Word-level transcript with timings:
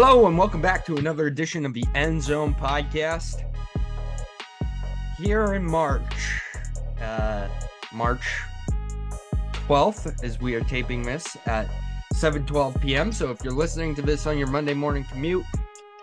Hello, 0.00 0.28
and 0.28 0.38
welcome 0.38 0.62
back 0.62 0.86
to 0.86 0.96
another 0.96 1.26
edition 1.26 1.66
of 1.66 1.74
the 1.74 1.84
End 1.96 2.22
Zone 2.22 2.54
Podcast. 2.54 3.42
Here 5.16 5.54
in 5.54 5.64
March, 5.64 6.40
uh, 7.00 7.48
March 7.92 8.24
12th, 9.66 10.22
as 10.22 10.38
we 10.38 10.54
are 10.54 10.60
taping 10.60 11.02
this 11.02 11.36
at 11.46 11.68
7:12 12.14 12.80
p.m. 12.80 13.10
So 13.10 13.32
if 13.32 13.42
you're 13.42 13.52
listening 13.52 13.96
to 13.96 14.02
this 14.02 14.24
on 14.28 14.38
your 14.38 14.46
Monday 14.46 14.72
morning 14.72 15.04
commute, 15.10 15.44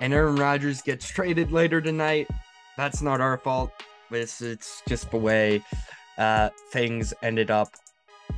and 0.02 0.14
Aaron 0.14 0.36
Rodgers 0.36 0.82
gets 0.82 1.08
traded 1.08 1.54
later 1.54 1.80
tonight, 1.80 2.28
that's 2.76 3.02
not 3.02 3.22
our 3.22 3.38
fault. 3.38 3.72
This 4.12 4.42
it's 4.42 4.84
just 4.90 5.10
the 5.10 5.18
way 5.18 5.64
uh, 6.18 6.50
things 6.70 7.14
ended 7.24 7.50
up 7.50 7.70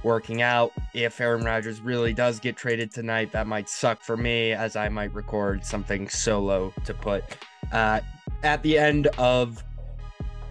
working 0.03 0.41
out. 0.41 0.71
If 0.93 1.19
Aaron 1.19 1.43
Rodgers 1.43 1.81
really 1.81 2.13
does 2.13 2.39
get 2.39 2.55
traded 2.55 2.91
tonight, 2.91 3.31
that 3.31 3.47
might 3.47 3.69
suck 3.69 4.01
for 4.01 4.17
me 4.17 4.51
as 4.51 4.75
I 4.75 4.89
might 4.89 5.13
record 5.13 5.65
something 5.65 6.07
solo 6.09 6.73
to 6.85 6.93
put 6.93 7.23
uh, 7.71 8.01
at 8.43 8.61
the 8.63 8.77
end 8.77 9.07
of 9.17 9.63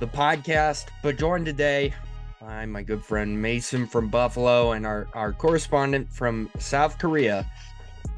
the 0.01 0.07
podcast. 0.07 0.87
But 1.03 1.19
joined 1.19 1.47
today 1.47 1.95
by 2.41 2.67
my 2.67 2.83
good 2.83 3.05
friend 3.05 3.41
Mason 3.41 3.87
from 3.87 4.09
Buffalo 4.09 4.73
and 4.73 4.87
our, 4.87 5.09
our 5.15 5.33
correspondent 5.33 6.13
from 6.13 6.51
South 6.59 6.99
Korea. 6.99 7.47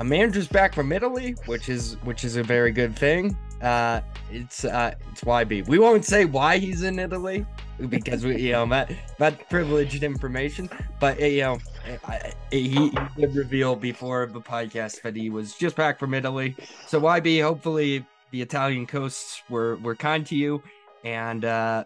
A 0.01 0.05
manager's 0.05 0.49
back 0.49 0.75
from 0.75 0.93
Italy, 0.93 1.35
which 1.47 1.69
is 1.69 1.97
which 2.05 2.23
is 2.23 2.37
a 2.37 2.43
very 2.43 2.71
good 2.71 2.97
thing. 2.97 3.37
Uh, 3.61 4.01
it's 4.31 4.65
uh, 4.65 4.95
it's 5.11 5.23
YB. 5.23 5.67
We 5.67 5.79
won't 5.79 6.05
say 6.05 6.25
why 6.25 6.59
he's 6.59 6.83
in 6.83 6.99
Italy 6.99 7.45
because 7.89 8.25
we, 8.25 8.41
you 8.41 8.53
know, 8.53 8.67
that 8.67 8.91
that 9.19 9.49
privileged 9.49 10.03
information. 10.03 10.69
But 11.01 11.21
you 11.21 11.43
know, 11.43 11.59
I, 12.07 12.33
he, 12.51 12.69
he 12.69 12.93
did 13.17 13.35
reveal 13.35 13.77
before 13.77 14.27
the 14.27 14.41
podcast 14.41 15.03
that 15.03 15.17
he 15.17 15.31
was 15.31 15.55
just 15.55 15.77
back 15.77 15.99
from 15.99 16.15
Italy. 16.15 16.57
So 16.87 17.01
YB, 17.01 17.43
hopefully 17.43 18.05
the 18.31 18.43
Italian 18.43 18.87
coasts 18.87 19.43
were 19.49 19.77
were 19.77 19.95
kind 19.95 20.27
to 20.27 20.37
you, 20.37 20.63
and 21.05 21.45
uh, 21.45 21.85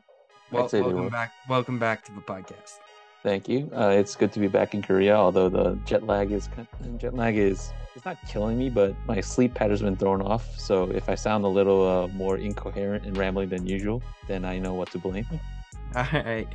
well, 0.51 0.69
welcome 0.73 1.09
back. 1.09 1.33
Welcome 1.49 1.79
back 1.79 2.05
to 2.07 2.13
the 2.13 2.21
podcast. 2.21 2.79
Thank 3.23 3.49
you. 3.49 3.71
Uh, 3.73 3.91
it's 3.91 4.17
good 4.17 4.33
to 4.33 4.41
be 4.41 4.49
back 4.49 4.75
in 4.75 4.83
Korea. 4.83 5.15
Although 5.15 5.49
the 5.49 5.79
jet 5.85 6.07
lag 6.07 6.33
is 6.33 6.49
jet 6.99 7.15
lag 7.15 7.37
is 7.37 7.73
it's 7.95 8.05
not 8.05 8.17
killing 8.27 8.59
me, 8.59 8.69
but 8.71 8.95
my 9.07 9.21
sleep 9.21 9.55
pattern's 9.55 9.83
been 9.83 9.97
thrown 9.97 10.23
off. 10.23 10.59
So 10.59 10.91
if 10.91 11.09
I 11.09 11.15
sound 11.15 11.45
a 11.45 11.49
little 11.49 11.87
uh, 11.87 12.09
more 12.09 12.37
incoherent 12.37 13.05
and 13.05 13.17
rambling 13.17 13.51
than 13.51 13.67
usual, 13.67 14.03
then 14.27 14.45
I 14.45 14.59
know 14.59 14.75
what 14.75 14.91
to 14.93 14.99
blame. 14.99 15.27
All 15.97 16.23
right. 16.25 16.49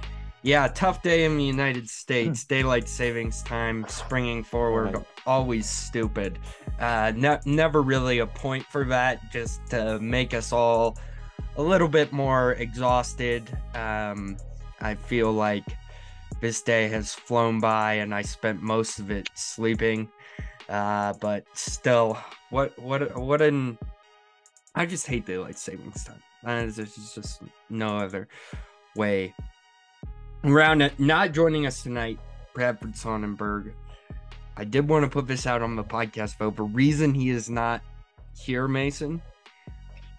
Yeah, 0.43 0.67
tough 0.69 1.01
day 1.01 1.25
in 1.25 1.37
the 1.37 1.43
United 1.43 1.89
States. 1.89 2.43
Hmm. 2.43 2.47
Daylight 2.47 2.87
savings 2.87 3.41
time 3.43 3.85
springing 3.87 4.43
forward, 4.43 4.95
right. 4.95 5.05
always 5.25 5.69
stupid. 5.69 6.39
Uh, 6.79 7.11
ne- 7.15 7.39
never 7.45 7.81
really 7.81 8.19
a 8.19 8.27
point 8.27 8.65
for 8.65 8.85
that, 8.85 9.31
just 9.31 9.65
to 9.71 9.99
make 9.99 10.33
us 10.33 10.53
all 10.53 10.97
a 11.57 11.61
little 11.61 11.87
bit 11.87 12.13
more 12.13 12.53
exhausted. 12.53 13.49
Um, 13.73 14.37
I 14.79 14.95
feel 14.95 15.31
like 15.33 15.65
this 16.39 16.61
day 16.61 16.87
has 16.89 17.13
flown 17.13 17.59
by 17.59 17.93
and 17.93 18.13
I 18.13 18.21
spent 18.21 18.61
most 18.61 18.99
of 18.99 19.11
it 19.11 19.29
sleeping. 19.33 20.07
Uh, 20.69 21.13
but 21.19 21.45
still, 21.53 22.17
what 22.49 22.77
what 22.77 23.17
what 23.17 23.41
an 23.41 23.77
I 24.75 24.85
just 24.85 25.07
hate 25.07 25.25
daylight 25.25 25.57
savings 25.57 26.03
time. 26.03 26.21
There's 26.43 26.75
just 26.75 27.41
no 27.69 27.97
other 27.97 28.27
way 28.97 29.33
around 30.43 30.81
it. 30.81 30.99
Not 30.99 31.31
joining 31.31 31.65
us 31.65 31.83
tonight, 31.83 32.19
Bradford 32.53 32.97
Sonnenberg. 32.97 33.73
I 34.55 34.63
did 34.63 34.89
want 34.89 35.05
to 35.05 35.09
put 35.09 35.27
this 35.27 35.45
out 35.45 35.61
on 35.61 35.75
the 35.75 35.83
podcast, 35.83 36.37
though. 36.39 36.49
The 36.49 36.63
reason 36.63 37.13
he 37.13 37.29
is 37.29 37.49
not 37.49 37.81
here, 38.35 38.67
Mason, 38.67 39.21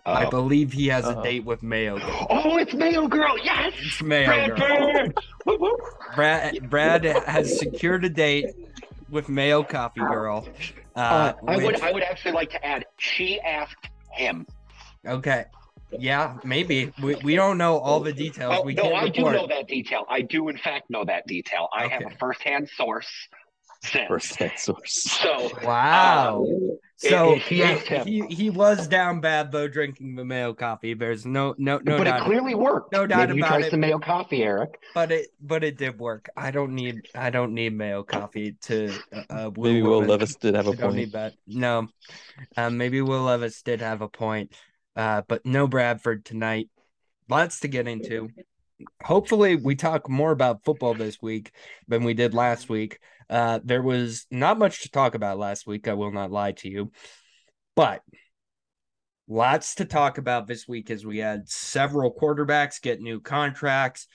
uh 0.07 0.11
I 0.11 0.31
believe 0.31 0.73
he 0.73 0.87
has 0.89 1.05
Uh-oh. 1.05 1.21
a 1.21 1.23
date 1.23 1.45
with 1.45 1.63
Mayo. 1.63 1.99
Girl. 1.99 2.27
Oh, 2.31 2.57
it's 2.57 2.73
Mayo 2.73 3.09
Girl. 3.09 3.37
Yes, 3.39 3.73
it's 3.79 4.01
Mayo 4.03 4.55
Bradford. 4.55 5.15
Girl. 5.47 5.77
Brad 6.15 6.71
Brad 6.71 7.05
has 7.05 7.59
secured 7.59 8.05
a 8.05 8.09
date 8.09 8.47
with 9.11 9.29
Mayo 9.29 9.63
Coffee 9.63 10.01
Girl. 10.01 10.49
Uh, 10.97 10.99
uh, 10.99 11.33
I 11.47 11.57
which... 11.57 11.67
would 11.67 11.81
I 11.81 11.93
would 11.93 12.03
actually 12.03 12.33
like 12.33 12.51
to 12.51 12.65
add 12.65 12.85
she 12.97 13.41
asked 13.41 13.89
him. 14.13 14.47
Okay. 15.07 15.45
Yeah, 15.91 16.37
maybe. 16.45 16.93
We, 17.03 17.15
we 17.17 17.35
don't 17.35 17.59
know 17.59 17.79
all 17.79 18.01
the 18.01 18.13
details. 18.13 18.57
Oh, 18.59 18.63
we 18.63 18.75
no, 18.75 18.95
I 18.95 19.09
do 19.09 19.23
know 19.23 19.47
that 19.47 19.69
detail. 19.69 20.05
I 20.09 20.23
do 20.23 20.49
in 20.49 20.59
fact 20.59 20.91
know 20.91 21.05
that 21.05 21.27
detail. 21.27 21.69
I 21.75 21.87
okay. 21.87 21.95
have 21.95 22.13
a 22.13 22.17
first-hand 22.17 22.69
source. 22.69 23.09
First-hand 24.09 24.53
source. 24.57 25.03
So 25.03 25.51
wow. 25.63 26.45
Um, 26.45 26.79
so 26.97 27.35
it, 27.35 27.53
it, 27.53 28.07
he, 28.07 28.21
he 28.21 28.35
he 28.35 28.51
was 28.51 28.89
down 28.89 29.21
bad 29.21 29.53
though 29.53 29.69
drinking 29.69 30.17
the 30.17 30.25
Mayo 30.25 30.53
coffee. 30.53 30.95
There's 30.95 31.25
no 31.25 31.55
no 31.57 31.79
no. 31.85 31.97
But 31.97 32.05
doubt 32.05 32.23
it 32.23 32.25
clearly 32.25 32.57
worked. 32.57 32.93
No 32.93 33.07
doubt 33.07 33.29
Maybe 33.29 33.41
about 33.41 33.61
it. 33.61 33.71
some 33.71 33.79
Mayo 33.79 34.01
coffee, 34.01 34.43
Eric. 34.43 34.81
But 34.95 35.13
it 35.13 35.29
but 35.41 35.63
it 35.63 35.79
did 35.79 35.97
work. 36.01 36.29
I 36.37 36.51
don't 36.51 36.75
need 36.75 37.07
I 37.15 37.31
don't 37.31 37.55
need 37.55 37.73
Mayo 37.73 38.03
coffee 38.03 38.57
to. 38.63 38.93
Uh, 39.13 39.23
uh 39.31 39.51
maybe 39.57 39.81
Will 39.81 40.03
Levis 40.03 40.35
did 40.35 40.57
have 40.57 40.67
a 40.67 40.71
point. 40.71 40.81
Don't 40.81 40.97
need 40.97 41.13
that. 41.13 41.35
No, 41.47 41.87
um, 42.57 42.77
maybe 42.77 43.01
Will 43.01 43.23
Levis 43.23 43.63
did 43.63 43.81
have 43.81 44.03
a 44.03 44.09
point. 44.09 44.53
Uh, 44.99 45.23
but 45.29 45.47
no 45.47 45.69
Bradford 45.69 46.25
tonight. 46.25 46.69
Lots 47.29 47.61
to 47.61 47.69
get 47.69 47.87
into. 47.87 48.31
Hopefully, 49.03 49.55
we 49.55 49.77
talk 49.77 50.09
more 50.09 50.33
about 50.33 50.65
football 50.65 50.93
this 50.93 51.23
week 51.23 51.53
than 51.87 52.03
we 52.03 52.15
did 52.15 52.35
last 52.35 52.69
week. 52.69 52.99
Uh, 53.31 53.61
there 53.63 53.83
was 53.83 54.27
not 54.31 54.59
much 54.59 54.83
to 54.83 54.91
talk 54.91 55.15
about 55.15 55.39
last 55.39 55.67
week. 55.69 55.87
I 55.87 55.95
will 55.95 56.11
not 56.11 56.33
lie 56.33 56.53
to 56.53 56.69
you, 56.69 56.91
but 57.77 58.03
lots 59.29 59.77
to 59.77 59.85
talk 59.85 60.19
about 60.19 60.47
this 60.49 60.67
week 60.67 60.91
as 60.91 61.07
we 61.07 61.19
had 61.19 61.49
several 61.49 62.13
quarterbacks 62.13 62.83
get 62.83 63.01
new 63.01 63.21
contracts. 63.21 64.09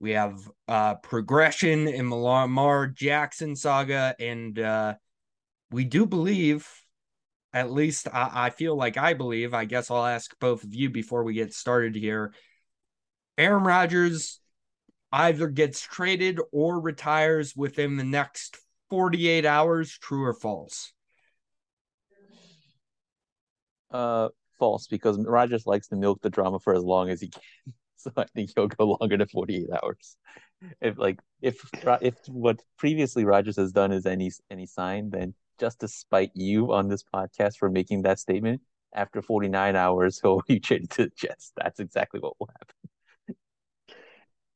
We 0.00 0.12
have 0.12 0.38
uh, 0.68 0.94
progression 0.96 1.86
in 1.88 2.10
Lamar 2.10 2.86
Jackson 2.86 3.56
saga, 3.56 4.14
and 4.18 4.58
uh, 4.58 4.94
we 5.70 5.84
do 5.84 6.06
believe, 6.06 6.68
at 7.54 7.70
least 7.70 8.08
I, 8.12 8.30
I 8.34 8.50
feel 8.50 8.76
like 8.76 8.98
I 8.98 9.14
believe. 9.14 9.54
I 9.54 9.64
guess 9.64 9.90
I'll 9.90 10.04
ask 10.04 10.36
both 10.40 10.64
of 10.64 10.74
you 10.74 10.90
before 10.90 11.22
we 11.22 11.34
get 11.34 11.54
started 11.54 11.94
here. 11.94 12.34
Aaron 13.38 13.62
Rodgers 13.62 14.40
either 15.12 15.46
gets 15.46 15.80
traded 15.80 16.40
or 16.52 16.80
retires 16.80 17.54
within 17.56 17.96
the 17.96 18.04
next 18.04 18.58
48 18.90 19.46
hours, 19.46 19.96
true 19.96 20.24
or 20.24 20.34
false? 20.34 20.92
Uh, 23.92 24.30
false, 24.58 24.88
because 24.88 25.16
Rodgers 25.24 25.66
likes 25.66 25.86
to 25.88 25.96
milk 25.96 26.20
the 26.20 26.30
drama 26.30 26.58
for 26.58 26.74
as 26.74 26.82
long 26.82 27.08
as 27.08 27.20
he 27.20 27.28
can. 27.28 27.40
So 27.96 28.10
I 28.18 28.26
think 28.34 28.50
he'll 28.54 28.68
go 28.68 28.98
longer 29.00 29.16
than 29.16 29.26
48 29.28 29.66
hours. 29.82 30.18
If 30.82 30.98
like 30.98 31.20
if 31.40 31.66
if 32.02 32.14
what 32.28 32.60
previously 32.76 33.24
Rodgers 33.24 33.56
has 33.56 33.72
done 33.72 33.92
is 33.92 34.04
any 34.04 34.30
any 34.50 34.66
sign, 34.66 35.08
then 35.08 35.32
just 35.58 35.80
to 35.80 35.88
spite 35.88 36.30
you 36.34 36.72
on 36.72 36.88
this 36.88 37.02
podcast 37.02 37.56
for 37.58 37.70
making 37.70 38.02
that 38.02 38.18
statement, 38.18 38.60
after 38.94 39.22
49 39.22 39.76
hours 39.76 40.20
he'll 40.20 40.42
be 40.46 40.60
traded 40.60 40.90
to 40.90 41.04
the 41.04 41.12
Jets. 41.16 41.52
That's 41.56 41.80
exactly 41.80 42.20
what 42.20 42.38
will 42.38 42.48
happen. 42.48 43.36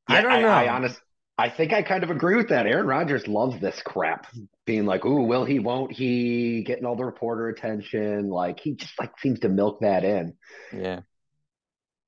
Yeah, 0.09 0.17
I 0.17 0.21
don't 0.23 0.43
know. 0.43 0.49
I, 0.49 0.65
I 0.65 0.69
honestly, 0.75 1.01
I 1.37 1.51
think 1.51 1.73
I 1.73 1.83
kind 1.83 2.03
of 2.03 2.11
agree 2.11 2.35
with 2.35 2.49
that. 2.49 2.67
Aaron 2.67 2.87
Rodgers 2.87 3.29
loves 3.29 3.61
this 3.61 3.81
crap, 3.85 4.27
being 4.67 4.87
like, 4.87 5.05
"Ooh, 5.05 5.23
will 5.23 5.45
he? 5.45 5.59
Won't 5.59 5.93
he?" 5.93 6.65
Getting 6.65 6.85
all 6.85 6.97
the 6.97 7.05
reporter 7.05 7.49
attention, 7.49 8.29
like 8.29 8.59
he 8.59 8.75
just 8.75 8.99
like 8.99 9.13
seems 9.21 9.41
to 9.41 9.49
milk 9.49 9.81
that 9.81 10.05
in. 10.05 10.35
Yeah. 10.73 11.01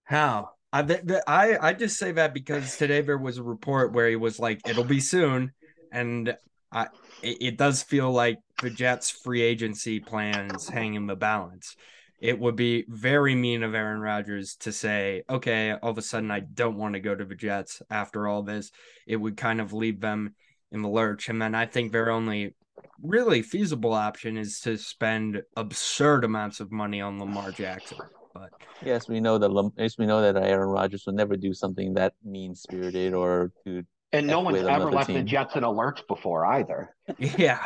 How? 0.04 0.50
I 0.72 0.82
I 1.26 1.58
I 1.69 1.72
just 1.75 1.96
say 1.96 2.12
that 2.12 2.34
because 2.34 2.76
today 2.76 3.02
there 3.02 3.19
was 3.19 3.38
a 3.38 3.43
report 3.43 3.93
where 3.93 4.08
he 4.08 4.16
was 4.16 4.40
like, 4.40 4.66
"It'll 4.69 4.84
be 4.84 5.00
soon," 5.00 5.52
and 5.93 6.36
I 6.72 6.88
it, 7.22 7.38
it 7.40 7.56
does 7.56 7.82
feel 7.82 8.10
like 8.10 8.38
the 8.62 8.70
Jets' 8.70 9.10
free 9.10 9.42
agency 9.42 10.00
plans 10.00 10.68
hang 10.68 10.94
in 10.94 11.06
the 11.06 11.16
balance 11.16 11.76
it 12.20 12.38
would 12.38 12.56
be 12.56 12.84
very 12.88 13.34
mean 13.34 13.62
of 13.62 13.74
Aaron 13.74 14.00
Rodgers 14.00 14.56
to 14.56 14.72
say, 14.72 15.22
okay, 15.28 15.72
all 15.72 15.90
of 15.90 15.98
a 15.98 16.02
sudden 16.02 16.30
I 16.30 16.40
don't 16.40 16.76
want 16.76 16.94
to 16.94 17.00
go 17.00 17.14
to 17.14 17.24
the 17.24 17.34
Jets 17.34 17.80
after 17.90 18.28
all 18.28 18.42
this. 18.42 18.70
It 19.06 19.16
would 19.16 19.36
kind 19.36 19.60
of 19.60 19.72
leave 19.72 20.00
them 20.00 20.34
in 20.70 20.82
the 20.82 20.88
lurch. 20.88 21.28
And 21.30 21.40
then 21.40 21.54
I 21.54 21.66
think 21.66 21.92
their 21.92 22.10
only 22.10 22.54
really 23.02 23.40
feasible 23.40 23.94
option 23.94 24.36
is 24.36 24.60
to 24.60 24.76
spend 24.76 25.42
absurd 25.56 26.24
amounts 26.24 26.60
of 26.60 26.70
money 26.70 27.00
on 27.00 27.18
Lamar 27.18 27.52
Jackson. 27.52 27.98
But 28.34 28.50
yes, 28.84 29.08
we 29.08 29.18
know 29.18 29.38
that 29.38 29.72
yes, 29.76 29.98
we 29.98 30.06
know 30.06 30.20
that 30.20 30.36
Aaron 30.36 30.68
Rodgers 30.68 31.04
will 31.06 31.14
never 31.14 31.36
do 31.36 31.54
something 31.54 31.94
that 31.94 32.12
mean 32.22 32.54
spirited 32.54 33.14
or 33.14 33.50
to 33.64 33.82
and 34.12 34.26
no 34.26 34.40
one's 34.40 34.58
ever 34.58 34.90
left 34.90 35.06
team. 35.06 35.16
the 35.16 35.22
Jets 35.22 35.56
in 35.56 35.64
a 35.64 35.70
lurch 35.70 36.06
before 36.06 36.44
either. 36.44 36.94
Yeah. 37.18 37.64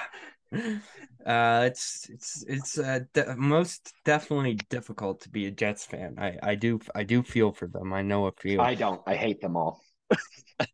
Uh, 0.52 1.64
it's 1.70 2.06
it's 2.10 2.44
it's 2.46 2.78
uh, 2.78 3.00
de- 3.14 3.34
most 3.36 3.94
definitely 4.04 4.56
difficult 4.68 5.22
to 5.22 5.30
be 5.30 5.46
a 5.46 5.50
Jets 5.50 5.86
fan. 5.86 6.16
I 6.18 6.36
I 6.42 6.54
do 6.54 6.78
I 6.94 7.02
do 7.02 7.22
feel 7.22 7.50
for 7.50 7.66
them. 7.66 7.94
I 7.94 8.02
know 8.02 8.26
a 8.26 8.32
few. 8.32 8.60
I 8.60 8.74
don't. 8.74 9.00
I 9.06 9.14
hate 9.14 9.40
them 9.40 9.56
all. 9.56 9.80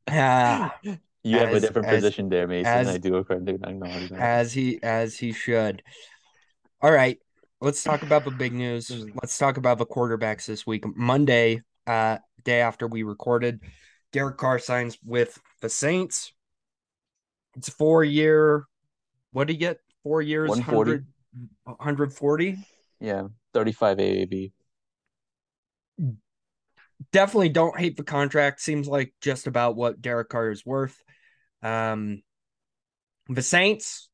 Ah, 0.08 0.76
you 0.82 1.38
as, 1.38 1.40
have 1.40 1.55
a 1.55 1.61
different 1.61 1.88
as, 1.88 1.94
position 1.94 2.28
there, 2.28 2.46
Mason. 2.46 2.67
As, 2.67 2.88
I 2.88 2.99
do 2.99 3.17
acknowledge 3.17 4.11
that. 4.11 4.20
As 4.20 4.52
he 4.52 4.78
as 4.82 5.17
he 5.17 5.32
should. 5.32 5.82
All 6.82 6.93
right. 6.93 7.19
let's 7.61 7.82
talk 7.82 8.02
about 8.02 8.25
the 8.25 8.31
big 8.31 8.52
news. 8.52 8.90
Let's 8.90 9.38
talk 9.38 9.56
about 9.56 9.78
the 9.78 9.87
quarterbacks 9.87 10.46
this 10.46 10.67
week. 10.67 10.84
Monday, 10.96 11.62
uh, 11.87 12.19
day 12.44 12.61
after 12.61 12.87
we 12.87 13.05
recorded, 13.05 13.61
Derek 14.12 14.37
Carr 14.37 14.58
signs 14.58 14.99
with 15.05 15.38
the 15.61 15.69
Saints. 15.70 16.32
It's 17.56 17.69
a 17.69 17.72
four 17.72 18.05
year. 18.05 18.67
What 19.32 19.47
do 19.47 19.53
you 19.53 19.59
get? 19.59 19.79
Four 20.03 20.23
years, 20.23 20.49
140. 20.49 21.05
140? 21.65 22.59
Yeah, 23.00 23.29
35 23.55 23.99
AAV. 23.99 24.53
Definitely 27.12 27.49
don't 27.50 27.79
hate 27.79 27.97
the 27.97 28.03
contract. 28.03 28.61
Seems 28.61 28.88
like 28.88 29.15
just 29.21 29.47
about 29.47 29.77
what 29.77 30.00
Derek 30.00 30.29
Carr 30.29 30.50
is 30.50 30.65
worth. 30.65 31.03
Um, 31.62 32.23
the 33.29 33.43
Saints 33.43 34.09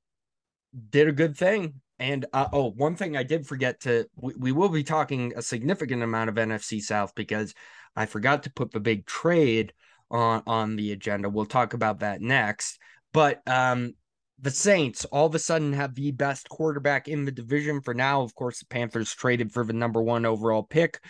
did 0.90 1.08
a 1.08 1.12
good 1.12 1.36
thing. 1.36 1.80
And 1.98 2.26
uh, 2.32 2.48
oh, 2.52 2.70
one 2.70 2.94
thing 2.94 3.16
I 3.16 3.22
did 3.22 3.46
forget 3.46 3.80
to 3.80 4.06
we, 4.16 4.34
we 4.34 4.52
will 4.52 4.68
be 4.68 4.84
talking 4.84 5.32
a 5.34 5.42
significant 5.42 6.02
amount 6.02 6.28
of 6.28 6.34
NFC 6.34 6.80
South 6.82 7.14
because 7.14 7.54
I 7.94 8.06
forgot 8.06 8.42
to 8.42 8.52
put 8.52 8.70
the 8.70 8.80
big 8.80 9.06
trade 9.06 9.72
on 10.10 10.42
on 10.46 10.76
the 10.76 10.92
agenda. 10.92 11.30
We'll 11.30 11.46
talk 11.46 11.72
about 11.72 12.00
that 12.00 12.20
next. 12.20 12.78
But 13.14 13.40
um 13.48 13.94
the 14.40 14.50
Saints 14.50 15.04
all 15.06 15.26
of 15.26 15.34
a 15.34 15.38
sudden 15.38 15.72
have 15.72 15.94
the 15.94 16.12
best 16.12 16.48
quarterback 16.48 17.08
in 17.08 17.24
the 17.24 17.32
division 17.32 17.80
for 17.80 17.94
now. 17.94 18.22
Of 18.22 18.34
course, 18.34 18.60
the 18.60 18.66
Panthers 18.66 19.14
traded 19.14 19.52
for 19.52 19.64
the 19.64 19.72
number 19.72 20.02
one 20.02 20.26
overall 20.26 20.62
pick 20.62 21.00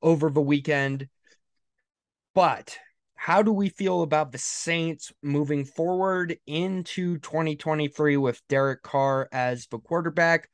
over 0.00 0.30
the 0.30 0.40
weekend. 0.40 1.08
But 2.34 2.78
how 3.14 3.42
do 3.42 3.52
we 3.52 3.68
feel 3.68 4.02
about 4.02 4.32
the 4.32 4.38
Saints 4.38 5.12
moving 5.22 5.64
forward 5.64 6.36
into 6.46 7.18
2023 7.18 8.16
with 8.16 8.40
Derek 8.48 8.82
Carr 8.82 9.28
as 9.30 9.66
the 9.66 9.78
quarterback? 9.78 10.48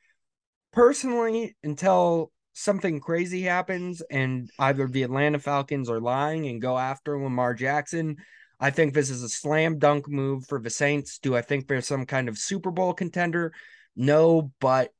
Personally, 0.73 1.55
until 1.63 2.31
something 2.53 2.99
crazy 2.99 3.43
happens 3.43 4.01
and 4.11 4.51
either 4.59 4.87
the 4.87 5.03
Atlanta 5.03 5.39
Falcons 5.39 5.89
are 5.89 6.01
lying 6.01 6.47
and 6.47 6.61
go 6.61 6.77
after 6.77 7.17
Lamar 7.17 7.53
Jackson, 7.53 8.17
I 8.59 8.71
think 8.71 8.93
this 8.93 9.09
is 9.09 9.23
a 9.23 9.29
slam 9.29 9.79
dunk 9.79 10.07
move 10.07 10.45
for 10.47 10.59
the 10.59 10.69
Saints. 10.69 11.19
Do 11.19 11.35
I 11.35 11.41
think 11.41 11.67
there's 11.67 11.87
some 11.87 12.05
kind 12.05 12.27
of 12.27 12.37
Super 12.37 12.71
Bowl 12.71 12.93
contender? 12.93 13.53
No, 13.95 14.51
but 14.59 14.91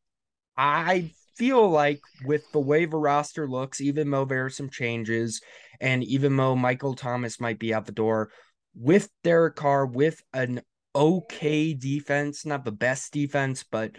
I 0.55 1.11
feel 1.35 1.69
like 1.69 2.01
with 2.25 2.43
the 2.51 2.59
way 2.59 2.85
the 2.85 2.97
roster 2.97 3.47
looks, 3.47 3.81
even 3.81 4.11
though 4.11 4.25
there 4.25 4.45
are 4.45 4.49
some 4.49 4.69
changes, 4.69 5.41
and 5.79 6.03
even 6.03 6.35
though 6.35 6.55
Michael 6.55 6.95
Thomas 6.95 7.39
might 7.39 7.59
be 7.59 7.73
out 7.73 7.85
the 7.85 7.91
door, 7.91 8.31
with 8.75 9.09
Derek 9.23 9.55
Carr, 9.55 9.85
with 9.85 10.21
an 10.33 10.61
okay 10.95 11.73
defense, 11.73 12.45
not 12.45 12.65
the 12.65 12.71
best 12.71 13.13
defense, 13.13 13.63
but 13.63 13.91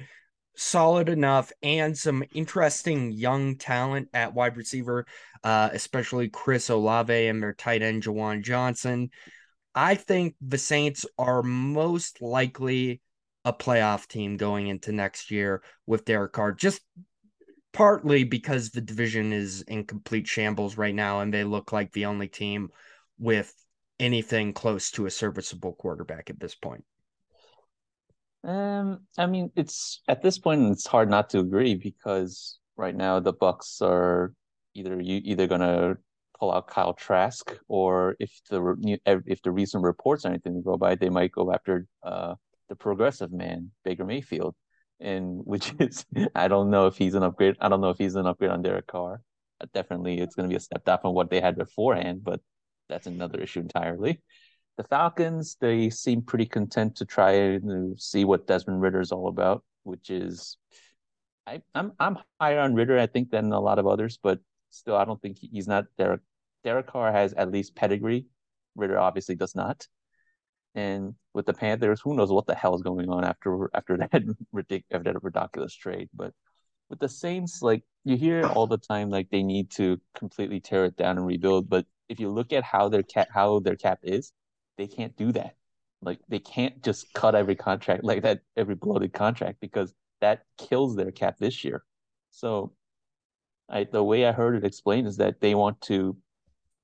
solid 0.57 1.09
enough, 1.09 1.51
and 1.63 1.97
some 1.97 2.25
interesting 2.35 3.11
young 3.11 3.57
talent 3.57 4.09
at 4.13 4.35
wide 4.35 4.57
receiver, 4.57 5.07
uh, 5.43 5.71
especially 5.73 6.29
Chris 6.29 6.69
Olave 6.69 7.29
and 7.29 7.43
their 7.43 7.55
tight 7.55 7.83
end 7.83 8.03
Juwan 8.03 8.45
Johnson. 8.45 9.11
I 9.75 9.95
think 9.95 10.35
the 10.41 10.59
Saints 10.59 11.07
are 11.19 11.43
most 11.43 12.21
likely 12.21 13.01
a 13.45 13.53
playoff 13.53 14.07
team 14.07 14.37
going 14.37 14.67
into 14.67 14.93
next 14.93 15.31
year 15.31 15.63
with 15.87 16.05
Derek 16.05 16.33
Carr, 16.33 16.53
just 16.53 16.81
partly 17.73 18.25
because 18.25 18.71
the 18.71 18.81
division 18.81 19.33
is 19.33 19.63
in 19.63 19.85
complete 19.85 20.27
shambles 20.27 20.77
right 20.77 20.95
now 20.95 21.21
and 21.21 21.33
they 21.33 21.45
look 21.45 21.73
like 21.73 21.93
the 21.93 22.07
only 22.07 22.29
team 22.29 22.69
with 23.19 23.55
anything 24.01 24.53
close 24.53 24.91
to 24.91 25.07
a 25.07 25.11
serviceable 25.11 25.75
quarterback 25.75 26.31
at 26.31 26.41
this 26.41 26.55
point. 26.55 26.85
Um, 28.43 29.01
I 29.19 29.27
mean, 29.27 29.51
it's 29.55 30.01
at 30.09 30.23
this 30.23 30.39
point 30.39 30.73
it's 30.73 30.87
hard 30.87 31.11
not 31.11 31.31
to 31.31 31.41
agree 31.41 31.75
because 31.75 32.59
right 32.77 32.97
now 32.97 33.21
the 33.21 33.35
Bucks 33.35 33.81
are 33.83 34.33
either 34.75 35.01
you 35.01 35.21
either 35.23 35.47
gonna 35.47 35.97
pull 36.41 36.53
out 36.53 36.67
Kyle 36.67 36.95
Trask 36.95 37.57
or 37.69 38.17
if 38.19 38.33
the 38.49 38.99
if 39.05 39.43
the 39.43 39.51
recent 39.53 39.85
reports 39.85 40.25
or 40.25 40.29
anything 40.29 40.55
to 40.55 40.63
go 40.63 40.77
by, 40.77 40.95
they 40.95 41.11
might 41.11 41.33
go 41.33 41.53
after 41.53 41.87
uh 42.03 42.35
the 42.69 42.77
progressive 42.77 43.33
man 43.33 43.71
Baker 43.85 44.05
Mayfield 44.05 44.55
and 45.01 45.41
which 45.45 45.75
is 45.79 46.05
I 46.35 46.49
don't 46.49 46.71
know 46.71 46.87
if 46.87 46.97
he's 46.97 47.15
an 47.15 47.23
upgrade. 47.23 47.57
I 47.61 47.69
don't 47.69 47.81
know 47.81 47.91
if 47.91 47.99
he's 47.99 48.15
an 48.15 48.27
upgrade 48.27 48.51
on 48.51 48.63
Derek 48.63 48.87
Carr. 48.87 49.23
Uh, 49.61 49.67
definitely, 49.75 50.19
it's 50.21 50.35
going 50.35 50.49
to 50.49 50.53
be 50.53 50.57
a 50.57 50.61
step 50.61 50.85
down 50.85 50.99
from 51.01 51.15
what 51.15 51.31
they 51.31 51.41
had 51.41 51.57
beforehand, 51.57 52.25
but 52.25 52.41
that's 52.89 53.07
another 53.07 53.41
issue 53.41 53.61
entirely. 53.61 54.23
The 54.79 54.85
Falcons, 54.85 55.57
they 55.61 55.91
seem 55.91 56.23
pretty 56.23 56.47
content 56.47 56.97
to 56.97 57.05
try 57.05 57.33
and 57.33 58.01
see 58.01 58.25
what 58.25 58.47
Desmond 58.47 58.81
Ridder 58.81 59.01
is 59.01 59.13
all 59.13 59.29
about, 59.29 59.63
which 59.83 60.09
is 60.09 60.57
I, 61.47 61.63
I'm 61.75 61.93
I'm 61.99 62.19
higher 62.41 62.61
on 62.61 62.75
Ritter, 62.75 62.99
I 62.99 63.07
think, 63.07 63.31
than 63.31 63.53
a 63.53 63.61
lot 63.61 63.79
of 63.79 63.87
others, 63.87 64.19
but 64.23 64.39
still, 64.71 64.97
I 64.97 65.05
don't 65.05 65.21
think 65.21 65.39
he's 65.39 65.69
not 65.69 65.85
Derek. 65.99 66.21
Derek 66.65 66.87
Carr 66.87 67.13
has 67.13 67.33
at 67.35 67.51
least 67.51 67.75
pedigree. 67.75 68.27
Ridder 68.77 68.99
obviously 68.99 69.35
does 69.35 69.55
not. 69.55 69.87
And 70.75 71.15
with 71.35 71.47
the 71.47 71.53
Panthers, 71.53 72.01
who 72.01 72.15
knows 72.15 72.31
what 72.31 72.47
the 72.47 72.55
hell 72.55 72.75
is 72.75 72.83
going 72.83 73.09
on 73.09 73.25
after 73.25 73.71
after 73.75 73.97
that 73.99 74.23
ridiculous 74.53 75.17
ridiculous 75.23 75.75
trade. 75.75 76.09
But 76.15 76.33
with 76.89 77.01
the 77.01 77.09
Saints, 77.09 77.63
like 77.63 77.83
you 78.05 78.17
hear 78.17 78.45
all 78.47 78.67
the 78.67 78.79
time, 78.79 79.11
like 79.11 79.31
they 79.31 79.43
need 79.43 79.71
to 79.73 80.01
completely 80.15 80.61
tear 80.61 80.85
it 80.85 80.97
down 80.97 81.17
and 81.17 81.27
rebuild. 81.27 81.69
But 81.69 81.87
if 82.09 82.21
you 82.21 82.31
look 82.31 82.53
at 82.53 82.65
how 82.65 82.89
their 82.89 83.03
cap 83.03 83.29
how 83.33 83.61
their 83.61 83.77
cap 83.77 84.01
is, 84.03 84.33
they 84.77 84.87
can't 84.87 85.17
do 85.17 85.33
that. 85.33 85.57
Like 86.03 86.21
they 86.29 86.39
can't 86.39 86.83
just 86.83 87.13
cut 87.15 87.35
every 87.35 87.57
contract 87.57 88.05
like 88.05 88.23
that, 88.23 88.41
every 88.57 88.75
bloated 88.75 89.13
contract, 89.13 89.59
because 89.61 89.95
that 90.21 90.45
kills 90.59 90.97
their 90.97 91.11
cap 91.11 91.37
this 91.39 91.65
year. 91.65 91.85
So 92.31 92.73
I 93.69 93.85
the 93.85 94.05
way 94.05 94.27
I 94.27 94.33
heard 94.33 94.57
it 94.57 94.65
explained 94.65 95.09
is 95.09 95.17
that 95.19 95.41
they 95.41 95.55
want 95.55 95.81
to 95.83 96.17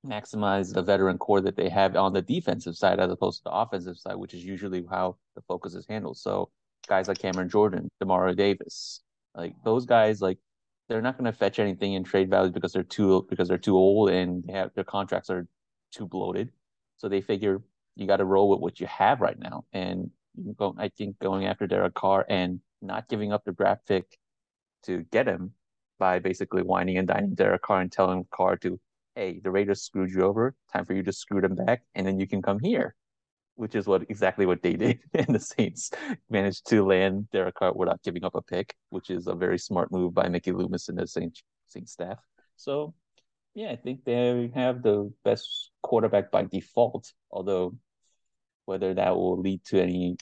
maximize 0.05 0.73
the 0.73 0.81
veteran 0.81 1.17
core 1.17 1.41
that 1.41 1.55
they 1.55 1.69
have 1.69 1.95
on 1.95 2.13
the 2.13 2.21
defensive 2.21 2.75
side 2.75 2.99
as 2.99 3.11
opposed 3.11 3.39
to 3.39 3.43
the 3.45 3.51
offensive 3.51 3.97
side, 3.97 4.15
which 4.15 4.33
is 4.33 4.43
usually 4.43 4.85
how 4.89 5.17
the 5.35 5.41
focus 5.41 5.73
is 5.75 5.85
handled. 5.87 6.17
So 6.17 6.49
guys 6.87 7.07
like 7.07 7.19
Cameron 7.19 7.49
Jordan, 7.49 7.89
Demario 8.01 8.35
Davis, 8.35 9.01
like 9.35 9.53
those 9.63 9.85
guys, 9.85 10.21
like 10.21 10.37
they're 10.87 11.01
not 11.01 11.17
going 11.17 11.31
to 11.31 11.37
fetch 11.37 11.59
anything 11.59 11.93
in 11.93 12.03
trade 12.03 12.29
value 12.29 12.51
because 12.51 12.73
they're 12.73 12.83
too 12.83 13.25
because 13.29 13.47
they're 13.47 13.57
too 13.57 13.75
old 13.75 14.09
and 14.09 14.43
they 14.43 14.53
have 14.53 14.73
their 14.73 14.83
contracts 14.83 15.29
are 15.29 15.47
too 15.91 16.07
bloated. 16.07 16.51
So 16.97 17.09
they 17.09 17.21
figure 17.21 17.61
you 17.95 18.07
got 18.07 18.17
to 18.17 18.25
roll 18.25 18.49
with 18.49 18.59
what 18.59 18.79
you 18.79 18.87
have 18.87 19.21
right 19.21 19.37
now. 19.37 19.65
And 19.73 20.11
go, 20.55 20.75
I 20.77 20.89
think 20.89 21.19
going 21.19 21.45
after 21.45 21.67
Derek 21.67 21.93
Carr 21.93 22.25
and 22.29 22.61
not 22.81 23.09
giving 23.09 23.33
up 23.33 23.43
the 23.43 23.51
draft 23.51 23.87
pick 23.87 24.17
to 24.83 25.03
get 25.11 25.27
him 25.27 25.53
by 25.99 26.19
basically 26.19 26.61
whining 26.61 26.97
and 26.97 27.07
dining 27.07 27.33
Derek 27.33 27.63
Carr 27.63 27.81
and 27.81 27.91
telling 27.91 28.25
Carr 28.31 28.55
to 28.57 28.79
hey, 29.17 29.39
the 29.43 29.49
Raiders 29.49 29.81
screwed 29.81 30.11
you 30.11 30.23
over. 30.23 30.53
Time 30.71 30.85
for 30.85 30.93
you 30.93 31.01
to 31.03 31.11
screw 31.11 31.41
them 31.41 31.55
back, 31.55 31.81
and 31.95 32.05
then 32.05 32.19
you 32.19 32.27
can 32.27 32.41
come 32.41 32.59
here, 32.59 32.95
which 33.55 33.73
is 33.73 33.87
what 33.87 34.03
exactly 34.09 34.45
what 34.45 34.61
they 34.61 34.73
did. 34.73 34.99
And 35.13 35.35
the 35.35 35.39
Saints 35.39 35.89
managed 36.29 36.67
to 36.67 36.85
land 36.85 37.29
Derek 37.31 37.55
Carr 37.55 37.73
without 37.73 38.03
giving 38.03 38.23
up 38.23 38.35
a 38.35 38.41
pick, 38.41 38.75
which 38.89 39.09
is 39.09 39.25
a 39.27 39.33
very 39.33 39.57
smart 39.57 39.91
move 39.91 40.13
by 40.13 40.29
Mickey 40.29 40.51
Loomis 40.51 40.87
and 40.89 40.99
the 40.99 41.07
Saints 41.07 41.41
Saints 41.67 41.91
staff. 41.91 42.19
So, 42.55 42.93
yeah, 43.55 43.71
I 43.71 43.75
think 43.75 44.05
they 44.05 44.51
have 44.53 44.83
the 44.83 45.11
best 45.25 45.71
quarterback 45.81 46.31
by 46.31 46.43
default. 46.43 47.11
Although, 47.31 47.75
whether 48.65 48.93
that 48.93 49.15
will 49.15 49.41
lead 49.41 49.63
to 49.65 49.81
any 49.81 50.15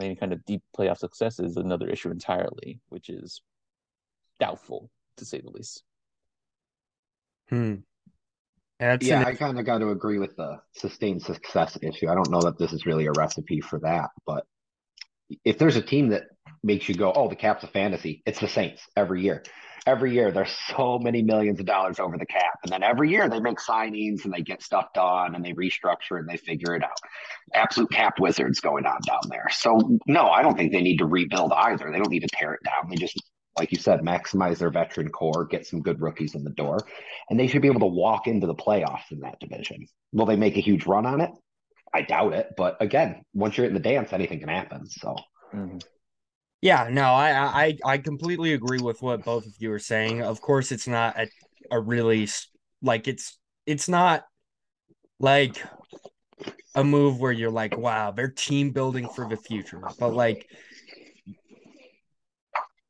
any 0.00 0.14
kind 0.14 0.32
of 0.32 0.44
deep 0.44 0.62
playoff 0.76 0.98
success 0.98 1.40
is 1.40 1.56
another 1.56 1.88
issue 1.88 2.10
entirely, 2.10 2.80
which 2.90 3.08
is 3.08 3.40
doubtful 4.38 4.90
to 5.16 5.24
say 5.24 5.40
the 5.40 5.50
least. 5.50 5.84
Hmm. 7.48 7.76
That's 8.82 9.06
yeah, 9.06 9.20
an... 9.20 9.26
I 9.26 9.34
kind 9.34 9.58
of 9.58 9.64
got 9.64 9.78
to 9.78 9.90
agree 9.90 10.18
with 10.18 10.34
the 10.36 10.60
sustained 10.72 11.22
success 11.22 11.78
issue. 11.80 12.08
I 12.08 12.16
don't 12.16 12.30
know 12.30 12.42
that 12.42 12.58
this 12.58 12.72
is 12.72 12.84
really 12.84 13.06
a 13.06 13.12
recipe 13.12 13.60
for 13.60 13.78
that, 13.80 14.10
but 14.26 14.44
if 15.44 15.56
there's 15.56 15.76
a 15.76 15.82
team 15.82 16.08
that 16.08 16.24
makes 16.64 16.88
you 16.88 16.96
go, 16.96 17.12
"Oh, 17.14 17.28
the 17.28 17.36
cap's 17.36 17.62
a 17.62 17.68
fantasy," 17.68 18.22
it's 18.26 18.40
the 18.40 18.48
Saints 18.48 18.82
every 18.96 19.22
year. 19.22 19.44
Every 19.86 20.12
year, 20.12 20.30
there's 20.32 20.56
so 20.76 20.98
many 20.98 21.22
millions 21.22 21.58
of 21.60 21.66
dollars 21.66 22.00
over 22.00 22.18
the 22.18 22.26
cap, 22.26 22.58
and 22.64 22.72
then 22.72 22.82
every 22.82 23.10
year 23.10 23.28
they 23.28 23.40
make 23.40 23.58
signings 23.58 24.24
and 24.24 24.32
they 24.32 24.42
get 24.42 24.62
stuff 24.62 24.92
done 24.94 25.36
and 25.36 25.44
they 25.44 25.52
restructure 25.52 26.18
and 26.18 26.28
they 26.28 26.36
figure 26.36 26.74
it 26.74 26.82
out. 26.82 26.98
Absolute 27.54 27.90
cap 27.90 28.18
wizards 28.18 28.58
going 28.60 28.86
on 28.86 28.98
down 29.06 29.22
there. 29.28 29.46
So 29.50 29.98
no, 30.06 30.26
I 30.26 30.42
don't 30.42 30.56
think 30.56 30.72
they 30.72 30.82
need 30.82 30.98
to 30.98 31.06
rebuild 31.06 31.52
either. 31.52 31.90
They 31.90 31.98
don't 31.98 32.10
need 32.10 32.20
to 32.20 32.28
tear 32.32 32.54
it 32.54 32.60
down. 32.64 32.90
They 32.90 32.96
just 32.96 33.20
like 33.58 33.70
you 33.70 33.78
said, 33.78 34.00
maximize 34.00 34.58
their 34.58 34.70
veteran 34.70 35.08
core, 35.10 35.44
get 35.44 35.66
some 35.66 35.82
good 35.82 36.00
rookies 36.00 36.34
in 36.34 36.44
the 36.44 36.50
door, 36.50 36.78
and 37.28 37.38
they 37.38 37.46
should 37.46 37.62
be 37.62 37.68
able 37.68 37.80
to 37.80 37.86
walk 37.86 38.26
into 38.26 38.46
the 38.46 38.54
playoffs 38.54 39.10
in 39.10 39.20
that 39.20 39.38
division. 39.40 39.86
Will 40.12 40.26
they 40.26 40.36
make 40.36 40.56
a 40.56 40.60
huge 40.60 40.86
run 40.86 41.06
on 41.06 41.20
it? 41.20 41.30
I 41.94 42.02
doubt 42.02 42.32
it, 42.32 42.54
but 42.56 42.78
again, 42.80 43.22
once 43.34 43.56
you're 43.56 43.66
in 43.66 43.74
the 43.74 43.80
dance, 43.80 44.12
anything 44.12 44.40
can 44.40 44.48
happen. 44.48 44.88
So, 44.88 45.14
mm-hmm. 45.54 45.78
yeah, 46.62 46.88
no, 46.90 47.04
I, 47.12 47.66
I 47.66 47.78
I 47.84 47.98
completely 47.98 48.54
agree 48.54 48.80
with 48.80 49.02
what 49.02 49.24
both 49.24 49.44
of 49.44 49.52
you 49.58 49.70
are 49.72 49.78
saying. 49.78 50.22
Of 50.22 50.40
course, 50.40 50.72
it's 50.72 50.88
not 50.88 51.18
a, 51.18 51.28
a 51.70 51.78
really 51.78 52.28
like 52.80 53.08
it's 53.08 53.38
it's 53.66 53.88
not 53.88 54.24
like 55.20 55.62
a 56.74 56.82
move 56.82 57.20
where 57.20 57.32
you're 57.32 57.50
like, 57.50 57.76
wow, 57.76 58.10
they're 58.10 58.28
team 58.28 58.70
building 58.70 59.08
for 59.08 59.28
the 59.28 59.36
future, 59.36 59.82
but 59.98 60.14
like 60.14 60.48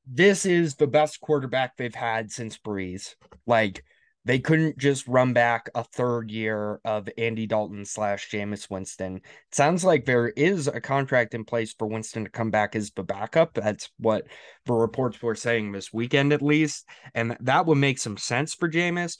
this 0.06 0.44
is 0.46 0.74
the 0.74 0.86
best 0.86 1.20
quarterback 1.20 1.76
they've 1.76 1.94
had 1.94 2.30
since 2.30 2.58
Brees. 2.58 3.14
Like 3.46 3.84
they 4.24 4.38
couldn't 4.38 4.78
just 4.78 5.08
run 5.08 5.32
back 5.32 5.68
a 5.74 5.82
third 5.82 6.30
year 6.30 6.80
of 6.84 7.08
Andy 7.18 7.46
Dalton 7.46 7.84
slash 7.84 8.30
Jameis 8.30 8.70
Winston. 8.70 9.16
It 9.16 9.54
sounds 9.54 9.84
like 9.84 10.04
there 10.04 10.28
is 10.28 10.68
a 10.68 10.80
contract 10.80 11.34
in 11.34 11.44
place 11.44 11.74
for 11.76 11.88
Winston 11.88 12.24
to 12.24 12.30
come 12.30 12.50
back 12.50 12.76
as 12.76 12.92
the 12.92 13.02
backup. 13.02 13.54
That's 13.54 13.90
what 13.98 14.26
the 14.66 14.74
reports 14.74 15.20
were 15.20 15.34
saying 15.34 15.72
this 15.72 15.92
weekend, 15.92 16.32
at 16.32 16.42
least. 16.42 16.86
And 17.14 17.36
that 17.40 17.66
would 17.66 17.78
make 17.78 17.98
some 17.98 18.16
sense 18.16 18.54
for 18.54 18.70
Jameis. 18.70 19.18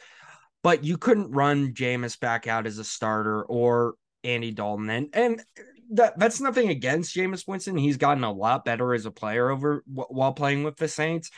But 0.63 0.85
you 0.85 0.97
couldn't 0.97 1.33
run 1.33 1.73
Jameis 1.73 2.19
back 2.19 2.47
out 2.47 2.69
as 2.69 2.79
a 2.79 2.85
starter 2.85 3.43
or 3.43 3.95
Andy 4.23 4.53
Dalton. 4.53 4.89
And, 4.89 5.09
and 5.13 5.43
that, 5.93 6.19
that's 6.19 6.41
nothing 6.41 6.69
against 6.69 7.15
Jameis 7.15 7.47
Winston. 7.47 7.77
He's 7.77 7.97
gotten 7.97 8.25
a 8.25 8.33
lot 8.33 8.65
better 8.65 8.95
as 8.95 9.07
a 9.07 9.11
player 9.11 9.51
over 9.51 9.83
while 9.87 10.33
playing 10.33 10.65
with 10.65 10.77
the 10.77 10.89
Saints. 10.89 11.31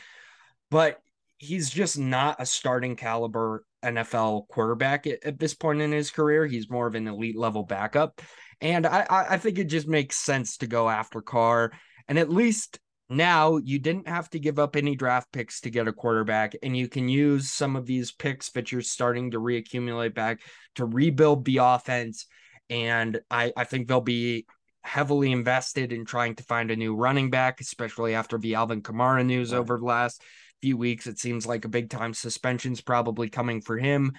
But 0.71 0.99
he's 1.37 1.69
just 1.69 1.97
not 1.97 2.37
a 2.39 2.45
starting 2.45 2.95
caliber 2.95 3.65
NFL 3.83 4.47
quarterback 4.47 5.05
at, 5.07 5.23
at, 5.23 5.39
this 5.39 5.53
point 5.53 5.81
in 5.81 5.91
his 5.91 6.09
career. 6.09 6.45
He's 6.45 6.69
more 6.69 6.87
of 6.87 6.95
an 6.95 7.07
elite 7.07 7.37
level 7.37 7.63
backup. 7.63 8.21
And 8.61 8.87
I, 8.87 9.05
I 9.09 9.37
think 9.37 9.59
it 9.59 9.65
just 9.65 9.87
makes 9.87 10.15
sense 10.15 10.57
to 10.57 10.67
go 10.67 10.89
after 10.89 11.21
Carr. 11.21 11.71
And 12.07 12.17
at 12.17 12.29
least 12.29 12.79
now 13.09 13.57
you 13.57 13.77
didn't 13.77 14.07
have 14.07 14.29
to 14.31 14.39
give 14.39 14.57
up 14.57 14.75
any 14.75 14.95
draft 14.95 15.31
picks 15.31 15.61
to 15.61 15.69
get 15.69 15.87
a 15.87 15.93
quarterback. 15.93 16.55
And 16.63 16.75
you 16.75 16.87
can 16.87 17.09
use 17.09 17.51
some 17.51 17.75
of 17.75 17.85
these 17.85 18.11
picks 18.11 18.51
that 18.51 18.71
you're 18.71 18.81
starting 18.81 19.31
to 19.31 19.39
reaccumulate 19.39 20.15
back 20.15 20.39
to 20.75 20.85
rebuild 20.85 21.45
the 21.45 21.57
offense. 21.57 22.25
And 22.69 23.19
I, 23.29 23.53
I 23.55 23.63
think 23.63 23.87
they'll 23.87 24.01
be 24.01 24.45
heavily 24.83 25.31
invested 25.31 25.91
in 25.91 26.05
trying 26.05 26.35
to 26.35 26.43
find 26.43 26.71
a 26.71 26.75
new 26.75 26.95
running 26.95 27.29
back, 27.29 27.59
especially 27.59 28.13
after 28.13 28.37
the 28.37 28.55
Alvin 28.55 28.81
Kamara 28.81 29.25
news 29.25 29.51
right. 29.51 29.59
over 29.59 29.77
the 29.77 29.85
last 29.85 30.21
few 30.61 30.77
weeks. 30.77 31.07
It 31.07 31.19
seems 31.19 31.45
like 31.45 31.65
a 31.65 31.69
big 31.69 31.89
time 31.89 32.13
suspension's 32.13 32.81
probably 32.81 33.29
coming 33.29 33.61
for 33.61 33.77
him. 33.77 34.13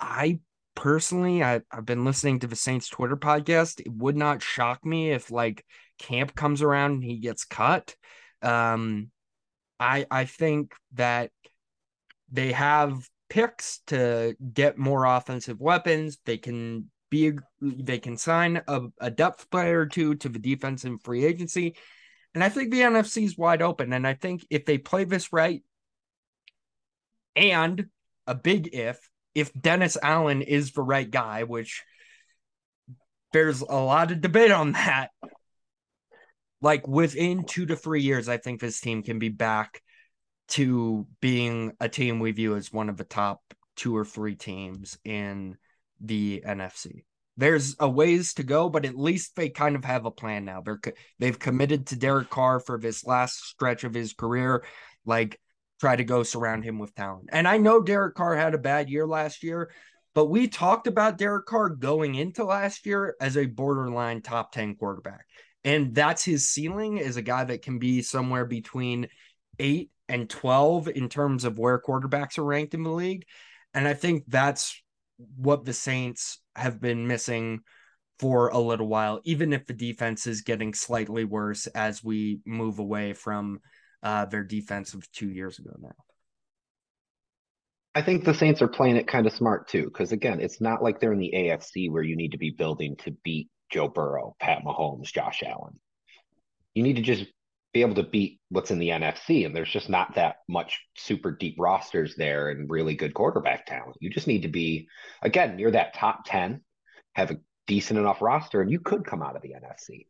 I 0.00 0.40
personally, 0.74 1.42
I, 1.42 1.60
I've 1.70 1.86
been 1.86 2.04
listening 2.04 2.40
to 2.40 2.46
the 2.46 2.56
Saints 2.56 2.88
Twitter 2.88 3.16
podcast. 3.16 3.80
It 3.80 3.92
would 3.92 4.16
not 4.16 4.42
shock 4.42 4.84
me 4.84 5.10
if 5.10 5.30
like 5.30 5.64
camp 5.98 6.34
comes 6.34 6.62
around 6.62 6.92
and 6.92 7.04
he 7.04 7.18
gets 7.18 7.44
cut. 7.44 7.94
Um, 8.42 9.10
I 9.80 10.06
I 10.10 10.24
think 10.24 10.72
that 10.94 11.30
they 12.30 12.52
have 12.52 13.08
picks 13.28 13.80
to 13.88 14.36
get 14.52 14.78
more 14.78 15.04
offensive 15.04 15.60
weapons. 15.60 16.18
They 16.24 16.38
can 16.38 16.90
be 17.10 17.32
they 17.60 17.98
can 17.98 18.16
sign 18.16 18.62
a, 18.66 18.82
a 19.00 19.10
depth 19.10 19.50
player 19.50 19.80
or 19.80 19.86
two 19.86 20.14
to 20.16 20.28
the 20.28 20.38
defense 20.38 20.84
in 20.84 20.98
free 20.98 21.24
agency. 21.24 21.76
And 22.34 22.44
I 22.44 22.48
think 22.48 22.70
the 22.70 22.80
NFC 22.80 23.24
is 23.24 23.38
wide 23.38 23.62
open. 23.62 23.92
And 23.92 24.06
I 24.06 24.14
think 24.14 24.46
if 24.50 24.66
they 24.66 24.78
play 24.78 25.04
this 25.04 25.32
right, 25.32 25.62
and 27.34 27.86
a 28.26 28.34
big 28.34 28.70
if, 28.74 28.98
if 29.34 29.52
Dennis 29.54 29.96
Allen 30.02 30.42
is 30.42 30.72
the 30.72 30.82
right 30.82 31.10
guy, 31.10 31.44
which 31.44 31.82
there's 33.32 33.60
a 33.60 33.74
lot 33.74 34.10
of 34.10 34.20
debate 34.20 34.50
on 34.50 34.72
that. 34.72 35.10
Like 36.62 36.88
within 36.88 37.44
two 37.44 37.66
to 37.66 37.76
three 37.76 38.02
years, 38.02 38.28
I 38.28 38.38
think 38.38 38.60
this 38.60 38.80
team 38.80 39.02
can 39.02 39.18
be 39.18 39.28
back 39.28 39.82
to 40.48 41.06
being 41.20 41.72
a 41.80 41.88
team 41.88 42.18
we 42.18 42.32
view 42.32 42.56
as 42.56 42.72
one 42.72 42.88
of 42.88 42.96
the 42.96 43.04
top 43.04 43.42
two 43.76 43.94
or 43.94 44.04
three 44.04 44.34
teams 44.34 44.96
in 45.04 45.56
the 46.00 46.42
NFC. 46.46 47.04
There's 47.36 47.76
a 47.78 47.88
ways 47.88 48.34
to 48.34 48.42
go, 48.42 48.70
but 48.70 48.86
at 48.86 48.96
least 48.96 49.36
they 49.36 49.50
kind 49.50 49.76
of 49.76 49.84
have 49.84 50.06
a 50.06 50.10
plan 50.10 50.44
now. 50.44 50.62
They're 50.62 50.80
they've 51.18 51.38
committed 51.38 51.88
to 51.88 51.96
Derek 51.96 52.30
Carr 52.30 52.60
for 52.60 52.78
this 52.78 53.04
last 53.04 53.44
stretch 53.44 53.84
of 53.84 53.92
his 53.92 54.14
career. 54.14 54.64
Like 55.04 55.38
try 55.80 55.96
to 55.96 56.04
go 56.04 56.22
surround 56.22 56.64
him 56.64 56.78
with 56.78 56.94
talent. 56.94 57.28
And 57.32 57.46
I 57.46 57.58
know 57.58 57.82
Derek 57.82 58.14
Carr 58.14 58.34
had 58.34 58.54
a 58.54 58.58
bad 58.58 58.88
year 58.88 59.06
last 59.06 59.42
year, 59.42 59.70
but 60.14 60.26
we 60.26 60.48
talked 60.48 60.86
about 60.86 61.18
Derek 61.18 61.46
Carr 61.46 61.68
going 61.68 62.14
into 62.14 62.44
last 62.44 62.86
year 62.86 63.14
as 63.20 63.36
a 63.36 63.46
borderline 63.46 64.22
top 64.22 64.52
10 64.52 64.76
quarterback. 64.76 65.26
And 65.64 65.94
that's 65.94 66.24
his 66.24 66.48
ceiling 66.48 66.96
is 66.98 67.16
a 67.16 67.22
guy 67.22 67.44
that 67.44 67.62
can 67.62 67.78
be 67.78 68.00
somewhere 68.00 68.46
between 68.46 69.08
8 69.58 69.90
and 70.08 70.30
12 70.30 70.88
in 70.88 71.08
terms 71.08 71.44
of 71.44 71.58
where 71.58 71.80
quarterbacks 71.80 72.38
are 72.38 72.44
ranked 72.44 72.72
in 72.72 72.82
the 72.82 72.90
league. 72.90 73.26
And 73.74 73.86
I 73.86 73.92
think 73.94 74.24
that's 74.28 74.80
what 75.36 75.64
the 75.64 75.72
Saints 75.72 76.40
have 76.54 76.80
been 76.80 77.06
missing 77.06 77.60
for 78.18 78.48
a 78.48 78.58
little 78.58 78.88
while, 78.88 79.20
even 79.24 79.52
if 79.52 79.66
the 79.66 79.74
defense 79.74 80.26
is 80.26 80.40
getting 80.40 80.72
slightly 80.72 81.24
worse 81.24 81.66
as 81.68 82.02
we 82.02 82.40
move 82.46 82.78
away 82.78 83.12
from 83.12 83.60
uh, 84.02 84.24
their 84.26 84.44
defense 84.44 84.94
of 84.94 85.10
two 85.12 85.30
years 85.30 85.58
ago 85.58 85.72
now. 85.80 85.90
I 87.94 88.02
think 88.02 88.24
the 88.24 88.34
Saints 88.34 88.60
are 88.60 88.68
playing 88.68 88.96
it 88.96 89.08
kind 89.08 89.26
of 89.26 89.32
smart 89.32 89.68
too, 89.68 89.84
because 89.84 90.12
again, 90.12 90.40
it's 90.40 90.60
not 90.60 90.82
like 90.82 91.00
they're 91.00 91.14
in 91.14 91.18
the 91.18 91.32
AFC 91.34 91.90
where 91.90 92.02
you 92.02 92.14
need 92.14 92.32
to 92.32 92.38
be 92.38 92.50
building 92.50 92.96
to 93.04 93.16
beat 93.24 93.48
Joe 93.70 93.88
Burrow, 93.88 94.36
Pat 94.38 94.62
Mahomes, 94.64 95.12
Josh 95.12 95.42
Allen. 95.42 95.78
You 96.74 96.82
need 96.82 96.96
to 96.96 97.02
just 97.02 97.24
be 97.76 97.82
able 97.82 97.94
to 97.94 98.02
beat 98.02 98.40
what's 98.48 98.70
in 98.70 98.78
the 98.78 98.88
NFC, 98.88 99.44
and 99.44 99.54
there's 99.54 99.70
just 99.70 99.90
not 99.90 100.14
that 100.14 100.36
much 100.48 100.80
super 100.96 101.30
deep 101.30 101.56
rosters 101.58 102.16
there 102.16 102.48
and 102.48 102.70
really 102.70 102.94
good 102.94 103.12
quarterback 103.12 103.66
talent. 103.66 103.96
You 104.00 104.08
just 104.08 104.26
need 104.26 104.42
to 104.42 104.48
be 104.48 104.88
again 105.20 105.56
near 105.56 105.70
that 105.70 105.92
top 105.92 106.24
ten, 106.24 106.62
have 107.14 107.30
a 107.30 107.38
decent 107.66 107.98
enough 107.98 108.22
roster, 108.22 108.62
and 108.62 108.70
you 108.70 108.80
could 108.80 109.04
come 109.04 109.22
out 109.22 109.36
of 109.36 109.42
the 109.42 109.50
NFC. 109.50 110.06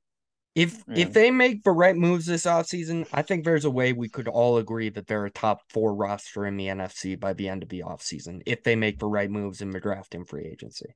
If 0.54 0.84
yeah. 0.86 1.06
if 1.06 1.12
they 1.12 1.32
make 1.32 1.64
the 1.64 1.72
right 1.72 1.96
moves 1.96 2.24
this 2.26 2.46
offseason, 2.46 3.04
I 3.12 3.22
think 3.22 3.44
there's 3.44 3.64
a 3.64 3.70
way 3.70 3.92
we 3.92 4.08
could 4.08 4.28
all 4.28 4.58
agree 4.58 4.88
that 4.90 5.08
they're 5.08 5.26
a 5.26 5.30
top 5.30 5.62
four 5.68 5.92
roster 5.92 6.46
in 6.46 6.56
the 6.56 6.68
NFC 6.68 7.18
by 7.18 7.32
the 7.32 7.48
end 7.48 7.64
of 7.64 7.68
the 7.68 7.82
offseason 7.84 8.42
if 8.46 8.62
they 8.62 8.76
make 8.76 9.00
the 9.00 9.08
right 9.08 9.30
moves 9.30 9.60
in 9.60 9.70
the 9.70 9.80
draft 9.80 10.14
and 10.14 10.26
free 10.26 10.44
agency. 10.44 10.94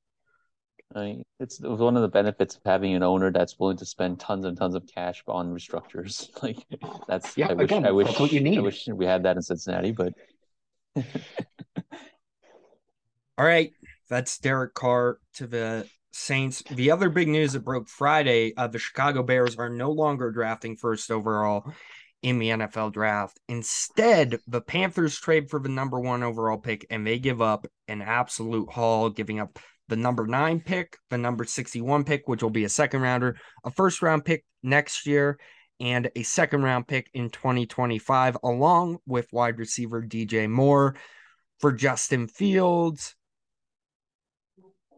I 0.95 0.99
mean, 0.99 1.23
it's 1.39 1.59
one 1.59 1.95
of 1.95 2.01
the 2.01 2.07
benefits 2.07 2.55
of 2.55 2.61
having 2.65 2.93
an 2.95 3.03
owner 3.03 3.31
that's 3.31 3.57
willing 3.57 3.77
to 3.77 3.85
spend 3.85 4.19
tons 4.19 4.45
and 4.45 4.57
tons 4.57 4.75
of 4.75 4.83
cash 4.93 5.23
on 5.27 5.53
restructures. 5.53 6.29
Like 6.43 6.57
that's 7.07 7.37
yeah, 7.37 7.49
I 7.49 7.53
wish 7.53 7.65
again, 7.65 7.85
I 7.85 7.91
wish 7.91 8.19
what 8.19 8.31
you 8.31 8.41
need. 8.41 8.57
I 8.57 8.61
wish 8.61 8.87
we 8.87 9.05
had 9.05 9.23
that 9.23 9.35
in 9.35 9.41
Cincinnati, 9.41 9.91
but 9.91 10.13
all 13.37 13.45
right. 13.45 13.71
That's 14.09 14.39
Derek 14.39 14.73
Carr 14.73 15.19
to 15.35 15.47
the 15.47 15.87
Saints. 16.11 16.63
The 16.69 16.91
other 16.91 17.09
big 17.09 17.27
news 17.27 17.53
that 17.53 17.63
broke 17.63 17.87
Friday: 17.87 18.53
uh, 18.57 18.67
the 18.67 18.79
Chicago 18.79 19.23
Bears 19.23 19.55
are 19.55 19.69
no 19.69 19.91
longer 19.91 20.31
drafting 20.31 20.75
first 20.75 21.11
overall 21.11 21.71
in 22.21 22.39
the 22.39 22.49
NFL 22.49 22.93
draft. 22.93 23.39
Instead, 23.47 24.39
the 24.47 24.61
Panthers 24.61 25.19
trade 25.19 25.49
for 25.49 25.59
the 25.59 25.69
number 25.69 25.99
one 25.99 26.23
overall 26.23 26.57
pick, 26.57 26.85
and 26.89 27.05
they 27.05 27.19
give 27.19 27.41
up 27.41 27.65
an 27.87 28.01
absolute 28.01 28.69
haul, 28.71 29.09
giving 29.09 29.39
up 29.39 29.59
the 29.91 29.97
number 29.97 30.25
nine 30.25 30.61
pick, 30.61 30.97
the 31.09 31.17
number 31.17 31.43
61 31.43 32.05
pick, 32.05 32.27
which 32.27 32.41
will 32.41 32.49
be 32.49 32.63
a 32.63 32.69
second 32.69 33.01
rounder, 33.01 33.35
a 33.65 33.69
first 33.69 34.01
round 34.01 34.23
pick 34.23 34.45
next 34.63 35.05
year, 35.05 35.37
and 35.81 36.09
a 36.15 36.23
second 36.23 36.63
round 36.63 36.87
pick 36.87 37.09
in 37.13 37.29
2025, 37.29 38.37
along 38.41 38.99
with 39.05 39.27
wide 39.33 39.59
receiver 39.59 40.01
DJ 40.01 40.49
Moore 40.49 40.95
for 41.59 41.73
Justin 41.73 42.27
Fields 42.27 43.15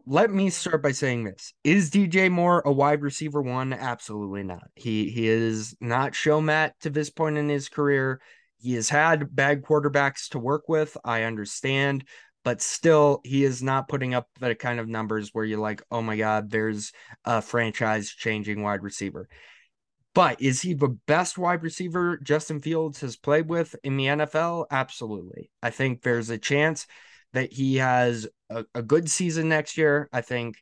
let 0.06 0.30
me 0.30 0.50
start 0.50 0.82
by 0.82 0.92
saying 0.92 1.24
this. 1.24 1.54
Is 1.64 1.90
DJ 1.90 2.30
Moore 2.30 2.62
a 2.66 2.72
wide 2.72 3.00
receiver 3.00 3.40
one? 3.40 3.72
Absolutely 3.72 4.42
not. 4.42 4.68
He 4.74 5.08
he 5.08 5.28
is 5.28 5.74
not 5.80 6.14
show 6.14 6.40
that 6.42 6.78
to 6.80 6.90
this 6.90 7.10
point 7.10 7.38
in 7.38 7.48
his 7.48 7.68
career. 7.68 8.20
He 8.58 8.74
has 8.74 8.88
had 8.88 9.34
bad 9.34 9.62
quarterbacks 9.62 10.28
to 10.30 10.38
work 10.38 10.68
with. 10.68 10.96
I 11.04 11.22
understand, 11.22 12.04
but 12.44 12.60
still, 12.60 13.20
he 13.24 13.42
is 13.44 13.62
not 13.62 13.88
putting 13.88 14.14
up 14.14 14.28
the 14.38 14.54
kind 14.54 14.78
of 14.78 14.86
numbers 14.86 15.30
where 15.32 15.44
you're 15.44 15.58
like, 15.58 15.82
oh 15.90 16.02
my 16.02 16.16
God, 16.16 16.50
there's 16.50 16.92
a 17.24 17.40
franchise 17.40 18.10
changing 18.10 18.62
wide 18.62 18.82
receiver. 18.82 19.28
But 20.14 20.40
is 20.40 20.60
he 20.60 20.74
the 20.74 20.96
best 21.06 21.38
wide 21.38 21.62
receiver 21.62 22.18
Justin 22.18 22.60
Fields 22.60 23.00
has 23.00 23.16
played 23.16 23.48
with 23.48 23.74
in 23.82 23.96
the 23.96 24.06
NFL? 24.06 24.66
Absolutely. 24.70 25.50
I 25.62 25.70
think 25.70 26.02
there's 26.02 26.30
a 26.30 26.38
chance 26.38 26.86
that 27.32 27.52
he 27.52 27.76
has 27.76 28.28
a, 28.50 28.64
a 28.74 28.82
good 28.82 29.10
season 29.10 29.48
next 29.48 29.76
year. 29.76 30.08
I 30.12 30.20
think 30.20 30.56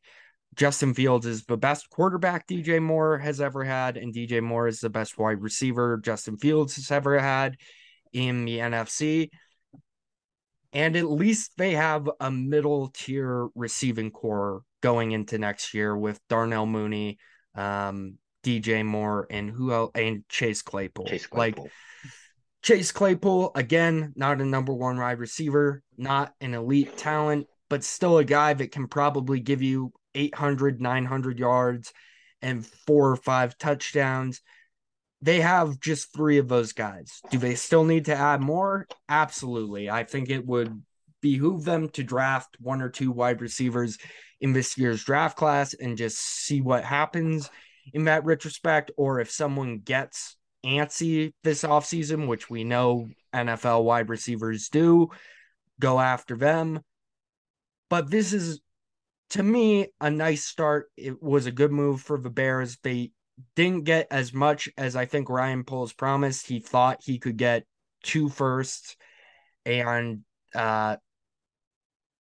Justin 0.55 0.95
Fields 0.95 1.27
is 1.27 1.45
the 1.45 1.57
best 1.57 1.91
quarterback 1.91 2.47
DJ 2.47 2.81
Moore 2.81 3.19
has 3.19 3.41
ever 3.41 3.65
had, 3.65 3.97
and 3.97 4.15
DJ 4.15 4.41
Moore 4.41 4.69
is 4.69 4.81
the 4.81 4.89
best 4.89 5.19
wide 5.19 5.43
receiver 5.43 6.01
Justin 6.03 6.39
Fields 6.39 6.77
has 6.77 6.91
ever 6.91 7.19
had 7.19 7.57
in 8.13 8.45
the 8.45 8.59
NFC. 8.59 9.31
And 10.73 10.97
at 10.97 11.11
least 11.11 11.53
they 11.59 11.73
have 11.73 12.09
a 12.21 12.31
middle 12.31 12.89
tier 12.89 13.49
receiving 13.55 14.11
core 14.11 14.63
going 14.81 15.13
into 15.13 15.39
next 15.39 15.75
year 15.75 15.97
with 15.97 16.21
Darnell 16.29 16.67
Mooney, 16.67 17.19
um, 17.55 18.15
DJ 18.43 18.85
Moore, 18.85 19.27
and 19.31 19.51
who 19.51 19.73
else? 19.73 19.91
And 19.95 20.25
Chase 20.29 20.63
Claypool. 20.63 21.07
Chase 21.07 21.27
Claypool. 21.27 21.65
Like 21.65 21.73
Chase 22.63 22.93
Claypool, 22.93 23.51
again, 23.57 24.13
not 24.15 24.41
a 24.41 24.45
number 24.45 24.73
one 24.73 24.97
wide 24.97 25.19
receiver, 25.19 25.83
not 25.97 26.33
an 26.41 26.55
elite 26.55 26.97
talent, 26.97 27.49
but 27.69 27.83
still 27.83 28.19
a 28.19 28.25
guy 28.25 28.55
that 28.55 28.71
can 28.71 28.87
probably 28.87 29.41
give 29.41 29.63
you 29.63 29.93
800, 30.15 30.81
900 30.81 31.39
yards 31.41 31.93
and 32.41 32.65
four 32.65 33.11
or 33.11 33.17
five 33.17 33.59
touchdowns. 33.59 34.43
They 35.23 35.41
have 35.41 35.79
just 35.79 36.13
three 36.13 36.39
of 36.39 36.49
those 36.49 36.73
guys. 36.73 37.21
Do 37.31 37.39
they 37.39 37.55
still 37.55 37.85
need 37.85 38.07
to 38.07 38.15
add 38.15 38.41
more? 38.41 38.87
Absolutely. 39.09 39.89
I 39.89 40.03
think 40.03 40.29
it 40.29 40.45
would 40.45 40.83
behoove 41.21 41.65
them 41.65 41.89
to 41.91 42.03
draft 42.03 42.57
one 42.61 42.83
or 42.83 42.89
two 42.89 43.13
wide 43.13 43.41
receivers 43.41 43.99
in 44.41 44.53
this 44.53 44.77
year's 44.77 45.05
draft 45.05 45.37
class 45.37 45.75
and 45.75 45.97
just 45.97 46.19
see 46.19 46.61
what 46.61 46.83
happens 46.83 47.49
in 47.95 48.05
that 48.05 48.25
retrospect. 48.25 48.91
Or 48.97 49.21
if 49.21 49.31
someone 49.31 49.79
gets 49.79 50.37
antsy 50.67 51.33
this 51.45 51.63
offseason, 51.63 52.27
which 52.27 52.51
we 52.51 52.65
know 52.65 53.09
NFL 53.33 53.85
wide 53.85 54.09
receivers 54.09 54.69
do, 54.69 55.11
go 55.79 56.01
after 56.01 56.37
them. 56.37 56.81
But 57.89 58.11
this 58.11 58.33
is, 58.33 58.61
to 59.31 59.43
me, 59.45 59.87
a 60.01 60.11
nice 60.11 60.45
start. 60.45 60.91
It 60.97 61.23
was 61.23 61.47
a 61.47 61.53
good 61.53 61.71
move 61.71 62.01
for 62.01 62.19
the 62.19 62.31
Bears. 62.31 62.77
They 62.83 63.13
didn't 63.57 63.85
get 63.85 64.09
as 64.11 64.33
much 64.33 64.69
as 64.77 64.97
I 64.97 65.07
think 65.07 65.29
Ryan 65.29 65.65
Poles 65.65 65.93
promised. 65.93 66.47
He 66.47 66.61
thought 66.61 67.03
he 67.03 67.19
could 67.19 67.37
get 67.37 67.65
two 68.03 68.29
firsts 68.29 68.97
and 69.65 70.21
uh, 70.55 70.97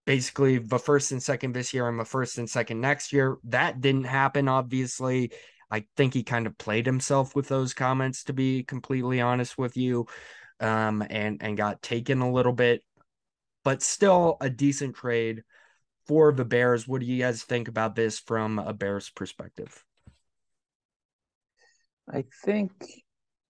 basically 0.05 0.57
the 0.57 0.79
first 0.79 1.11
and 1.11 1.21
second 1.21 1.53
this 1.53 1.73
year 1.73 1.87
and 1.87 1.99
the 1.99 2.05
first 2.05 2.37
and 2.37 2.49
second 2.49 2.81
next 2.81 3.13
year. 3.13 3.37
That 3.45 3.81
didn't 3.81 4.05
happen, 4.05 4.47
obviously. 4.47 5.31
I 5.69 5.85
think 5.95 6.13
he 6.13 6.23
kind 6.23 6.47
of 6.47 6.57
played 6.57 6.85
himself 6.85 7.35
with 7.35 7.47
those 7.47 7.73
comments, 7.73 8.25
to 8.25 8.33
be 8.33 8.63
completely 8.63 9.21
honest 9.21 9.57
with 9.57 9.77
you, 9.77 10.05
um, 10.59 11.03
and 11.09 11.41
and 11.41 11.55
got 11.55 11.81
taken 11.81 12.21
a 12.21 12.31
little 12.31 12.51
bit, 12.53 12.83
but 13.63 13.81
still 13.81 14.37
a 14.41 14.49
decent 14.49 14.95
trade 14.95 15.43
for 16.07 16.33
the 16.33 16.45
Bears. 16.45 16.87
What 16.87 16.99
do 16.99 17.07
you 17.07 17.21
guys 17.23 17.43
think 17.43 17.69
about 17.69 17.95
this 17.95 18.19
from 18.19 18.59
a 18.59 18.73
Bears 18.73 19.09
perspective? 19.09 19.83
I 22.09 22.25
think 22.45 22.71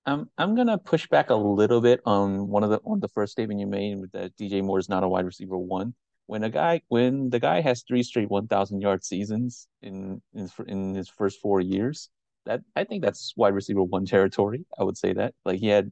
I'm 0.05 0.29
I'm 0.37 0.55
gonna 0.55 0.77
push 0.77 1.07
back 1.07 1.29
a 1.29 1.35
little 1.35 1.81
bit 1.81 2.01
on 2.05 2.47
one 2.47 2.63
of 2.63 2.69
the 2.69 2.79
on 2.85 2.99
the 2.99 3.07
first 3.07 3.33
statement 3.33 3.59
you 3.59 3.67
made 3.67 4.11
that 4.13 4.35
DJ 4.37 4.63
Moore 4.63 4.79
is 4.79 4.89
not 4.89 5.03
a 5.03 5.07
wide 5.07 5.25
receiver 5.25 5.57
one. 5.57 5.93
When 6.27 6.43
a 6.43 6.49
guy 6.49 6.81
when 6.87 7.29
the 7.29 7.39
guy 7.39 7.61
has 7.61 7.83
three 7.83 8.03
straight 8.03 8.29
1,000 8.29 8.81
yard 8.81 9.03
seasons 9.03 9.67
in 9.81 10.21
in 10.33 10.49
in 10.67 10.95
his 10.95 11.09
first 11.09 11.39
four 11.39 11.61
years, 11.61 12.09
that 12.45 12.61
I 12.75 12.83
think 12.83 13.03
that's 13.03 13.33
wide 13.37 13.53
receiver 13.53 13.83
one 13.83 14.05
territory. 14.05 14.65
I 14.79 14.83
would 14.83 14.97
say 14.97 15.13
that 15.13 15.33
like 15.45 15.59
he 15.59 15.67
had 15.67 15.91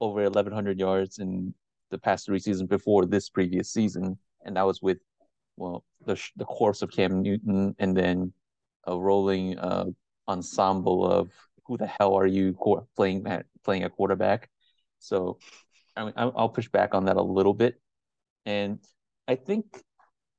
over 0.00 0.22
1,100 0.22 0.78
yards 0.78 1.18
in 1.18 1.54
the 1.90 1.98
past 1.98 2.26
three 2.26 2.38
seasons 2.38 2.68
before 2.68 3.06
this 3.06 3.28
previous 3.28 3.72
season, 3.72 4.18
and 4.44 4.56
that 4.56 4.66
was 4.66 4.80
with 4.82 4.98
well 5.56 5.84
the 6.06 6.20
the 6.36 6.44
course 6.44 6.82
of 6.82 6.90
Cam 6.90 7.22
Newton 7.22 7.74
and 7.78 7.96
then 7.96 8.32
a 8.84 8.96
rolling 8.96 9.58
uh, 9.58 9.86
ensemble 10.28 11.04
of 11.10 11.30
who 11.68 11.76
the 11.76 11.86
hell 11.86 12.14
are 12.14 12.26
you 12.26 12.56
playing 12.96 13.24
playing 13.64 13.84
a 13.84 13.90
quarterback? 13.90 14.48
So 14.98 15.38
I 15.94 16.06
mean, 16.06 16.14
I'll 16.16 16.48
push 16.48 16.68
back 16.68 16.94
on 16.94 17.04
that 17.04 17.16
a 17.16 17.22
little 17.22 17.54
bit, 17.54 17.80
and 18.44 18.78
I 19.28 19.36
think. 19.36 19.66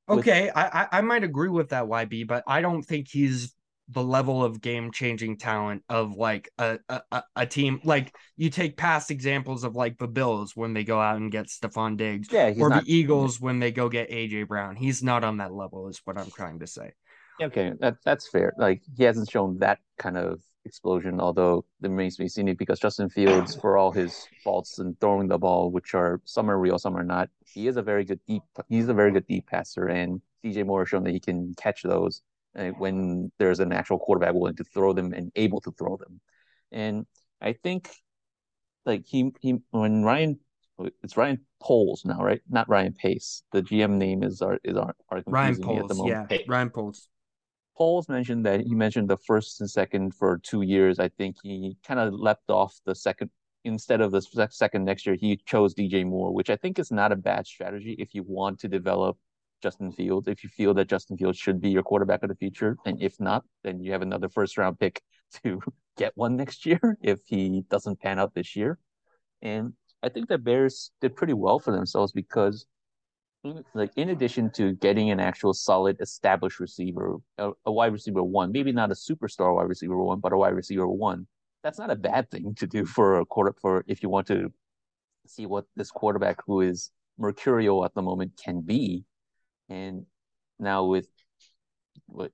Okay, 0.09 0.45
with... 0.45 0.57
I 0.57 0.88
I 0.91 1.01
might 1.01 1.24
agree 1.24 1.50
with 1.50 1.69
that 1.69 1.86
YB, 1.86 2.27
but 2.27 2.43
I 2.48 2.62
don't 2.62 2.81
think 2.81 3.07
he's 3.07 3.53
the 3.91 4.03
level 4.03 4.43
of 4.43 4.62
game 4.62 4.91
changing 4.91 5.38
talent 5.38 5.83
of 5.89 6.15
like 6.15 6.50
a, 6.59 6.77
a 6.89 7.23
a 7.36 7.45
team 7.45 7.80
like 7.84 8.15
you 8.38 8.49
take 8.49 8.77
past 8.77 9.10
examples 9.10 9.63
of 9.63 9.75
like 9.75 9.97
the 9.97 10.08
Bills 10.08 10.56
when 10.56 10.73
they 10.73 10.84
go 10.84 10.99
out 10.99 11.17
and 11.17 11.32
get 11.32 11.47
Stefon 11.47 11.97
Diggs, 11.97 12.27
yeah, 12.32 12.53
or 12.60 12.69
not... 12.69 12.86
the 12.86 12.93
Eagles 12.93 13.39
when 13.39 13.60
they 13.60 13.71
go 13.71 13.89
get 13.89 14.10
AJ 14.10 14.47
Brown. 14.47 14.75
He's 14.75 15.03
not 15.03 15.23
on 15.23 15.38
that 15.38 15.53
level, 15.53 15.88
is 15.88 16.01
what 16.06 16.19
I'm 16.19 16.32
trying 16.32 16.60
to 16.60 16.67
say. 16.67 16.93
Okay, 17.41 17.73
that 17.80 17.97
that's 18.03 18.27
fair. 18.30 18.53
Like 18.58 18.82
he 18.97 19.03
hasn't 19.03 19.30
shown 19.30 19.60
that 19.60 19.80
kind 19.97 20.17
of 20.17 20.41
explosion, 20.69 21.19
although 21.19 21.65
the 21.82 21.89
remains 21.89 22.15
to 22.15 22.23
be 22.23 22.29
seen 22.29 22.47
it 22.47 22.58
because 22.58 22.79
Justin 22.79 23.10
Fields, 23.10 23.55
for 23.55 23.75
all 23.77 23.91
his 23.91 24.13
faults 24.43 24.79
in 24.79 24.95
throwing 25.01 25.27
the 25.27 25.38
ball, 25.38 25.71
which 25.71 25.93
are 25.93 26.21
some 26.23 26.49
are 26.49 26.60
real, 26.60 26.79
some 26.79 26.95
are 26.95 27.03
not, 27.03 27.29
he 27.53 27.67
is 27.67 27.75
a 27.75 27.82
very 27.82 28.05
good 28.05 28.19
deep. 28.27 28.43
He's 28.69 28.88
a 28.88 28.93
very 28.93 29.12
good 29.12 29.27
deep 29.27 29.47
passer, 29.47 29.88
and 29.88 30.21
DJ 30.43 30.65
Moore 30.65 30.82
has 30.82 30.89
shown 30.89 31.03
that 31.03 31.12
he 31.12 31.19
can 31.19 31.53
catch 31.55 31.82
those 31.84 32.21
uh, 32.55 32.69
when 32.84 33.32
there's 33.39 33.60
an 33.60 33.73
actual 33.73 33.99
quarterback 33.99 34.34
willing 34.34 34.55
to 34.55 34.63
throw 34.63 34.93
them 34.93 35.12
and 35.13 35.32
able 35.36 35.60
to 35.62 35.71
throw 35.71 35.97
them. 35.97 36.21
And 36.71 37.05
I 37.41 37.53
think, 37.53 37.89
like 38.86 39.05
he 39.05 39.34
he 39.41 39.55
when 39.71 40.03
Ryan. 40.03 40.39
It's 41.03 41.17
Ryan 41.17 41.41
Poles 41.60 42.05
now, 42.05 42.19
right? 42.23 42.39
Not 42.49 42.69
Ryan 42.69 42.93
Pace. 42.93 43.43
The 43.51 43.62
GM 43.62 43.97
name 43.97 44.23
is 44.23 44.41
our 44.41 44.60
is 44.63 44.77
our, 44.77 44.95
our 45.10 45.21
Ryan 45.27 45.58
Poles. 45.62 45.91
Yeah, 46.08 46.25
Ryan 46.47 46.69
Poles. 46.69 47.10
Poles 47.79 48.09
mentioned 48.09 48.45
that 48.45 48.59
he 48.59 48.75
mentioned 48.75 49.09
the 49.09 49.17
first 49.17 49.61
and 49.61 49.69
second 49.69 50.13
for 50.13 50.37
two 50.39 50.63
years. 50.63 50.99
I 50.99 51.07
think 51.07 51.37
he 51.41 51.77
kind 51.81 51.97
of 51.97 52.13
leapt 52.13 52.49
off 52.49 52.77
the 52.85 52.93
second 52.93 53.29
instead 53.63 54.01
of 54.01 54.11
the 54.11 54.21
second 54.51 54.83
next 54.83 55.05
year. 55.05 55.15
He 55.15 55.37
chose 55.45 55.73
DJ 55.73 56.05
Moore, 56.05 56.33
which 56.33 56.49
I 56.49 56.57
think 56.57 56.77
is 56.77 56.91
not 56.91 57.13
a 57.13 57.15
bad 57.15 57.47
strategy 57.47 57.95
if 57.97 58.13
you 58.13 58.23
want 58.27 58.59
to 58.59 58.67
develop 58.67 59.17
Justin 59.63 59.93
Fields. 59.93 60.27
If 60.27 60.43
you 60.43 60.49
feel 60.49 60.73
that 60.73 60.89
Justin 60.89 61.17
Fields 61.17 61.37
should 61.37 61.61
be 61.61 61.69
your 61.69 61.83
quarterback 61.83 62.21
of 62.21 62.27
the 62.27 62.35
future, 62.35 62.75
and 62.85 63.01
if 63.01 63.17
not, 63.17 63.45
then 63.63 63.79
you 63.79 63.93
have 63.93 64.01
another 64.01 64.27
first 64.27 64.57
round 64.57 64.77
pick 64.77 65.01
to 65.43 65.61
get 65.95 66.11
one 66.15 66.35
next 66.35 66.65
year 66.65 66.97
if 67.01 67.19
he 67.27 67.63
doesn't 67.69 68.01
pan 68.01 68.19
out 68.19 68.35
this 68.35 68.57
year. 68.57 68.77
And 69.41 69.71
I 70.03 70.09
think 70.09 70.27
the 70.27 70.37
Bears 70.37 70.91
did 70.99 71.15
pretty 71.15 71.33
well 71.33 71.59
for 71.59 71.71
themselves 71.71 72.11
because 72.11 72.65
like 73.73 73.91
in 73.95 74.10
addition 74.10 74.49
to 74.52 74.73
getting 74.73 75.12
an 75.12 75.19
actual 75.19 75.54
solid 75.54 75.97
established 76.02 76.60
receiver, 76.60 77.17
a, 77.38 77.52
a, 77.65 77.71
wide 77.71 77.93
receiver 77.93 78.21
one, 78.21 78.52
maybe 78.52 78.71
not 78.71 78.91
a 78.91 78.93
superstar 78.93 79.56
wide 79.56 79.69
receiver 79.69 79.97
one, 79.97 80.19
but 80.19 80.34
a 80.34 80.38
wide 80.38 80.56
receiver 80.56 80.88
one, 80.88 81.25
that's 81.63 81.80
not 81.80 81.89
a 81.89 81.95
bad 81.95 82.30
thing 82.30 82.54
to 82.56 82.67
do 82.67 82.86
for 82.86 83.19
a 83.19 83.25
quarter 83.25 83.54
for 83.62 83.84
if 83.88 84.04
you 84.04 84.10
want 84.10 84.28
to 84.28 84.52
see 85.25 85.45
what 85.45 85.65
this 85.75 85.91
quarterback 85.91 86.38
who 86.45 86.62
is 86.62 86.91
mercurial 87.17 87.86
at 87.86 87.93
the 87.93 88.02
moment 88.02 88.32
can 88.43 88.62
be. 88.62 89.06
And 89.69 90.06
now 90.60 90.86
with 90.86 91.08
what 92.08 92.32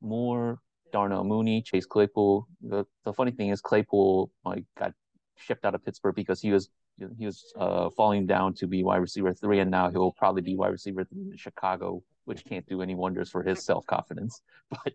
more 0.00 0.60
Darnell 0.94 1.24
Mooney, 1.24 1.60
Chase 1.62 1.86
Claypool. 1.86 2.46
The 2.62 2.84
the 3.04 3.12
funny 3.12 3.32
thing 3.32 3.48
is 3.48 3.60
Claypool 3.60 4.30
like 4.44 4.64
got 4.78 4.92
shipped 5.36 5.64
out 5.64 5.74
of 5.74 5.84
Pittsburgh 5.84 6.14
because 6.14 6.40
he 6.40 6.52
was 6.52 6.68
he 6.96 7.26
was 7.26 7.52
uh, 7.56 7.90
falling 7.90 8.26
down 8.26 8.54
to 8.54 8.66
be 8.66 8.84
wide 8.84 8.98
receiver 8.98 9.32
three, 9.32 9.60
and 9.60 9.70
now 9.70 9.90
he'll 9.90 10.12
probably 10.12 10.42
be 10.42 10.56
wide 10.56 10.72
receiver 10.72 11.04
three 11.04 11.30
in 11.30 11.36
Chicago, 11.36 12.02
which 12.24 12.44
can't 12.44 12.66
do 12.66 12.82
any 12.82 12.94
wonders 12.94 13.30
for 13.30 13.42
his 13.42 13.64
self 13.64 13.86
confidence. 13.86 14.40
But 14.70 14.94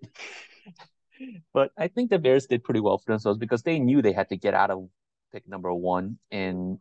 but 1.53 1.71
I 1.77 1.89
think 1.89 2.09
the 2.09 2.19
Bears 2.19 2.45
did 2.45 2.63
pretty 2.63 2.79
well 2.79 2.97
for 2.97 3.12
themselves 3.12 3.38
because 3.38 3.62
they 3.62 3.79
knew 3.79 4.01
they 4.01 4.13
had 4.13 4.29
to 4.29 4.38
get 4.38 4.53
out 4.53 4.71
of 4.71 4.88
pick 5.33 5.47
number 5.47 5.73
one, 5.73 6.17
and 6.31 6.79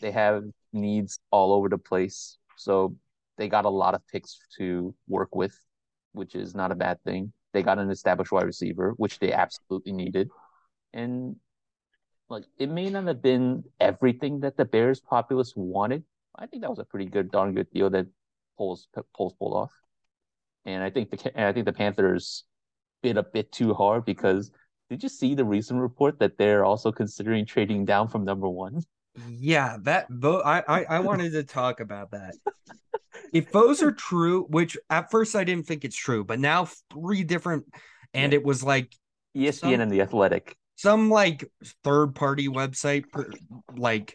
they 0.00 0.10
have 0.10 0.44
needs 0.72 1.20
all 1.30 1.52
over 1.52 1.68
the 1.68 1.78
place. 1.78 2.38
So 2.56 2.96
they 3.36 3.48
got 3.48 3.66
a 3.66 3.70
lot 3.70 3.94
of 3.94 4.06
picks 4.08 4.38
to 4.58 4.94
work 5.08 5.34
with, 5.34 5.58
which 6.12 6.34
is 6.34 6.54
not 6.54 6.72
a 6.72 6.74
bad 6.74 7.02
thing. 7.04 7.32
They 7.52 7.62
got 7.62 7.78
an 7.78 7.90
established 7.90 8.32
wide 8.32 8.46
receiver, 8.46 8.94
which 8.96 9.18
they 9.18 9.32
absolutely 9.32 9.92
needed, 9.92 10.30
and 10.92 11.36
like 12.28 12.44
it 12.58 12.70
may 12.70 12.90
not 12.90 13.06
have 13.06 13.22
been 13.22 13.64
everything 13.80 14.40
that 14.40 14.56
the 14.56 14.64
Bears 14.64 15.00
populace 15.00 15.52
wanted. 15.56 16.04
I 16.36 16.46
think 16.46 16.62
that 16.62 16.70
was 16.70 16.78
a 16.78 16.84
pretty 16.84 17.06
good, 17.06 17.30
darn 17.30 17.54
good 17.54 17.70
deal 17.70 17.88
that 17.90 18.06
Poles 18.58 18.88
Poles 19.14 19.34
pulled 19.38 19.54
off. 19.54 19.72
And 20.64 20.82
I 20.82 20.90
think 20.90 21.10
the 21.10 21.40
I 21.40 21.52
think 21.52 21.66
the 21.66 21.72
Panthers 21.72 22.44
bit 23.02 23.16
a 23.16 23.22
bit 23.22 23.52
too 23.52 23.74
hard 23.74 24.04
because 24.04 24.50
did 24.90 25.02
you 25.02 25.08
see 25.08 25.34
the 25.34 25.44
recent 25.44 25.80
report 25.80 26.18
that 26.18 26.38
they're 26.38 26.64
also 26.64 26.90
considering 26.90 27.46
trading 27.46 27.84
down 27.84 28.08
from 28.08 28.24
number 28.24 28.48
one? 28.48 28.82
Yeah, 29.28 29.76
that 29.82 30.06
though 30.10 30.40
I, 30.40 30.62
I 30.66 30.84
I 30.84 30.98
wanted 31.00 31.32
to 31.32 31.44
talk 31.44 31.80
about 31.80 32.10
that. 32.10 32.34
if 33.32 33.50
those 33.52 33.82
are 33.82 33.92
true, 33.92 34.44
which 34.48 34.76
at 34.90 35.10
first 35.10 35.36
I 35.36 35.44
didn't 35.44 35.66
think 35.66 35.84
it's 35.84 35.96
true, 35.96 36.24
but 36.24 36.38
now 36.38 36.68
three 36.92 37.24
different, 37.24 37.64
and 38.12 38.32
yeah. 38.32 38.38
it 38.38 38.44
was 38.44 38.62
like 38.62 38.92
ESPN 39.36 39.54
some, 39.54 39.80
and 39.80 39.90
the 39.90 40.02
Athletic 40.02 40.56
some 40.76 41.10
like 41.10 41.50
third 41.82 42.14
party 42.14 42.48
website 42.48 43.04
like 43.76 44.14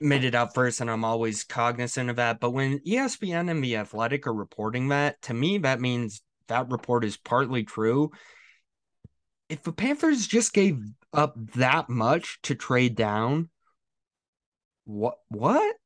made 0.00 0.24
it 0.24 0.34
out 0.34 0.54
first 0.54 0.80
and 0.80 0.90
i'm 0.90 1.04
always 1.04 1.44
cognizant 1.44 2.10
of 2.10 2.16
that. 2.16 2.40
But 2.40 2.50
when 2.50 2.80
espn 2.80 3.50
and 3.50 3.64
the 3.64 3.76
athletic 3.76 4.26
are 4.26 4.34
reporting 4.34 4.88
that 4.88 5.20
to 5.22 5.34
me 5.34 5.58
that 5.58 5.80
means 5.80 6.22
that 6.48 6.70
report 6.70 7.04
is 7.04 7.16
partly 7.16 7.64
true. 7.64 8.10
If 9.48 9.62
the 9.62 9.72
panthers 9.72 10.26
just 10.26 10.52
gave 10.52 10.80
up 11.12 11.34
that 11.54 11.88
much 11.88 12.40
to 12.42 12.54
trade 12.54 12.96
down 12.96 13.48
what 14.84 15.14
what? 15.28 15.76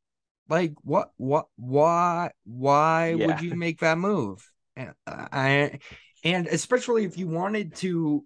Like 0.48 0.74
what 0.82 1.10
what 1.16 1.46
why 1.56 2.30
why 2.44 3.10
yeah. 3.10 3.26
would 3.26 3.40
you 3.42 3.54
make 3.54 3.80
that 3.80 3.98
move? 3.98 4.44
And, 4.76 4.92
uh, 5.06 5.26
I, 5.32 5.78
and 6.24 6.46
especially 6.46 7.04
if 7.04 7.18
you 7.18 7.28
wanted 7.28 7.74
to 7.76 8.24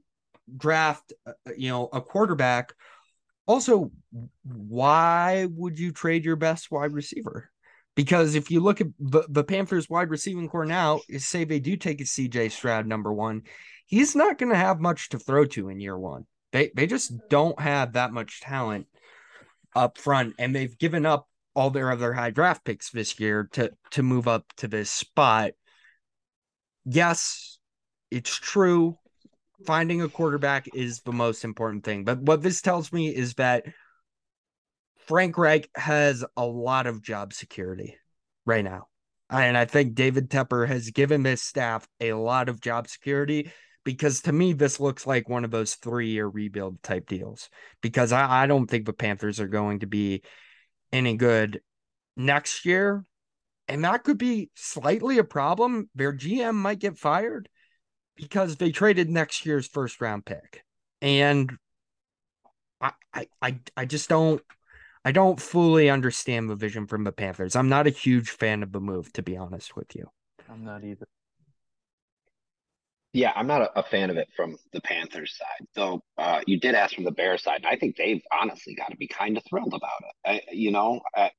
draft, 0.57 1.13
uh, 1.27 1.33
uh, 1.47 1.53
you 1.57 1.69
know, 1.69 1.89
a 1.93 2.01
quarterback. 2.01 2.73
Also, 3.47 3.91
why 4.45 5.47
would 5.51 5.79
you 5.79 5.93
trade 5.93 6.25
your 6.25 6.37
best 6.37 6.71
wide 6.71 6.93
receiver? 6.93 7.51
Because 7.95 8.35
if 8.35 8.51
you 8.51 8.61
look 8.61 8.81
at 8.81 8.87
the, 8.99 9.25
the 9.29 9.45
Panthers 9.45 9.91
wide 9.91 10.11
receiving 10.11 10.49
core 10.49 10.65
now, 10.65 11.01
say 11.19 11.45
they 11.45 11.61
do 11.61 11.77
take 11.77 12.01
a 12.01 12.05
CJ 12.05 12.51
Stroud 12.53 12.87
number 12.87 13.13
one, 13.13 13.43
he's 13.87 14.15
not 14.17 14.39
going 14.39 14.51
to 14.51 14.59
have 14.59 14.81
much 14.81 15.11
to 15.11 15.19
throw 15.19 15.45
to 15.47 15.69
in 15.69 15.81
year 15.81 15.99
one. 15.99 16.27
They 16.53 16.71
they 16.75 16.87
just 16.87 17.13
don't 17.29 17.59
have 17.61 17.95
that 17.95 18.13
much 18.13 18.41
talent 18.41 18.87
up 19.75 19.99
front, 19.99 20.35
and 20.39 20.55
they've 20.55 20.79
given 20.79 21.07
up 21.07 21.29
all 21.55 21.71
their 21.71 21.91
other 21.91 22.13
high 22.13 22.31
draft 22.31 22.65
picks 22.65 22.91
this 22.91 23.19
year 23.19 23.49
to 23.53 23.71
to 23.93 24.03
move 24.03 24.29
up 24.29 24.45
to 24.59 24.69
this 24.69 24.91
spot. 24.91 25.53
Yes, 26.85 27.59
it's 28.11 28.35
true. 28.35 28.99
Finding 29.67 30.03
a 30.03 30.09
quarterback 30.09 30.69
is 30.75 31.01
the 31.01 31.13
most 31.13 31.45
important 31.45 31.85
thing. 31.85 32.05
But 32.05 32.21
what 32.21 32.43
this 32.43 32.61
tells 32.61 32.93
me 32.93 33.15
is 33.15 33.35
that 33.35 33.65
Frank 35.07 35.37
Reich 35.37 35.69
has 35.75 36.25
a 36.37 36.47
lot 36.47 36.87
of 36.87 37.03
job 37.03 37.33
security 37.33 37.97
right 38.47 38.65
now. 38.65 38.87
And 39.31 39.57
I 39.57 39.65
think 39.65 39.95
David 39.95 40.31
Tepper 40.31 40.69
has 40.69 40.91
given 40.91 41.23
this 41.23 41.43
staff 41.43 41.87
a 42.01 42.13
lot 42.13 42.49
of 42.49 42.61
job 42.61 42.89
security 42.89 43.51
because 43.85 44.23
to 44.23 44.33
me, 44.33 44.53
this 44.53 44.79
looks 44.79 45.07
like 45.07 45.29
one 45.29 45.45
of 45.45 45.51
those 45.51 45.75
three 45.75 46.11
year 46.11 46.27
rebuild 46.27 46.83
type 46.83 47.09
deals. 47.09 47.49
Because 47.81 48.13
I, 48.13 48.45
I 48.45 48.47
don't 48.47 48.69
think 48.69 48.85
the 48.85 48.93
Panthers 48.93 49.41
are 49.41 49.49
going 49.49 49.81
to 49.81 49.87
be 49.87 50.23
any 50.93 51.17
good 51.17 51.61
next 52.17 52.65
year. 52.65 53.05
And 53.69 53.85
that 53.85 54.05
could 54.05 54.19
be 54.19 54.51
slightly 54.55 55.19
a 55.19 55.25
problem. 55.25 55.89
Their 55.95 56.13
GM 56.13 56.55
might 56.55 56.79
get 56.79 56.99
fired 56.99 57.49
because 58.23 58.57
they 58.57 58.71
traded 58.71 59.11
next 59.11 59.45
year's 59.45 59.67
first 59.67 60.01
round 60.01 60.25
pick. 60.25 60.65
And 61.01 61.59
I 62.81 63.27
I 63.41 63.59
I 63.77 63.85
just 63.85 64.09
don't 64.09 64.41
I 65.05 65.13
don't 65.13 65.41
fully 65.41 65.91
understand 65.91 66.49
the 66.49 66.55
vision 66.55 66.87
from 66.87 67.05
the 67.05 67.13
Panthers. 67.13 67.57
I'm 67.57 67.69
not 67.69 67.87
a 67.89 67.91
huge 67.91 68.31
fan 68.31 68.63
of 68.63 68.73
the 68.73 68.81
move, 68.81 69.13
to 69.15 69.23
be 69.23 69.37
honest 69.37 69.75
with 69.77 69.97
you. 69.97 70.09
I'm 70.49 70.65
not 70.65 70.85
either. 70.85 71.07
Yeah, 73.13 73.33
I'm 73.37 73.47
not 73.47 73.63
a, 73.63 73.81
a 73.81 73.83
fan 73.83 74.09
of 74.09 74.17
it 74.17 74.29
from 74.35 74.57
the 74.73 74.81
Panthers 74.81 75.37
side, 75.37 75.67
though. 75.75 76.03
Uh, 76.17 76.41
you 76.47 76.59
did 76.59 76.75
ask 76.75 76.95
from 76.95 77.05
the 77.05 77.11
Bears 77.11 77.43
side, 77.43 77.57
and 77.57 77.67
I 77.67 77.77
think 77.77 77.97
they've 77.97 78.23
honestly 78.33 78.75
got 78.75 78.91
to 78.91 78.97
be 78.97 79.09
kind 79.09 79.37
of 79.37 79.45
thrilled 79.45 79.75
about 79.75 80.01
it. 80.01 80.15
I, 80.49 80.53
you 80.53 80.71
know, 80.71 81.01
I, 81.15 81.31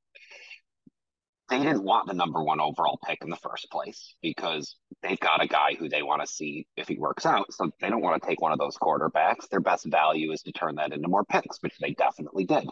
they 1.53 1.63
didn't 1.63 1.83
want 1.83 2.07
the 2.07 2.13
number 2.13 2.43
one 2.43 2.59
overall 2.59 2.99
pick 3.05 3.19
in 3.21 3.29
the 3.29 3.35
first 3.35 3.69
place 3.71 4.15
because 4.21 4.75
they've 5.01 5.19
got 5.19 5.43
a 5.43 5.47
guy 5.47 5.75
who 5.77 5.87
they 5.87 6.01
want 6.01 6.21
to 6.21 6.27
see 6.27 6.65
if 6.75 6.87
he 6.87 6.97
works 6.97 7.25
out. 7.25 7.53
So 7.53 7.69
they 7.79 7.89
don't 7.89 8.01
want 8.01 8.21
to 8.21 8.27
take 8.27 8.41
one 8.41 8.51
of 8.51 8.59
those 8.59 8.77
quarterbacks. 8.77 9.47
Their 9.49 9.59
best 9.59 9.85
value 9.85 10.31
is 10.31 10.41
to 10.43 10.51
turn 10.51 10.75
that 10.75 10.93
into 10.93 11.07
more 11.07 11.23
picks, 11.23 11.61
which 11.61 11.77
they 11.79 11.91
definitely 11.91 12.45
did. 12.45 12.67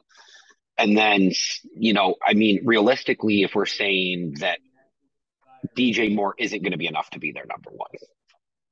And 0.78 0.98
then, 0.98 1.32
you 1.76 1.94
know, 1.94 2.16
I 2.26 2.34
mean, 2.34 2.62
realistically, 2.66 3.44
if 3.44 3.54
we're 3.54 3.68
saying 3.68 4.38
that 4.40 4.60
DJ 5.78 6.14
Moore 6.14 6.34
isn't 6.40 6.64
going 6.64 6.72
to 6.72 6.78
be 6.78 6.88
enough 6.88 7.10
to 7.12 7.20
be 7.20 7.32
their 7.32 7.46
number 7.46 7.70
one, 7.70 7.92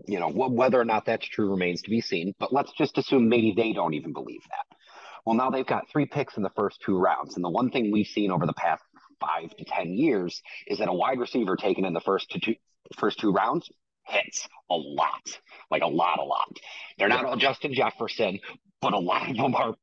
you 0.08 0.20
know, 0.20 0.30
whether 0.30 0.80
or 0.80 0.86
not 0.86 1.06
that's 1.06 1.28
true 1.28 1.52
remains 1.52 1.84
to 1.84 1.90
be 1.90 2.02
seen. 2.02 2.34
But 2.40 2.52
let's 2.52 2.72
just 2.72 2.98
assume 2.98 3.30
maybe 3.30 3.54
they 3.56 3.74
don't 3.74 3.94
even 3.94 4.14
believe 4.14 4.42
that. 4.50 4.78
Well, 5.26 5.36
now 5.36 5.52
they've 5.52 5.68
got 5.68 5.90
three 5.92 6.06
picks 6.06 6.38
in 6.38 6.44
the 6.44 6.50
first 6.56 6.82
two 6.82 6.98
rounds. 6.98 7.36
And 7.36 7.46
the 7.46 7.50
one 7.50 7.70
thing 7.70 7.92
we've 7.92 8.08
seen 8.08 8.32
over 8.32 8.48
the 8.48 8.54
past 8.54 8.82
five 9.20 9.56
to 9.58 9.66
10 9.66 9.94
years 9.94 10.42
is 10.68 10.80
that 10.80 10.88
a 10.88 10.94
wide 10.94 11.20
receiver 11.20 11.56
taken 11.56 11.86
in 11.86 11.94
the 11.94 12.02
first 12.02 12.30
two, 12.30 12.56
first 12.98 13.20
two 13.20 13.32
rounds 13.32 13.70
hits 14.06 14.48
a 14.70 14.76
lot, 14.76 15.40
like 15.70 15.84
a 15.84 15.88
lot, 15.88 16.20
a 16.20 16.24
lot. 16.24 16.58
They're 16.98 17.10
not 17.10 17.26
all 17.26 17.36
Justin 17.36 17.74
Jefferson, 17.74 18.40
but 18.82 18.94
a 18.94 19.00
lot 19.00 19.30
of 19.30 19.38
them 19.38 19.56
are 19.56 19.76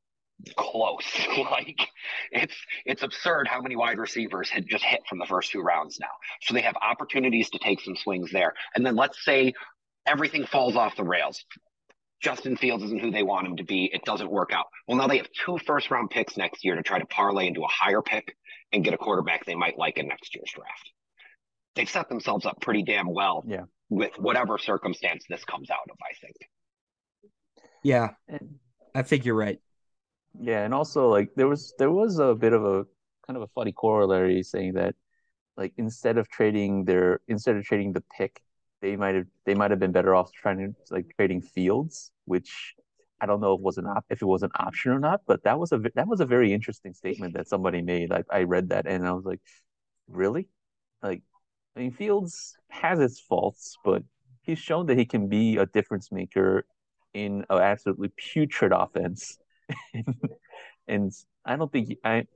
close. 0.56 1.04
like 1.50 1.78
it's 2.30 2.54
it's 2.84 3.02
absurd 3.02 3.48
how 3.48 3.60
many 3.60 3.76
wide 3.76 3.98
receivers 3.98 4.50
had 4.50 4.66
just 4.68 4.84
hit 4.84 5.00
from 5.08 5.18
the 5.18 5.26
first 5.26 5.50
two 5.50 5.60
rounds 5.60 5.98
now. 6.00 6.06
So 6.42 6.54
they 6.54 6.62
have 6.62 6.76
opportunities 6.76 7.50
to 7.50 7.58
take 7.58 7.80
some 7.80 7.96
swings 7.96 8.30
there. 8.32 8.54
And 8.74 8.84
then 8.84 8.96
let's 8.96 9.24
say 9.24 9.54
everything 10.06 10.44
falls 10.46 10.76
off 10.76 10.96
the 10.96 11.04
rails. 11.04 11.44
Justin 12.22 12.56
Fields 12.56 12.82
isn't 12.82 13.00
who 13.00 13.10
they 13.10 13.22
want 13.22 13.46
him 13.46 13.56
to 13.56 13.64
be. 13.64 13.90
It 13.92 14.04
doesn't 14.04 14.30
work 14.30 14.50
out. 14.52 14.66
Well, 14.88 14.96
now 14.96 15.06
they 15.06 15.18
have 15.18 15.28
two 15.44 15.58
first 15.66 15.90
round 15.90 16.10
picks 16.10 16.36
next 16.36 16.64
year 16.64 16.74
to 16.74 16.82
try 16.82 16.98
to 16.98 17.06
parlay 17.06 17.46
into 17.46 17.62
a 17.62 17.68
higher 17.68 18.02
pick 18.02 18.34
and 18.76 18.84
get 18.84 18.94
a 18.94 18.98
quarterback 18.98 19.44
they 19.44 19.54
might 19.54 19.78
like 19.78 19.98
in 19.98 20.06
next 20.06 20.34
year's 20.34 20.50
draft. 20.54 20.92
They've 21.74 21.88
set 21.88 22.08
themselves 22.08 22.46
up 22.46 22.60
pretty 22.60 22.82
damn 22.82 23.12
well 23.12 23.44
yeah. 23.46 23.64
with 23.90 24.18
whatever 24.18 24.58
circumstance 24.58 25.24
this 25.28 25.44
comes 25.44 25.70
out 25.70 25.90
of, 25.90 25.96
I 26.00 26.14
think. 26.20 26.36
Yeah. 27.82 28.10
I 28.94 29.02
think 29.02 29.24
you're 29.24 29.34
right. 29.34 29.60
Yeah, 30.40 30.64
and 30.64 30.74
also 30.74 31.08
like 31.08 31.30
there 31.34 31.48
was 31.48 31.74
there 31.78 31.90
was 31.90 32.18
a 32.18 32.34
bit 32.34 32.52
of 32.52 32.64
a 32.64 32.84
kind 33.26 33.36
of 33.36 33.42
a 33.42 33.48
funny 33.48 33.72
corollary 33.72 34.42
saying 34.42 34.74
that 34.74 34.94
like 35.56 35.72
instead 35.78 36.18
of 36.18 36.28
trading 36.28 36.84
their 36.84 37.20
instead 37.28 37.56
of 37.56 37.64
trading 37.64 37.92
the 37.92 38.04
pick, 38.16 38.42
they 38.82 38.96
might 38.96 39.14
have 39.14 39.26
they 39.44 39.54
might 39.54 39.70
have 39.70 39.80
been 39.80 39.92
better 39.92 40.14
off 40.14 40.32
trying 40.32 40.58
to 40.58 40.74
like 40.94 41.06
trading 41.16 41.40
Fields, 41.40 42.10
which 42.26 42.74
I 43.20 43.26
don't 43.26 43.40
know 43.40 43.54
if 43.54 43.60
it 43.60 43.64
was 43.64 43.78
an 43.78 43.86
op- 43.86 44.06
if 44.10 44.22
it 44.22 44.26
was 44.26 44.42
an 44.42 44.50
option 44.58 44.92
or 44.92 44.98
not, 44.98 45.22
but 45.26 45.44
that 45.44 45.58
was 45.58 45.72
a 45.72 45.78
that 45.94 46.08
was 46.08 46.20
a 46.20 46.26
very 46.26 46.52
interesting 46.52 46.94
statement 46.94 47.34
that 47.34 47.48
somebody 47.48 47.82
made. 47.82 48.10
Like 48.10 48.26
I 48.30 48.42
read 48.42 48.70
that 48.70 48.86
and 48.86 49.06
I 49.06 49.12
was 49.12 49.24
like, 49.24 49.40
really? 50.08 50.48
Like, 51.02 51.22
I 51.76 51.80
mean, 51.80 51.92
Fields 51.92 52.56
has 52.68 53.00
its 53.00 53.20
faults, 53.20 53.76
but 53.84 54.02
he's 54.42 54.58
shown 54.58 54.86
that 54.86 54.98
he 54.98 55.04
can 55.06 55.28
be 55.28 55.56
a 55.58 55.66
difference 55.66 56.12
maker 56.12 56.66
in 57.14 57.44
an 57.50 57.58
absolutely 57.58 58.10
putrid 58.16 58.72
offense 58.72 59.38
and 60.88 61.12
I 61.44 61.56
don't 61.56 61.70
think 61.72 61.96
I, 62.04 62.26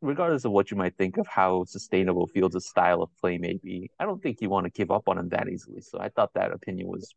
regardless 0.00 0.44
of 0.44 0.52
what 0.52 0.70
you 0.70 0.76
might 0.76 0.96
think 0.96 1.16
of 1.16 1.26
how 1.26 1.64
sustainable 1.64 2.26
Fields' 2.26 2.66
style 2.66 3.02
of 3.02 3.10
play 3.20 3.38
may 3.38 3.58
be, 3.62 3.90
I 3.98 4.04
don't 4.04 4.22
think 4.22 4.40
you 4.40 4.50
want 4.50 4.64
to 4.66 4.70
give 4.70 4.90
up 4.90 5.08
on 5.08 5.18
him 5.18 5.28
that 5.30 5.48
easily. 5.48 5.80
So 5.80 5.98
I 5.98 6.08
thought 6.08 6.34
that 6.34 6.52
opinion 6.52 6.88
was 6.88 7.14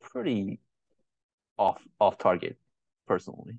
pretty 0.00 0.60
off 1.58 1.82
off 2.00 2.18
target, 2.18 2.56
personally. 3.06 3.58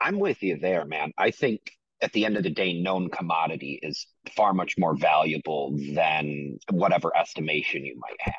I'm 0.00 0.18
with 0.18 0.42
you 0.42 0.58
there, 0.58 0.84
man. 0.84 1.12
I 1.18 1.30
think 1.30 1.60
at 2.02 2.12
the 2.12 2.24
end 2.26 2.36
of 2.36 2.42
the 2.42 2.50
day, 2.50 2.80
known 2.80 3.08
commodity 3.08 3.80
is 3.82 4.06
far 4.36 4.52
much 4.52 4.76
more 4.78 4.94
valuable 4.94 5.76
than 5.94 6.58
whatever 6.70 7.16
estimation 7.16 7.84
you 7.84 7.98
might 7.98 8.20
have. 8.20 8.34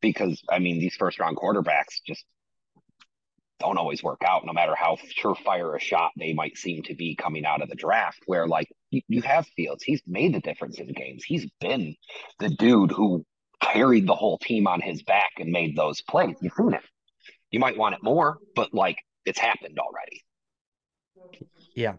Because 0.00 0.42
I 0.50 0.58
mean, 0.58 0.80
these 0.80 0.96
first 0.96 1.18
round 1.20 1.36
quarterbacks 1.36 2.00
just 2.06 2.24
don't 3.60 3.78
always 3.78 4.02
work 4.02 4.22
out, 4.26 4.44
no 4.44 4.52
matter 4.52 4.74
how 4.74 4.96
surefire 5.22 5.76
a 5.76 5.80
shot 5.80 6.10
they 6.18 6.32
might 6.32 6.56
seem 6.56 6.82
to 6.82 6.94
be 6.94 7.14
coming 7.14 7.44
out 7.44 7.62
of 7.62 7.68
the 7.68 7.76
draft. 7.76 8.18
Where 8.26 8.48
like 8.48 8.68
you, 8.90 9.02
you 9.08 9.22
have 9.22 9.46
Fields, 9.56 9.84
he's 9.84 10.02
made 10.06 10.34
the 10.34 10.40
difference 10.40 10.80
in 10.80 10.88
games. 10.92 11.22
He's 11.24 11.46
been 11.60 11.94
the 12.40 12.48
dude 12.48 12.90
who 12.90 13.24
carried 13.60 14.06
the 14.06 14.16
whole 14.16 14.38
team 14.38 14.66
on 14.66 14.80
his 14.80 15.02
back 15.04 15.30
and 15.38 15.52
made 15.52 15.76
those 15.76 16.00
plays. 16.02 16.34
You've 16.40 16.52
seen 16.54 16.74
it. 16.74 16.82
You 17.52 17.60
might 17.60 17.76
want 17.76 17.94
it 17.94 18.02
more, 18.02 18.38
but 18.56 18.74
like 18.74 18.96
it's 19.24 19.38
happened 19.38 19.78
already. 19.78 20.24
Yeah. 21.76 21.94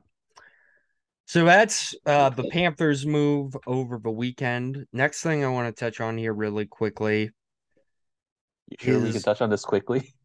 So 1.26 1.46
that's 1.46 1.96
uh, 2.06 2.30
the 2.30 2.44
Panthers 2.50 3.06
move 3.06 3.56
over 3.66 3.98
the 3.98 4.12
weekend. 4.12 4.86
Next 4.92 5.22
thing 5.22 5.46
I 5.46 5.48
want 5.48 5.74
to 5.74 5.80
touch 5.80 6.02
on 6.02 6.18
here 6.18 6.34
really 6.34 6.66
quickly. 6.66 7.32
You 8.70 8.78
sure 8.80 8.96
is... 8.96 9.04
we 9.04 9.12
can 9.14 9.22
touch 9.22 9.42
on 9.42 9.50
this 9.50 9.64
quickly? 9.64 10.14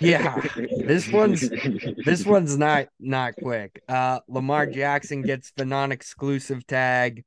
Yeah, 0.00 0.40
this 0.84 1.10
one's 1.10 1.48
this 2.04 2.26
one's 2.26 2.58
not 2.58 2.88
not 2.98 3.34
quick. 3.36 3.80
Uh, 3.88 4.18
Lamar 4.28 4.66
Jackson 4.66 5.22
gets 5.22 5.52
the 5.56 5.64
non-exclusive 5.64 6.66
tag. 6.66 7.24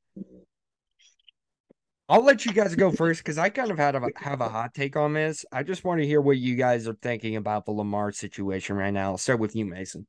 I'll 2.12 2.22
let 2.22 2.44
you 2.44 2.52
guys 2.52 2.74
go 2.74 2.90
first 2.90 3.20
because 3.20 3.38
I 3.38 3.48
kind 3.48 3.70
of 3.70 3.78
had 3.78 3.94
a, 3.94 4.02
have 4.16 4.42
a 4.42 4.48
hot 4.50 4.74
take 4.74 4.96
on 4.96 5.14
this. 5.14 5.46
I 5.50 5.62
just 5.62 5.82
want 5.82 6.02
to 6.02 6.06
hear 6.06 6.20
what 6.20 6.36
you 6.36 6.56
guys 6.56 6.86
are 6.86 6.92
thinking 6.92 7.36
about 7.36 7.64
the 7.64 7.72
Lamar 7.72 8.12
situation 8.12 8.76
right 8.76 8.92
now. 8.92 9.12
I'll 9.12 9.16
start 9.18 9.40
with 9.40 9.56
you, 9.56 9.64
Mason. 9.64 10.06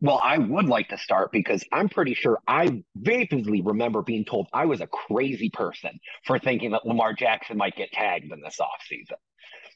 Well, 0.00 0.20
I 0.24 0.38
would 0.38 0.66
like 0.66 0.88
to 0.88 0.98
start 0.98 1.30
because 1.30 1.62
I'm 1.70 1.88
pretty 1.88 2.14
sure 2.14 2.40
I 2.48 2.82
vividly 2.96 3.62
remember 3.62 4.02
being 4.02 4.24
told 4.24 4.48
I 4.52 4.64
was 4.64 4.80
a 4.80 4.88
crazy 4.88 5.50
person 5.50 6.00
for 6.26 6.40
thinking 6.40 6.72
that 6.72 6.84
Lamar 6.84 7.12
Jackson 7.12 7.56
might 7.56 7.76
get 7.76 7.92
tagged 7.92 8.32
in 8.32 8.40
this 8.42 8.58
offseason 8.60 9.14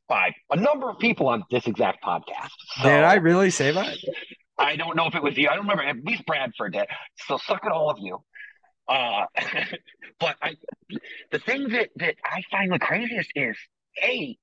by 0.09 0.35
a 0.51 0.57
number 0.57 0.91
of 0.91 0.99
people 0.99 1.29
on 1.29 1.45
this 1.53 1.69
exact 1.69 2.03
podcast. 2.03 2.51
So, 2.79 2.83
did 2.83 3.05
I 3.05 3.15
really 3.15 3.51
say 3.51 3.71
that? 3.71 3.97
I 4.59 4.75
don't 4.75 4.97
know 4.97 5.07
if 5.07 5.15
it 5.15 5.23
was 5.23 5.37
you. 5.37 5.49
I 5.49 5.55
don't 5.55 5.69
remember. 5.69 5.85
At 5.85 6.05
least 6.05 6.27
Bradford 6.27 6.73
did. 6.73 6.87
So 7.29 7.39
suck 7.39 7.65
it, 7.65 7.71
all 7.71 7.91
of 7.91 7.99
you. 8.01 8.19
Uh, 8.89 9.27
but 10.21 10.37
I, 10.43 10.55
the 11.31 11.39
thing 11.39 11.69
that 11.71 11.91
that 11.97 12.17
I 12.25 12.43
find 12.51 12.73
the 12.73 12.79
craziest 12.79 13.31
is 13.35 13.57
a 14.03 14.37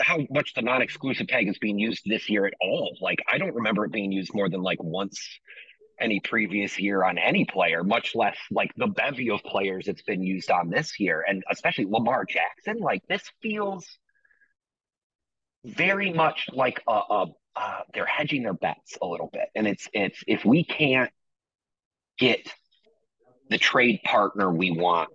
how 0.00 0.18
much 0.30 0.54
the 0.54 0.62
non-exclusive 0.62 1.28
tag 1.28 1.48
is 1.48 1.58
being 1.58 1.78
used 1.78 2.02
this 2.04 2.28
year 2.28 2.46
at 2.46 2.54
all. 2.60 2.96
Like 3.00 3.20
I 3.30 3.38
don't 3.38 3.54
remember 3.54 3.84
it 3.84 3.92
being 3.92 4.12
used 4.12 4.34
more 4.34 4.48
than 4.48 4.62
like 4.62 4.82
once 4.82 5.20
any 6.00 6.20
previous 6.20 6.78
year 6.78 7.04
on 7.04 7.18
any 7.18 7.44
player, 7.44 7.82
much 7.82 8.14
less 8.14 8.36
like 8.50 8.72
the 8.76 8.86
bevy 8.86 9.30
of 9.30 9.42
players 9.42 9.88
it's 9.88 10.02
been 10.02 10.22
used 10.22 10.50
on 10.50 10.70
this 10.70 10.98
year, 10.98 11.24
and 11.26 11.44
especially 11.50 11.86
Lamar 11.86 12.24
Jackson. 12.24 12.78
Like 12.78 13.02
this 13.08 13.22
feels 13.42 13.86
very 15.64 16.12
much 16.12 16.46
like 16.52 16.82
a, 16.88 16.92
a 16.92 17.26
uh, 17.56 17.80
they're 17.92 18.06
hedging 18.06 18.44
their 18.44 18.54
bets 18.54 18.96
a 19.02 19.06
little 19.06 19.30
bit, 19.32 19.48
and 19.54 19.66
it's 19.66 19.88
it's 19.92 20.22
if 20.26 20.44
we 20.44 20.64
can't 20.64 21.10
get 22.18 22.52
the 23.50 23.58
trade 23.58 24.00
partner 24.04 24.50
we 24.50 24.70
want 24.70 25.10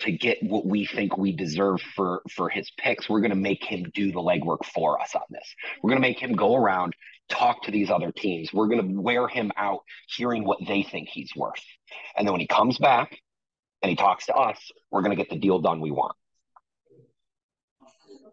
to 0.00 0.12
get 0.12 0.42
what 0.42 0.64
we 0.64 0.86
think 0.86 1.18
we 1.18 1.32
deserve 1.32 1.80
for 1.96 2.22
for 2.30 2.48
his 2.48 2.70
picks, 2.78 3.08
we're 3.08 3.20
going 3.20 3.30
to 3.30 3.36
make 3.36 3.64
him 3.64 3.90
do 3.94 4.12
the 4.12 4.20
legwork 4.20 4.64
for 4.64 5.00
us 5.00 5.14
on 5.14 5.22
this. 5.30 5.54
We're 5.82 5.90
going 5.90 6.00
to 6.00 6.08
make 6.08 6.20
him 6.20 6.34
go 6.34 6.54
around, 6.54 6.94
talk 7.28 7.64
to 7.64 7.70
these 7.70 7.90
other 7.90 8.12
teams. 8.12 8.52
We're 8.52 8.68
going 8.68 8.94
to 8.94 9.00
wear 9.00 9.26
him 9.26 9.50
out 9.56 9.80
hearing 10.16 10.44
what 10.44 10.58
they 10.66 10.82
think 10.84 11.08
he's 11.08 11.32
worth. 11.34 11.64
And 12.16 12.26
then 12.26 12.32
when 12.32 12.40
he 12.40 12.46
comes 12.46 12.78
back 12.78 13.18
and 13.82 13.90
he 13.90 13.96
talks 13.96 14.26
to 14.26 14.34
us, 14.34 14.58
we're 14.90 15.02
going 15.02 15.16
to 15.16 15.22
get 15.22 15.30
the 15.30 15.38
deal 15.38 15.58
done 15.58 15.80
we 15.80 15.90
want. 15.90 16.14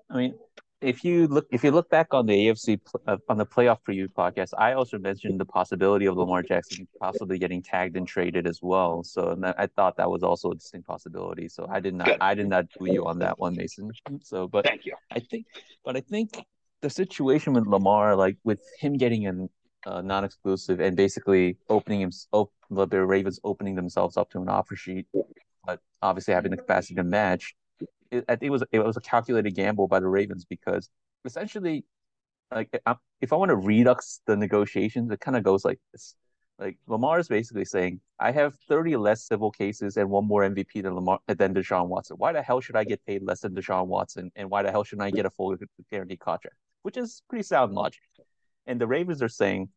I 0.09 0.17
mean, 0.17 0.35
if 0.81 1.03
you 1.03 1.27
look 1.27 1.47
if 1.51 1.63
you 1.63 1.71
look 1.71 1.89
back 1.89 2.13
on 2.13 2.25
the 2.25 2.33
AFC 2.33 2.79
uh, 3.07 3.17
on 3.29 3.37
the 3.37 3.45
playoff 3.45 3.79
preview 3.87 4.07
podcast, 4.07 4.49
I 4.57 4.73
also 4.73 4.97
mentioned 4.99 5.39
the 5.39 5.45
possibility 5.45 6.05
of 6.05 6.17
Lamar 6.17 6.43
Jackson 6.43 6.87
possibly 6.99 7.39
getting 7.39 7.61
tagged 7.61 7.95
and 7.95 8.07
traded 8.07 8.45
as 8.45 8.59
well. 8.61 9.03
So 9.03 9.37
I 9.57 9.67
thought 9.67 9.97
that 9.97 10.09
was 10.09 10.23
also 10.23 10.51
a 10.51 10.55
distinct 10.55 10.87
possibility. 10.87 11.47
So 11.47 11.67
I 11.69 11.79
did 11.79 11.95
not 11.95 12.07
Good. 12.07 12.17
I 12.19 12.35
did 12.35 12.47
not 12.47 12.65
do 12.77 12.91
you 12.91 13.05
on 13.05 13.19
that 13.19 13.39
one, 13.39 13.55
Mason. 13.55 13.91
So, 14.21 14.47
but 14.47 14.65
thank 14.65 14.85
you. 14.85 14.95
I 15.11 15.19
think, 15.19 15.45
but 15.83 15.95
I 15.95 16.01
think 16.01 16.45
the 16.81 16.89
situation 16.89 17.53
with 17.53 17.65
Lamar, 17.67 18.15
like 18.15 18.37
with 18.43 18.61
him 18.79 18.93
getting 18.97 19.25
an 19.27 19.49
uh, 19.85 20.01
non-exclusive 20.01 20.79
and 20.79 20.95
basically 20.97 21.57
opening 21.69 22.01
him, 22.01 22.11
op- 22.31 22.51
the 22.69 23.05
Ravens 23.05 23.39
opening 23.43 23.75
themselves 23.75 24.17
up 24.17 24.29
to 24.31 24.39
an 24.39 24.49
offer 24.49 24.75
sheet, 24.75 25.07
but 25.65 25.79
obviously 26.01 26.33
having 26.33 26.51
the 26.51 26.57
capacity 26.57 26.95
to 26.95 27.03
match 27.03 27.55
it, 28.11 28.25
I 28.27 28.35
think 28.35 28.47
it 28.47 28.51
was 28.51 28.63
it 28.71 28.79
was 28.79 28.97
a 28.97 29.01
calculated 29.01 29.55
gamble 29.55 29.87
by 29.87 29.99
the 29.99 30.07
Ravens 30.07 30.45
because 30.45 30.89
essentially, 31.25 31.85
like 32.51 32.69
if 33.21 33.33
I 33.33 33.35
want 33.35 33.49
to 33.49 33.55
redux 33.55 34.21
the 34.25 34.35
negotiations, 34.35 35.11
it 35.11 35.19
kind 35.19 35.37
of 35.37 35.43
goes 35.43 35.65
like 35.65 35.79
this. 35.91 36.15
Like 36.57 36.77
Lamar 36.87 37.19
is 37.19 37.27
basically 37.27 37.65
saying, 37.65 37.99
I 38.19 38.31
have 38.31 38.55
30 38.69 38.95
less 38.95 39.27
civil 39.27 39.51
cases 39.51 39.97
and 39.97 40.09
one 40.09 40.25
more 40.25 40.41
MVP 40.43 40.83
than 40.83 40.95
Lamar 40.95 41.19
than 41.27 41.53
Deshaun 41.53 41.87
Watson. 41.87 42.15
Why 42.17 42.31
the 42.31 42.41
hell 42.41 42.61
should 42.61 42.77
I 42.77 42.85
get 42.85 43.05
paid 43.05 43.23
less 43.23 43.41
than 43.41 43.53
Deshaun 43.53 43.87
Watson? 43.87 44.31
And 44.35 44.49
why 44.49 44.63
the 44.63 44.71
hell 44.71 44.85
should 44.85 45.01
I 45.01 45.11
get 45.11 45.25
a 45.25 45.29
full 45.29 45.55
guaranteed 45.91 46.19
contract? 46.19 46.55
Which 46.83 46.95
is 46.97 47.23
pretty 47.29 47.43
sound 47.43 47.73
logic. 47.73 48.01
And 48.67 48.79
the 48.79 48.87
Ravens 48.87 49.21
are 49.21 49.29
saying, 49.29 49.69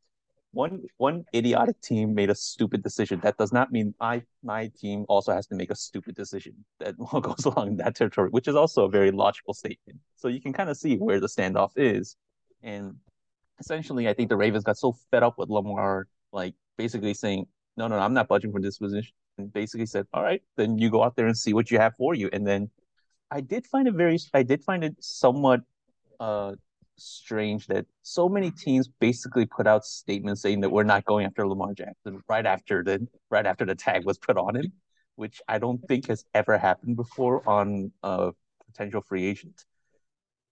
one 0.53 0.83
one 0.97 1.25
idiotic 1.35 1.81
team 1.81 2.15
made 2.15 2.31
a 2.31 2.35
stupid 2.35 2.83
decision. 2.83 3.21
That 3.23 3.37
does 3.37 3.53
not 3.53 3.71
mean 3.71 3.95
I 4.01 4.23
my 4.43 4.71
team 4.81 5.05
also 5.09 5.33
has 5.33 5.47
to 5.49 5.55
make 5.55 5.71
a 5.71 5.75
stupid 5.75 6.15
decision 6.15 6.65
that 6.81 6.97
goes 7.23 7.45
along 7.45 7.77
that 7.77 7.97
territory, 7.97 8.31
which 8.31 8.49
is 8.49 8.55
also 8.55 8.85
a 8.85 8.89
very 8.89 9.11
logical 9.11 9.55
statement. 9.55 10.01
So 10.17 10.29
you 10.29 10.41
can 10.41 10.53
kind 10.53 10.71
of 10.71 10.77
see 10.77 10.97
where 10.97 11.21
the 11.21 11.27
standoff 11.27 11.73
is. 11.77 12.17
And 12.63 12.97
essentially, 13.61 14.09
I 14.09 14.15
think 14.15 14.31
the 14.31 14.37
Ravens 14.37 14.65
got 14.65 14.79
so 14.79 14.95
fed 15.11 15.23
up 15.23 15.39
with 15.39 15.51
Lamar, 15.51 16.09
like 16.33 16.55
basically 16.77 17.15
saying, 17.15 17.47
"No, 17.77 17.87
no, 17.89 17.97
no 17.97 18.03
I'm 18.03 18.15
not 18.15 18.29
budging 18.29 18.53
for 18.53 18.61
this 18.61 18.79
position," 18.79 19.13
and 19.37 19.53
basically 19.53 19.87
said, 19.87 20.07
"All 20.15 20.23
right, 20.23 20.43
then 20.57 20.79
you 20.79 20.91
go 20.91 21.03
out 21.05 21.17
there 21.17 21.27
and 21.27 21.37
see 21.37 21.53
what 21.53 21.71
you 21.71 21.79
have 21.79 21.95
for 21.97 22.15
you." 22.15 22.31
And 22.33 22.47
then 22.47 22.71
I 23.31 23.43
did 23.43 23.67
find 23.67 23.87
it 23.87 23.95
very, 23.95 24.19
I 24.33 24.43
did 24.43 24.65
find 24.65 24.83
it 24.85 24.97
somewhat 25.01 25.61
uh 26.21 26.55
strange 26.99 27.67
that 27.69 27.87
so 28.03 28.29
many 28.29 28.51
teams 28.51 28.89
basically 29.01 29.47
put 29.47 29.67
out 29.67 29.85
statements 29.85 30.43
saying 30.43 30.61
that 30.61 30.71
we're 30.71 30.83
not 30.83 31.05
going 31.05 31.27
after 31.27 31.47
Lamar 31.47 31.75
Jackson 31.75 32.23
right 32.29 32.47
after 32.47 32.83
the 32.83 33.07
right 33.31 33.47
after 33.47 33.65
the 33.65 33.75
tag 33.75 34.05
was 34.05 34.19
put 34.19 34.37
on 34.37 34.57
him, 34.57 34.73
which 35.17 35.41
I 35.49 35.59
don't 35.59 35.79
think 35.89 36.09
has 36.09 36.25
ever 36.35 36.59
happened 36.59 36.97
before 36.97 37.49
on 37.49 37.93
a 38.03 38.33
potential 38.67 39.01
free 39.01 39.27
agent. 39.27 39.65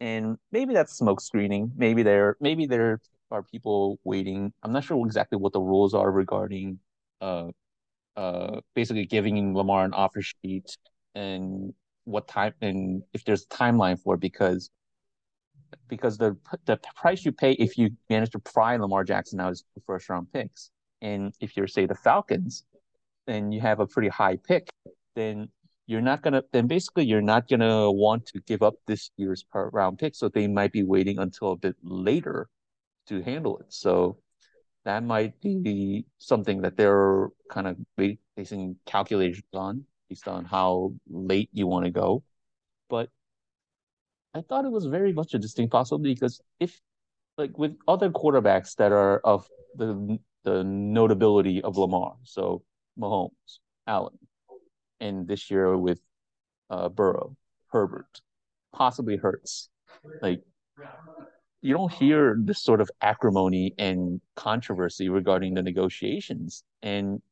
And 0.01 0.37
maybe 0.53 0.75
that's 0.75 0.97
smoke 0.97 1.21
screening. 1.21 1.73
Maybe 1.77 2.03
there 2.03 2.37
maybe 2.41 2.67
there 2.67 3.01
are 3.31 3.43
people 3.43 3.99
waiting. 4.05 4.53
I'm 4.63 4.73
not 4.73 4.85
sure 4.85 5.05
exactly 5.05 5.39
what 5.39 5.53
the 5.53 5.61
rules 5.61 5.95
are 5.95 6.11
regarding 6.11 6.79
uh 7.21 7.51
uh 8.17 8.61
basically 8.75 9.07
giving 9.07 9.55
Lamar 9.55 9.85
an 9.85 9.95
offer 9.95 10.23
sheet 10.23 10.77
and 11.15 11.73
what 12.05 12.29
time 12.29 12.55
and 12.61 13.03
if 13.13 13.25
there's 13.25 13.43
a 13.43 13.47
timeline 13.49 14.01
for 14.01 14.15
it 14.15 14.21
because 14.21 14.71
because 15.89 16.19
the 16.19 16.37
the 16.65 16.79
price 16.95 17.25
you 17.25 17.33
pay 17.33 17.53
if 17.53 17.79
you 17.79 17.91
manage 18.11 18.31
to 18.31 18.39
pry 18.39 18.77
Lamar 18.77 19.05
Jackson 19.05 19.41
out 19.41 19.53
is 19.53 19.65
first 19.87 20.09
round 20.09 20.33
picks, 20.33 20.71
and 21.03 21.35
if 21.41 21.57
you're 21.57 21.67
say 21.67 21.87
the 21.87 21.95
Falcons, 21.95 22.65
then 23.27 23.53
you 23.53 23.61
have 23.61 23.81
a 23.81 23.87
pretty 23.87 24.09
high 24.09 24.37
pick, 24.37 24.69
then 25.15 25.49
you're 25.87 26.01
not 26.01 26.23
gonna 26.23 26.43
then 26.53 26.67
basically 26.67 27.05
you're 27.05 27.23
not 27.23 27.49
gonna 27.49 27.91
want 27.91 28.27
to 28.27 28.41
give 28.41 28.63
up 28.63 28.75
this 28.87 29.11
year's 29.17 29.43
per 29.45 29.69
round 29.71 29.99
pick, 29.99 30.15
so 30.15 30.29
they 30.29 30.47
might 30.49 30.73
be 30.73 30.83
waiting 30.83 31.19
until 31.19 31.53
a 31.53 31.57
bit 31.57 31.77
later 31.83 32.49
to 33.07 33.23
handle 33.23 33.59
it. 33.59 33.67
So 33.73 34.19
that 34.85 35.03
might 35.03 35.41
be 35.43 36.07
something 36.19 36.63
that 36.63 36.77
they're 36.77 37.29
kind 37.51 37.67
of 37.67 37.77
basing 38.37 38.77
calculations 38.87 39.45
on 39.53 39.85
based 40.09 40.29
on 40.29 40.45
how 40.45 40.95
late 41.09 41.51
you 41.53 41.67
want 41.67 41.85
to 41.85 41.91
go. 41.91 42.23
But 42.89 43.11
I 44.37 44.43
thought 44.43 44.67
it 44.67 44.71
was 44.71 44.85
very 44.85 45.15
much 45.15 45.33
a 45.33 45.39
distinct 45.39 45.73
possibility 45.73 46.13
because 46.13 46.41
if, 46.61 46.79
like, 47.39 47.57
with 47.57 47.77
other 47.89 48.11
quarterbacks 48.11 48.77
that 48.77 48.93
are 48.93 49.19
of 49.21 49.49
the 49.77 50.19
the 50.45 50.63
notability 50.63 51.63
of 51.63 51.77
Lamar, 51.77 52.15
so 52.23 52.63
Mahomes, 52.99 53.61
Allen, 53.87 54.19
and 55.01 55.27
this 55.27 55.51
year 55.51 55.77
with 55.77 56.01
uh, 56.71 56.89
Burrow, 56.89 57.37
Herbert, 57.73 58.21
possibly 58.73 59.17
Hurts, 59.17 59.71
like 60.21 60.43
you 61.63 61.75
don't 61.75 61.93
hear 61.93 62.37
this 62.39 62.63
sort 62.63 62.81
of 62.81 62.91
acrimony 63.01 63.75
and 63.79 64.21
controversy 64.37 65.09
regarding 65.09 65.55
the 65.55 65.63
negotiations. 65.63 66.63
And 66.83 67.23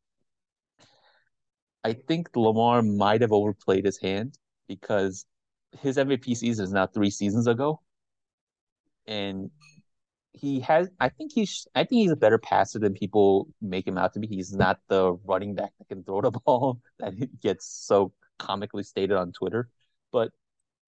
I 1.85 1.93
think 1.93 2.31
Lamar 2.35 2.83
might 2.83 3.21
have 3.21 3.33
overplayed 3.33 3.85
his 3.85 4.01
hand 4.01 4.39
because 4.67 5.27
his 5.81 5.97
MVP 5.97 6.37
season 6.37 6.65
is 6.65 6.73
now 6.73 6.87
three 6.87 7.11
seasons 7.11 7.47
ago, 7.47 7.81
and 9.07 9.51
he 10.33 10.61
has. 10.61 10.89
I 11.01 11.09
think 11.09 11.33
he's. 11.33 11.67
I 11.75 11.85
think 11.85 12.03
he's 12.03 12.11
a 12.11 12.17
better 12.17 12.39
passer 12.39 12.79
than 12.79 12.95
people 12.95 13.49
make 13.63 13.87
him 13.87 13.99
out 13.99 14.13
to 14.15 14.21
be. 14.21 14.27
He's 14.27 14.53
not 14.53 14.81
the 14.89 15.13
running 15.25 15.55
back 15.55 15.73
that 15.79 15.89
can 15.89 16.05
throw 16.05 16.21
the 16.21 16.31
ball 16.47 16.81
that 16.99 17.41
gets 17.41 17.67
so 17.67 18.13
comically 18.39 18.83
stated 18.83 19.17
on 19.17 19.33
Twitter, 19.33 19.69
but 20.13 20.33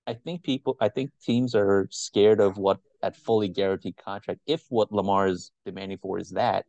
I 0.07 0.15
think 0.15 0.43
people. 0.43 0.77
I 0.81 0.89
think 0.89 1.11
teams 1.23 1.55
are 1.55 1.89
scared 1.91 2.41
of 2.41 2.59
what 2.59 2.81
that 3.03 3.17
fully 3.17 3.49
guaranteed 3.49 3.97
contract. 3.97 4.41
If 4.47 4.65
what 4.69 4.93
Lamar 4.93 5.29
is 5.29 5.53
demanding 5.65 5.99
for 5.99 6.19
is 6.19 6.31
that, 6.31 6.67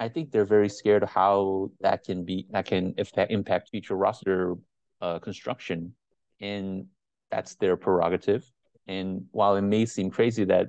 I 0.00 0.08
think 0.08 0.30
they're 0.30 0.44
very 0.44 0.68
scared 0.68 1.02
of 1.02 1.10
how 1.10 1.70
that 1.80 2.04
can 2.04 2.24
be 2.24 2.46
that 2.50 2.66
can 2.66 2.94
if 2.96 3.12
that 3.12 3.30
impact 3.30 3.70
future 3.70 3.96
roster 3.96 4.56
uh, 5.00 5.18
construction. 5.18 5.94
And 6.40 6.86
that's 7.32 7.56
their 7.56 7.76
prerogative. 7.76 8.44
And 8.86 9.24
while 9.32 9.56
it 9.56 9.62
may 9.62 9.86
seem 9.86 10.10
crazy 10.10 10.44
that 10.44 10.68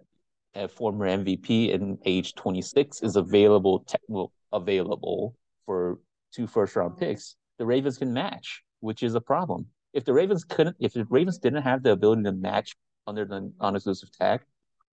a 0.56 0.68
former 0.68 1.06
MVP 1.06 1.70
in 1.70 1.98
age 2.06 2.34
26 2.36 3.04
is 3.04 3.16
available, 3.18 3.80
te- 3.80 3.98
well, 4.08 4.32
available 4.52 5.36
for 5.66 6.00
two 6.34 6.48
first 6.48 6.76
round 6.76 6.98
picks, 6.98 7.36
the 7.60 7.66
Ravens 7.66 7.98
can 7.98 8.14
match, 8.14 8.64
which 8.80 9.04
is 9.04 9.14
a 9.14 9.22
problem. 9.22 9.68
If 9.94 10.06
the 10.06 10.14
Ravens 10.14 10.44
couldn't, 10.44 10.78
if 10.80 10.94
the 10.94 11.06
Ravens 11.10 11.38
didn't 11.38 11.64
have 11.64 11.84
the 11.84 11.92
ability 11.92 12.24
to 12.24 12.32
match 12.32 12.76
under 13.06 13.26
the 13.26 13.52
non-exclusive 13.60 14.12
tag, 14.18 14.42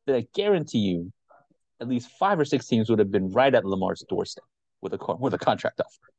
then 0.06 0.16
I 0.16 0.26
guarantee 0.34 0.78
you, 0.78 1.12
at 1.80 1.88
least 1.88 2.10
five 2.18 2.38
or 2.38 2.44
six 2.44 2.66
teams 2.66 2.90
would 2.90 2.98
have 2.98 3.10
been 3.10 3.30
right 3.30 3.54
at 3.54 3.64
Lamar's 3.64 4.04
doorstep 4.08 4.44
with 4.82 4.92
a 4.92 5.16
with 5.18 5.34
a 5.34 5.38
contract 5.38 5.80
offer. 5.80 6.12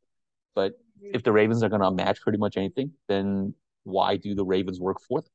But 0.56 0.74
if 1.02 1.24
the 1.24 1.32
Ravens 1.32 1.62
are 1.62 1.70
going 1.70 1.82
to 1.82 1.92
match 1.92 2.22
pretty 2.22 2.38
much 2.38 2.58
anything, 2.58 2.92
then 3.08 3.54
why 3.84 4.18
do 4.18 4.34
the 4.34 4.46
Ravens 4.46 4.80
work 4.80 4.98
for 5.02 5.22
them? 5.22 5.32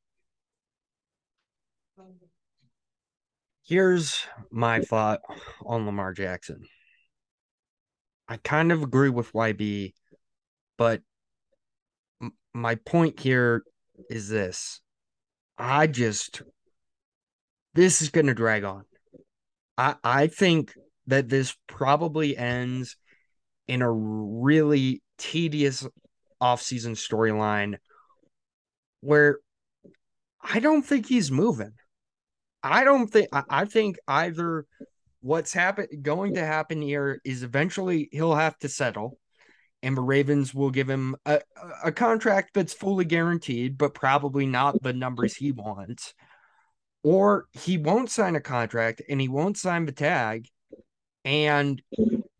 Here's 3.65 4.25
my 4.51 4.81
thought 4.81 5.21
on 5.65 5.87
Lamar 5.87 6.13
Jackson. 6.13 6.63
I 8.29 8.37
kind 8.39 8.71
of 8.71 8.83
agree 8.83 9.09
with 9.09 9.33
YB, 9.33 9.93
but 10.77 11.03
my 12.55 12.75
point 12.77 13.21
here 13.21 13.65
is 14.11 14.29
this. 14.29 14.81
I 15.59 15.87
just 15.87 16.43
this 17.75 18.03
is 18.03 18.11
going 18.11 18.27
to 18.27 18.35
drag 18.35 18.65
on. 18.65 18.85
I 19.77 19.95
I 20.05 20.27
think 20.27 20.75
that 21.07 21.29
this 21.29 21.57
probably 21.67 22.37
ends 22.37 22.97
in 23.69 23.83
a 23.83 23.91
really 23.91 25.03
tedious 25.19 25.87
offseason 26.43 26.93
storyline 26.93 27.77
where 29.01 29.39
I 30.43 30.61
don't 30.61 30.83
think 30.83 31.07
he's 31.07 31.31
moving. 31.31 31.73
I 32.63 32.85
don't 32.85 33.09
think 33.09 33.29
I 33.33 33.65
think 33.65 33.97
either 34.09 34.67
what's 35.21 35.53
happen 35.53 35.87
going 36.03 36.35
to 36.35 36.45
happen 36.45 36.81
here 36.81 37.21
is 37.25 37.43
eventually 37.43 38.09
he'll 38.13 38.35
have 38.35 38.59
to 38.59 38.69
settle 38.69 39.19
and 39.83 39.97
the 39.97 40.03
Ravens 40.03 40.55
will 40.55 40.71
give 40.71 40.89
him 40.89 41.17
a, 41.27 41.41
a 41.85 41.93
contract 41.93 42.51
that's 42.55 42.73
fully 42.73 43.05
guaranteed, 43.05 43.79
but 43.79 43.95
probably 43.95 44.47
not 44.47 44.83
the 44.83 44.93
numbers 44.93 45.37
he 45.37 45.53
wants. 45.53 46.15
Or 47.05 47.47
he 47.53 47.79
won't 47.79 48.11
sign 48.11 48.35
a 48.35 48.41
contract 48.41 49.03
and 49.09 49.21
he 49.21 49.29
won't 49.29 49.57
sign 49.57 49.87
the 49.87 49.93
tag 49.93 50.49
and 51.25 51.81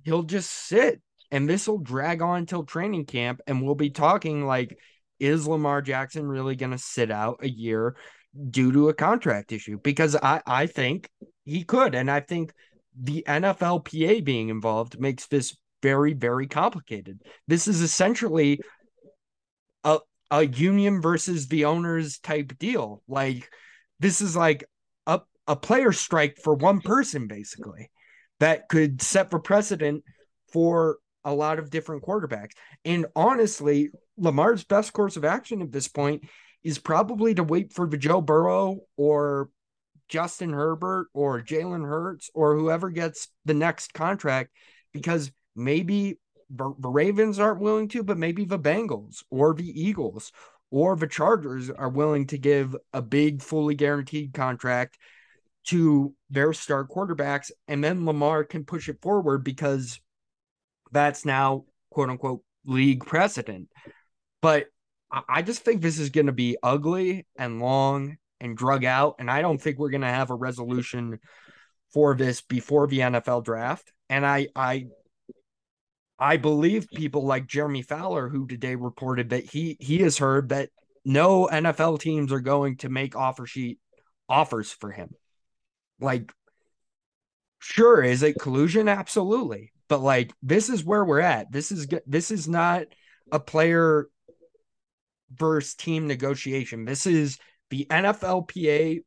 he'll 0.05 0.25
just 0.25 0.51
sit 0.51 1.01
and 1.31 1.49
this 1.49 1.69
will 1.69 1.79
drag 1.79 2.23
on 2.23 2.47
till 2.47 2.65
training 2.65 3.05
camp 3.05 3.41
and 3.47 3.63
we'll 3.63 3.75
be 3.75 3.91
talking 3.91 4.45
like 4.47 4.77
is 5.21 5.47
Lamar 5.47 5.83
Jackson 5.83 6.27
really 6.27 6.57
going 6.57 6.73
to 6.73 6.79
sit 6.79 7.11
out 7.11 7.39
a 7.43 7.49
year 7.49 7.97
due 8.51 8.73
to 8.73 8.89
a 8.89 8.95
contract 8.95 9.53
issue? 9.53 9.79
Because 9.83 10.17
I, 10.17 10.43
I 10.47 10.67
think 10.67 11.09
he 11.45 11.65
could. 11.65 11.95
And 11.95 12.11
I 12.11 12.21
think 12.21 12.53
the 12.99 13.25
NFLPA 13.27 14.25
being 14.25 14.49
involved 14.49 14.99
makes 15.01 15.27
this 15.27 15.57
very, 15.83 16.15
very 16.15 16.47
complicated. 16.47 17.23
This 17.47 17.69
is 17.69 17.81
essentially 17.81 18.61
a, 19.85 20.01
a 20.31 20.47
union 20.47 21.01
versus 21.01 21.49
the 21.49 21.67
owners 21.67 22.19
type 22.19 22.59
deal. 22.59 23.03
Like, 23.07 23.49
this 24.01 24.21
is 24.21 24.37
like 24.37 24.65
a, 25.07 25.21
a 25.47 25.57
player 25.57 25.93
strike 25.93 26.39
for 26.43 26.55
one 26.55 26.81
person, 26.81 27.29
basically, 27.29 27.91
that 28.41 28.69
could 28.69 29.03
set 29.03 29.31
for 29.31 29.39
precedent 29.39 30.03
for 30.53 30.99
a 31.25 31.35
lot 31.35 31.59
of 31.59 31.71
different 31.71 32.03
quarterbacks. 32.03 32.53
And 32.85 33.07
honestly, 33.15 33.91
Lamar's 34.17 34.65
best 34.65 34.93
course 34.93 35.17
of 35.17 35.25
action 35.25 35.61
at 35.61 35.73
this 35.73 35.89
point 35.89 36.25
is 36.67 36.81
probably 36.81 37.33
to 37.33 37.45
wait 37.45 37.73
for 37.73 37.87
Joe 37.87 38.21
Burrow 38.21 38.81
or 38.97 39.51
Justin 40.09 40.53
Herbert 40.53 41.07
or 41.15 41.41
Jalen 41.41 41.87
Hurts 41.87 42.29
or 42.35 42.57
whoever 42.57 42.91
gets 42.91 43.29
the 43.45 43.55
next 43.55 43.95
contract 43.95 44.51
because 44.93 45.31
maybe 45.55 46.19
the 46.51 46.89
Ravens 46.89 47.39
aren't 47.39 47.61
willing 47.61 47.87
to, 47.91 48.03
but 48.03 48.19
maybe 48.19 48.45
the 48.45 48.59
Bengals 48.59 49.23
or 49.31 49.55
the 49.55 49.81
Eagles 49.81 50.33
or 50.73 50.97
the 50.97 51.07
Chargers 51.07 51.71
are 51.71 51.89
willing 51.89 52.27
to 52.27 52.37
give 52.37 52.75
a 52.93 53.01
big, 53.01 53.43
fully 53.43 53.77
guaranteed 53.77 54.35
contract 54.35 54.99
to 55.67 56.15
their 56.31 56.53
star 56.53 56.85
quarterbacks. 56.85 57.53
And 57.69 57.83
then 57.83 58.05
Lamar 58.05 58.43
can 58.43 58.65
push 58.65 58.89
it 58.89 59.01
forward 59.01 59.45
because 59.45 60.01
that's 60.91 61.25
now, 61.25 61.67
quote 61.91 62.11
unquote, 62.11 62.43
league 62.65 63.07
precedent. 63.07 63.69
But 64.43 64.67
I 65.11 65.43
just 65.43 65.65
think 65.65 65.83
this 65.83 65.99
is 65.99 66.11
going 66.11 66.27
to 66.27 66.33
be 66.33 66.57
ugly 66.63 67.27
and 67.37 67.61
long 67.61 68.17
and 68.41 68.57
drug 68.57 68.85
out. 68.85 69.17
And 69.19 69.31
I 69.31 69.41
don't 69.41 69.61
think 69.61 69.79
we're 69.79 69.91
going 69.91 70.01
to 70.01 70.09
have 70.09 70.31
a 70.31 70.35
resolution 70.35 71.21
for 71.93 72.15
this 72.15 72.41
before 72.41 72.87
the 72.87 73.01
NFL 73.01 73.45
draft. 73.45 73.93
And 74.11 74.27
I, 74.27 74.49
I, 74.55 74.87
I 76.19 76.37
believe 76.39 76.89
people 76.89 77.25
like 77.25 77.47
Jeremy 77.47 77.83
Fowler, 77.83 78.29
who 78.29 78.47
today 78.47 78.75
reported 78.75 79.31
that 79.31 79.45
he 79.45 79.77
he 79.81 79.99
has 79.99 80.19
heard 80.19 80.49
that 80.49 80.71
no 81.05 81.47
NFL 81.47 82.01
teams 82.01 82.33
are 82.33 82.41
going 82.41 82.79
to 82.79 82.89
make 82.89 83.15
offer 83.15 83.47
sheet 83.47 83.79
offers 84.29 84.73
for 84.73 84.91
him. 84.91 85.11
Like, 86.01 86.33
sure, 87.59 88.03
is 88.03 88.23
it 88.23 88.41
collusion? 88.41 88.89
Absolutely, 88.89 89.73
but 89.89 90.01
like 90.01 90.33
this 90.43 90.71
is 90.71 90.85
where 90.85 91.05
we're 91.05 91.21
at. 91.21 91.53
This 91.53 91.71
is 91.71 91.87
this 92.07 92.31
is 92.31 92.49
not 92.49 92.87
a 93.31 93.39
player 93.39 94.09
versus 95.35 95.75
team 95.75 96.07
negotiation. 96.07 96.85
This 96.85 97.07
is 97.07 97.39
the 97.71 97.87
NFLPA 97.91 99.01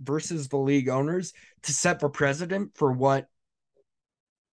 versus 0.00 0.48
the 0.48 0.56
league 0.56 0.88
owners 0.88 1.32
to 1.62 1.72
set 1.72 2.00
the 2.00 2.08
precedent 2.08 2.72
for 2.74 2.92
what 2.92 3.26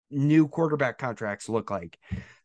new 0.10 0.48
quarterback 0.48 0.98
contracts 0.98 1.50
look 1.50 1.70
like. 1.72 1.98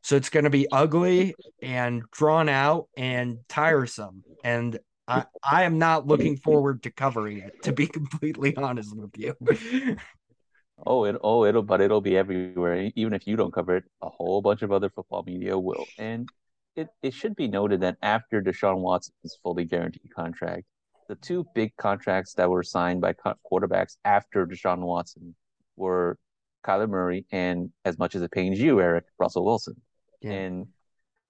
So 0.03 0.17
it's 0.17 0.31
going 0.31 0.45
to 0.45 0.51
be 0.51 0.69
ugly 0.71 1.35
and 1.63 2.03
drawn 2.13 2.49
out 2.49 2.89
and 2.97 3.39
tiresome. 3.49 4.23
And 4.45 4.79
I, 5.09 5.25
I 5.43 5.65
am 5.65 5.79
not 5.79 6.07
looking 6.07 6.37
forward 6.37 6.83
to 6.85 6.91
covering 6.91 7.39
it, 7.39 7.63
to 7.65 7.73
be 7.73 7.87
completely 7.87 8.57
honest 8.57 8.97
with 8.97 9.17
you. 9.17 9.35
oh, 10.87 11.05
it 11.05 11.17
oh 11.23 11.45
it'll 11.45 11.63
but 11.63 11.81
it'll 11.81 12.01
be 12.01 12.17
everywhere. 12.17 12.91
Even 12.97 13.15
if 13.15 13.27
you 13.27 13.37
don't 13.37 13.53
cover 13.53 13.77
it, 13.77 13.85
a 14.03 14.09
whole 14.09 14.43
bunch 14.43 14.63
of 14.63 14.73
other 14.73 14.91
football 14.91 15.23
media 15.25 15.59
will. 15.59 15.87
And 15.99 16.29
it, 16.77 16.89
it 17.03 17.15
should 17.15 17.35
be 17.35 17.49
noted 17.49 17.81
that 17.81 17.97
after 18.03 18.43
Deshaun 18.43 18.79
Watson's 18.79 19.39
fully 19.43 19.65
guaranteed 19.65 20.15
contract, 20.15 20.65
the 21.09 21.17
two 21.17 21.47
big 21.55 21.75
contracts 21.77 22.35
that 22.35 22.51
were 22.51 22.63
signed 22.63 23.01
by 23.01 23.15
quarterbacks 23.51 23.97
after 24.05 24.47
Deshaun 24.47 24.81
Watson 24.81 25.35
were 25.77 26.19
Kyler 26.65 26.89
Murray 26.89 27.25
and, 27.31 27.71
as 27.85 27.99
much 27.99 28.15
as 28.15 28.23
it 28.23 28.31
pains 28.31 28.61
you, 28.61 28.81
Eric, 28.81 29.05
Russell 29.19 29.45
Wilson. 29.45 29.77
Yeah. 30.21 30.33
And 30.33 30.67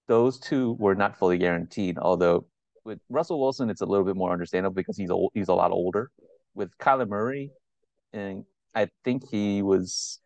those 0.07 0.39
two 0.39 0.75
were 0.79 0.95
not 0.95 1.17
fully 1.17 1.37
guaranteed. 1.37 1.97
Although 1.97 2.47
with 2.83 2.99
Russell 3.09 3.39
Wilson, 3.39 3.69
it's 3.69 3.81
a 3.81 3.85
little 3.85 4.05
bit 4.05 4.15
more 4.15 4.31
understandable 4.31 4.73
because 4.73 4.97
he's 4.97 5.11
old, 5.11 5.31
he's 5.33 5.49
a 5.49 5.53
lot 5.53 5.71
older. 5.71 6.11
With 6.55 6.75
Kyler 6.79 7.07
Murray, 7.07 7.51
and 8.13 8.45
I 8.73 8.89
think 9.03 9.29
he 9.29 9.61
was, 9.61 10.19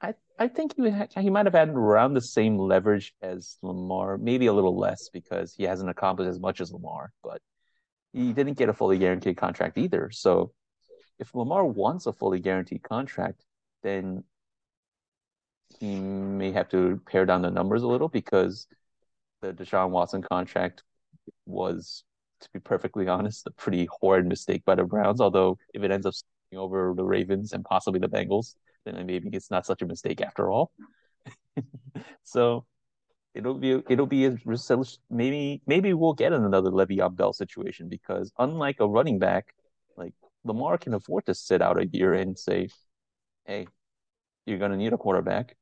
I 0.00 0.14
I 0.38 0.48
think 0.48 0.74
he 0.76 0.90
he 1.20 1.30
might 1.30 1.46
have 1.46 1.54
had 1.54 1.70
around 1.70 2.14
the 2.14 2.20
same 2.20 2.58
leverage 2.58 3.12
as 3.20 3.58
Lamar, 3.62 4.18
maybe 4.18 4.46
a 4.46 4.52
little 4.52 4.76
less 4.76 5.08
because 5.08 5.54
he 5.54 5.64
hasn't 5.64 5.90
accomplished 5.90 6.30
as 6.30 6.38
much 6.38 6.60
as 6.60 6.72
Lamar, 6.72 7.12
but 7.24 7.42
he 8.12 8.32
didn't 8.32 8.56
get 8.56 8.68
a 8.68 8.72
fully 8.72 8.98
guaranteed 8.98 9.36
contract 9.36 9.78
either. 9.78 10.10
So 10.12 10.52
if 11.18 11.34
Lamar 11.34 11.64
wants 11.64 12.06
a 12.06 12.12
fully 12.12 12.38
guaranteed 12.38 12.82
contract, 12.82 13.44
then 13.82 14.22
he 15.80 15.96
may 15.96 16.52
have 16.52 16.68
to 16.70 17.00
pare 17.10 17.26
down 17.26 17.42
the 17.42 17.50
numbers 17.50 17.82
a 17.82 17.88
little 17.88 18.08
because 18.08 18.68
the 19.40 19.52
Deshaun 19.52 19.90
Watson 19.90 20.22
contract 20.22 20.84
was, 21.46 22.04
to 22.40 22.48
be 22.52 22.60
perfectly 22.60 23.08
honest, 23.08 23.46
a 23.46 23.50
pretty 23.50 23.88
horrid 24.00 24.26
mistake 24.26 24.64
by 24.64 24.76
the 24.76 24.84
Browns. 24.84 25.20
Although 25.20 25.58
if 25.74 25.82
it 25.82 25.90
ends 25.90 26.06
up 26.06 26.14
over 26.54 26.94
the 26.96 27.04
Ravens 27.04 27.52
and 27.52 27.64
possibly 27.64 28.00
the 28.00 28.08
Bengals, 28.08 28.54
then 28.96 29.06
maybe 29.06 29.28
it's 29.32 29.50
not 29.50 29.66
such 29.66 29.82
a 29.82 29.86
mistake 29.86 30.20
after 30.20 30.50
all. 30.50 30.72
so 32.22 32.64
it'll 33.34 33.54
be 33.54 33.82
it'll 33.88 34.06
be 34.06 34.26
a 34.26 34.36
maybe 35.10 35.62
maybe 35.66 35.94
we'll 35.94 36.14
get 36.14 36.32
another 36.32 36.70
Le'Veon 36.70 37.14
Bell 37.16 37.32
situation 37.32 37.88
because 37.88 38.32
unlike 38.38 38.76
a 38.80 38.88
running 38.88 39.18
back, 39.18 39.54
like 39.96 40.14
Lamar 40.44 40.78
can 40.78 40.94
afford 40.94 41.26
to 41.26 41.34
sit 41.34 41.62
out 41.62 41.80
a 41.80 41.86
year 41.86 42.14
and 42.14 42.38
say, 42.38 42.68
"Hey, 43.44 43.66
you're 44.46 44.58
going 44.58 44.72
to 44.72 44.76
need 44.76 44.92
a 44.92 44.98
quarterback. 44.98 45.56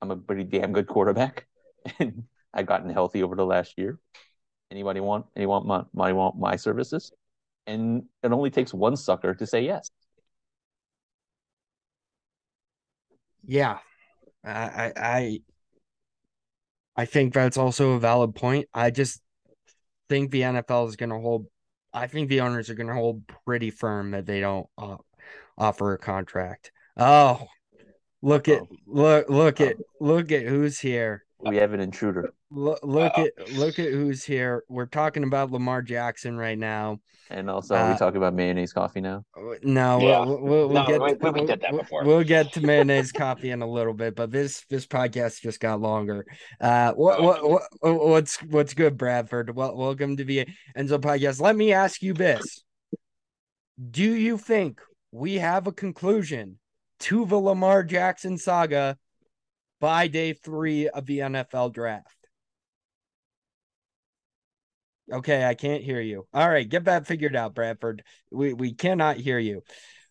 I'm 0.00 0.10
a 0.10 0.16
pretty 0.16 0.44
damn 0.44 0.72
good 0.72 0.86
quarterback, 0.86 1.46
and 1.98 2.24
I've 2.54 2.66
gotten 2.66 2.90
healthy 2.90 3.22
over 3.22 3.36
the 3.36 3.46
last 3.46 3.74
year. 3.76 3.98
Anybody 4.70 5.00
want 5.00 5.26
anyone 5.36 5.66
want 5.66 5.88
my 5.94 6.12
want 6.12 6.38
my 6.38 6.56
services?" 6.56 7.12
And 7.66 8.04
it 8.22 8.30
only 8.30 8.50
takes 8.50 8.72
one 8.72 8.96
sucker 8.96 9.34
to 9.34 9.46
say 9.46 9.62
yes. 9.64 9.90
Yeah, 13.46 13.78
I 14.44 14.92
I 14.96 15.40
I 16.96 17.04
think 17.04 17.34
that's 17.34 17.56
also 17.56 17.92
a 17.92 18.00
valid 18.00 18.34
point. 18.34 18.68
I 18.74 18.90
just 18.90 19.20
think 20.08 20.30
the 20.30 20.42
NFL 20.42 20.88
is 20.88 20.96
going 20.96 21.10
to 21.10 21.18
hold. 21.18 21.46
I 21.92 22.06
think 22.06 22.28
the 22.28 22.40
owners 22.40 22.70
are 22.70 22.74
going 22.74 22.88
to 22.88 22.94
hold 22.94 23.22
pretty 23.44 23.70
firm 23.70 24.10
that 24.10 24.26
they 24.26 24.40
don't 24.40 24.66
uh, 24.76 24.96
offer 25.56 25.94
a 25.94 25.98
contract. 25.98 26.72
Oh, 26.96 27.46
look 28.22 28.48
at 28.48 28.62
look 28.86 29.28
look 29.28 29.60
at 29.60 29.76
look 30.00 30.32
at 30.32 30.46
who's 30.46 30.78
here. 30.78 31.24
We 31.40 31.56
have 31.56 31.72
an 31.72 31.80
intruder. 31.80 32.32
Look, 32.50 32.78
look 32.84 33.18
at 33.18 33.52
look 33.54 33.78
at 33.78 33.90
who's 33.90 34.24
here. 34.24 34.64
We're 34.68 34.86
talking 34.86 35.24
about 35.24 35.50
Lamar 35.50 35.82
Jackson 35.82 36.36
right 36.36 36.58
now. 36.58 37.00
And 37.28 37.50
also, 37.50 37.74
uh, 37.74 37.90
we 37.90 37.98
talk 37.98 38.14
about 38.14 38.34
mayonnaise 38.34 38.72
coffee 38.72 39.00
now. 39.00 39.24
No, 39.64 39.98
yeah. 40.00 40.24
we'll, 40.24 40.40
we'll, 40.40 40.68
we'll 40.68 40.84
no, 40.84 40.86
get 40.86 41.00
we, 41.00 41.30
we 41.40 41.46
did 41.46 41.60
that 41.60 41.72
before. 41.72 42.04
We'll 42.04 42.22
get 42.22 42.52
to 42.52 42.60
mayonnaise 42.60 43.10
coffee 43.10 43.50
in 43.50 43.62
a 43.62 43.66
little 43.68 43.94
bit, 43.94 44.14
but 44.14 44.30
this 44.30 44.64
this 44.70 44.86
podcast 44.86 45.40
just 45.40 45.58
got 45.58 45.80
longer. 45.80 46.24
Uh, 46.60 46.92
what, 46.92 47.20
what, 47.20 47.48
what 47.48 47.62
what's 47.82 48.36
what's 48.44 48.74
good, 48.74 48.96
Bradford? 48.96 49.54
Well, 49.56 49.76
welcome 49.76 50.16
to 50.16 50.24
the 50.24 50.46
Enzo 50.78 51.00
podcast. 51.00 51.40
Let 51.40 51.56
me 51.56 51.72
ask 51.72 52.00
you 52.00 52.12
this: 52.12 52.62
Do 53.90 54.04
you 54.04 54.38
think 54.38 54.80
we 55.10 55.34
have 55.34 55.66
a 55.66 55.72
conclusion 55.72 56.60
to 57.00 57.26
the 57.26 57.38
Lamar 57.38 57.82
Jackson 57.82 58.38
saga 58.38 58.96
by 59.80 60.06
day 60.06 60.32
three 60.32 60.88
of 60.88 61.06
the 61.06 61.18
NFL 61.18 61.72
draft? 61.72 62.15
Okay, 65.12 65.44
I 65.44 65.54
can't 65.54 65.84
hear 65.84 66.00
you. 66.00 66.26
All 66.34 66.48
right, 66.48 66.68
get 66.68 66.84
that 66.84 67.06
figured 67.06 67.36
out, 67.36 67.54
Bradford. 67.54 68.02
We 68.30 68.54
we 68.54 68.72
cannot 68.74 69.16
hear 69.16 69.38
you. 69.38 69.62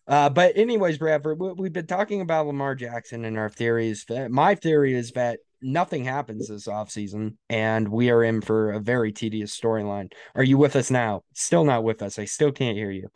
Uh, 0.06 0.30
but 0.30 0.56
anyways, 0.56 0.98
Bradford, 0.98 1.38
we, 1.40 1.66
have 1.66 1.72
been 1.72 1.86
talking 1.86 2.20
about 2.20 2.46
Lamar 2.46 2.74
Jackson 2.76 3.24
and 3.24 3.36
our 3.36 3.50
theories. 3.50 4.06
My 4.28 4.54
theory 4.54 4.94
is 4.94 5.10
that 5.12 5.40
nothing 5.60 6.04
happens 6.04 6.48
this 6.48 6.68
offseason 6.68 7.36
and 7.48 7.88
we 7.88 8.10
are 8.10 8.22
in 8.22 8.40
for 8.40 8.72
a 8.72 8.80
very 8.80 9.10
tedious 9.12 9.58
storyline. 9.58 10.12
Are 10.34 10.44
you 10.44 10.58
with 10.58 10.76
us 10.76 10.90
now? 10.90 11.22
Still 11.34 11.64
not 11.64 11.82
with 11.82 12.02
us. 12.02 12.18
I 12.18 12.24
still 12.24 12.52
can't 12.52 12.76
hear 12.76 12.90
you. 12.90 13.08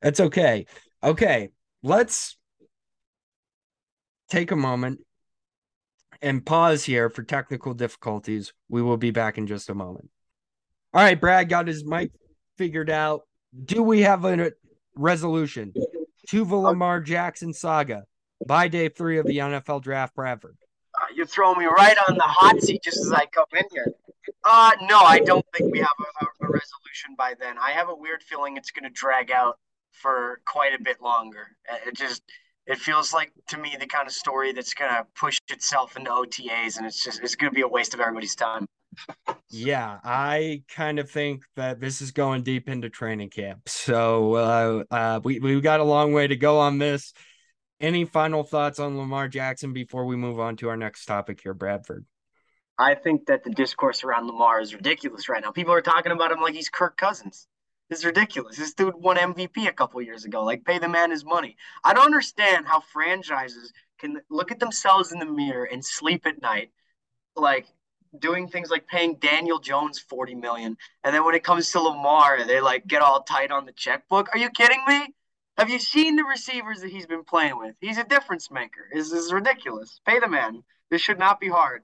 That's 0.00 0.20
okay. 0.20 0.66
Okay, 1.02 1.50
let's 1.82 2.38
take 4.30 4.50
a 4.50 4.56
moment 4.56 5.00
and 6.22 6.44
pause 6.44 6.84
here 6.84 7.10
for 7.10 7.22
technical 7.22 7.74
difficulties. 7.74 8.52
We 8.68 8.82
will 8.82 8.96
be 8.96 9.10
back 9.10 9.36
in 9.36 9.46
just 9.46 9.68
a 9.68 9.74
moment. 9.74 10.10
All 10.92 11.02
right, 11.02 11.20
Brad 11.20 11.48
got 11.48 11.68
his 11.68 11.84
mic 11.84 12.10
figured 12.58 12.90
out. 12.90 13.22
Do 13.64 13.82
we 13.82 14.00
have 14.02 14.24
a 14.24 14.52
resolution 14.96 15.72
to 16.28 16.44
the 16.44 16.56
Lamar 16.56 17.00
Jackson 17.00 17.52
saga 17.52 18.04
by 18.44 18.66
day 18.66 18.88
three 18.88 19.18
of 19.18 19.26
the 19.26 19.38
NFL 19.38 19.82
draft, 19.82 20.16
Bradford? 20.16 20.56
Uh, 21.00 21.06
you're 21.14 21.26
throwing 21.26 21.60
me 21.60 21.66
right 21.66 21.96
on 22.08 22.16
the 22.16 22.24
hot 22.24 22.60
seat 22.60 22.82
just 22.82 22.98
as 22.98 23.12
I 23.12 23.26
come 23.26 23.46
in 23.56 23.64
here. 23.72 23.86
Uh, 24.44 24.72
no, 24.82 24.98
I 24.98 25.20
don't 25.20 25.46
think 25.56 25.72
we 25.72 25.78
have 25.78 25.88
a, 26.00 26.24
a, 26.24 26.48
resolution 26.48 27.14
by 27.16 27.34
then. 27.38 27.56
I 27.58 27.70
have 27.70 27.88
a 27.88 27.94
weird 27.94 28.22
feeling 28.22 28.56
it's 28.56 28.72
going 28.72 28.84
to 28.84 28.90
drag 28.90 29.30
out 29.30 29.58
for 29.92 30.40
quite 30.44 30.78
a 30.78 30.82
bit 30.82 31.00
longer. 31.00 31.46
It 31.86 31.94
just 31.94 32.22
it 32.66 32.78
feels 32.78 33.12
like 33.12 33.32
to 33.48 33.58
me 33.58 33.76
the 33.78 33.86
kind 33.86 34.06
of 34.06 34.12
story 34.12 34.52
that's 34.52 34.74
going 34.74 34.90
to 34.90 35.06
push 35.14 35.38
itself 35.48 35.96
into 35.96 36.10
OTAs, 36.10 36.78
and 36.78 36.86
it's 36.86 37.02
just 37.02 37.20
it's 37.22 37.36
going 37.36 37.50
to 37.50 37.54
be 37.54 37.62
a 37.62 37.68
waste 37.68 37.94
of 37.94 38.00
everybody's 38.00 38.34
time. 38.34 38.66
Yeah, 39.50 39.98
I 40.04 40.62
kind 40.68 40.98
of 40.98 41.10
think 41.10 41.42
that 41.56 41.80
this 41.80 42.00
is 42.00 42.12
going 42.12 42.42
deep 42.42 42.68
into 42.68 42.88
training 42.88 43.30
camp. 43.30 43.68
So 43.68 44.34
uh, 44.34 44.84
uh, 44.90 45.20
we 45.24 45.40
we 45.40 45.60
got 45.60 45.80
a 45.80 45.84
long 45.84 46.12
way 46.12 46.26
to 46.26 46.36
go 46.36 46.58
on 46.58 46.78
this. 46.78 47.12
Any 47.80 48.04
final 48.04 48.44
thoughts 48.44 48.78
on 48.78 48.98
Lamar 48.98 49.26
Jackson 49.26 49.72
before 49.72 50.04
we 50.04 50.14
move 50.14 50.38
on 50.38 50.56
to 50.56 50.68
our 50.68 50.76
next 50.76 51.06
topic 51.06 51.40
here, 51.42 51.54
Bradford? 51.54 52.04
I 52.78 52.94
think 52.94 53.26
that 53.26 53.42
the 53.42 53.50
discourse 53.50 54.04
around 54.04 54.26
Lamar 54.26 54.60
is 54.60 54.74
ridiculous 54.74 55.28
right 55.28 55.42
now. 55.42 55.50
People 55.50 55.74
are 55.74 55.82
talking 55.82 56.12
about 56.12 56.30
him 56.30 56.40
like 56.40 56.54
he's 56.54 56.68
Kirk 56.70 56.96
Cousins. 56.96 57.46
Is 57.90 58.04
ridiculous. 58.04 58.56
This 58.56 58.72
dude 58.72 58.94
won 58.94 59.16
MVP 59.16 59.66
a 59.66 59.72
couple 59.72 60.00
years 60.00 60.24
ago. 60.24 60.44
Like, 60.44 60.64
pay 60.64 60.78
the 60.78 60.88
man 60.88 61.10
his 61.10 61.24
money. 61.24 61.56
I 61.82 61.92
don't 61.92 62.04
understand 62.04 62.68
how 62.68 62.80
franchises 62.80 63.72
can 63.98 64.20
look 64.30 64.52
at 64.52 64.60
themselves 64.60 65.10
in 65.10 65.18
the 65.18 65.26
mirror 65.26 65.64
and 65.64 65.84
sleep 65.84 66.24
at 66.24 66.40
night, 66.40 66.70
like 67.34 67.66
doing 68.18 68.48
things 68.48 68.70
like 68.70 68.86
paying 68.86 69.16
Daniel 69.16 69.58
Jones 69.58 69.98
40 69.98 70.34
million. 70.34 70.76
And 71.04 71.14
then 71.14 71.24
when 71.24 71.34
it 71.34 71.44
comes 71.44 71.70
to 71.72 71.80
Lamar, 71.80 72.44
they 72.44 72.60
like 72.60 72.86
get 72.86 73.02
all 73.02 73.22
tight 73.22 73.50
on 73.50 73.66
the 73.66 73.72
checkbook. 73.72 74.28
Are 74.34 74.38
you 74.38 74.50
kidding 74.50 74.82
me? 74.86 75.14
Have 75.56 75.68
you 75.68 75.78
seen 75.78 76.16
the 76.16 76.24
receivers 76.24 76.80
that 76.80 76.90
he's 76.90 77.06
been 77.06 77.24
playing 77.24 77.58
with? 77.58 77.74
He's 77.80 77.98
a 77.98 78.04
difference 78.04 78.50
maker. 78.50 78.88
This 78.92 79.12
is 79.12 79.32
ridiculous. 79.32 80.00
Pay 80.06 80.18
the 80.18 80.28
man. 80.28 80.62
This 80.90 81.02
should 81.02 81.18
not 81.18 81.38
be 81.38 81.48
hard. 81.48 81.82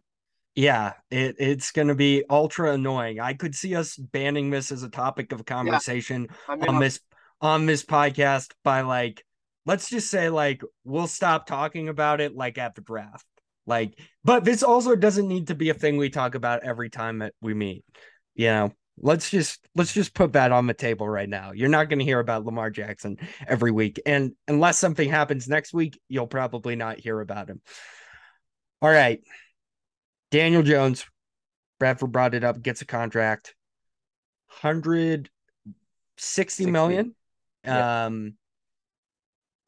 Yeah, 0.55 0.95
it, 1.11 1.37
it's 1.39 1.71
going 1.71 1.89
to 1.89 1.95
be 1.95 2.25
ultra 2.31 2.73
annoying. 2.73 3.21
I 3.21 3.35
could 3.35 3.55
see 3.55 3.77
us 3.77 3.95
banning 3.97 4.49
this 4.49 4.73
as 4.73 4.83
a 4.83 4.89
topic 4.89 5.33
of 5.33 5.45
conversation 5.45 6.29
yeah. 6.31 6.55
I 6.55 6.57
mean, 6.57 6.69
on 6.69 6.81
this 6.81 7.01
on 7.43 7.67
this 7.67 7.85
podcast 7.85 8.53
by 8.65 8.81
like 8.81 9.23
let's 9.67 9.91
just 9.91 10.11
say 10.11 10.31
like 10.31 10.63
we'll 10.85 11.07
stop 11.07 11.47
talking 11.47 11.91
about 11.91 12.23
it 12.23 12.35
like 12.35 12.57
at 12.57 12.75
the 12.75 12.81
draft. 12.81 13.27
Like 13.67 13.99
but 14.25 14.45
this 14.45 14.63
also 14.63 14.95
doesn't 14.97 15.29
need 15.29 15.49
to 15.49 15.55
be 15.55 15.71
a 15.71 15.75
thing 15.75 15.97
we 15.97 16.11
talk 16.11 16.35
about 16.35 16.65
every 16.65 16.91
time 16.91 17.19
that 17.19 17.35
we 17.41 17.55
meet. 17.55 17.85
You 18.35 18.47
know, 18.47 18.73
let's 18.99 19.31
just 19.31 19.67
let's 19.75 19.93
just 19.93 20.15
put 20.15 20.35
that 20.35 20.53
on 20.53 20.67
the 20.67 20.75
table 20.75 21.09
right 21.09 21.29
now. 21.29 21.53
You're 21.53 21.69
not 21.69 21.89
going 21.89 21.99
to 21.99 22.05
hear 22.05 22.21
about 22.21 22.45
Lamar 22.45 22.71
Jackson 22.71 23.19
every 23.47 23.71
week 23.71 24.01
and 24.07 24.33
unless 24.49 24.79
something 24.79 25.09
happens 25.09 25.49
next 25.49 25.73
week, 25.75 25.99
you'll 26.09 26.27
probably 26.27 26.77
not 26.77 26.99
hear 26.99 27.21
about 27.21 27.49
him. 27.49 27.61
All 28.83 28.91
right. 28.91 29.21
Daniel 30.31 30.63
Jones, 30.63 31.07
Bradford 31.79 32.13
brought 32.13 32.35
it 32.35 32.45
up, 32.45 32.61
gets 32.61 32.83
a 32.83 32.87
contract, 32.87 33.55
hundred 34.49 35.31
sixty 36.17 36.67
million. 36.67 37.15
Um, 37.65 38.35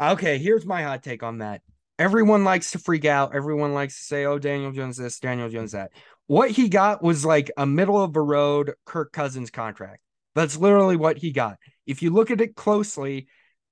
okay, 0.01 0.39
here's 0.39 0.67
my 0.67 0.83
hot 0.83 1.03
take 1.03 1.23
on 1.23 1.39
that. 1.39 1.63
Everyone 1.99 2.45
likes 2.45 2.71
to 2.73 2.79
freak 2.79 3.05
out. 3.05 3.35
Everyone 3.35 3.75
likes 3.75 3.97
to 3.99 4.05
say, 4.05 4.25
"Oh, 4.25 4.39
Daniel 4.39 4.73
Jones 4.73 4.97
this, 4.97 5.19
Daniel 5.19 5.49
Jones 5.49 5.73
that." 5.73 5.91
What 6.27 6.51
he 6.51 6.69
got 6.69 7.03
was 7.03 7.25
like 7.25 7.51
a 7.57 7.67
middle 7.67 8.01
of 8.01 8.13
the 8.13 8.21
road 8.21 8.75
Kirk 8.85 9.13
Cousins 9.13 9.51
contract. 9.51 10.01
That's 10.35 10.57
literally 10.57 10.97
what 10.97 11.19
he 11.19 11.33
got. 11.33 11.57
If 11.87 12.03
you 12.03 12.11
look 12.11 12.31
at 12.31 12.41
it 12.41 12.55
closely, 12.55 13.27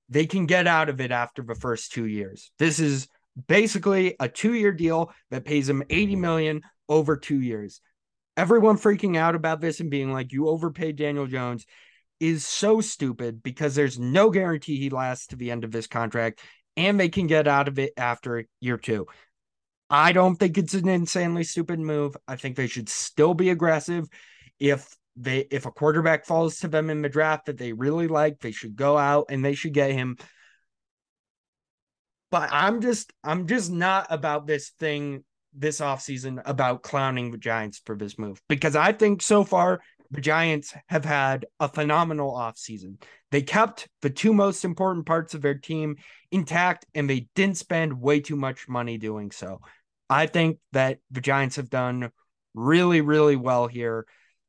they 0.08 0.26
can 0.26 0.46
get 0.46 0.66
out 0.66 0.88
of 0.88 1.00
it 1.00 1.10
after 1.10 1.42
the 1.42 1.54
first 1.54 1.92
two 1.92 2.06
years. 2.06 2.50
This 2.58 2.80
is 2.80 3.08
basically 3.46 4.16
a 4.18 4.28
two-year 4.28 4.72
deal 4.72 5.12
that 5.30 5.44
pays 5.44 5.68
him 5.68 5.82
80 5.90 6.16
million 6.16 6.62
over 6.88 7.16
two 7.16 7.40
years. 7.40 7.80
Everyone 8.36 8.78
freaking 8.78 9.16
out 9.16 9.34
about 9.34 9.60
this 9.60 9.80
and 9.80 9.90
being 9.90 10.12
like, 10.12 10.32
you 10.32 10.48
overpaid 10.48 10.96
Daniel 10.96 11.26
Jones 11.26 11.66
is 12.20 12.46
so 12.46 12.80
stupid 12.80 13.42
because 13.42 13.74
there's 13.74 13.98
no 13.98 14.30
guarantee 14.30 14.76
he 14.76 14.90
lasts 14.90 15.28
to 15.28 15.36
the 15.36 15.50
end 15.50 15.64
of 15.64 15.72
this 15.72 15.86
contract 15.86 16.40
and 16.76 16.98
they 16.98 17.08
can 17.08 17.26
get 17.26 17.48
out 17.48 17.68
of 17.68 17.78
it 17.78 17.92
after 17.96 18.44
year 18.60 18.76
two. 18.76 19.06
I 19.88 20.12
don't 20.12 20.36
think 20.36 20.58
it's 20.58 20.74
an 20.74 20.88
insanely 20.88 21.44
stupid 21.44 21.78
move. 21.78 22.16
I 22.26 22.36
think 22.36 22.56
they 22.56 22.66
should 22.66 22.88
still 22.88 23.34
be 23.34 23.50
aggressive. 23.50 24.08
If 24.58 24.96
they 25.16 25.46
if 25.50 25.66
a 25.66 25.70
quarterback 25.70 26.26
falls 26.26 26.58
to 26.60 26.68
them 26.68 26.90
in 26.90 27.02
the 27.02 27.08
draft 27.08 27.46
that 27.46 27.56
they 27.56 27.72
really 27.72 28.08
like, 28.08 28.40
they 28.40 28.52
should 28.52 28.76
go 28.76 28.98
out 28.98 29.26
and 29.30 29.44
they 29.44 29.54
should 29.54 29.72
get 29.72 29.92
him. 29.92 30.16
But 32.30 32.50
I'm 32.52 32.80
just 32.80 33.12
I'm 33.22 33.46
just 33.46 33.70
not 33.70 34.08
about 34.10 34.46
this 34.46 34.70
thing 34.70 35.24
this 35.54 35.80
offseason 35.80 36.42
about 36.44 36.82
clowning 36.82 37.30
the 37.30 37.38
Giants 37.38 37.80
for 37.84 37.96
this 37.96 38.18
move 38.18 38.42
because 38.48 38.76
I 38.76 38.92
think 38.92 39.22
so 39.22 39.42
far 39.42 39.80
the 40.10 40.20
Giants 40.20 40.74
have 40.88 41.04
had 41.04 41.46
a 41.60 41.68
phenomenal 41.68 42.32
offseason. 42.32 43.00
They 43.30 43.42
kept 43.42 43.88
the 44.02 44.10
two 44.10 44.32
most 44.32 44.64
important 44.64 45.06
parts 45.06 45.34
of 45.34 45.42
their 45.42 45.54
team 45.54 45.96
intact 46.30 46.86
and 46.94 47.08
they 47.08 47.28
didn't 47.34 47.56
spend 47.56 48.00
way 48.00 48.20
too 48.20 48.36
much 48.36 48.68
money 48.68 48.98
doing 48.98 49.30
so. 49.30 49.60
I 50.08 50.26
think 50.26 50.58
that 50.72 50.98
the 51.10 51.20
Giants 51.20 51.56
have 51.56 51.70
done 51.70 52.10
really, 52.54 53.00
really 53.00 53.36
well 53.36 53.66
here 53.66 54.06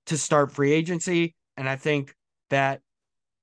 to 0.07 0.17
start 0.17 0.51
free 0.51 0.71
agency. 0.71 1.35
And 1.55 1.67
I 1.67 1.75
think 1.75 2.15
that 2.49 2.81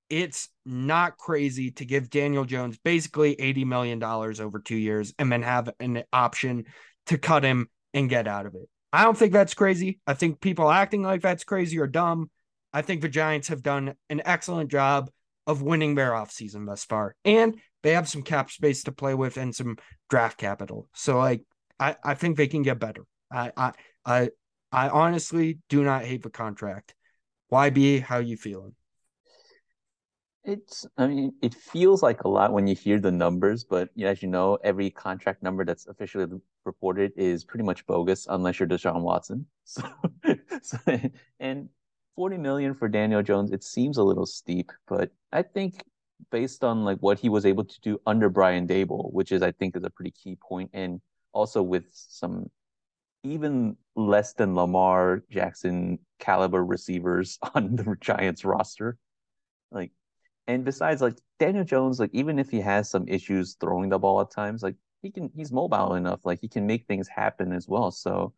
it's 0.08 0.48
not 0.64 1.16
crazy 1.16 1.72
to 1.72 1.84
give 1.84 2.10
Daniel 2.10 2.44
Jones 2.44 2.78
basically 2.84 3.36
$80 3.36 3.66
million 3.66 4.02
over 4.02 4.60
two 4.60 4.76
years 4.76 5.12
and 5.18 5.30
then 5.30 5.42
have 5.42 5.70
an 5.80 6.04
option 6.12 6.64
to 7.06 7.18
cut 7.18 7.42
him 7.42 7.68
and 7.92 8.08
get 8.08 8.28
out 8.28 8.46
of 8.46 8.54
it. 8.54 8.68
I 8.94 9.02
don't 9.02 9.18
think 9.18 9.32
that's 9.32 9.54
crazy. 9.54 9.98
I 10.06 10.14
think 10.14 10.40
people 10.40 10.70
acting 10.70 11.02
like 11.02 11.20
that's 11.20 11.42
crazy 11.42 11.80
are 11.80 11.88
dumb. 11.88 12.30
I 12.72 12.82
think 12.82 13.00
the 13.00 13.08
Giants 13.08 13.48
have 13.48 13.60
done 13.60 13.96
an 14.08 14.22
excellent 14.24 14.70
job 14.70 15.10
of 15.48 15.62
winning 15.62 15.96
their 15.96 16.12
offseason 16.12 16.64
thus 16.64 16.84
far. 16.84 17.16
And 17.24 17.60
they 17.82 17.94
have 17.94 18.08
some 18.08 18.22
cap 18.22 18.52
space 18.52 18.84
to 18.84 18.92
play 18.92 19.14
with 19.14 19.36
and 19.36 19.52
some 19.52 19.78
draft 20.10 20.38
capital. 20.38 20.88
So 20.94 21.18
like 21.18 21.42
I, 21.80 21.96
I 22.04 22.14
think 22.14 22.36
they 22.36 22.46
can 22.46 22.62
get 22.62 22.78
better. 22.78 23.04
I 23.32 23.50
I 23.56 23.72
I 24.06 24.30
I 24.70 24.88
honestly 24.90 25.58
do 25.68 25.82
not 25.82 26.04
hate 26.04 26.22
the 26.22 26.30
contract. 26.30 26.94
YB, 27.50 28.00
how 28.00 28.18
you 28.18 28.36
feeling? 28.36 28.76
It's, 30.44 30.86
I 30.96 31.08
mean, 31.08 31.32
it 31.42 31.54
feels 31.54 32.00
like 32.00 32.22
a 32.22 32.28
lot 32.28 32.52
when 32.52 32.68
you 32.68 32.76
hear 32.76 33.00
the 33.00 33.10
numbers, 33.10 33.64
but 33.64 33.88
as 34.00 34.22
you 34.22 34.28
know, 34.28 34.56
every 34.62 34.90
contract 34.90 35.42
number 35.42 35.64
that's 35.64 35.88
officially 35.88 36.26
reported 36.66 37.12
is 37.16 37.44
pretty 37.44 37.64
much 37.64 37.86
bogus 37.86 38.26
unless 38.28 38.58
you're 38.58 38.68
Deshaun 38.68 39.02
Watson. 39.02 39.46
So, 39.66 39.82
so 40.62 40.78
and 41.40 41.68
40 42.16 42.38
million 42.38 42.74
for 42.74 42.88
Daniel 42.88 43.22
Jones, 43.22 43.50
it 43.50 43.64
seems 43.64 43.96
a 43.96 44.02
little 44.02 44.26
steep, 44.26 44.70
but 44.86 45.10
I 45.32 45.42
think 45.42 45.82
based 46.30 46.62
on 46.62 46.84
like 46.84 46.98
what 46.98 47.18
he 47.18 47.28
was 47.28 47.46
able 47.46 47.64
to 47.64 47.80
do 47.80 47.98
under 48.06 48.28
Brian 48.28 48.66
Daboll, 48.66 49.12
which 49.12 49.32
is 49.32 49.42
I 49.42 49.52
think 49.52 49.76
is 49.76 49.84
a 49.84 49.90
pretty 49.90 50.12
key 50.12 50.36
point, 50.36 50.70
and 50.72 51.00
also 51.32 51.62
with 51.62 51.84
some 51.92 52.50
even 53.22 53.76
less 53.96 54.34
than 54.34 54.54
Lamar 54.54 55.22
Jackson 55.30 55.98
caliber 56.18 56.64
receivers 56.64 57.38
on 57.54 57.76
the 57.76 57.96
Giants 58.00 58.44
roster, 58.44 58.98
like 59.70 59.90
and 60.46 60.64
besides, 60.64 61.00
like 61.00 61.18
Daniel 61.38 61.64
Jones, 61.64 61.98
like 61.98 62.10
even 62.12 62.38
if 62.38 62.50
he 62.50 62.60
has 62.60 62.90
some 62.90 63.08
issues 63.08 63.56
throwing 63.60 63.88
the 63.88 63.98
ball 63.98 64.20
at 64.20 64.30
times, 64.30 64.62
like 64.62 64.76
he 65.04 65.10
can 65.10 65.30
he's 65.34 65.52
mobile 65.52 65.94
enough, 65.94 66.24
like 66.24 66.40
he 66.40 66.48
can 66.48 66.66
make 66.66 66.86
things 66.86 67.06
happen 67.08 67.52
as 67.52 67.68
well. 67.68 67.90
So 67.90 68.32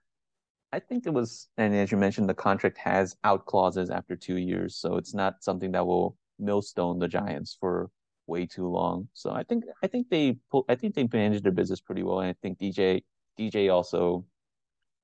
I 0.72 0.80
think 0.80 1.06
it 1.06 1.14
was, 1.14 1.48
and 1.56 1.74
as 1.74 1.90
you 1.90 1.96
mentioned, 1.96 2.28
the 2.28 2.34
contract 2.34 2.76
has 2.78 3.16
out 3.24 3.46
clauses 3.46 3.88
after 3.88 4.16
two 4.16 4.36
years, 4.36 4.76
so 4.76 4.96
it's 4.96 5.14
not 5.14 5.42
something 5.42 5.72
that 5.72 5.86
will 5.86 6.16
millstone 6.38 6.98
the 6.98 7.08
Giants 7.08 7.56
for 7.58 7.88
way 8.26 8.46
too 8.46 8.68
long. 8.68 9.08
So 9.14 9.30
I 9.30 9.44
think 9.44 9.64
I 9.82 9.86
think 9.86 10.10
they 10.10 10.38
pull. 10.50 10.64
I 10.68 10.74
think 10.74 10.94
they 10.94 11.08
managed 11.10 11.44
their 11.44 11.52
business 11.52 11.80
pretty 11.80 12.02
well, 12.02 12.20
and 12.20 12.30
I 12.30 12.34
think 12.42 12.58
DJ 12.58 13.02
DJ 13.38 13.72
also 13.72 14.26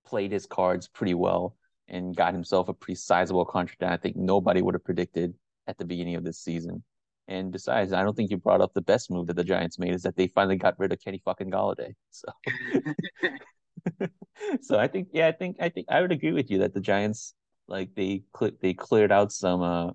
played 0.04 0.32
his 0.32 0.46
cards 0.46 0.88
pretty 0.88 1.14
well 1.14 1.56
and 1.88 2.16
got 2.16 2.34
himself 2.34 2.68
a 2.68 2.74
pretty 2.74 2.96
sizable 2.96 3.44
contract 3.44 3.80
that 3.80 3.92
I 3.92 3.96
think 3.96 4.16
nobody 4.16 4.62
would 4.62 4.74
have 4.74 4.84
predicted 4.84 5.34
at 5.68 5.78
the 5.78 5.84
beginning 5.84 6.16
of 6.16 6.24
this 6.24 6.38
season. 6.38 6.82
And 7.28 7.52
besides, 7.52 7.92
I 7.92 8.02
don't 8.02 8.16
think 8.16 8.30
you 8.30 8.36
brought 8.36 8.60
up 8.60 8.74
the 8.74 8.80
best 8.80 9.10
move 9.10 9.28
that 9.28 9.36
the 9.36 9.44
Giants 9.44 9.78
made 9.78 9.94
is 9.94 10.02
that 10.02 10.16
they 10.16 10.26
finally 10.26 10.56
got 10.56 10.78
rid 10.78 10.92
of 10.92 11.00
Kenny 11.02 11.22
fucking 11.24 11.50
Golladay. 11.50 11.94
So, 12.10 12.28
so 14.62 14.78
I 14.78 14.88
think, 14.88 15.08
yeah, 15.12 15.28
I 15.28 15.32
think, 15.32 15.56
I 15.60 15.68
think 15.68 15.86
I 15.88 16.00
would 16.00 16.12
agree 16.12 16.32
with 16.32 16.50
you 16.50 16.58
that 16.58 16.74
the 16.74 16.80
Giants, 16.80 17.34
like 17.68 17.94
they 17.94 18.24
cl- 18.36 18.52
they 18.60 18.74
cleared 18.74 19.12
out 19.12 19.32
some, 19.32 19.62
uh, 19.62 19.90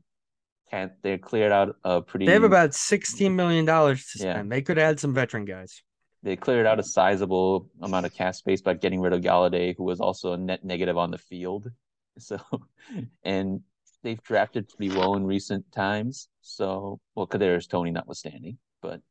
can't 0.71 0.91
they 1.01 1.17
cleared 1.17 1.51
out 1.51 1.75
a 1.83 2.01
pretty. 2.01 2.25
They 2.25 2.33
have 2.33 2.43
about 2.43 2.73
sixteen 2.73 3.35
million 3.35 3.65
dollars 3.65 4.05
to 4.11 4.19
spend. 4.19 4.49
Yeah. 4.49 4.55
They 4.55 4.61
could 4.61 4.77
add 4.77 4.99
some 4.99 5.13
veteran 5.13 5.45
guys. 5.45 5.81
They 6.23 6.35
cleared 6.35 6.65
out 6.65 6.79
a 6.79 6.83
sizable 6.83 7.69
amount 7.81 8.05
of 8.05 8.13
cap 8.13 8.35
space 8.35 8.61
by 8.61 8.73
getting 8.73 8.99
rid 8.99 9.13
of 9.13 9.21
Golladay, 9.21 9.75
who 9.77 9.83
was 9.83 9.99
also 9.99 10.33
a 10.33 10.37
net 10.37 10.65
negative 10.65 10.97
on 10.97 11.11
the 11.11 11.17
field. 11.17 11.69
So, 12.17 12.39
and 13.23 13.61
they've 14.03 14.21
drafted 14.23 14.69
pretty 14.69 14.95
well 14.95 15.15
in 15.15 15.25
recent 15.25 15.71
times. 15.71 16.29
So, 16.41 16.99
well, 17.15 17.27
Kadarius 17.27 17.67
Toney 17.67 17.91
notwithstanding, 17.91 18.57
but 18.81 19.01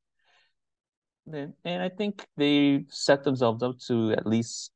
then, 1.26 1.54
and 1.64 1.82
I 1.82 1.88
think 1.88 2.26
they 2.36 2.84
set 2.88 3.24
themselves 3.24 3.62
up 3.62 3.78
to 3.88 4.12
at 4.12 4.26
least 4.26 4.72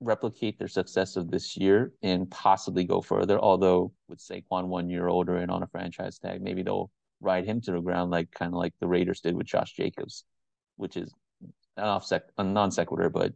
replicate 0.00 0.58
their 0.58 0.68
success 0.68 1.16
of 1.16 1.30
this 1.30 1.56
year 1.56 1.92
and 2.02 2.30
possibly 2.30 2.84
go 2.84 3.00
further. 3.00 3.38
Although 3.38 3.92
with 4.08 4.18
Saquon 4.18 4.68
one 4.68 4.88
year 4.90 5.08
older 5.08 5.36
and 5.36 5.50
on 5.50 5.62
a 5.62 5.66
franchise 5.66 6.18
tag, 6.18 6.42
maybe 6.42 6.62
they'll 6.62 6.90
ride 7.20 7.46
him 7.46 7.60
to 7.62 7.72
the 7.72 7.80
ground 7.80 8.10
like 8.10 8.30
kind 8.30 8.52
of 8.52 8.58
like 8.58 8.74
the 8.80 8.86
Raiders 8.86 9.20
did 9.20 9.34
with 9.34 9.46
Josh 9.46 9.72
Jacobs, 9.72 10.24
which 10.76 10.96
is 10.96 11.12
an 11.76 11.84
off 11.84 12.04
sec 12.04 12.22
a 12.38 12.44
non 12.44 12.70
sequitur, 12.70 13.10
but 13.10 13.32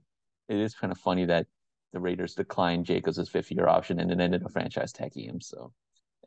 it 0.48 0.56
is 0.56 0.74
kind 0.74 0.92
of 0.92 0.98
funny 0.98 1.24
that 1.26 1.46
the 1.92 2.00
Raiders 2.00 2.34
declined 2.34 2.86
Jacobs' 2.86 3.28
fifth 3.28 3.50
year 3.50 3.68
option 3.68 3.98
and 3.98 4.10
then 4.10 4.20
ended 4.20 4.44
up 4.44 4.52
franchise 4.52 4.92
tagging 4.92 5.28
him. 5.28 5.40
So, 5.40 5.72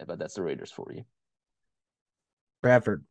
but 0.06 0.20
that's 0.20 0.36
the 0.36 0.42
Raiders 0.42 0.72
for 0.72 0.92
you. 0.94 1.04
Bradford. 2.62 3.04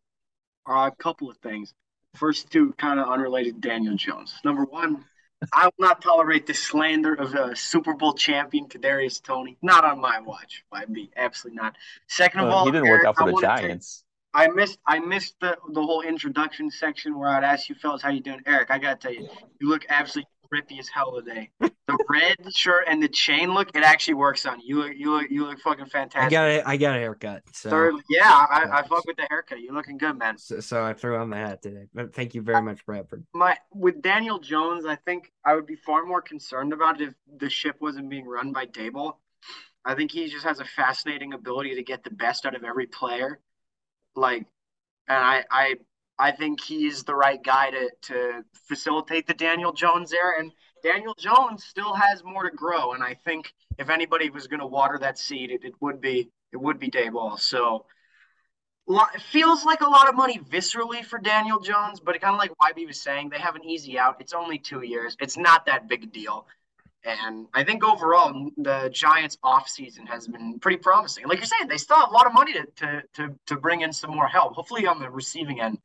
Uh, 0.69 0.91
a 0.93 1.03
couple 1.03 1.31
of 1.31 1.37
things. 1.39 1.75
First, 2.15 2.51
two 2.51 2.73
kind 2.75 3.01
of 3.01 3.09
unrelated 3.09 3.61
Daniel 3.61 3.97
Jones. 3.97 4.39
Number 4.45 4.65
one, 4.65 5.05
I 5.53 5.67
will 5.67 5.73
not 5.79 6.03
tolerate 6.03 6.47
the 6.47 6.55
slander 6.55 7.15
of 7.15 7.35
a 7.35 7.57
Super 7.57 7.95
Bowl 7.95 8.15
champion 8.15 8.69
Kadarius 8.69 9.23
Toney. 9.23 9.57
Not 9.63 9.85
on 9.85 10.01
my 10.01 10.21
watch. 10.21 10.65
I'd 10.73 10.93
be 10.93 11.11
absolutely 11.17 11.61
not. 11.61 11.77
Second 12.09 12.41
of 12.41 12.51
all, 12.51 12.65
he 12.67 12.71
didn't 12.71 12.87
Eric, 12.87 13.01
work 13.01 13.09
out 13.09 13.17
for 13.17 13.29
I 13.29 13.33
the 13.33 13.41
Giants. 13.41 14.05
I 14.35 14.49
missed 14.49 14.79
I 14.87 14.99
missed 14.99 15.35
the, 15.41 15.59
the 15.73 15.83
whole 15.83 16.03
introduction 16.03 16.71
section 16.71 17.19
where 17.19 17.29
I'd 17.29 17.45
ask 17.45 17.69
you 17.69 17.75
fellas 17.75 18.03
how 18.03 18.11
you 18.11 18.21
doing. 18.21 18.41
Eric, 18.47 18.71
I 18.71 18.79
gotta 18.79 18.97
tell 18.97 19.13
you, 19.13 19.29
you 19.61 19.69
look 19.69 19.85
absolutely 19.89 20.31
rippy 20.53 20.79
as 20.79 20.89
hell 20.89 21.13
today. 21.13 21.51
The 21.61 21.71
red 22.11 22.37
shirt 22.55 22.85
and 22.89 23.03
the 23.03 23.09
chain 23.09 23.55
look, 23.55 23.75
it 23.75 23.83
actually 23.83 24.15
works 24.15 24.47
on 24.47 24.61
you. 24.61 24.63
You 24.63 24.83
look, 24.83 24.93
you 24.97 25.11
look, 25.11 25.31
you 25.31 25.47
look 25.47 25.61
fucking 25.61 25.87
fantastic. 25.87 26.27
I 26.27 26.31
got 26.31 26.49
a, 26.49 26.69
I 26.69 26.77
got 26.77 26.97
a 26.97 26.99
haircut. 26.99 27.43
So 27.53 27.71
Third, 27.71 27.95
yeah, 28.09 28.47
I, 28.51 28.69
I 28.71 28.83
fuck 28.87 29.05
with 29.07 29.17
the 29.17 29.27
haircut. 29.29 29.61
You're 29.61 29.75
looking 29.75 29.99
good, 29.99 30.19
man. 30.19 30.39
So, 30.39 30.61
so 30.61 30.85
I 30.85 30.93
threw 30.93 31.17
on 31.17 31.31
the 31.31 31.37
hat 31.37 31.63
today. 31.63 31.87
But 31.95 32.15
thank 32.15 32.35
you 32.35 32.43
very 32.43 32.63
much, 32.63 32.85
Bradford. 32.85 33.25
My 33.35 33.57
with 33.75 34.03
Daniel 34.03 34.39
Jones, 34.39 34.85
I 34.87 34.97
think 34.97 35.33
I 35.45 35.55
would 35.55 35.67
be 35.67 35.77
far 35.77 36.05
more 36.05 36.23
concerned 36.23 36.73
about 36.73 37.01
it 37.01 37.09
if 37.09 37.15
the 37.39 37.51
ship 37.51 37.77
wasn't 37.81 38.11
being 38.11 38.27
run 38.27 38.53
by 38.53 38.67
Daboll. 38.67 39.15
I 39.85 39.95
think 39.95 40.13
he 40.13 40.29
just 40.29 40.45
has 40.45 40.61
a 40.61 40.65
fascinating 40.65 41.33
ability 41.33 41.75
to 41.75 41.83
get 41.83 42.05
the 42.05 42.11
best 42.11 42.47
out 42.47 42.55
of 42.55 42.63
every 42.63 42.87
player. 42.87 43.41
Like, 44.15 44.47
and 45.09 45.19
I, 45.19 45.45
I 45.51 45.75
I 46.23 46.31
think 46.31 46.61
he's 46.61 47.03
the 47.03 47.17
right 47.17 47.43
guy 47.43 47.71
to 47.71 47.91
to 48.03 48.45
facilitate 48.69 49.27
the 49.27 49.35
Daniel 49.35 49.73
Jones 49.73 50.13
era. 50.13 50.35
And 50.39 50.53
Daniel 50.85 51.15
Jones 51.19 51.65
still 51.65 51.95
has 51.95 52.23
more 52.23 52.45
to 52.45 52.51
grow. 52.51 52.93
And 52.93 53.03
I 53.03 53.15
think 53.15 53.53
if 53.77 53.91
anybody 53.91 54.31
was 54.31 54.47
going 54.47 54.61
to 54.61 54.67
water 54.67 54.99
that 55.01 55.19
seed, 55.19 55.51
it, 55.51 55.65
it 55.65 55.75
would 55.81 56.01
be 56.01 56.31
it 56.53 56.61
would 56.61 56.79
be 56.79 56.91
Daboll. 56.91 57.41
So 57.41 57.87
it 58.89 59.21
feels 59.21 59.65
like 59.65 59.81
a 59.81 59.89
lot 59.89 60.09
of 60.09 60.15
money 60.15 60.39
viscerally 60.39 61.05
for 61.05 61.19
Daniel 61.19 61.59
Jones, 61.59 61.99
but 61.99 62.21
kind 62.21 62.35
of 62.35 62.39
like 62.39 62.53
YB 62.63 62.87
was 62.87 63.03
saying, 63.03 63.31
they 63.31 63.39
have 63.39 63.57
an 63.57 63.65
easy 63.65 63.99
out. 63.99 64.17
It's 64.21 64.33
only 64.33 64.59
two 64.59 64.83
years. 64.83 65.17
It's 65.21 65.37
not 65.37 65.67
that 65.67 65.89
big 65.89 66.05
a 66.05 66.07
deal. 66.07 66.47
And 67.05 67.49
I 67.53 67.65
think 67.65 67.83
overall, 67.83 68.51
the 68.57 68.91
Giants' 68.93 69.37
offseason 69.45 70.07
has 70.07 70.29
been 70.29 70.61
pretty 70.61 70.77
promising. 70.79 71.27
Like 71.27 71.39
you're 71.39 71.47
saying, 71.47 71.69
they 71.69 71.79
still 71.79 71.97
have 71.97 72.11
a 72.11 72.13
lot 72.13 72.27
of 72.27 72.33
money 72.33 72.53
to, 72.53 72.67
to, 72.77 73.03
to, 73.15 73.35
to 73.47 73.57
bring 73.57 73.81
in 73.81 73.93
some 73.93 74.11
more 74.11 74.29
help, 74.29 74.55
hopefully 74.55 74.87
on 74.87 75.01
the 75.01 75.11
receiving 75.11 75.61
end. 75.61 75.79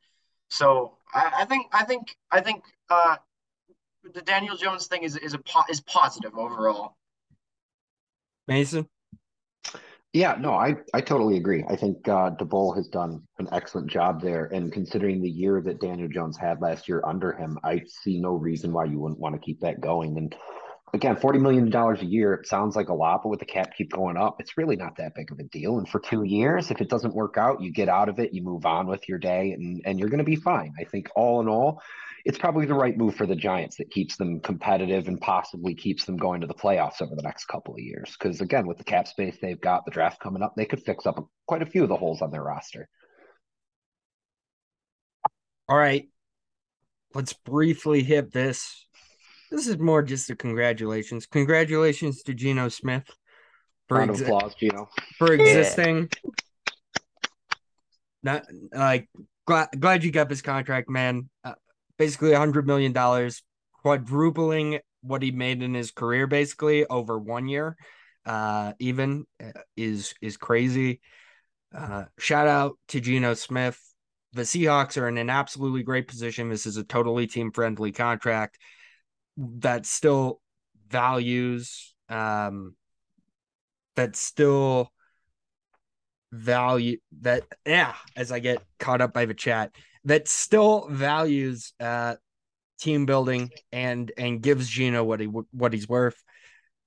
So 0.48 0.96
I, 1.14 1.32
I 1.38 1.44
think 1.44 1.66
I 1.72 1.84
think 1.84 2.16
I 2.30 2.40
think 2.40 2.64
uh, 2.90 3.16
the 4.14 4.22
Daniel 4.22 4.56
Jones 4.56 4.86
thing 4.86 5.02
is 5.02 5.16
is 5.16 5.34
a 5.34 5.38
po- 5.38 5.64
is 5.70 5.80
positive 5.80 6.36
overall. 6.36 6.96
Mason. 8.46 8.88
Yeah, 10.14 10.36
no, 10.40 10.54
I, 10.54 10.76
I 10.94 11.02
totally 11.02 11.36
agree. 11.36 11.64
I 11.68 11.76
think 11.76 12.08
uh, 12.08 12.30
Daboll 12.30 12.74
has 12.76 12.88
done 12.88 13.22
an 13.38 13.46
excellent 13.52 13.90
job 13.90 14.22
there. 14.22 14.46
And 14.46 14.72
considering 14.72 15.20
the 15.20 15.28
year 15.28 15.60
that 15.60 15.80
Daniel 15.80 16.08
Jones 16.08 16.38
had 16.38 16.62
last 16.62 16.88
year 16.88 17.02
under 17.06 17.32
him, 17.32 17.58
I 17.62 17.82
see 17.86 18.18
no 18.18 18.32
reason 18.32 18.72
why 18.72 18.86
you 18.86 18.98
wouldn't 18.98 19.20
want 19.20 19.34
to 19.34 19.40
keep 19.40 19.60
that 19.60 19.82
going. 19.82 20.16
And 20.16 20.34
again, 20.94 21.16
$40 21.16 21.40
million 21.40 21.74
a 21.74 22.04
year, 22.04 22.34
it 22.34 22.46
sounds 22.46 22.76
like 22.76 22.88
a 22.88 22.94
lot, 22.94 23.22
but 23.22 23.28
with 23.28 23.40
the 23.40 23.46
cap 23.46 23.74
keep 23.76 23.90
going 23.90 24.16
up, 24.16 24.40
it's 24.40 24.56
really 24.56 24.76
not 24.76 24.96
that 24.96 25.14
big 25.14 25.30
of 25.30 25.38
a 25.38 25.44
deal. 25.44 25.78
And 25.78 25.88
for 25.88 26.00
two 26.00 26.22
years, 26.22 26.70
if 26.70 26.80
it 26.80 26.88
doesn't 26.88 27.14
work 27.14 27.36
out, 27.36 27.62
you 27.62 27.72
get 27.72 27.88
out 27.88 28.08
of 28.08 28.18
it, 28.18 28.34
you 28.34 28.42
move 28.42 28.66
on 28.66 28.86
with 28.86 29.08
your 29.08 29.18
day, 29.18 29.52
and, 29.52 29.82
and 29.84 29.98
you're 29.98 30.08
going 30.08 30.18
to 30.18 30.24
be 30.24 30.36
fine. 30.36 30.74
I 30.78 30.84
think 30.84 31.08
all 31.16 31.40
in 31.40 31.48
all, 31.48 31.82
it's 32.24 32.38
probably 32.38 32.66
the 32.66 32.74
right 32.74 32.96
move 32.96 33.14
for 33.14 33.26
the 33.26 33.36
Giants 33.36 33.76
that 33.76 33.90
keeps 33.90 34.16
them 34.16 34.40
competitive 34.40 35.08
and 35.08 35.20
possibly 35.20 35.74
keeps 35.74 36.04
them 36.04 36.16
going 36.16 36.40
to 36.40 36.46
the 36.46 36.54
playoffs 36.54 37.00
over 37.00 37.14
the 37.14 37.22
next 37.22 37.46
couple 37.46 37.74
of 37.74 37.80
years. 37.80 38.16
Because 38.18 38.40
again, 38.40 38.66
with 38.66 38.78
the 38.78 38.84
cap 38.84 39.08
space 39.08 39.38
they've 39.40 39.60
got, 39.60 39.84
the 39.84 39.90
draft 39.90 40.20
coming 40.20 40.42
up, 40.42 40.54
they 40.56 40.66
could 40.66 40.82
fix 40.82 41.06
up 41.06 41.26
quite 41.46 41.62
a 41.62 41.66
few 41.66 41.82
of 41.82 41.88
the 41.88 41.96
holes 41.96 42.20
on 42.20 42.30
their 42.30 42.42
roster. 42.42 42.88
All 45.68 45.76
right. 45.76 46.08
Let's 47.14 47.32
briefly 47.32 48.02
hit 48.02 48.32
this 48.32 48.86
this 49.50 49.66
is 49.66 49.78
more 49.78 50.02
just 50.02 50.30
a 50.30 50.36
congratulations. 50.36 51.26
Congratulations 51.26 52.22
to 52.24 52.34
Geno 52.34 52.68
Smith 52.68 53.04
for 53.88 53.98
Round 53.98 54.10
of 54.10 54.20
applause, 54.20 54.54
Geno. 54.54 54.88
For 55.16 55.32
existing. 55.32 56.10
Not 58.22 58.44
like 58.72 59.08
glad, 59.46 59.68
glad 59.78 60.04
you 60.04 60.10
got 60.10 60.28
this 60.28 60.42
contract, 60.42 60.90
man. 60.90 61.28
Uh, 61.44 61.54
basically 61.96 62.32
a 62.32 62.38
hundred 62.38 62.66
million 62.66 62.92
dollars, 62.92 63.42
quadrupling 63.82 64.80
what 65.02 65.22
he 65.22 65.30
made 65.30 65.62
in 65.62 65.74
his 65.74 65.90
career, 65.90 66.26
basically 66.26 66.84
over 66.86 67.18
one 67.18 67.48
year. 67.48 67.76
Uh, 68.26 68.72
even 68.78 69.24
uh, 69.42 69.60
is 69.76 70.14
is 70.20 70.36
crazy. 70.36 71.00
Uh, 71.74 72.04
shout 72.18 72.48
out 72.48 72.78
to 72.88 73.00
Geno 73.00 73.34
Smith. 73.34 73.80
The 74.34 74.42
Seahawks 74.42 75.00
are 75.00 75.08
in 75.08 75.16
an 75.16 75.30
absolutely 75.30 75.82
great 75.82 76.08
position. 76.08 76.50
This 76.50 76.66
is 76.66 76.76
a 76.76 76.84
totally 76.84 77.26
team 77.26 77.50
friendly 77.50 77.92
contract 77.92 78.58
that 79.38 79.86
still 79.86 80.40
values 80.88 81.94
um 82.08 82.74
that 83.96 84.16
still 84.16 84.92
value 86.32 86.98
that 87.20 87.42
yeah 87.64 87.94
as 88.16 88.30
i 88.30 88.38
get 88.38 88.58
caught 88.78 89.00
up 89.00 89.12
by 89.14 89.24
the 89.24 89.34
chat 89.34 89.70
that 90.04 90.28
still 90.28 90.86
values 90.90 91.72
uh 91.80 92.14
team 92.78 93.06
building 93.06 93.50
and 93.72 94.10
and 94.16 94.40
gives 94.40 94.68
Geno 94.68 95.04
what 95.04 95.20
he 95.20 95.26
what 95.26 95.72
he's 95.72 95.88
worth. 95.88 96.22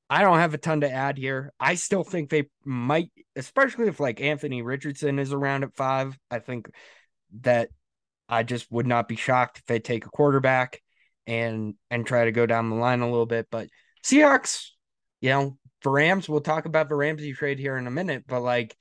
I 0.10 0.24
don't 0.24 0.40
have 0.40 0.54
a 0.54 0.58
ton 0.58 0.82
to 0.82 0.92
add 0.92 1.18
here. 1.18 1.54
I 1.60 1.76
still 1.76 2.04
think 2.04 2.30
they 2.30 2.50
might, 2.66 3.12
especially 3.36 3.88
if 3.88 4.00
like 4.00 4.20
Anthony 4.20 4.62
Richardson 4.62 5.20
is 5.20 5.32
around 5.32 5.64
at 5.64 5.76
five. 5.76 6.18
I 6.30 6.40
think 6.40 6.70
that 7.42 7.70
I 8.28 8.44
just 8.44 8.70
would 8.72 8.88
not 8.88 9.08
be 9.08 9.16
shocked 9.16 9.60
if 9.60 9.66
they 9.66 9.80
take 9.80 10.06
a 10.06 10.10
quarterback 10.10 10.82
and 11.28 11.76
and 11.90 12.06
try 12.06 12.26
to 12.26 12.32
go 12.32 12.46
down 12.46 12.70
the 12.70 12.76
line 12.76 13.02
a 13.02 13.10
little 13.10 13.26
bit. 13.26 13.48
But 13.52 13.68
Seahawks, 14.04 14.68
you 15.22 15.30
know, 15.30 15.58
for 15.82 15.92
Rams, 15.92 16.28
we'll 16.28 16.42
talk 16.42 16.66
about 16.66 16.90
the 16.90 16.96
Ramsey 16.96 17.34
trade 17.34 17.60
here 17.60 17.78
in 17.78 17.88
a 17.88 17.92
minute, 17.92 18.26
but 18.28 18.42
like 18.42 18.76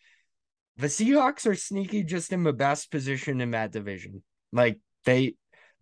the 0.77 0.87
Seahawks 0.87 1.47
are 1.47 1.55
sneaky 1.55 2.03
just 2.05 2.33
in 2.33 2.43
the 2.43 2.53
best 2.53 2.91
position 2.91 3.41
in 3.41 3.53
that 3.53 3.73
division. 3.73 4.23
Like 4.53 4.79
they 5.05 5.35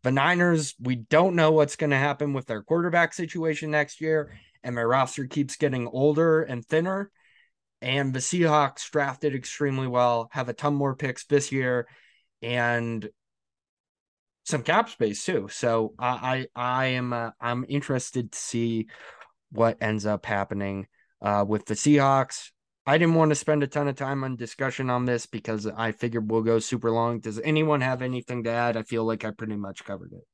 the 0.02 0.12
Niners, 0.12 0.74
we 0.80 0.96
don't 0.96 1.34
know 1.34 1.50
what's 1.52 1.76
going 1.76 1.90
to 1.90 1.96
happen 1.96 2.32
with 2.32 2.46
their 2.46 2.62
quarterback 2.62 3.12
situation 3.12 3.70
next 3.70 4.00
year, 4.00 4.38
and 4.62 4.76
their 4.76 4.86
roster 4.86 5.26
keeps 5.26 5.56
getting 5.56 5.88
older 5.88 6.42
and 6.42 6.64
thinner. 6.64 7.11
And 7.80 8.12
the 8.12 8.20
Seahawks 8.20 8.90
drafted 8.90 9.34
extremely 9.34 9.86
well, 9.86 10.28
have 10.32 10.48
a 10.48 10.52
ton 10.52 10.74
more 10.74 10.94
picks 10.94 11.26
this 11.26 11.52
year, 11.52 11.88
and 12.42 13.09
some 14.49 14.62
cap 14.62 14.88
space 14.88 15.24
too. 15.24 15.49
So 15.51 15.94
I 15.99 16.46
I, 16.57 16.80
I 16.80 16.86
am 16.86 17.12
uh, 17.12 17.30
I'm 17.40 17.64
interested 17.68 18.32
to 18.32 18.38
see 18.38 18.86
what 19.51 19.78
ends 19.80 20.07
up 20.07 20.26
happening 20.26 20.86
uh, 21.22 21.44
with 21.46 21.66
the 21.66 21.74
Seahawks. 21.74 22.51
I 22.86 22.96
didn't 22.96 23.14
want 23.16 23.30
to 23.30 23.34
spend 23.34 23.62
a 23.62 23.66
ton 23.66 23.88
of 23.88 23.96
time 23.96 24.24
on 24.24 24.36
discussion 24.36 24.88
on 24.88 25.05
this 25.05 25.26
because 25.26 25.66
I 25.66 25.92
figured 25.92 26.30
we'll 26.30 26.40
go 26.40 26.59
super 26.59 26.90
long. 26.90 27.20
Does 27.20 27.38
anyone 27.40 27.82
have 27.82 28.01
anything 28.01 28.44
to 28.44 28.51
add? 28.51 28.78
I 28.78 28.82
feel 28.82 29.05
like 29.05 29.26
I 29.26 29.30
pretty 29.30 29.57
much 29.57 29.84
covered 29.84 30.12
it. 30.12 30.26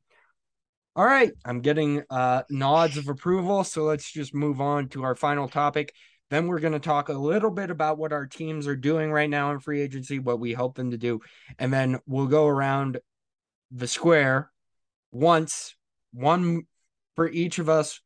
All 0.95 1.05
right, 1.05 1.33
I'm 1.45 1.61
getting 1.61 2.05
uh, 2.09 2.43
nods 2.51 2.97
of 2.97 3.09
approval. 3.09 3.65
So 3.65 3.83
let's 3.83 4.12
just 4.12 4.33
move 4.33 4.61
on 4.61 4.89
to 4.91 5.03
our 5.03 5.17
final 5.17 5.49
topic. 5.49 5.93
Then 6.31 6.47
we're 6.47 6.61
going 6.61 6.73
to 6.73 6.79
talk 6.79 7.09
a 7.09 7.15
little 7.15 7.51
bit 7.51 7.71
about 7.71 7.99
what 7.99 8.12
our 8.12 8.27
teams 8.27 8.69
are 8.69 8.77
doing 8.77 9.11
right 9.11 9.29
now 9.29 9.51
in 9.51 9.59
free 9.59 9.81
agency, 9.81 10.21
what 10.21 10.39
we 10.39 10.53
hope 10.53 10.77
them 10.77 10.93
to 10.93 10.97
do. 10.97 11.21
And 11.59 11.73
then 11.73 11.99
we'll 12.07 12.29
go 12.29 12.47
around 12.47 13.01
the 13.75 13.89
square 13.89 14.51
once, 15.12 15.75
one 16.12 16.62
for 17.16 17.29
each 17.29 17.59
of 17.59 17.68
us 17.68 18.01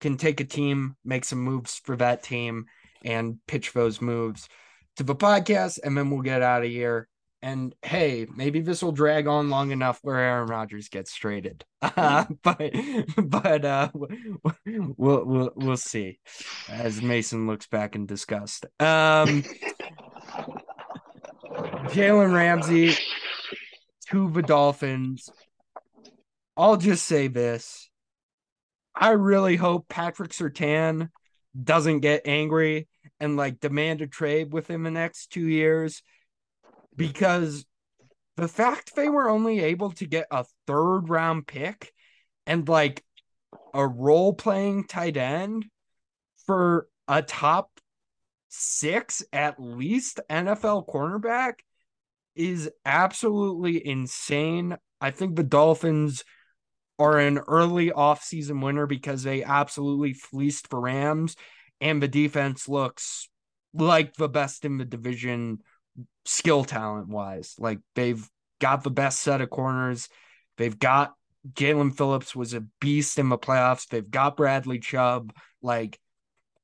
can 0.00 0.16
take 0.16 0.40
a 0.40 0.44
team, 0.44 0.96
make 1.04 1.24
some 1.24 1.40
moves 1.40 1.80
for 1.84 1.96
that 1.96 2.22
team, 2.22 2.66
and 3.04 3.38
pitch 3.46 3.72
those 3.72 4.00
moves 4.00 4.48
to 4.96 5.02
the 5.02 5.14
podcast, 5.14 5.78
and 5.82 5.96
then 5.96 6.10
we'll 6.10 6.22
get 6.22 6.42
out 6.42 6.64
of 6.64 6.70
here. 6.70 7.06
And 7.42 7.74
hey, 7.82 8.26
maybe 8.34 8.60
this 8.60 8.82
will 8.82 8.92
drag 8.92 9.26
on 9.26 9.48
long 9.48 9.70
enough 9.70 9.98
where 10.02 10.18
Aaron 10.18 10.46
Rodgers 10.46 10.90
gets 10.90 11.14
traded. 11.14 11.64
Uh, 11.80 12.26
but 12.42 12.74
but 13.16 13.64
uh, 13.64 13.88
we'll 13.94 15.24
we'll 15.24 15.50
we'll 15.54 15.76
see 15.78 16.18
as 16.68 17.00
Mason 17.00 17.46
looks 17.46 17.66
back 17.66 17.94
in 17.94 18.04
disgust. 18.04 18.66
Um, 18.78 19.42
Jalen 21.90 22.34
Ramsey 22.34 22.94
to 24.10 24.30
the 24.30 24.42
Dolphins. 24.42 25.30
I'll 26.56 26.76
just 26.76 27.06
say 27.06 27.28
this. 27.28 27.88
I 28.94 29.10
really 29.10 29.56
hope 29.56 29.88
Patrick 29.88 30.32
Surtain 30.32 31.08
doesn't 31.60 32.00
get 32.00 32.26
angry 32.26 32.88
and 33.18 33.36
like 33.36 33.60
demand 33.60 34.02
a 34.02 34.06
trade 34.06 34.52
within 34.52 34.82
the 34.82 34.90
next 34.90 35.28
two 35.32 35.46
years 35.46 36.02
because 36.96 37.64
the 38.36 38.48
fact 38.48 38.94
they 38.94 39.08
were 39.08 39.28
only 39.28 39.60
able 39.60 39.92
to 39.92 40.06
get 40.06 40.26
a 40.30 40.44
third 40.66 41.08
round 41.08 41.46
pick 41.46 41.92
and 42.46 42.68
like 42.68 43.04
a 43.74 43.86
role 43.86 44.32
playing 44.32 44.86
tight 44.86 45.16
end 45.16 45.66
for 46.46 46.88
a 47.06 47.22
top 47.22 47.70
six 48.48 49.24
at 49.32 49.60
least 49.60 50.20
NFL 50.28 50.86
cornerback 50.88 51.54
is 52.34 52.70
absolutely 52.84 53.86
insane. 53.86 54.76
I 55.00 55.10
think 55.10 55.36
the 55.36 55.42
Dolphins 55.42 56.24
are 56.98 57.18
an 57.18 57.38
early 57.38 57.90
offseason 57.90 58.62
winner 58.62 58.86
because 58.86 59.22
they 59.22 59.42
absolutely 59.42 60.12
fleeced 60.12 60.68
the 60.68 60.76
Rams 60.76 61.36
and 61.80 62.02
the 62.02 62.08
defense 62.08 62.68
looks 62.68 63.28
like 63.72 64.14
the 64.14 64.28
best 64.28 64.64
in 64.64 64.76
the 64.76 64.84
division 64.84 65.60
skill 66.24 66.64
talent 66.64 67.08
wise. 67.08 67.54
Like 67.58 67.78
they've 67.94 68.28
got 68.60 68.84
the 68.84 68.90
best 68.90 69.20
set 69.20 69.40
of 69.40 69.50
corners. 69.50 70.08
They've 70.58 70.78
got 70.78 71.14
Jaelan 71.54 71.96
Phillips 71.96 72.36
was 72.36 72.52
a 72.52 72.66
beast 72.80 73.18
in 73.18 73.30
the 73.30 73.38
playoffs. 73.38 73.88
They've 73.88 74.10
got 74.10 74.36
Bradley 74.36 74.78
Chubb. 74.78 75.32
Like 75.62 75.98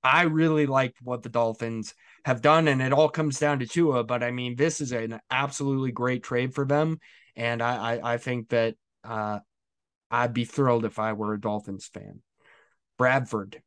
I 0.02 0.22
really 0.22 0.66
liked 0.66 0.98
what 1.02 1.22
the 1.22 1.28
Dolphins 1.28 1.94
have 2.26 2.42
done, 2.42 2.66
and 2.66 2.82
it 2.82 2.92
all 2.92 3.08
comes 3.08 3.38
down 3.38 3.60
to 3.60 3.66
Tua. 3.68 4.02
But 4.02 4.24
I 4.24 4.32
mean, 4.32 4.56
this 4.56 4.80
is 4.80 4.90
an 4.90 5.20
absolutely 5.30 5.92
great 5.92 6.24
trade 6.24 6.52
for 6.54 6.64
them, 6.64 6.98
and 7.36 7.62
I 7.62 7.98
I, 7.98 8.14
I 8.14 8.16
think 8.18 8.48
that 8.48 8.74
uh, 9.04 9.38
I'd 10.10 10.34
be 10.34 10.44
thrilled 10.44 10.84
if 10.84 10.98
I 10.98 11.12
were 11.12 11.34
a 11.34 11.40
Dolphins 11.40 11.86
fan. 11.86 12.22
Bradford. 12.98 13.62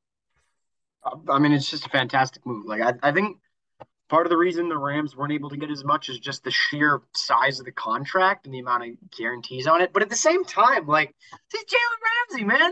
I 1.29 1.39
mean, 1.39 1.53
it's 1.53 1.71
just 1.71 1.85
a 1.85 1.89
fantastic 1.89 2.45
move. 2.45 2.65
Like 2.65 2.81
I, 2.81 2.95
I 3.01 3.13
think 3.13 3.37
part 4.09 4.25
of 4.25 4.29
the 4.29 4.35
reason 4.37 4.67
the 4.67 4.77
Rams 4.77 5.15
weren't 5.15 5.31
able 5.31 5.49
to 5.51 5.57
get 5.57 5.71
as 5.71 5.85
much 5.85 6.09
is 6.09 6.19
just 6.19 6.43
the 6.43 6.51
sheer 6.51 7.01
size 7.15 7.59
of 7.59 7.65
the 7.65 7.71
contract 7.71 8.45
and 8.45 8.53
the 8.53 8.59
amount 8.59 8.83
of 8.83 8.89
guarantees 9.17 9.67
on 9.67 9.79
it. 9.79 9.93
But 9.93 10.01
at 10.03 10.09
the 10.09 10.17
same 10.17 10.43
time, 10.43 10.85
like 10.85 11.15
this 11.53 11.63
Jalen 11.63 12.35
Ramsey, 12.35 12.43
man. 12.43 12.71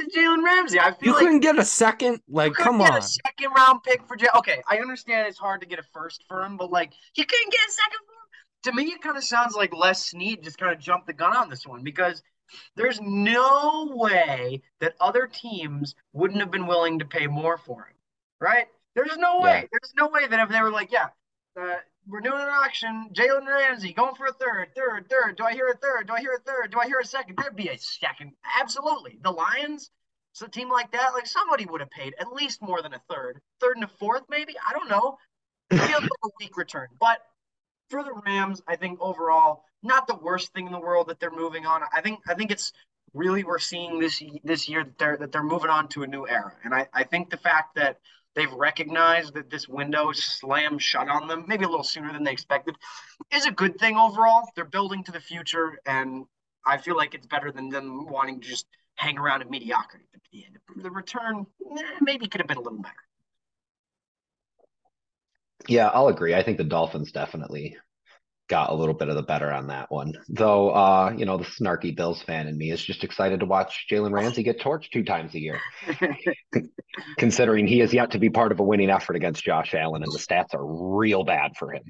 Jalen 0.00 0.42
Ramsey. 0.44 0.80
I 0.80 0.92
feel 0.92 1.08
you 1.08 1.12
like 1.12 1.20
couldn't 1.20 1.40
get 1.40 1.58
a 1.58 1.64
second. 1.64 2.20
Like, 2.28 2.54
come 2.54 2.78
get 2.78 2.90
on. 2.90 2.98
a 2.98 3.02
second 3.02 3.52
round 3.56 3.82
pick 3.82 4.06
for 4.06 4.16
Jalen. 4.16 4.38
Okay, 4.38 4.62
I 4.68 4.78
understand 4.78 5.28
it's 5.28 5.38
hard 5.38 5.60
to 5.60 5.66
get 5.66 5.78
a 5.78 5.82
first 5.92 6.24
for 6.28 6.42
him, 6.42 6.56
but 6.56 6.70
like 6.70 6.92
you 7.14 7.24
couldn't 7.24 7.52
get 7.52 7.60
a 7.68 7.72
second 7.72 7.98
for 8.06 8.12
him. 8.12 8.18
To 8.64 8.72
me, 8.72 8.92
it 8.92 9.02
kind 9.02 9.16
of 9.16 9.24
sounds 9.24 9.54
like 9.54 9.74
Les 9.74 10.06
Snead 10.06 10.42
just 10.42 10.58
kind 10.58 10.72
of 10.72 10.78
jumped 10.78 11.06
the 11.06 11.12
gun 11.12 11.36
on 11.36 11.50
this 11.50 11.66
one 11.66 11.82
because 11.82 12.22
there's 12.76 13.00
no 13.00 13.92
way 13.94 14.62
that 14.80 14.94
other 15.00 15.26
teams 15.26 15.94
wouldn't 16.12 16.40
have 16.40 16.50
been 16.50 16.66
willing 16.66 16.98
to 16.98 17.04
pay 17.04 17.26
more 17.26 17.58
for 17.58 17.86
him, 17.86 17.96
right? 18.40 18.66
There's 18.94 19.16
no 19.16 19.40
way. 19.40 19.62
Yeah. 19.62 19.68
There's 19.72 19.92
no 19.98 20.08
way 20.08 20.26
that 20.26 20.40
if 20.40 20.48
they 20.48 20.60
were 20.60 20.70
like, 20.70 20.92
yeah, 20.92 21.08
uh, 21.60 21.76
we're 22.06 22.20
doing 22.20 22.40
an 22.40 22.48
auction, 22.48 23.10
Jalen 23.12 23.46
Ramsey 23.46 23.92
going 23.92 24.14
for 24.14 24.26
a 24.26 24.32
third, 24.32 24.68
third, 24.74 25.08
third. 25.08 25.36
Do 25.36 25.44
I 25.44 25.52
hear 25.52 25.68
a 25.68 25.76
third? 25.76 26.08
Do 26.08 26.14
I 26.14 26.20
hear 26.20 26.34
a 26.34 26.40
third? 26.40 26.72
Do 26.72 26.80
I 26.80 26.86
hear 26.86 26.98
a 26.98 27.04
second? 27.04 27.36
There'd 27.36 27.56
be 27.56 27.68
a 27.68 27.78
second. 27.78 28.32
Absolutely. 28.60 29.18
The 29.22 29.30
Lions, 29.30 29.90
so 30.32 30.46
a 30.46 30.48
team 30.48 30.68
like 30.68 30.90
that, 30.92 31.12
like 31.14 31.26
somebody 31.26 31.66
would 31.66 31.80
have 31.80 31.90
paid 31.90 32.14
at 32.18 32.32
least 32.32 32.62
more 32.62 32.82
than 32.82 32.94
a 32.94 33.02
third, 33.10 33.40
third 33.60 33.76
and 33.76 33.84
a 33.84 33.88
fourth, 33.88 34.22
maybe. 34.28 34.54
I 34.66 34.72
don't 34.72 34.88
know. 34.88 35.18
It 35.70 35.78
feels 35.78 36.02
like 36.02 36.10
a 36.24 36.28
weak 36.40 36.56
return, 36.56 36.88
but 36.98 37.18
for 37.88 38.02
the 38.02 38.12
Rams, 38.26 38.62
I 38.66 38.76
think 38.76 39.00
overall, 39.00 39.64
not 39.82 40.06
the 40.06 40.16
worst 40.16 40.52
thing 40.52 40.66
in 40.66 40.72
the 40.72 40.80
world 40.80 41.08
that 41.08 41.20
they're 41.20 41.30
moving 41.30 41.66
on. 41.66 41.82
I 41.94 42.00
think 42.00 42.20
I 42.28 42.34
think 42.34 42.50
it's 42.50 42.72
really 43.14 43.44
we're 43.44 43.58
seeing 43.58 43.98
this 43.98 44.22
this 44.42 44.68
year 44.68 44.84
that 44.84 44.98
they're 44.98 45.16
that 45.18 45.32
they're 45.32 45.42
moving 45.42 45.70
on 45.70 45.88
to 45.88 46.02
a 46.02 46.06
new 46.06 46.26
era, 46.26 46.52
and 46.64 46.74
I 46.74 46.88
I 46.92 47.04
think 47.04 47.30
the 47.30 47.36
fact 47.36 47.76
that 47.76 47.98
they've 48.34 48.52
recognized 48.52 49.34
that 49.34 49.50
this 49.50 49.68
window 49.68 50.12
slammed 50.12 50.82
shut 50.82 51.08
on 51.08 51.28
them, 51.28 51.44
maybe 51.46 51.64
a 51.64 51.68
little 51.68 51.84
sooner 51.84 52.12
than 52.12 52.24
they 52.24 52.32
expected, 52.32 52.76
is 53.32 53.46
a 53.46 53.50
good 53.50 53.78
thing 53.78 53.96
overall. 53.96 54.48
They're 54.54 54.64
building 54.64 55.04
to 55.04 55.12
the 55.12 55.20
future, 55.20 55.78
and 55.86 56.24
I 56.66 56.78
feel 56.78 56.96
like 56.96 57.14
it's 57.14 57.26
better 57.26 57.52
than 57.52 57.68
them 57.68 58.06
wanting 58.06 58.40
to 58.40 58.48
just 58.48 58.66
hang 58.94 59.18
around 59.18 59.42
in 59.42 59.50
mediocrity. 59.50 60.06
The 60.76 60.90
return 60.90 61.46
eh, 61.78 61.82
maybe 62.00 62.26
could 62.26 62.40
have 62.40 62.48
been 62.48 62.56
a 62.56 62.62
little 62.62 62.80
better. 62.80 62.94
Yeah, 65.68 65.88
I'll 65.88 66.08
agree. 66.08 66.34
I 66.34 66.42
think 66.42 66.58
the 66.58 66.64
Dolphins 66.64 67.12
definitely 67.12 67.76
got 68.48 68.70
a 68.70 68.74
little 68.74 68.94
bit 68.94 69.08
of 69.08 69.14
the 69.14 69.22
better 69.22 69.50
on 69.52 69.68
that 69.68 69.90
one. 69.90 70.14
Though, 70.28 70.70
uh, 70.70 71.14
you 71.16 71.24
know, 71.24 71.38
the 71.38 71.44
snarky 71.44 71.94
Bills 71.94 72.22
fan 72.22 72.48
in 72.48 72.58
me 72.58 72.70
is 72.70 72.84
just 72.84 73.04
excited 73.04 73.40
to 73.40 73.46
watch 73.46 73.86
Jalen 73.90 74.12
Ramsey 74.12 74.42
get 74.42 74.60
torched 74.60 74.90
two 74.90 75.04
times 75.04 75.34
a 75.34 75.40
year, 75.40 75.60
considering 77.18 77.66
he 77.66 77.78
has 77.78 77.94
yet 77.94 78.10
to 78.12 78.18
be 78.18 78.30
part 78.30 78.52
of 78.52 78.60
a 78.60 78.62
winning 78.62 78.90
effort 78.90 79.16
against 79.16 79.44
Josh 79.44 79.74
Allen, 79.74 80.02
and 80.02 80.12
the 80.12 80.18
stats 80.18 80.54
are 80.54 80.64
real 80.98 81.24
bad 81.24 81.56
for 81.56 81.72
him. 81.72 81.82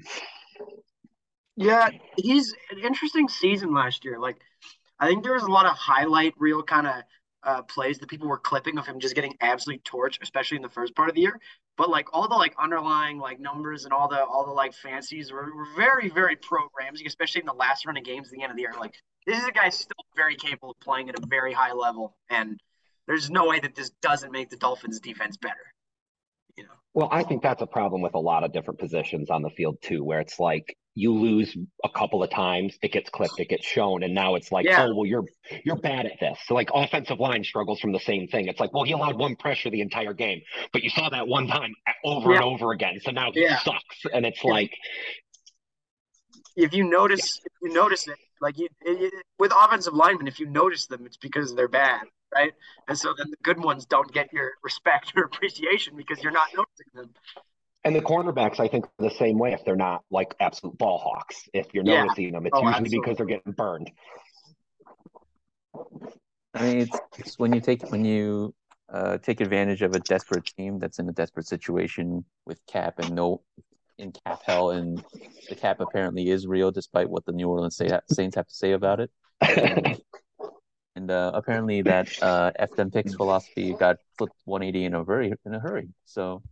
Yeah, 1.55 1.89
he's 2.17 2.53
an 2.71 2.79
interesting 2.79 3.27
season 3.27 3.73
last 3.73 4.05
year. 4.05 4.19
Like, 4.19 4.37
I 4.99 5.07
think 5.07 5.23
there 5.23 5.33
was 5.33 5.43
a 5.43 5.51
lot 5.51 5.65
of 5.65 5.73
highlight 5.73 6.33
reel 6.37 6.63
kind 6.63 6.87
of 6.87 6.93
uh, 7.43 7.61
plays 7.63 7.99
that 7.99 8.09
people 8.09 8.27
were 8.27 8.39
clipping 8.39 8.77
of 8.77 8.87
him 8.87 8.99
just 8.99 9.15
getting 9.15 9.35
absolutely 9.41 9.83
torched, 9.83 10.21
especially 10.21 10.57
in 10.57 10.63
the 10.63 10.69
first 10.69 10.95
part 10.95 11.09
of 11.09 11.15
the 11.15 11.21
year. 11.21 11.39
But 11.77 11.89
like 11.89 12.13
all 12.13 12.27
the 12.27 12.35
like 12.35 12.53
underlying 12.59 13.17
like 13.17 13.39
numbers 13.39 13.85
and 13.85 13.93
all 13.93 14.07
the 14.07 14.23
all 14.23 14.45
the 14.45 14.51
like 14.51 14.73
fancies 14.73 15.31
were, 15.31 15.55
were 15.55 15.67
very 15.75 16.09
very 16.09 16.35
pro 16.35 16.59
Ramsey, 16.77 17.05
especially 17.05 17.41
in 17.41 17.47
the 17.47 17.53
last 17.53 17.85
run 17.85 17.97
of 17.97 18.03
games 18.03 18.27
at 18.27 18.33
the 18.33 18.43
end 18.43 18.51
of 18.51 18.57
the 18.57 18.61
year. 18.61 18.73
Like 18.79 18.93
this 19.25 19.39
is 19.39 19.45
a 19.45 19.51
guy 19.51 19.69
still 19.69 20.05
very 20.15 20.35
capable 20.35 20.71
of 20.71 20.79
playing 20.79 21.09
at 21.09 21.17
a 21.17 21.25
very 21.25 21.53
high 21.53 21.73
level, 21.73 22.15
and 22.29 22.59
there's 23.07 23.29
no 23.29 23.47
way 23.47 23.59
that 23.59 23.75
this 23.75 23.89
doesn't 24.01 24.31
make 24.31 24.49
the 24.49 24.57
Dolphins 24.57 24.99
defense 24.99 25.37
better. 25.37 25.72
You 26.57 26.63
know. 26.63 26.69
Well, 26.93 27.09
I 27.11 27.23
think 27.23 27.41
that's 27.41 27.61
a 27.61 27.67
problem 27.67 28.01
with 28.01 28.13
a 28.13 28.19
lot 28.19 28.43
of 28.43 28.53
different 28.53 28.79
positions 28.79 29.29
on 29.29 29.41
the 29.41 29.49
field 29.49 29.77
too, 29.81 30.03
where 30.03 30.19
it's 30.19 30.39
like 30.39 30.77
you 30.95 31.13
lose 31.13 31.57
a 31.83 31.89
couple 31.89 32.21
of 32.21 32.29
times, 32.29 32.77
it 32.83 32.91
gets 32.91 33.09
clipped, 33.09 33.39
it 33.39 33.49
gets 33.49 33.65
shown, 33.65 34.03
and 34.03 34.13
now 34.13 34.35
it's 34.35 34.51
like, 34.51 34.65
yeah. 34.65 34.85
oh 34.85 34.95
well, 34.95 35.05
you're 35.05 35.25
you're 35.65 35.75
bad 35.75 36.05
at 36.05 36.19
this. 36.19 36.37
So 36.45 36.53
like 36.53 36.69
offensive 36.73 37.19
line 37.19 37.43
struggles 37.43 37.79
from 37.79 37.93
the 37.93 37.99
same 37.99 38.27
thing. 38.27 38.47
It's 38.47 38.59
like, 38.59 38.73
well, 38.73 38.83
he 38.83 38.91
allowed 38.91 39.17
one 39.17 39.35
pressure 39.35 39.71
the 39.71 39.81
entire 39.81 40.13
game, 40.13 40.41
but 40.71 40.83
you 40.83 40.89
saw 40.89 41.09
that 41.09 41.27
one 41.27 41.47
time 41.47 41.73
over 42.05 42.31
yeah. 42.31 42.37
and 42.37 42.45
over 42.45 42.71
again. 42.71 42.99
So 43.01 43.11
now 43.11 43.31
he 43.31 43.41
yeah. 43.41 43.59
sucks, 43.59 44.05
and 44.13 44.25
it's 44.25 44.43
like. 44.43 44.71
If 46.55 46.71
you 46.71 46.83
notice, 46.83 47.41
if 47.43 47.51
you 47.63 47.73
notice 47.73 48.07
it, 48.07 48.15
like 48.39 48.59
you, 48.59 48.67
it, 48.81 49.11
with 49.39 49.51
offensive 49.59 49.95
linemen, 49.95 50.27
if 50.27 50.39
you 50.39 50.45
notice 50.45 50.85
them, 50.85 51.03
it's 51.07 51.17
because 51.17 51.55
they're 51.55 51.67
bad, 51.67 52.01
right? 52.33 52.53
And 52.87 52.97
so 52.97 53.13
then 53.17 53.29
the 53.29 53.37
good 53.43 53.61
ones 53.61 53.85
don't 53.85 54.11
get 54.11 54.31
your 54.33 54.51
respect 54.63 55.13
or 55.15 55.23
appreciation 55.25 55.95
because 55.95 56.21
you're 56.21 56.31
not 56.31 56.47
noticing 56.55 56.87
them. 56.93 57.09
And 57.85 57.95
the 57.95 58.01
cornerbacks, 58.01 58.59
I 58.59 58.69
think, 58.69 58.85
the 58.97 59.09
same 59.09 59.37
way 59.37 59.51
if 59.53 59.65
they're 59.65 59.75
not 59.75 60.03
like 60.09 60.35
absolute 60.39 60.77
ball 60.77 60.99
hawks. 60.99 61.49
If 61.53 61.73
you're 61.73 61.83
yeah. 61.85 62.03
noticing 62.03 62.31
them, 62.31 62.45
it's 62.45 62.53
oh, 62.53 62.61
usually 62.61 62.75
absolutely. 62.75 62.99
because 62.99 63.17
they're 63.17 63.25
getting 63.25 63.51
burned. 63.51 63.91
I 66.53 66.61
mean, 66.61 66.77
it's, 66.79 66.99
it's 67.17 67.39
when 67.39 67.51
you 67.51 67.59
take 67.59 67.89
when 67.91 68.05
you 68.05 68.53
uh, 68.91 69.17
take 69.17 69.41
advantage 69.41 69.81
of 69.81 69.93
a 69.93 69.99
desperate 69.99 70.45
team 70.45 70.79
that's 70.79 70.99
in 70.99 71.09
a 71.09 71.11
desperate 71.11 71.47
situation 71.47 72.23
with 72.45 72.59
cap 72.67 72.99
and 72.99 73.13
no 73.15 73.41
in 73.97 74.11
cap 74.25 74.41
hell, 74.45 74.71
and 74.71 75.03
the 75.49 75.55
cap 75.55 75.79
apparently 75.79 76.29
is 76.29 76.47
real, 76.47 76.71
despite 76.71 77.09
what 77.09 77.25
the 77.25 77.31
New 77.31 77.47
Orleans 77.49 77.77
Saints 77.77 78.35
have 78.35 78.47
to 78.47 78.53
say 78.53 78.71
about 78.71 78.99
it. 78.99 79.11
And, 80.95 81.09
uh, 81.09 81.31
apparently, 81.33 81.81
that 81.83 82.07
uh, 82.21 82.51
F 82.55 82.75
them 82.75 82.91
picks 82.91 83.15
philosophy 83.15 83.73
got 83.73 83.97
flipped 84.17 84.35
180 84.45 84.85
in 84.85 84.93
a 84.93 85.03
very 85.03 85.33
In 85.45 85.53
a 85.55 85.59
hurry, 85.59 85.89
so 86.05 86.43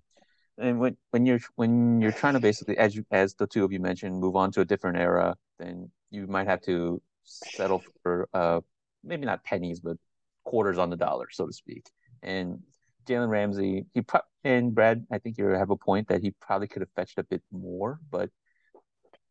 and 0.58 0.80
when 0.80 0.98
when 1.12 1.26
you're 1.26 1.40
when 1.56 2.02
you're 2.02 2.12
trying 2.12 2.34
to 2.34 2.40
basically 2.40 2.78
as 2.78 2.96
you 2.96 3.06
as 3.12 3.36
the 3.36 3.48
two 3.48 3.64
of 3.64 3.72
you 3.72 3.80
mentioned 3.80 4.20
move 4.20 4.36
on 4.36 4.52
to 4.52 4.62
a 4.62 4.66
different 4.66 4.98
era 4.98 5.36
then 5.60 5.90
you 6.10 6.28
might 6.28 6.48
have 6.48 6.62
to 6.62 7.02
settle 7.24 7.84
for 8.04 8.28
uh 8.34 8.60
maybe 9.04 9.26
not 9.26 9.44
pennies 9.44 9.80
but 9.80 9.98
quarters 10.44 10.78
on 10.78 10.90
the 10.90 10.98
dollar 10.98 11.28
so 11.32 11.46
to 11.46 11.54
speak. 11.54 11.86
And 12.24 12.60
Jalen 13.08 13.30
Ramsey 13.30 13.86
he 13.94 14.02
pro- 14.02 14.22
and 14.44 14.74
Brad 14.74 15.06
I 15.12 15.18
think 15.18 15.38
you 15.38 15.46
have 15.48 15.70
a 15.72 15.76
point 15.76 16.08
that 16.10 16.22
he 16.22 16.32
probably 16.40 16.68
could 16.68 16.82
have 16.82 16.92
fetched 16.96 17.18
a 17.18 17.24
bit 17.24 17.42
more 17.52 18.00
but 18.10 18.30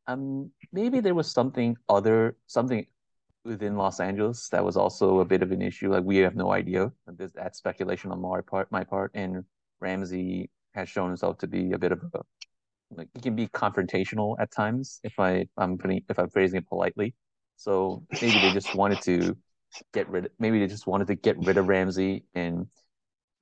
um 0.07 0.51
maybe 0.73 1.01
there 1.01 1.15
was 1.15 1.31
something 1.31 1.77
other 1.89 2.37
something 2.47 2.87
within 3.45 3.77
Los 3.77 4.01
Angeles 4.01 4.49
that 4.51 4.65
was 4.65 4.77
also 4.77 5.21
a 5.21 5.25
bit 5.25 5.43
of 5.43 5.51
an 5.53 5.63
issue 5.63 5.91
like 5.91 6.05
we 6.05 6.19
have 6.19 6.37
no 6.37 6.53
idea 6.53 6.93
there's 7.07 7.33
that 7.33 7.57
speculation 7.57 8.11
on 8.13 8.21
my 8.21 8.41
part 8.41 8.71
my 8.71 8.85
part 8.85 9.11
and 9.15 9.45
Ramsey 9.81 10.51
has 10.75 10.89
shown 10.89 11.09
himself 11.09 11.39
to 11.39 11.47
be 11.47 11.73
a 11.73 11.79
bit 11.79 11.93
of 11.93 12.03
a 12.15 12.21
like 12.97 13.09
he 13.15 13.21
can 13.21 13.37
be 13.37 13.47
confrontational 13.49 14.37
at 14.41 14.51
times 14.51 15.01
if 15.05 15.19
I 15.19 15.47
I'm 15.57 15.79
putting 15.79 16.03
if 16.09 16.19
I'm 16.19 16.31
phrasing 16.31 16.59
it 16.59 16.69
politely. 16.69 17.15
So 17.57 18.05
maybe 18.21 18.39
they 18.41 18.53
just 18.53 18.75
wanted 18.75 19.03
to 19.03 19.37
get 19.93 20.09
rid 20.09 20.27
Of, 20.27 20.33
maybe 20.39 20.59
they 20.59 20.67
just 20.67 20.87
wanted 20.87 21.07
to 21.09 21.15
get 21.15 21.39
rid 21.39 21.57
of 21.57 21.69
Ramsey 21.69 22.25
and 22.35 22.67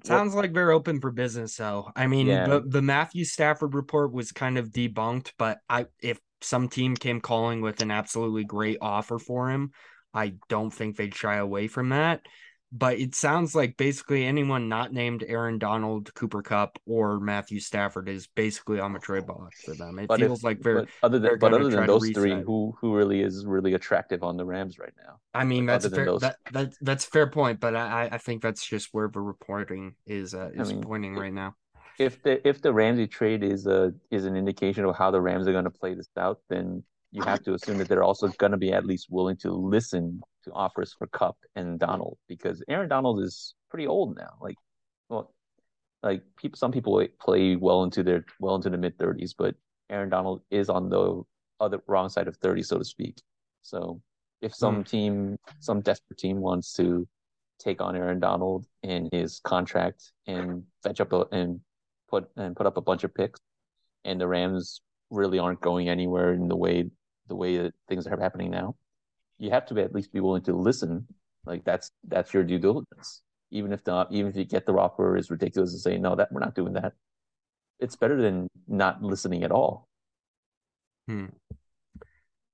Sounds 0.04 0.32
like 0.32 0.52
they're 0.52 0.70
open 0.70 1.00
for 1.00 1.10
business 1.10 1.56
though. 1.56 1.90
I 1.96 2.06
mean 2.06 2.26
yeah. 2.26 2.46
the, 2.46 2.60
the 2.60 2.82
Matthew 2.82 3.24
Stafford 3.24 3.74
report 3.74 4.12
was 4.12 4.32
kind 4.32 4.58
of 4.58 4.68
debunked, 4.68 5.32
but 5.38 5.58
I 5.68 5.86
if 6.00 6.20
some 6.42 6.68
team 6.68 6.96
came 6.96 7.20
calling 7.20 7.60
with 7.60 7.82
an 7.82 7.90
absolutely 7.90 8.44
great 8.44 8.78
offer 8.80 9.18
for 9.18 9.50
him, 9.50 9.72
I 10.14 10.34
don't 10.48 10.70
think 10.70 10.96
they'd 10.96 11.14
shy 11.14 11.36
away 11.36 11.68
from 11.68 11.90
that. 11.90 12.22
but 12.70 12.98
it 12.98 13.14
sounds 13.14 13.54
like 13.54 13.76
basically 13.76 14.26
anyone 14.26 14.68
not 14.68 14.92
named 14.92 15.24
Aaron 15.26 15.58
Donald, 15.58 16.12
Cooper 16.14 16.42
Kupp, 16.42 16.78
or 16.86 17.18
Matthew 17.18 17.60
Stafford 17.60 18.08
is 18.08 18.26
basically 18.26 18.78
on 18.78 18.92
the 18.92 18.98
trade 18.98 19.26
block 19.26 19.54
for 19.64 19.74
them. 19.74 19.98
It 19.98 20.08
but 20.08 20.20
feels 20.20 20.40
if, 20.40 20.44
like 20.44 20.60
very 20.60 20.86
other 21.02 21.18
than 21.18 21.38
but 21.38 21.54
other 21.54 21.70
than 21.70 21.86
those 21.86 22.10
three, 22.10 22.42
who 22.42 22.74
who 22.80 22.94
really 22.94 23.22
is 23.22 23.46
really 23.46 23.72
attractive 23.72 24.22
on 24.22 24.36
the 24.36 24.44
Rams 24.44 24.78
right 24.78 24.92
now? 24.98 25.18
I 25.32 25.44
mean, 25.44 25.64
like, 25.66 25.80
that's 25.80 25.86
a 25.86 25.90
fair 25.90 26.18
that, 26.18 26.36
that 26.52 26.74
that's 26.82 27.06
a 27.06 27.10
fair 27.10 27.30
point, 27.30 27.58
but 27.58 27.74
I 27.74 28.10
I 28.12 28.18
think 28.18 28.42
that's 28.42 28.66
just 28.66 28.88
where 28.92 29.08
the 29.08 29.20
reporting 29.20 29.94
is 30.06 30.34
uh, 30.34 30.50
is 30.54 30.68
I 30.68 30.72
mean, 30.74 30.82
pointing 30.82 31.16
right 31.16 31.32
now. 31.32 31.54
If 31.98 32.22
the 32.22 32.46
if 32.46 32.62
the 32.62 32.72
Ramsey 32.72 33.06
trade 33.06 33.42
is 33.42 33.66
a 33.66 33.92
is 34.10 34.24
an 34.24 34.36
indication 34.36 34.84
of 34.84 34.96
how 34.96 35.10
the 35.10 35.20
Rams 35.20 35.48
are 35.48 35.52
going 35.52 35.64
to 35.64 35.70
play 35.70 35.94
this 35.94 36.08
out, 36.16 36.40
then 36.48 36.84
you 37.10 37.22
have 37.22 37.42
to 37.42 37.54
assume 37.54 37.78
that 37.78 37.88
they're 37.88 38.02
also 38.02 38.28
going 38.28 38.52
to 38.52 38.58
be 38.58 38.72
at 38.72 38.84
least 38.84 39.06
willing 39.10 39.36
to 39.38 39.50
listen 39.50 40.20
to 40.44 40.52
offers 40.52 40.94
for 40.96 41.06
Kupp 41.08 41.36
and 41.56 41.78
Donald 41.78 42.18
because 42.28 42.62
Aaron 42.68 42.88
Donald 42.88 43.22
is 43.22 43.54
pretty 43.70 43.86
old 43.86 44.16
now. 44.16 44.36
Like, 44.40 44.56
well, 45.08 45.32
like 46.02 46.22
people, 46.36 46.56
some 46.56 46.70
people 46.70 47.04
play 47.20 47.56
well 47.56 47.82
into 47.82 48.02
their 48.02 48.24
well 48.40 48.54
into 48.54 48.70
the 48.70 48.78
mid 48.78 48.98
thirties, 48.98 49.34
but 49.34 49.54
Aaron 49.90 50.10
Donald 50.10 50.42
is 50.50 50.68
on 50.68 50.90
the 50.90 51.22
other 51.60 51.80
wrong 51.86 52.08
side 52.08 52.28
of 52.28 52.36
thirty, 52.36 52.62
so 52.62 52.78
to 52.78 52.84
speak. 52.84 53.20
So, 53.62 54.00
if 54.40 54.54
some 54.54 54.84
mm. 54.84 54.88
team, 54.88 55.36
some 55.58 55.80
desperate 55.80 56.18
team 56.18 56.40
wants 56.40 56.72
to 56.74 57.08
take 57.58 57.80
on 57.80 57.96
Aaron 57.96 58.20
Donald 58.20 58.66
and 58.82 59.08
his 59.12 59.40
contract 59.40 60.12
and 60.26 60.62
fetch 60.82 61.00
up 61.00 61.12
a, 61.12 61.24
and 61.32 61.60
put 62.08 62.28
and 62.36 62.56
put 62.56 62.66
up 62.66 62.76
a 62.76 62.82
bunch 62.82 63.04
of 63.04 63.14
picks, 63.14 63.40
and 64.04 64.20
the 64.20 64.28
Rams 64.28 64.80
really 65.10 65.38
aren't 65.38 65.60
going 65.60 65.88
anywhere 65.88 66.32
in 66.32 66.48
the 66.48 66.56
way 66.56 66.90
the 67.28 67.36
way 67.36 67.58
that 67.58 67.74
things 67.88 68.06
are 68.06 68.18
happening 68.18 68.50
now, 68.50 68.74
you 69.38 69.50
have 69.50 69.66
to 69.66 69.78
at 69.78 69.94
least 69.94 70.12
be 70.12 70.20
willing 70.20 70.42
to 70.42 70.56
listen. 70.56 71.06
Like 71.44 71.64
that's 71.64 71.90
that's 72.06 72.34
your 72.34 72.42
due 72.42 72.58
diligence. 72.58 73.22
Even 73.50 73.72
if 73.72 73.86
not, 73.86 74.12
even 74.12 74.30
if 74.30 74.36
you 74.36 74.44
get 74.44 74.66
the 74.66 74.72
offer 74.72 75.16
is 75.16 75.30
ridiculous 75.30 75.72
and 75.72 75.80
say 75.80 75.96
no, 75.96 76.16
that 76.16 76.32
we're 76.32 76.40
not 76.40 76.54
doing 76.54 76.74
that. 76.74 76.92
It's 77.78 77.96
better 77.96 78.20
than 78.20 78.48
not 78.66 79.02
listening 79.02 79.44
at 79.44 79.52
all. 79.52 79.88
Hmm. 81.06 81.26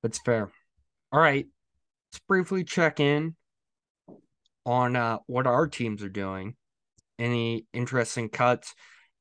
That's 0.03 0.21
fair. 0.21 0.51
All 1.11 1.21
right. 1.21 1.47
Let's 2.13 2.23
briefly 2.29 2.63
check 2.63 3.01
in 3.01 3.35
on 4.67 4.95
uh, 4.95 5.19
what 5.27 5.47
our 5.47 5.67
teams 5.67 6.03
are 6.03 6.09
doing. 6.09 6.55
Any 7.19 7.67
interesting 7.73 8.29
cuts 8.29 8.75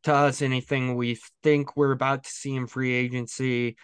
to 0.03 0.13
us? 0.13 0.41
Anything 0.41 0.95
we 0.95 1.17
think 1.41 1.75
we're 1.75 1.91
about 1.91 2.23
to 2.23 2.29
see 2.29 2.55
in 2.55 2.67
free 2.67 2.93
agency? 2.93 3.77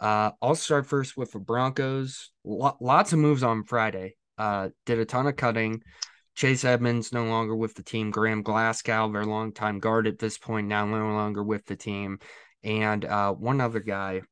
Uh, 0.00 0.30
I'll 0.40 0.54
start 0.54 0.86
first 0.86 1.16
with 1.16 1.32
the 1.32 1.38
Broncos. 1.38 2.30
Lots 2.44 3.12
of 3.12 3.18
moves 3.18 3.42
on 3.42 3.64
Friday. 3.64 4.16
Uh, 4.36 4.68
did 4.86 4.98
a 4.98 5.04
ton 5.04 5.26
of 5.26 5.36
cutting. 5.36 5.82
Chase 6.36 6.64
Edmonds 6.64 7.12
no 7.12 7.24
longer 7.24 7.56
with 7.56 7.74
the 7.74 7.82
team. 7.82 8.12
Graham 8.12 8.42
Glasgow, 8.42 9.10
their 9.10 9.24
longtime 9.24 9.80
guard 9.80 10.06
at 10.06 10.20
this 10.20 10.38
point, 10.38 10.68
now 10.68 10.86
no 10.86 11.12
longer 11.12 11.42
with 11.42 11.64
the 11.66 11.74
team. 11.74 12.20
And 12.62 13.04
uh, 13.04 13.32
one 13.32 13.60
other 13.60 13.80
guy. 13.80 14.22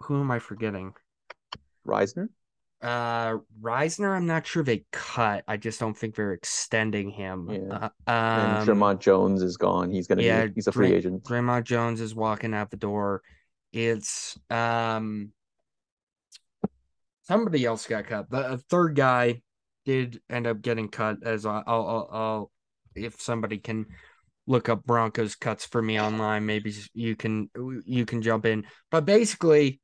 Who 0.00 0.20
am 0.20 0.30
I 0.30 0.38
forgetting? 0.38 0.92
Risner? 1.86 2.28
Uh, 2.82 3.38
Risner, 3.60 4.14
I'm 4.14 4.26
not 4.26 4.46
sure 4.46 4.62
they 4.62 4.84
cut. 4.92 5.44
I 5.48 5.56
just 5.56 5.80
don't 5.80 5.96
think 5.96 6.14
they're 6.14 6.32
extending 6.32 7.10
him. 7.10 7.48
Yeah. 7.50 7.88
Uh, 8.06 8.10
um, 8.10 8.56
and 8.56 8.68
Dre'Mont 8.68 9.00
Jones 9.00 9.42
is 9.42 9.56
gone. 9.56 9.90
He's 9.90 10.06
gonna 10.06 10.22
yeah, 10.22 10.46
be 10.46 10.52
he's 10.54 10.66
a 10.66 10.72
free 10.72 10.88
Dr- 10.88 10.98
agent. 10.98 11.24
Dre'Mont 11.24 11.64
Jones 11.64 12.00
is 12.00 12.14
walking 12.14 12.54
out 12.54 12.70
the 12.70 12.76
door. 12.76 13.22
It's 13.72 14.38
um 14.50 15.32
somebody 17.22 17.64
else 17.64 17.86
got 17.86 18.06
cut. 18.06 18.30
The 18.30 18.58
third 18.68 18.94
guy 18.94 19.42
did 19.84 20.20
end 20.28 20.46
up 20.46 20.60
getting 20.60 20.88
cut. 20.88 21.18
As 21.22 21.46
I'll, 21.46 21.64
I'll, 21.66 22.08
I'll 22.12 22.50
if 22.94 23.20
somebody 23.20 23.58
can 23.58 23.86
look 24.46 24.68
up 24.68 24.84
Broncos 24.84 25.34
cuts 25.34 25.64
for 25.64 25.82
me 25.82 26.00
online, 26.00 26.46
maybe 26.46 26.72
you 26.94 27.16
can 27.16 27.48
you 27.84 28.04
can 28.04 28.22
jump 28.22 28.46
in. 28.46 28.64
But 28.90 29.06
basically, 29.06 29.80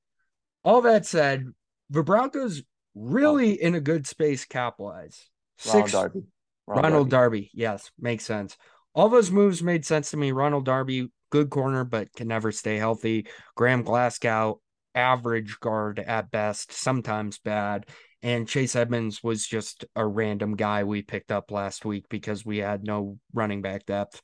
all 0.62 0.82
that 0.82 1.07
said, 1.07 1.47
the 1.90 2.03
Broncos 2.03 2.62
really 2.95 3.53
in 3.53 3.74
a 3.74 3.80
good 3.80 4.07
space 4.07 4.45
cap 4.45 4.74
wise. 4.78 5.26
Ronald 5.66 5.90
Darby. 5.90 6.22
Ronald, 6.66 6.84
Ronald 6.84 7.11
Darby. 7.11 7.40
Darby. 7.40 7.51
Yes, 7.55 7.90
makes 7.99 8.24
sense. 8.24 8.57
All 8.95 9.09
those 9.09 9.30
moves 9.30 9.62
made 9.62 9.84
sense 9.86 10.11
to 10.11 10.16
me. 10.16 10.32
Ronald 10.32 10.64
Darby 10.64 11.09
good 11.32 11.51
corner, 11.51 11.82
but 11.84 12.12
can 12.12 12.28
never 12.28 12.53
stay 12.53 12.76
healthy. 12.76 13.26
Graham 13.57 13.82
Glasgow, 13.82 14.61
average 14.95 15.59
guard 15.59 15.99
at 15.99 16.30
best, 16.30 16.72
sometimes 16.72 17.38
bad. 17.38 17.86
And 18.22 18.47
Chase 18.47 18.76
Edmonds 18.76 19.20
was 19.22 19.45
just 19.45 19.84
a 19.97 20.07
random 20.07 20.55
guy 20.55 20.84
we 20.84 21.03
picked 21.03 21.32
up 21.32 21.51
last 21.51 21.84
week 21.84 22.05
because 22.09 22.47
we 22.47 22.59
had 22.59 22.84
no 22.84 23.18
running 23.32 23.62
back 23.62 23.84
depth. 23.86 24.22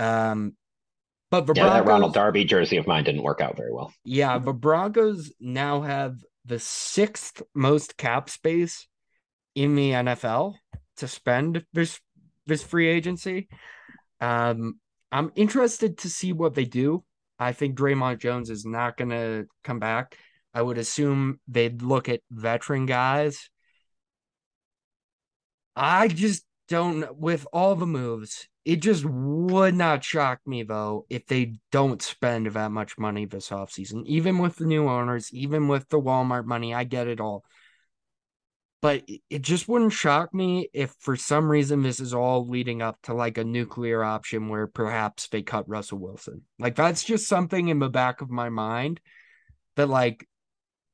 Um, 0.00 0.56
but 1.30 1.46
the 1.46 1.52
yeah, 1.54 1.64
Broncos, 1.64 1.84
that 1.84 1.90
Ronald 1.90 2.14
Darby 2.14 2.44
jersey 2.44 2.78
of 2.78 2.86
mine 2.86 3.04
didn't 3.04 3.22
work 3.22 3.40
out 3.40 3.56
very 3.56 3.72
well. 3.72 3.92
Yeah, 4.02 4.38
the 4.38 4.54
Broncos 4.54 5.30
now 5.38 5.82
have 5.82 6.16
the 6.48 6.58
sixth 6.58 7.42
most 7.54 7.96
cap 7.96 8.30
space 8.30 8.88
in 9.54 9.74
the 9.74 9.90
NFL 9.90 10.54
to 10.96 11.06
spend 11.06 11.64
this 11.72 12.00
this 12.46 12.62
free 12.62 12.88
agency. 12.88 13.48
Um, 14.20 14.80
I'm 15.12 15.30
interested 15.36 15.98
to 15.98 16.08
see 16.08 16.32
what 16.32 16.54
they 16.54 16.64
do. 16.64 17.04
I 17.38 17.52
think 17.52 17.76
Dre'Mont 17.76 18.18
Jones 18.18 18.50
is 18.50 18.64
not 18.64 18.96
going 18.96 19.10
to 19.10 19.46
come 19.62 19.78
back. 19.78 20.16
I 20.54 20.62
would 20.62 20.78
assume 20.78 21.38
they'd 21.46 21.82
look 21.82 22.08
at 22.08 22.20
veteran 22.30 22.86
guys. 22.86 23.50
I 25.76 26.08
just 26.08 26.44
don't, 26.68 27.16
with 27.18 27.46
all 27.52 27.74
the 27.74 27.86
moves, 27.86 28.48
it 28.64 28.76
just 28.76 29.04
would 29.04 29.74
not 29.74 30.04
shock 30.04 30.40
me, 30.46 30.62
though, 30.62 31.06
if 31.08 31.26
they 31.26 31.54
don't 31.72 32.02
spend 32.02 32.46
that 32.48 32.70
much 32.70 32.98
money 32.98 33.24
this 33.24 33.48
offseason. 33.48 34.04
Even 34.06 34.38
with 34.38 34.56
the 34.56 34.66
new 34.66 34.88
owners, 34.88 35.32
even 35.32 35.68
with 35.68 35.88
the 35.88 36.00
Walmart 36.00 36.44
money, 36.44 36.74
I 36.74 36.84
get 36.84 37.08
it 37.08 37.20
all 37.20 37.44
but 38.80 39.02
it 39.28 39.42
just 39.42 39.68
wouldn't 39.68 39.92
shock 39.92 40.32
me 40.32 40.68
if 40.72 40.94
for 41.00 41.16
some 41.16 41.50
reason 41.50 41.82
this 41.82 41.98
is 41.98 42.14
all 42.14 42.46
leading 42.48 42.80
up 42.80 42.96
to 43.02 43.12
like 43.12 43.36
a 43.36 43.44
nuclear 43.44 44.04
option 44.04 44.48
where 44.48 44.68
perhaps 44.68 45.28
they 45.28 45.42
cut 45.42 45.68
Russell 45.68 45.98
Wilson. 45.98 46.42
Like 46.58 46.76
that's 46.76 47.02
just 47.02 47.26
something 47.26 47.68
in 47.68 47.80
the 47.80 47.88
back 47.88 48.20
of 48.20 48.30
my 48.30 48.50
mind 48.50 49.00
that 49.74 49.88
like 49.88 50.28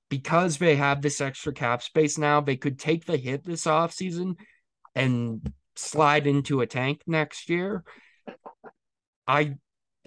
because 0.09 0.57
they 0.57 0.77
have 0.77 1.03
this 1.03 1.20
extra 1.20 1.53
cap 1.53 1.83
space 1.83 2.16
now, 2.16 2.41
they 2.41 2.57
could 2.57 2.79
take 2.79 3.05
the 3.05 3.18
hit 3.18 3.45
this 3.45 3.64
offseason 3.64 4.37
and 4.95 5.53
slide 5.77 6.27
into 6.27 6.61
a 6.61 6.66
tank 6.66 7.03
next 7.07 7.49
year. 7.49 7.85
I 9.27 9.57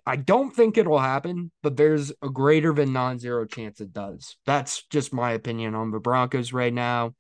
I 0.06 0.16
don't 0.16 0.56
think 0.56 0.78
it'll 0.78 1.00
happen, 1.00 1.52
but 1.62 1.76
there's 1.76 2.14
a 2.22 2.30
greater 2.30 2.72
than 2.74 2.94
non-zero 2.94 3.46
chance 3.46 3.82
it 3.82 3.92
does. 3.92 4.38
That's 4.46 4.84
just 4.90 5.14
my 5.14 5.34
opinion 5.34 5.76
on 5.76 5.92
the 5.92 6.00
Broncos 6.00 6.54
right 6.54 6.74
now. 6.74 7.14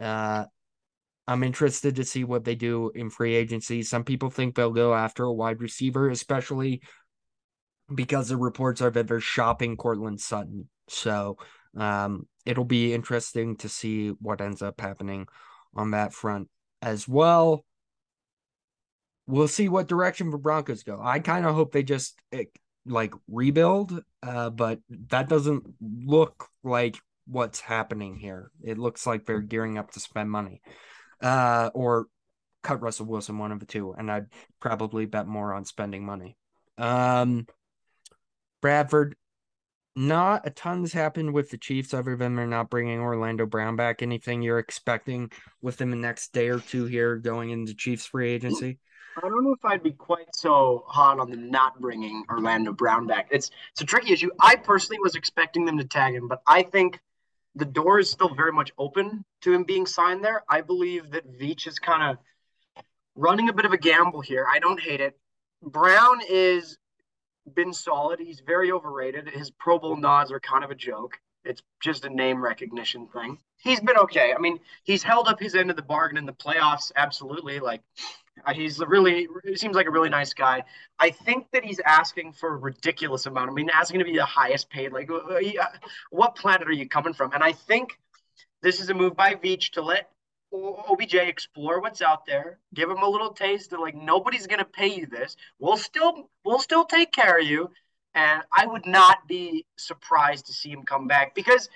Uh, 0.00 0.46
I'm 1.28 1.44
interested 1.44 1.96
to 1.96 2.04
see 2.04 2.24
what 2.24 2.44
they 2.44 2.56
do 2.56 2.90
in 2.92 3.08
free 3.08 3.36
agency. 3.36 3.84
Some 3.84 4.02
people 4.02 4.30
think 4.30 4.56
they'll 4.56 4.72
go 4.72 4.92
after 4.92 5.22
a 5.22 5.32
wide 5.32 5.60
receiver, 5.60 6.10
especially 6.10 6.82
because 7.94 8.28
the 8.28 8.36
reports 8.36 8.82
are 8.82 8.90
that 8.90 9.06
they're 9.06 9.20
shopping 9.20 9.76
Courtland 9.76 10.20
Sutton. 10.20 10.68
So 10.88 11.36
um, 11.76 12.26
it'll 12.44 12.64
be 12.64 12.92
interesting 12.92 13.56
to 13.58 13.68
see 13.68 14.08
what 14.08 14.40
ends 14.40 14.60
up 14.60 14.80
happening 14.80 15.28
on 15.74 15.92
that 15.92 16.12
front 16.12 16.48
as 16.82 17.08
well. 17.08 17.64
We'll 19.26 19.48
see 19.48 19.68
what 19.68 19.88
direction 19.88 20.30
the 20.30 20.36
Broncos 20.36 20.82
go. 20.82 21.00
I 21.00 21.20
kind 21.20 21.46
of 21.46 21.54
hope 21.54 21.72
they 21.72 21.84
just 21.84 22.18
eh, 22.32 22.44
like 22.84 23.14
rebuild, 23.28 24.02
uh, 24.22 24.50
but 24.50 24.80
that 25.08 25.28
doesn't 25.28 25.62
look 25.80 26.48
like 26.64 26.96
what's 27.26 27.60
happening 27.60 28.16
here. 28.16 28.50
It 28.62 28.78
looks 28.78 29.06
like 29.06 29.24
they're 29.24 29.40
gearing 29.40 29.78
up 29.78 29.92
to 29.92 30.00
spend 30.00 30.30
money, 30.30 30.60
uh, 31.22 31.70
or 31.72 32.08
cut 32.62 32.82
Russell 32.82 33.06
Wilson, 33.06 33.38
one 33.38 33.52
of 33.52 33.60
the 33.60 33.66
two, 33.66 33.94
and 33.96 34.10
I'd 34.10 34.26
probably 34.60 35.06
bet 35.06 35.26
more 35.26 35.54
on 35.54 35.64
spending 35.64 36.04
money. 36.04 36.36
Um, 36.78 37.46
Bradford, 38.60 39.16
not 39.94 40.46
a 40.46 40.50
ton's 40.50 40.92
happened 40.92 41.34
with 41.34 41.50
the 41.50 41.58
Chiefs 41.58 41.92
other 41.92 42.16
than 42.16 42.34
they're 42.34 42.46
not 42.46 42.70
bringing 42.70 43.00
Orlando 43.00 43.46
Brown 43.46 43.76
back. 43.76 44.02
Anything 44.02 44.42
you're 44.42 44.58
expecting 44.58 45.30
within 45.60 45.90
the 45.90 45.96
next 45.96 46.32
day 46.32 46.48
or 46.48 46.60
two 46.60 46.86
here 46.86 47.16
going 47.16 47.50
into 47.50 47.74
Chiefs 47.74 48.06
free 48.06 48.30
agency? 48.30 48.78
I 49.16 49.28
don't 49.28 49.44
know 49.44 49.52
if 49.52 49.64
I'd 49.64 49.82
be 49.82 49.92
quite 49.92 50.34
so 50.34 50.84
hot 50.86 51.18
on 51.18 51.30
them 51.30 51.50
not 51.50 51.80
bringing 51.80 52.24
Orlando 52.30 52.72
Brown 52.72 53.06
back. 53.06 53.28
It's 53.30 53.50
it's 53.72 53.82
a 53.82 53.84
tricky 53.84 54.12
issue. 54.12 54.30
I 54.40 54.56
personally 54.56 55.00
was 55.02 55.14
expecting 55.14 55.66
them 55.66 55.78
to 55.78 55.84
tag 55.84 56.14
him, 56.14 56.28
but 56.28 56.40
I 56.46 56.62
think 56.62 56.98
the 57.54 57.66
door 57.66 57.98
is 57.98 58.10
still 58.10 58.34
very 58.34 58.52
much 58.52 58.72
open 58.78 59.24
to 59.42 59.52
him 59.52 59.64
being 59.64 59.84
signed 59.84 60.24
there. 60.24 60.42
I 60.48 60.62
believe 60.62 61.10
that 61.10 61.38
Veach 61.38 61.66
is 61.66 61.78
kind 61.78 62.02
of 62.02 62.18
running 63.14 63.50
a 63.50 63.52
bit 63.52 63.66
of 63.66 63.72
a 63.72 63.78
gamble 63.78 64.22
here. 64.22 64.46
I 64.50 64.58
don't 64.58 64.80
hate 64.80 65.02
it. 65.02 65.18
Brown 65.62 66.20
is 66.26 66.78
been 67.54 67.72
solid. 67.72 68.20
He's 68.20 68.40
very 68.40 68.72
overrated. 68.72 69.28
His 69.28 69.50
Pro 69.50 69.78
Bowl 69.78 69.96
nods 69.96 70.30
are 70.32 70.40
kind 70.40 70.64
of 70.64 70.70
a 70.70 70.74
joke. 70.74 71.18
It's 71.44 71.62
just 71.80 72.04
a 72.04 72.10
name 72.10 72.42
recognition 72.42 73.08
thing. 73.08 73.38
he's 73.58 73.80
been 73.80 73.96
okay. 73.96 74.32
I 74.32 74.38
mean, 74.38 74.60
he's 74.84 75.02
held 75.02 75.26
up 75.26 75.40
his 75.40 75.54
end 75.54 75.70
of 75.70 75.76
the 75.76 75.82
bargain 75.82 76.16
in 76.16 76.26
the 76.26 76.32
playoffs. 76.32 76.92
Absolutely, 76.94 77.58
like 77.58 77.82
uh, 78.46 78.52
he's 78.52 78.80
a 78.80 78.86
really 78.86 79.26
seems 79.54 79.74
like 79.74 79.86
a 79.86 79.90
really 79.90 80.08
nice 80.08 80.32
guy. 80.34 80.62
I 80.98 81.10
think 81.10 81.50
that 81.52 81.64
he's 81.64 81.80
asking 81.80 82.32
for 82.32 82.54
a 82.54 82.56
ridiculous 82.56 83.26
amount. 83.26 83.50
I 83.50 83.52
mean, 83.54 83.70
asking 83.70 83.98
to 83.98 84.04
be 84.04 84.16
the 84.16 84.24
highest 84.24 84.70
paid. 84.70 84.92
Like, 84.92 85.10
uh, 85.10 85.16
uh, 85.16 85.66
what 86.10 86.36
planet 86.36 86.68
are 86.68 86.72
you 86.72 86.88
coming 86.88 87.12
from? 87.12 87.32
And 87.32 87.42
I 87.42 87.52
think 87.52 87.98
this 88.62 88.80
is 88.80 88.90
a 88.90 88.94
move 88.94 89.16
by 89.16 89.34
Veach 89.34 89.72
to 89.72 89.82
let 89.82 90.10
OBJ 90.52 91.14
explore 91.14 91.80
what's 91.80 92.02
out 92.02 92.26
there, 92.26 92.58
give 92.74 92.90
him 92.90 92.98
a 92.98 93.08
little 93.08 93.32
taste 93.32 93.70
They're 93.70 93.78
like 93.78 93.94
nobody's 93.94 94.46
gonna 94.46 94.64
pay 94.64 94.94
you 94.94 95.06
this. 95.06 95.36
We'll 95.58 95.76
still 95.76 96.28
we'll 96.44 96.58
still 96.58 96.84
take 96.84 97.12
care 97.12 97.38
of 97.38 97.46
you, 97.46 97.70
and 98.14 98.42
I 98.52 98.66
would 98.66 98.86
not 98.86 99.26
be 99.26 99.64
surprised 99.76 100.46
to 100.46 100.52
see 100.52 100.70
him 100.70 100.82
come 100.84 101.06
back 101.06 101.34
because 101.34 101.68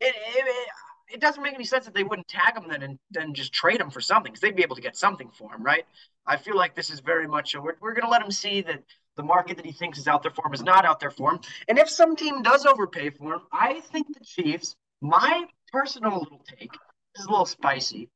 it, 0.00 0.14
it, 0.16 0.68
it 1.14 1.20
doesn't 1.20 1.42
make 1.42 1.54
any 1.54 1.64
sense 1.64 1.84
that 1.84 1.94
they 1.94 2.04
wouldn't 2.04 2.28
tag 2.28 2.56
him 2.56 2.68
then 2.68 2.82
and 2.82 2.98
then 3.10 3.34
just 3.34 3.52
trade 3.52 3.80
him 3.80 3.90
for 3.90 4.00
something 4.00 4.32
because 4.32 4.40
they'd 4.40 4.56
be 4.56 4.62
able 4.62 4.76
to 4.76 4.82
get 4.82 4.96
something 4.96 5.30
for 5.30 5.52
him, 5.52 5.62
right? 5.62 5.84
I 6.26 6.36
feel 6.36 6.56
like 6.56 6.74
this 6.74 6.90
is 6.90 7.00
very 7.00 7.26
much 7.26 7.54
a, 7.54 7.60
we're, 7.60 7.74
we're 7.80 7.94
to 7.94 8.08
let 8.08 8.22
him 8.22 8.30
see 8.30 8.60
that 8.62 8.82
the 9.16 9.22
market 9.22 9.56
that 9.56 9.66
he 9.66 9.72
thinks 9.72 9.98
is 9.98 10.06
out 10.06 10.22
there 10.22 10.30
for 10.30 10.46
him 10.46 10.54
is 10.54 10.62
not 10.62 10.84
out 10.84 11.00
there 11.00 11.10
for 11.10 11.32
him. 11.32 11.40
And 11.68 11.78
if 11.78 11.90
some 11.90 12.16
team 12.16 12.42
does 12.42 12.64
overpay 12.64 13.10
for 13.10 13.34
him, 13.34 13.40
I 13.52 13.80
think 13.80 14.06
the 14.08 14.24
Chiefs, 14.24 14.76
my 15.00 15.46
personal 15.72 16.18
little 16.18 16.42
take, 16.58 16.72
is 17.16 17.26
a 17.26 17.30
little 17.30 17.46
spicy. 17.46 18.08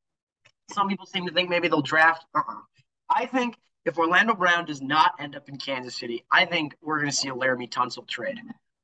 Some 0.71 0.87
people 0.87 1.05
seem 1.05 1.25
to 1.27 1.33
think 1.33 1.49
maybe 1.49 1.67
they'll 1.67 1.81
draft. 1.81 2.25
Uh-uh. 2.35 2.61
I 3.09 3.25
think 3.25 3.57
if 3.85 3.97
Orlando 3.97 4.33
Brown 4.33 4.65
does 4.65 4.81
not 4.81 5.13
end 5.19 5.35
up 5.35 5.47
in 5.47 5.57
Kansas 5.57 5.95
City, 5.95 6.25
I 6.31 6.45
think 6.45 6.75
we're 6.81 6.97
going 6.97 7.09
to 7.09 7.15
see 7.15 7.29
a 7.29 7.33
Laremy 7.33 7.69
Tunsil 7.69 8.07
trade. 8.07 8.39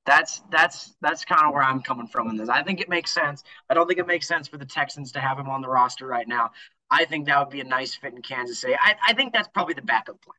That's 0.05 0.41
that's 0.51 0.95
that's 1.01 1.25
kind 1.25 1.45
of 1.45 1.53
where 1.53 1.63
I'm 1.63 1.81
coming 1.81 2.07
from 2.07 2.29
in 2.29 2.37
this. 2.37 2.49
I 2.49 2.63
think 2.63 2.81
it 2.81 2.89
makes 2.89 3.13
sense. 3.13 3.43
I 3.69 3.73
don't 3.73 3.87
think 3.87 3.99
it 3.99 4.07
makes 4.07 4.27
sense 4.27 4.47
for 4.47 4.57
the 4.57 4.65
Texans 4.65 5.11
to 5.13 5.19
have 5.19 5.37
him 5.37 5.47
on 5.47 5.61
the 5.61 5.69
roster 5.69 6.07
right 6.07 6.27
now. 6.27 6.51
I 6.89 7.05
think 7.05 7.27
that 7.27 7.39
would 7.39 7.51
be 7.51 7.61
a 7.61 7.65
nice 7.65 7.95
fit 7.95 8.13
in 8.13 8.21
Kansas 8.21 8.59
City. 8.59 8.75
I, 8.79 8.95
I 9.07 9.13
think 9.13 9.31
that's 9.31 9.47
probably 9.47 9.75
the 9.75 9.81
backup 9.81 10.21
plan. 10.21 10.35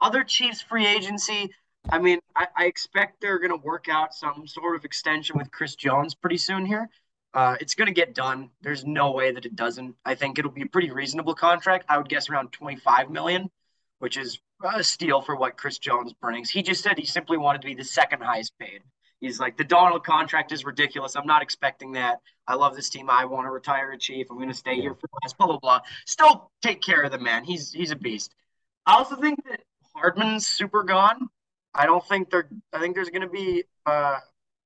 Other 0.00 0.24
Chiefs 0.24 0.60
free 0.60 0.86
agency, 0.86 1.50
I 1.88 1.98
mean, 1.98 2.18
I, 2.34 2.48
I 2.54 2.64
expect 2.66 3.20
they're 3.20 3.38
going 3.38 3.50
to 3.50 3.64
work 3.64 3.88
out 3.88 4.12
some 4.12 4.46
sort 4.46 4.76
of 4.76 4.84
extension 4.84 5.38
with 5.38 5.50
Chris 5.50 5.74
Jones 5.74 6.14
pretty 6.14 6.36
soon 6.36 6.66
here. 6.66 6.90
Uh, 7.34 7.56
it's 7.60 7.74
going 7.74 7.86
to 7.86 7.92
get 7.92 8.14
done. 8.14 8.50
There's 8.62 8.84
no 8.84 9.12
way 9.12 9.32
that 9.32 9.44
it 9.44 9.54
doesn't. 9.54 9.94
I 10.04 10.14
think 10.14 10.38
it'll 10.38 10.50
be 10.50 10.62
a 10.62 10.66
pretty 10.66 10.90
reasonable 10.90 11.34
contract. 11.34 11.84
I 11.88 11.98
would 11.98 12.08
guess 12.08 12.30
around 12.30 12.52
25 12.52 13.10
million, 13.10 13.50
which 13.98 14.16
is 14.16 14.38
a 14.64 14.82
steal 14.82 15.20
for 15.20 15.36
what 15.36 15.58
Chris 15.58 15.78
Jones 15.78 16.14
brings. 16.14 16.48
He 16.48 16.62
just 16.62 16.82
said 16.82 16.98
he 16.98 17.04
simply 17.04 17.36
wanted 17.36 17.62
to 17.62 17.66
be 17.66 17.74
the 17.74 17.84
second 17.84 18.22
highest 18.22 18.58
paid. 18.58 18.82
He's 19.20 19.40
like, 19.40 19.56
the 19.56 19.64
Donald 19.64 20.04
contract 20.04 20.52
is 20.52 20.64
ridiculous. 20.64 21.16
I'm 21.16 21.26
not 21.26 21.42
expecting 21.42 21.92
that. 21.92 22.20
I 22.46 22.54
love 22.54 22.76
this 22.76 22.90
team. 22.90 23.08
I 23.08 23.24
want 23.24 23.46
to 23.46 23.50
retire 23.50 23.92
a 23.92 23.98
chief. 23.98 24.26
I'm 24.30 24.36
going 24.36 24.48
to 24.48 24.54
stay 24.54 24.76
here 24.76 24.94
for 24.94 25.06
the 25.06 25.18
last 25.22 25.38
blah 25.38 25.46
blah 25.46 25.58
blah. 25.58 25.80
Still 26.06 26.50
take 26.62 26.82
care 26.82 27.02
of 27.02 27.12
the 27.12 27.18
man. 27.18 27.44
He's 27.44 27.72
he's 27.72 27.90
a 27.90 27.96
beast. 27.96 28.34
I 28.84 28.94
also 28.94 29.16
think 29.16 29.42
that 29.48 29.60
Hardman's 29.94 30.46
super 30.46 30.82
gone. 30.82 31.28
I 31.74 31.86
don't 31.86 32.06
think 32.06 32.30
they're. 32.30 32.48
I 32.72 32.78
think 32.78 32.94
there's 32.94 33.10
going 33.10 33.22
to 33.22 33.28
be 33.28 33.64
uh, 33.86 34.18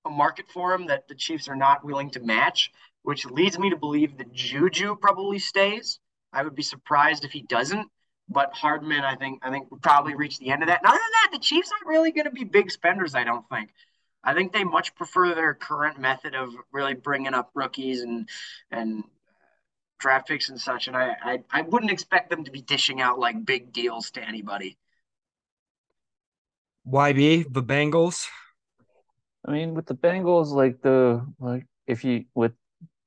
a 0.04 0.10
market 0.10 0.46
for 0.52 0.72
him 0.72 0.86
that 0.86 1.08
the 1.08 1.14
Chiefs 1.14 1.48
are 1.48 1.56
not 1.56 1.84
willing 1.84 2.10
to 2.10 2.20
match, 2.20 2.72
which 3.02 3.26
leads 3.26 3.58
me 3.58 3.70
to 3.70 3.76
believe 3.76 4.18
that 4.18 4.32
Juju 4.32 4.96
probably 4.96 5.38
stays. 5.38 5.98
I 6.32 6.42
would 6.42 6.54
be 6.54 6.62
surprised 6.62 7.24
if 7.24 7.32
he 7.32 7.42
doesn't. 7.42 7.88
But 8.28 8.54
Hardman, 8.54 9.02
I 9.02 9.16
think, 9.16 9.40
I 9.42 9.50
think 9.50 9.70
we 9.70 9.78
probably 9.78 10.14
reach 10.14 10.38
the 10.38 10.50
end 10.50 10.62
of 10.62 10.68
that. 10.68 10.80
And 10.82 10.86
other 10.86 10.98
than 10.98 11.10
that, 11.10 11.30
the 11.32 11.40
Chiefs 11.40 11.72
aren't 11.72 11.88
really 11.88 12.12
going 12.12 12.26
to 12.26 12.30
be 12.30 12.44
big 12.44 12.70
spenders. 12.70 13.16
I 13.16 13.24
don't 13.24 13.44
think. 13.48 13.70
I 14.22 14.34
think 14.34 14.52
they 14.52 14.64
much 14.64 14.94
prefer 14.94 15.34
their 15.34 15.54
current 15.54 15.98
method 15.98 16.34
of 16.34 16.50
really 16.72 16.94
bringing 16.94 17.34
up 17.34 17.50
rookies 17.54 18.02
and 18.02 18.28
and 18.70 19.02
draft 19.98 20.28
picks 20.28 20.48
and 20.48 20.60
such. 20.60 20.86
And 20.88 20.96
I, 20.96 21.16
I, 21.22 21.38
I 21.50 21.62
wouldn't 21.62 21.90
expect 21.90 22.30
them 22.30 22.44
to 22.44 22.50
be 22.50 22.62
dishing 22.62 23.00
out 23.00 23.18
like 23.18 23.44
big 23.44 23.72
deals 23.72 24.12
to 24.12 24.22
anybody. 24.22 24.78
YB, 26.86 27.52
the 27.52 27.62
Bengals. 27.62 28.26
I 29.46 29.52
mean, 29.52 29.74
with 29.74 29.86
the 29.86 29.94
Bengals, 29.94 30.48
like 30.48 30.82
the 30.82 31.26
like 31.38 31.66
if 31.86 32.04
you 32.04 32.24
with 32.34 32.52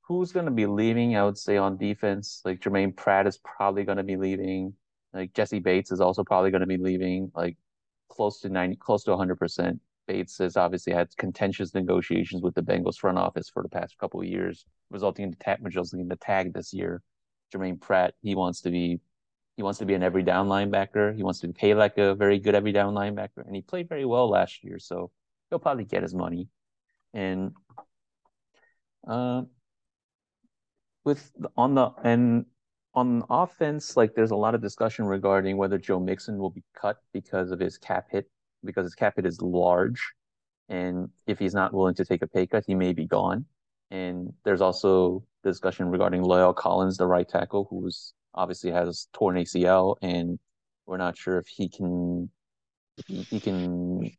who's 0.02 0.32
going 0.32 0.46
to 0.46 0.52
be 0.52 0.66
leaving, 0.66 1.16
I 1.16 1.24
would 1.24 1.38
say 1.38 1.56
on 1.56 1.76
defense, 1.76 2.42
like 2.44 2.60
Jermaine 2.60 2.96
Pratt 2.96 3.26
is 3.26 3.38
probably 3.38 3.84
going 3.84 3.98
to 3.98 4.04
be 4.04 4.16
leaving. 4.16 4.74
Like 5.12 5.32
Jessie 5.32 5.60
Bates 5.60 5.92
is 5.92 6.00
also 6.00 6.24
probably 6.24 6.50
going 6.50 6.60
to 6.60 6.66
be 6.66 6.76
leaving. 6.76 7.30
Like 7.34 7.56
close 8.08 8.40
to 8.40 8.48
ninety, 8.48 8.76
close 8.76 9.04
to 9.04 9.16
hundred 9.16 9.36
percent. 9.36 9.80
Bates 10.06 10.36
has 10.38 10.56
obviously 10.56 10.92
had 10.92 11.16
contentious 11.16 11.72
negotiations 11.72 12.42
with 12.42 12.54
the 12.54 12.62
Bengals 12.62 12.98
front 12.98 13.16
office 13.16 13.48
for 13.48 13.62
the 13.62 13.68
past 13.68 13.96
couple 13.98 14.20
of 14.20 14.26
years, 14.26 14.66
resulting 14.90 15.24
in 15.24 15.30
the 15.30 15.36
tag, 15.36 15.58
resulting 15.62 16.00
in 16.00 16.08
the 16.08 16.16
tag 16.16 16.52
this 16.52 16.74
year. 16.74 17.00
Jermaine 17.54 17.80
Pratt, 17.80 18.14
he 18.20 18.34
wants 18.34 18.60
to 18.62 18.70
be, 18.70 19.00
he 19.56 19.62
wants 19.62 19.78
to 19.78 19.86
be 19.86 19.94
an 19.94 20.02
every 20.02 20.22
down 20.22 20.48
linebacker. 20.48 21.16
He 21.16 21.22
wants 21.22 21.40
to 21.40 21.48
pay 21.48 21.74
like 21.74 21.96
a 21.96 22.14
very 22.14 22.38
good 22.38 22.54
every 22.54 22.72
down 22.72 22.92
linebacker, 22.94 23.46
and 23.46 23.54
he 23.54 23.62
played 23.62 23.88
very 23.88 24.04
well 24.04 24.28
last 24.28 24.62
year, 24.62 24.78
so 24.78 25.10
he'll 25.54 25.60
probably 25.60 25.84
get 25.84 26.02
his 26.02 26.14
money. 26.14 26.48
And 27.12 27.52
uh, 29.06 29.42
with 31.04 31.30
on 31.56 31.76
the 31.76 31.90
and 32.02 32.46
on 32.92 33.22
offense, 33.30 33.96
like 33.96 34.14
there's 34.16 34.32
a 34.32 34.36
lot 34.36 34.56
of 34.56 34.60
discussion 34.60 35.04
regarding 35.04 35.56
whether 35.56 35.78
Joe 35.78 36.00
Mixon 36.00 36.38
will 36.38 36.50
be 36.50 36.64
cut 36.76 36.96
because 37.12 37.52
of 37.52 37.60
his 37.60 37.78
cap 37.78 38.06
hit 38.10 38.28
because 38.64 38.84
his 38.84 38.96
cap 38.96 39.14
hit 39.14 39.26
is 39.26 39.40
large, 39.40 40.02
and 40.68 41.08
if 41.28 41.38
he's 41.38 41.54
not 41.54 41.72
willing 41.72 41.94
to 41.94 42.04
take 42.04 42.22
a 42.22 42.26
pay 42.26 42.48
cut, 42.48 42.64
he 42.66 42.74
may 42.74 42.92
be 42.92 43.06
gone. 43.06 43.44
And 43.92 44.32
there's 44.44 44.60
also 44.60 45.22
discussion 45.44 45.86
regarding 45.86 46.22
La'el 46.22 46.56
Collins, 46.56 46.96
the 46.96 47.06
right 47.06 47.28
tackle, 47.28 47.68
who's 47.70 48.12
obviously 48.34 48.72
has 48.72 49.06
torn 49.12 49.36
ACL, 49.36 49.96
and 50.02 50.40
we're 50.86 50.96
not 50.96 51.16
sure 51.16 51.38
if 51.38 51.46
he 51.46 51.68
can 51.68 52.28
he 53.06 53.38
can 53.38 54.10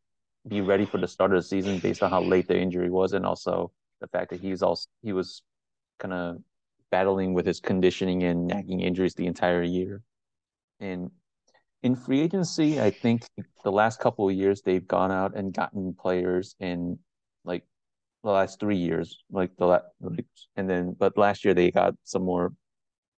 be 0.48 0.62
ready 0.62 0.86
for 0.86 0.98
the 0.98 1.08
start 1.08 1.32
of 1.32 1.38
the 1.38 1.48
season 1.48 1.80
based 1.80 2.04
on 2.04 2.12
how 2.12 2.22
late 2.22 2.48
the 2.48 2.58
injury 2.58 2.90
was, 2.90 3.14
and 3.14 3.26
also 3.26 3.72
the 4.02 4.08
fact 4.08 4.30
that 4.30 4.40
he's 4.40 4.62
also 4.62 4.88
he 5.02 5.14
was 5.14 5.42
kind 6.00 6.14
of 6.14 6.38
battling 6.92 7.34
with 7.34 7.46
his 7.46 7.60
conditioning 7.60 8.24
and 8.24 8.48
nagging 8.48 8.82
injuries 8.82 9.16
the 9.16 9.26
entire 9.26 9.64
year. 9.64 10.02
And 10.80 11.12
in 11.84 11.96
free 11.96 12.22
agency, 12.22 12.80
I 12.80 12.92
think 12.92 13.26
the 13.64 13.72
last 13.72 14.00
couple 14.00 14.30
of 14.30 14.36
years 14.36 14.62
they've 14.62 14.88
gone 14.88 15.12
out 15.12 15.36
and 15.36 15.54
gotten 15.54 15.94
players 15.94 16.56
in 16.60 17.00
like 17.44 17.64
the 18.24 18.32
last 18.32 18.60
three 18.60 18.78
years, 18.78 19.24
like 19.32 19.56
the 19.58 19.66
like, 19.66 20.26
and 20.56 20.70
then 20.70 20.96
but 20.98 21.18
last 21.18 21.46
year 21.46 21.54
they 21.54 21.72
got 21.72 21.96
some 22.04 22.24
more. 22.24 22.54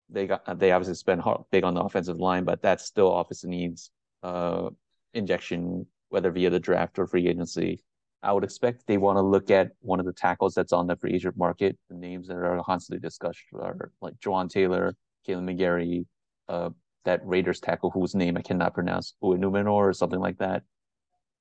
They 0.09 0.29
got 0.29 0.59
they 0.59 0.71
obviously 0.71 0.95
spent 0.95 1.21
hard, 1.21 1.43
big 1.51 1.65
on 1.65 1.75
the 1.75 1.81
offensive 1.83 2.19
line, 2.19 2.45
but 2.45 2.63
that 2.63 2.81
still 2.81 3.13
obviously 3.13 3.51
needs 3.51 3.91
uh 4.23 4.71
injection 5.15 5.87
whether 6.17 6.31
via 6.31 6.49
the 6.49 6.59
draft 6.59 6.99
or 6.99 7.07
free 7.07 7.29
agency. 7.29 7.79
I 8.23 8.33
would 8.33 8.43
expect 8.43 8.87
they 8.87 8.97
want 8.97 9.19
to 9.19 9.21
look 9.21 9.51
at 9.51 9.73
one 9.81 10.01
of 10.01 10.07
the 10.07 10.15
tackles 10.15 10.55
that's 10.55 10.73
on 10.73 10.87
the 10.87 10.97
free 10.97 11.13
agent 11.13 11.37
market. 11.37 11.77
The 11.91 11.95
names 11.95 12.29
that 12.29 12.39
are 12.39 12.59
constantly 12.65 13.07
discussed 13.07 13.41
are 13.53 13.93
like 14.01 14.15
Jawaan 14.25 14.49
Taylor, 14.49 14.95
Kaleb 15.29 15.45
McGary, 15.45 16.07
uh, 16.49 16.71
that 17.05 17.21
Raiders 17.23 17.61
tackle 17.61 17.91
whose 17.91 18.15
name 18.15 18.39
I 18.39 18.41
cannot 18.41 18.73
pronounce, 18.73 19.15
Uinumenor 19.23 19.71
or 19.71 19.93
something 19.93 20.19
like 20.19 20.39
that. 20.39 20.63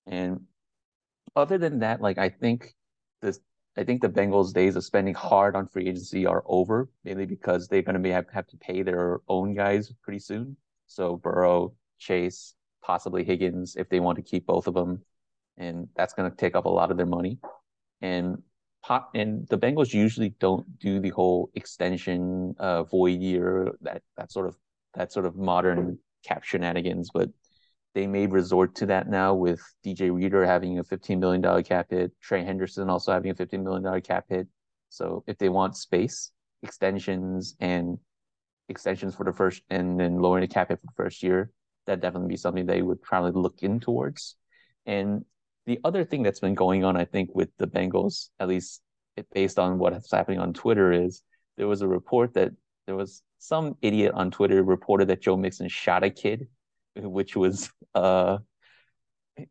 And 0.07 0.41
other 1.38 1.57
than 1.57 1.80
that, 1.80 2.01
like 2.01 2.17
I 2.17 2.28
think 2.28 2.76
this 3.21 3.39
I 3.78 3.86
think 3.86 4.01
the 4.01 4.09
Bengals' 4.09 4.53
days 4.53 4.76
of 4.76 4.84
spending 4.84 5.13
hard 5.13 5.55
on 5.55 5.67
free 5.67 5.88
agency 5.88 6.26
are 6.26 6.43
over, 6.47 6.89
mainly 7.05 7.26
because 7.26 7.69
they're 7.69 7.82
going 7.82 7.93
to 7.93 8.01
be 8.01 8.11
have, 8.11 8.26
have 8.34 8.47
to 8.47 8.57
pay 8.57 8.84
their 8.84 9.19
own 9.30 9.55
guys 9.55 9.93
pretty 10.03 10.19
soon. 10.19 10.57
So 10.88 11.15
Burrow, 11.15 11.73
Chase, 11.97 12.55
possibly 12.86 13.24
Higgins, 13.24 13.76
if 13.76 13.90
they 13.90 14.00
want 14.00 14.18
to 14.18 14.22
keep 14.22 14.46
both 14.46 14.68
of 14.68 14.74
them, 14.74 15.02
and 15.58 15.88
that's 15.96 16.14
going 16.14 16.30
to 16.30 16.38
take 16.38 16.56
up 16.56 16.66
a 16.66 16.70
lot 16.70 16.92
of 16.92 16.98
their 16.98 17.06
money. 17.06 17.40
And 18.02 18.44
pot 18.84 19.10
and 19.16 19.48
the 19.48 19.58
Bengals 19.58 19.94
usually 19.94 20.30
don't 20.40 20.80
do 20.80 21.00
the 21.00 21.10
whole 21.10 21.50
extension 21.56 22.56
uh, 22.60 22.84
void 22.84 23.20
year 23.20 23.72
that 23.82 24.04
that 24.18 24.32
sort 24.32 24.48
of 24.48 24.56
that 24.94 25.12
sort 25.12 25.26
of 25.26 25.36
modern 25.36 25.98
cap 26.24 26.44
shenanigans, 26.44 27.10
but 27.14 27.30
they 27.96 28.08
may 28.08 28.28
resort 28.28 28.76
to 28.76 28.86
that 28.88 29.10
now 29.10 29.34
with 29.34 29.62
DJ 29.86 30.14
Reader 30.14 30.46
having 30.46 30.80
a 30.80 30.84
$15 30.84 31.18
million 31.18 31.64
cap 31.64 31.88
hit, 31.90 32.12
Trey 32.22 32.44
Hendrickson 32.44 32.90
also 32.90 33.14
having 33.14 33.32
a 33.32 33.36
$15 33.36 33.64
million 33.64 34.02
cap 34.02 34.26
hit. 34.28 34.48
So 34.90 35.24
if 35.28 35.38
they 35.38 35.50
want 35.50 35.78
space, 35.78 36.32
extensions 36.62 37.56
and 37.60 37.98
extensions 38.68 39.16
for 39.16 39.24
the 39.24 39.32
first 39.32 39.62
and 39.70 39.98
then 40.00 40.20
lowering 40.20 40.42
the 40.42 40.48
cap 40.48 40.70
hit 40.70 40.80
for 40.82 40.88
the 40.88 41.04
first 41.04 41.24
year, 41.24 41.52
that 41.88 42.02
definitely 42.02 42.30
be 42.30 42.38
something 42.38 42.66
they 42.66 42.82
would 42.82 43.02
probably 43.02 43.32
look 43.32 43.62
in 43.62 43.80
towards. 43.80 44.36
And 44.86 45.26
the 45.66 45.80
other 45.84 46.04
thing 46.04 46.24
that's 46.24 46.40
been 46.40 46.56
going 46.56 46.84
on, 46.84 46.96
I 46.96 47.06
think, 47.06 47.30
with 47.34 47.50
the 47.58 47.68
Bengals, 47.68 48.30
at 48.40 48.48
least 48.48 48.82
based 49.34 49.58
on 49.58 49.80
what's 49.80 50.12
happening 50.12 50.40
on 50.40 50.54
Twitter, 50.54 50.92
is 50.92 51.22
there 51.58 51.68
was 51.68 51.82
a 51.82 51.88
report 51.88 52.34
that 52.34 52.52
there 52.86 52.96
was 52.96 53.24
some 53.40 53.76
idiot 53.82 54.14
on 54.14 54.32
Twitter 54.32 54.64
reported 54.64 55.08
that 55.08 55.22
Joe 55.22 55.38
Mixon 55.38 55.68
shot 55.68 56.04
a 56.04 56.10
kid, 56.10 56.48
which 56.96 57.36
was 57.36 57.72
uh, 57.96 58.38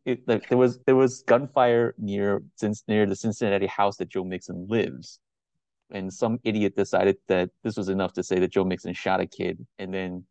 it, 0.05 0.25
there 0.25 0.57
was 0.57 0.79
there 0.85 0.95
was 0.95 1.23
gunfire 1.23 1.93
near 1.97 2.41
since 2.55 2.83
near 2.87 3.05
the 3.05 3.15
Cincinnati 3.15 3.67
house 3.67 3.97
that 3.97 4.09
Joe 4.09 4.23
Mixon 4.23 4.67
lives, 4.69 5.19
and 5.91 6.11
some 6.11 6.39
idiot 6.43 6.75
decided 6.75 7.17
that 7.27 7.49
this 7.63 7.77
was 7.77 7.89
enough 7.89 8.13
to 8.13 8.23
say 8.23 8.39
that 8.39 8.51
Joe 8.51 8.63
Mixon 8.63 8.93
shot 8.93 9.21
a 9.21 9.27
kid, 9.27 9.65
and 9.77 9.93
then 9.93 10.25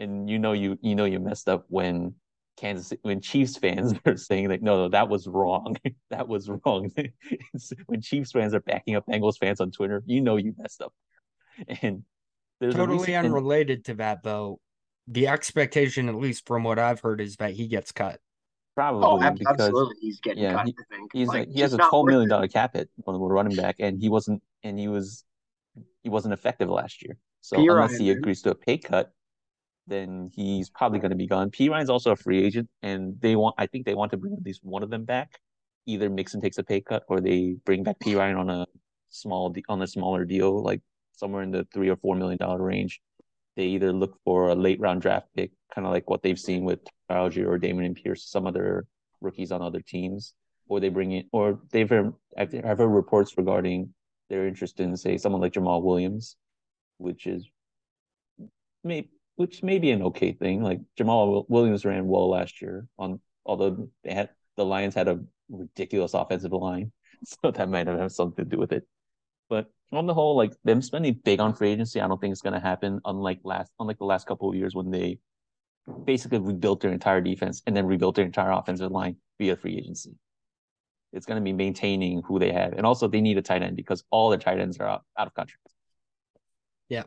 and 0.00 0.28
you 0.28 0.38
know 0.38 0.52
you 0.52 0.78
you 0.80 0.96
know 0.96 1.04
you 1.04 1.20
messed 1.20 1.48
up 1.48 1.66
when 1.68 2.14
Kansas 2.56 2.92
when 3.02 3.20
Chiefs 3.20 3.56
fans 3.56 3.94
are 4.06 4.16
saying 4.16 4.48
like 4.48 4.62
no 4.62 4.76
no 4.76 4.88
that 4.88 5.08
was 5.08 5.28
wrong. 5.28 5.76
That 6.10 6.26
was 6.26 6.48
wrong. 6.48 6.90
When 7.86 8.00
Chiefs 8.00 8.32
fans 8.32 8.52
are 8.52 8.60
backing 8.60 8.96
up 8.96 9.06
Bengals 9.06 9.38
fans 9.38 9.60
on 9.60 9.70
Twitter 9.70 10.02
you 10.06 10.20
know 10.20 10.36
you 10.36 10.54
messed 10.58 10.82
up. 10.82 10.92
And 11.82 12.02
there's 12.58 12.74
totally 12.74 13.14
unrelated 13.14 13.84
to 13.86 13.94
that 13.94 14.22
though. 14.24 14.58
The 15.06 15.28
expectation 15.28 16.08
at 16.08 16.16
least 16.16 16.46
from 16.46 16.64
what 16.64 16.78
I've 16.78 17.00
heard 17.00 17.20
is 17.20 17.36
that 17.36 17.52
he 17.52 17.68
gets 17.68 17.92
cut. 17.92 18.18
Probably 18.74 19.04
oh, 19.04 19.32
because 19.32 19.60
absolutely 19.60 19.96
he's 20.00 20.20
getting 20.20 20.42
yeah, 20.42 20.54
cut 20.54 20.66
he, 20.66 20.74
he's 21.12 21.28
like, 21.28 21.48
he 21.48 21.60
has 21.60 21.74
a 21.74 21.78
twelve 21.78 22.06
million 22.06 22.28
dollar 22.28 22.48
cap 22.48 22.74
hit 22.74 22.88
on 23.06 23.14
the 23.14 23.20
running 23.20 23.56
back 23.56 23.76
and 23.78 24.00
he 24.00 24.08
wasn't 24.08 24.42
and 24.62 24.78
he 24.78 24.88
was 24.88 25.24
he 26.02 26.08
wasn't 26.08 26.32
effective 26.32 26.68
last 26.68 27.02
year. 27.02 27.16
So 27.40 27.56
unless 27.58 27.96
he 27.96 28.10
agrees 28.10 28.42
to 28.42 28.50
a 28.50 28.54
pay 28.54 28.78
cut 28.78 29.12
then 29.86 30.30
he's 30.34 30.70
probably 30.70 30.98
going 30.98 31.10
to 31.10 31.16
be 31.16 31.26
gone. 31.26 31.50
Perine's 31.50 31.90
also 31.90 32.12
a 32.12 32.16
free 32.16 32.44
agent, 32.44 32.68
and 32.82 33.20
they 33.20 33.36
want 33.36 33.54
I 33.58 33.66
think 33.66 33.86
they 33.86 33.94
want 33.94 34.12
to 34.12 34.16
bring 34.16 34.34
at 34.34 34.42
least 34.42 34.60
one 34.62 34.82
of 34.82 34.90
them 34.90 35.04
back. 35.04 35.40
Either 35.86 36.10
Mixon 36.10 36.40
takes 36.40 36.58
a 36.58 36.62
pay 36.62 36.80
cut, 36.80 37.04
or 37.08 37.20
they 37.20 37.56
bring 37.64 37.82
back 37.82 37.98
Perine 38.00 38.38
on 38.42 38.50
a 38.50 38.66
small 39.08 39.54
on 39.68 39.82
a 39.82 39.86
smaller 39.86 40.24
deal, 40.24 40.62
like 40.62 40.80
somewhere 41.12 41.42
in 41.42 41.50
the 41.50 41.66
three 41.72 41.88
or 41.88 41.96
four 41.96 42.16
million 42.16 42.38
dollar 42.38 42.62
range. 42.62 43.00
They 43.56 43.66
either 43.66 43.92
look 43.92 44.16
for 44.24 44.48
a 44.48 44.54
late 44.54 44.80
round 44.80 45.02
draft 45.02 45.26
pick, 45.36 45.50
kind 45.74 45.86
of 45.86 45.92
like 45.92 46.08
what 46.08 46.22
they've 46.22 46.38
seen 46.38 46.64
with 46.64 46.80
Allgeier 47.10 47.46
or 47.46 47.58
Dameon 47.58 48.00
Pierce, 48.00 48.24
some 48.30 48.46
other 48.46 48.86
rookies 49.20 49.52
on 49.52 49.60
other 49.60 49.80
teams, 49.80 50.34
or 50.68 50.80
they 50.80 50.88
bring 50.88 51.12
in, 51.12 51.28
or 51.32 51.58
they've 51.72 51.90
heard, 51.90 52.12
I've 52.38 52.52
heard 52.52 52.78
reports 52.86 53.36
regarding 53.36 53.92
their 54.28 54.46
interest 54.46 54.80
in, 54.80 54.96
say, 54.96 55.18
someone 55.18 55.42
like 55.42 55.52
Jamaal 55.52 55.82
Williams, 55.82 56.36
which 56.98 57.26
is 57.26 57.46
maybe 58.84 59.10
which 59.40 59.62
may 59.62 59.78
be 59.78 59.90
an 59.90 60.02
okay 60.02 60.32
thing. 60.32 60.62
Like 60.62 60.80
Jamaal 60.98 61.46
Williams 61.48 61.86
ran 61.86 62.06
well 62.06 62.28
last 62.28 62.60
year 62.60 62.86
on 62.98 63.20
although 63.46 63.88
they 64.04 64.12
had 64.12 64.28
the 64.58 64.66
Lions 64.66 64.94
had 64.94 65.08
a 65.08 65.18
ridiculous 65.48 66.12
offensive 66.12 66.52
line, 66.52 66.92
so 67.24 67.50
that 67.50 67.70
might 67.70 67.86
have 67.86 68.12
something 68.12 68.44
to 68.44 68.50
do 68.50 68.58
with 68.58 68.70
it. 68.72 68.86
But 69.48 69.72
on 69.92 70.06
the 70.06 70.12
whole, 70.12 70.36
like 70.36 70.52
them 70.64 70.82
spending 70.82 71.18
big 71.24 71.40
on 71.40 71.54
free 71.54 71.70
agency, 71.70 72.02
I 72.02 72.06
don't 72.06 72.20
think 72.20 72.32
it's 72.32 72.42
going 72.42 72.52
to 72.52 72.60
happen. 72.60 73.00
Unlike 73.06 73.40
last, 73.44 73.72
unlike 73.80 73.96
the 73.96 74.04
last 74.04 74.26
couple 74.26 74.50
of 74.50 74.56
years 74.56 74.74
when 74.74 74.90
they 74.90 75.18
basically 76.04 76.38
rebuilt 76.38 76.82
their 76.82 76.92
entire 76.92 77.22
defense 77.22 77.62
and 77.66 77.74
then 77.74 77.86
rebuilt 77.86 78.16
their 78.16 78.26
entire 78.26 78.50
offensive 78.50 78.92
line 78.92 79.16
via 79.38 79.56
free 79.56 79.78
agency. 79.78 80.12
It's 81.14 81.24
going 81.24 81.40
to 81.40 81.44
be 81.44 81.54
maintaining 81.54 82.20
who 82.22 82.38
they 82.38 82.52
have, 82.52 82.74
and 82.74 82.84
also 82.84 83.08
they 83.08 83.22
need 83.22 83.38
a 83.38 83.42
tight 83.42 83.62
end 83.62 83.76
because 83.76 84.04
all 84.10 84.28
their 84.28 84.38
tight 84.38 84.60
ends 84.60 84.76
are 84.80 84.86
out, 84.86 85.04
out 85.18 85.28
of 85.28 85.32
contract. 85.32 85.66
Yeah, 86.90 87.04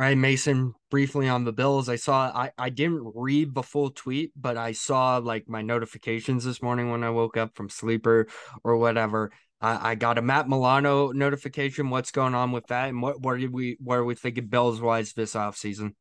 right, 0.00 0.16
Mason, 0.16 0.74
briefly 0.90 1.28
on 1.28 1.44
the 1.44 1.52
Bills. 1.52 1.88
I 1.88 1.96
saw 1.96 2.30
I, 2.34 2.50
I 2.56 2.70
didn't 2.70 3.12
read 3.14 3.54
the 3.54 3.62
full 3.62 3.90
tweet, 3.90 4.32
but 4.34 4.56
I 4.56 4.72
saw 4.72 5.18
like 5.18 5.48
my 5.48 5.62
notifications 5.62 6.44
this 6.44 6.62
morning 6.62 6.90
when 6.90 7.04
I 7.04 7.10
woke 7.10 7.36
up 7.36 7.54
from 7.54 7.68
sleeper 7.68 8.26
or 8.64 8.76
whatever. 8.78 9.30
I, 9.60 9.90
I 9.90 9.94
got 9.96 10.16
a 10.16 10.22
Matt 10.22 10.48
Milano 10.48 11.12
notification. 11.12 11.90
What's 11.90 12.12
going 12.12 12.34
on 12.34 12.50
with 12.52 12.66
that? 12.68 12.88
And 12.88 13.02
what 13.02 13.20
what 13.20 13.42
are 13.42 13.50
we 13.50 13.76
what 13.80 13.96
are 13.96 14.04
we 14.04 14.14
thinking 14.14 14.46
Bills 14.46 14.80
wise 14.80 15.12
this 15.12 15.34
offseason? 15.34 15.94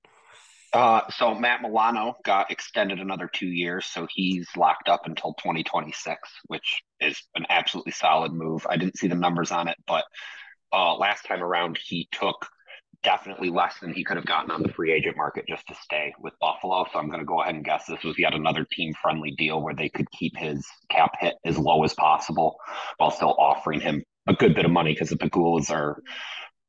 Uh, 0.72 1.02
so 1.10 1.34
Matt 1.34 1.62
Milano 1.62 2.16
got 2.24 2.52
extended 2.52 3.00
another 3.00 3.28
two 3.34 3.48
years, 3.48 3.86
so 3.88 4.08
he's 4.14 4.48
locked 4.56 4.88
up 4.88 5.08
until 5.08 5.34
2026, 5.34 6.30
which 6.46 6.84
is 7.02 7.22
an 7.36 7.46
absolutely 7.50 7.92
solid 7.92 8.32
move. 8.32 8.68
I 8.70 8.78
didn't 8.78 8.98
see 8.98 9.08
the 9.08 9.16
numbers 9.16 9.52
on 9.52 9.68
it, 9.68 9.78
but 9.88 10.06
uh, 10.72 10.96
last 10.96 11.26
time 11.26 11.42
around 11.42 11.80
he 11.84 12.08
took 12.12 12.48
definitely 13.04 13.50
less 13.50 13.76
than 13.80 13.94
he 13.94 14.04
could 14.04 14.18
have 14.18 14.26
gotten 14.26 14.52
on 14.52 14.62
the 14.62 14.74
free 14.74 14.92
agent 14.92 15.16
market 15.16 15.46
just 15.48 15.66
to 15.68 15.76
stay 15.76 16.14
with 16.20 16.34
Buffalo. 16.42 16.86
So 16.92 17.00
I'm 17.00 17.08
going 17.08 17.20
to 17.20 17.26
go 17.26 17.42
ahead 17.42 17.56
and 17.56 17.64
guess 17.64 17.86
this 17.86 18.04
was 18.04 18.20
yet 18.20 18.34
another 18.34 18.66
team 18.72 18.94
friendly 19.02 19.32
deal 19.38 19.62
where 19.62 19.74
they 19.74 19.90
could 19.90 20.10
keep 20.12 20.36
his 20.36 20.66
cap 20.90 21.12
hit 21.20 21.36
as 21.46 21.58
low 21.58 21.84
as 21.84 21.94
possible 21.94 22.58
while 22.98 23.12
still 23.12 23.36
offering 23.40 23.80
him 23.80 24.04
a 24.28 24.34
good 24.34 24.54
bit 24.54 24.66
of 24.66 24.72
money 24.72 24.94
because 24.94 25.10
the 25.10 25.18
Pegulas 25.18 25.72
are 25.72 26.02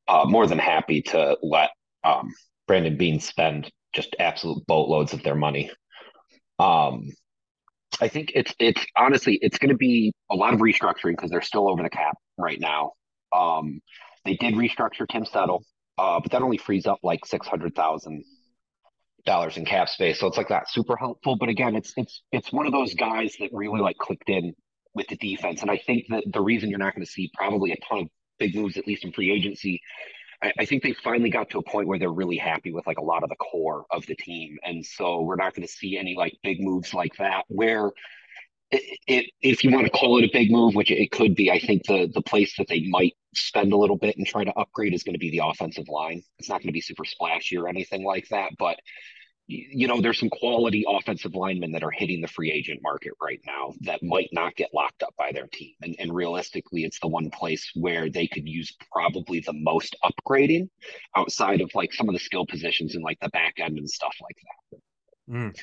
uh, 0.08 0.24
more 0.24 0.46
than 0.46 0.58
happy 0.58 1.02
to 1.02 1.36
let 1.42 1.70
um, 2.04 2.32
Brandon 2.66 2.96
Beane 2.96 3.20
spend 3.20 3.70
just 3.92 4.14
absolute 4.18 4.64
boatloads 4.66 5.12
of 5.12 5.22
their 5.22 5.34
money. 5.34 5.70
Um, 6.58 7.08
I 8.00 8.08
think 8.08 8.32
it's 8.34 8.54
it's 8.58 8.84
honestly 8.96 9.38
it's 9.42 9.58
going 9.58 9.70
to 9.70 9.76
be 9.76 10.12
a 10.30 10.36
lot 10.36 10.54
of 10.54 10.60
restructuring 10.60 11.16
because 11.16 11.30
they're 11.30 11.42
still 11.42 11.68
over 11.68 11.82
the 11.82 11.90
cap 11.90 12.16
right 12.38 12.60
now. 12.60 12.92
Um, 13.34 13.80
they 14.24 14.36
did 14.36 14.54
restructure 14.54 15.08
Tim 15.08 15.24
Settle 15.24 15.64
uh, 16.00 16.18
but 16.18 16.32
that 16.32 16.40
only 16.40 16.56
frees 16.56 16.86
up 16.86 16.98
like 17.02 17.26
six 17.26 17.46
hundred 17.46 17.74
thousand 17.74 18.24
dollars 19.26 19.58
in 19.58 19.66
cap 19.66 19.86
space. 19.86 20.18
So 20.18 20.28
it's 20.28 20.38
like 20.38 20.48
that 20.48 20.70
super 20.70 20.96
helpful. 20.96 21.36
But 21.36 21.50
again, 21.50 21.76
it's 21.76 21.92
it's 21.94 22.22
it's 22.32 22.50
one 22.50 22.64
of 22.64 22.72
those 22.72 22.94
guys 22.94 23.36
that 23.38 23.50
really 23.52 23.80
like 23.80 23.98
clicked 23.98 24.30
in 24.30 24.54
with 24.94 25.08
the 25.08 25.16
defense. 25.16 25.60
And 25.60 25.70
I 25.70 25.76
think 25.76 26.06
that 26.08 26.24
the 26.26 26.40
reason 26.40 26.70
you're 26.70 26.78
not 26.78 26.94
going 26.94 27.04
to 27.04 27.10
see 27.10 27.30
probably 27.34 27.72
a 27.72 27.76
ton 27.86 27.98
of 28.00 28.08
big 28.38 28.54
moves, 28.54 28.78
at 28.78 28.86
least 28.86 29.04
in 29.04 29.12
free 29.12 29.30
agency, 29.30 29.82
I, 30.42 30.52
I, 30.60 30.64
think 30.64 30.82
they 30.82 30.94
finally 30.94 31.28
got 31.28 31.50
to 31.50 31.58
a 31.58 31.62
point 31.62 31.86
where 31.86 31.98
they're 31.98 32.10
really 32.10 32.38
happy 32.38 32.72
with 32.72 32.86
like 32.86 32.98
a 32.98 33.04
lot 33.04 33.22
of 33.22 33.28
the 33.28 33.36
core 33.36 33.84
of 33.90 34.06
the 34.06 34.16
team. 34.16 34.56
And 34.64 34.84
so 34.84 35.20
we're 35.20 35.36
not 35.36 35.54
going 35.54 35.66
to 35.66 35.72
see 35.72 35.98
any 35.98 36.16
like 36.16 36.32
big 36.42 36.60
moves 36.60 36.94
like 36.94 37.14
that 37.18 37.44
where 37.48 37.90
it, 38.72 39.30
if 39.42 39.64
you 39.64 39.70
want 39.70 39.86
to 39.86 39.90
call 39.90 40.18
it 40.18 40.24
a 40.24 40.30
big 40.32 40.50
move, 40.50 40.74
which 40.74 40.90
it 40.90 41.10
could 41.10 41.34
be, 41.34 41.50
I 41.50 41.58
think 41.58 41.86
the 41.86 42.10
the 42.12 42.22
place 42.22 42.56
that 42.58 42.68
they 42.68 42.86
might 42.88 43.14
spend 43.34 43.72
a 43.72 43.76
little 43.76 43.96
bit 43.96 44.16
and 44.16 44.26
try 44.26 44.44
to 44.44 44.52
upgrade 44.52 44.94
is 44.94 45.02
going 45.02 45.14
to 45.14 45.18
be 45.18 45.30
the 45.30 45.42
offensive 45.44 45.88
line. 45.88 46.22
It's 46.38 46.48
not 46.48 46.58
going 46.60 46.68
to 46.68 46.72
be 46.72 46.80
super 46.80 47.04
splashy 47.04 47.56
or 47.56 47.68
anything 47.68 48.04
like 48.04 48.28
that, 48.28 48.52
but 48.58 48.78
you 49.52 49.88
know, 49.88 50.00
there's 50.00 50.20
some 50.20 50.30
quality 50.30 50.84
offensive 50.88 51.34
linemen 51.34 51.72
that 51.72 51.82
are 51.82 51.90
hitting 51.90 52.20
the 52.20 52.28
free 52.28 52.52
agent 52.52 52.80
market 52.82 53.12
right 53.20 53.40
now 53.44 53.74
that 53.80 54.00
might 54.00 54.28
not 54.32 54.54
get 54.54 54.72
locked 54.72 55.02
up 55.02 55.12
by 55.18 55.32
their 55.32 55.48
team. 55.48 55.74
And, 55.82 55.96
and 55.98 56.14
realistically, 56.14 56.84
it's 56.84 57.00
the 57.00 57.08
one 57.08 57.30
place 57.30 57.68
where 57.74 58.08
they 58.08 58.28
could 58.28 58.48
use 58.48 58.76
probably 58.92 59.40
the 59.40 59.52
most 59.52 59.96
upgrading 60.04 60.68
outside 61.16 61.60
of 61.62 61.70
like 61.74 61.92
some 61.92 62.08
of 62.08 62.12
the 62.12 62.20
skill 62.20 62.46
positions 62.46 62.94
in 62.94 63.02
like 63.02 63.18
the 63.20 63.28
back 63.30 63.54
end 63.58 63.76
and 63.76 63.90
stuff 63.90 64.14
like 64.22 64.36
that. 64.36 64.59
Mm. 65.30 65.56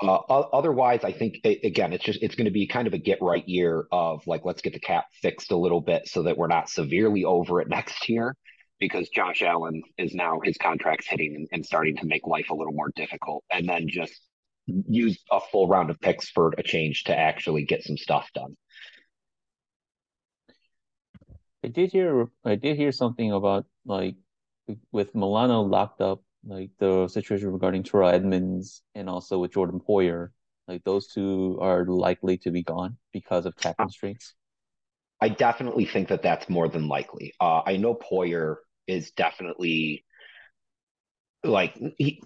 Uh, 0.00 0.14
otherwise, 0.16 1.04
I 1.04 1.12
think 1.12 1.40
again, 1.44 1.92
it's 1.92 2.04
just 2.04 2.22
it's 2.22 2.34
going 2.34 2.46
to 2.46 2.50
be 2.50 2.66
kind 2.66 2.86
of 2.86 2.94
a 2.94 2.98
get 2.98 3.20
right 3.20 3.46
year 3.46 3.84
of 3.92 4.26
like 4.26 4.44
let's 4.44 4.62
get 4.62 4.72
the 4.72 4.80
cap 4.80 5.06
fixed 5.20 5.50
a 5.50 5.56
little 5.56 5.80
bit 5.80 6.08
so 6.08 6.22
that 6.22 6.38
we're 6.38 6.46
not 6.46 6.70
severely 6.70 7.24
over 7.24 7.60
it 7.60 7.68
next 7.68 8.08
year 8.08 8.34
because 8.78 9.10
Josh 9.10 9.42
Allen 9.42 9.82
is 9.98 10.14
now 10.14 10.40
his 10.42 10.56
contract's 10.56 11.06
hitting 11.06 11.34
and, 11.34 11.48
and 11.52 11.66
starting 11.66 11.96
to 11.96 12.06
make 12.06 12.26
life 12.26 12.48
a 12.48 12.54
little 12.54 12.72
more 12.72 12.90
difficult, 12.96 13.44
and 13.52 13.68
then 13.68 13.88
just 13.88 14.18
use 14.66 15.22
a 15.30 15.40
full 15.52 15.68
round 15.68 15.90
of 15.90 16.00
picks 16.00 16.30
for 16.30 16.54
a 16.56 16.62
change 16.62 17.04
to 17.04 17.16
actually 17.16 17.64
get 17.64 17.82
some 17.82 17.98
stuff 17.98 18.30
done. 18.34 18.56
I 21.62 21.68
did 21.68 21.92
hear 21.92 22.30
I 22.42 22.54
did 22.54 22.78
hear 22.78 22.90
something 22.90 23.32
about 23.32 23.66
like 23.84 24.16
with 24.92 25.14
Milano 25.14 25.60
locked 25.60 26.00
up 26.00 26.22
like 26.44 26.70
the 26.78 27.08
situation 27.08 27.52
regarding 27.52 27.82
Terrell 27.82 28.10
Edmunds 28.10 28.82
and 28.94 29.08
also 29.08 29.38
with 29.38 29.52
Jordan 29.52 29.80
Poyer, 29.80 30.30
like 30.68 30.84
those 30.84 31.08
two 31.08 31.58
are 31.60 31.84
likely 31.84 32.38
to 32.38 32.50
be 32.50 32.62
gone 32.62 32.96
because 33.12 33.46
of 33.46 33.56
cap 33.56 33.76
constraints? 33.76 34.34
I 35.20 35.28
definitely 35.28 35.84
think 35.84 36.08
that 36.08 36.22
that's 36.22 36.48
more 36.48 36.68
than 36.68 36.88
likely. 36.88 37.34
Uh, 37.40 37.62
I 37.66 37.76
know 37.76 37.94
Poyer 37.94 38.56
is 38.86 39.10
definitely 39.12 40.04
like 41.44 41.74
he 41.98 42.22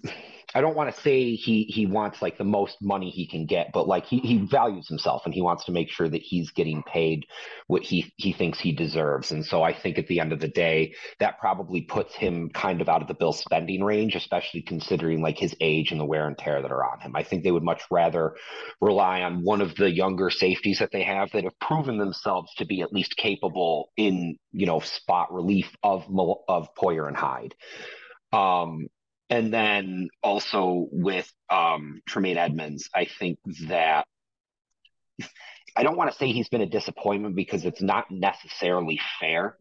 I 0.55 0.61
don't 0.61 0.75
want 0.75 0.95
to 0.95 1.01
say 1.01 1.35
he 1.35 1.63
he 1.63 1.85
wants 1.85 2.21
like 2.21 2.37
the 2.37 2.45
most 2.45 2.77
money 2.81 3.09
he 3.09 3.27
can 3.27 3.45
get, 3.45 3.73
but 3.73 3.89
like 3.89 4.05
he 4.05 4.19
he 4.19 4.37
values 4.37 4.87
himself 4.87 5.23
and 5.25 5.33
he 5.33 5.41
wants 5.41 5.65
to 5.65 5.73
make 5.73 5.89
sure 5.89 6.07
that 6.07 6.21
he's 6.21 6.51
getting 6.51 6.81
paid 6.81 7.25
what 7.67 7.83
he 7.83 8.13
he 8.15 8.31
thinks 8.31 8.57
he 8.57 8.71
deserves. 8.71 9.33
And 9.33 9.45
so 9.45 9.63
I 9.63 9.73
think 9.73 9.97
at 9.97 10.07
the 10.07 10.21
end 10.21 10.31
of 10.31 10.39
the 10.39 10.47
day, 10.47 10.95
that 11.19 11.39
probably 11.39 11.81
puts 11.81 12.15
him 12.15 12.49
kind 12.51 12.79
of 12.79 12.87
out 12.87 13.01
of 13.01 13.09
the 13.09 13.13
bill 13.13 13.33
spending 13.33 13.83
range, 13.83 14.15
especially 14.15 14.61
considering 14.61 15.21
like 15.21 15.37
his 15.37 15.53
age 15.59 15.91
and 15.91 15.99
the 15.99 16.05
wear 16.05 16.25
and 16.25 16.37
tear 16.37 16.61
that 16.61 16.71
are 16.71 16.89
on 16.89 17.01
him. 17.01 17.17
I 17.17 17.23
think 17.23 17.43
they 17.43 17.51
would 17.51 17.61
much 17.61 17.81
rather 17.91 18.35
rely 18.79 19.23
on 19.23 19.43
one 19.43 19.59
of 19.59 19.75
the 19.75 19.91
younger 19.91 20.29
safeties 20.29 20.79
that 20.79 20.91
they 20.93 21.03
have 21.03 21.31
that 21.33 21.43
have 21.43 21.59
proven 21.59 21.97
themselves 21.97 22.53
to 22.59 22.65
be 22.65 22.79
at 22.79 22.93
least 22.93 23.17
capable 23.17 23.91
in 23.97 24.37
you 24.53 24.65
know 24.65 24.79
spot 24.79 25.33
relief 25.33 25.75
of 25.83 26.05
of 26.47 26.69
Poyer 26.75 27.09
and 27.09 27.17
Hyde. 27.17 27.55
Um, 28.31 28.87
and 29.35 29.53
then 29.53 30.07
also 30.23 30.87
with 30.91 31.29
um, 31.49 32.01
Tremaine 32.07 32.37
Edmunds, 32.37 32.89
I 32.95 33.05
think 33.19 33.37
that 33.67 34.05
I 35.75 35.83
don't 35.83 35.97
want 35.97 36.09
to 36.09 36.17
say 36.17 36.31
he's 36.31 36.47
been 36.47 36.61
a 36.61 36.65
disappointment 36.65 37.35
because 37.35 37.65
it's 37.65 37.81
not 37.81 38.09
necessarily 38.09 38.97
fair. 39.19 39.57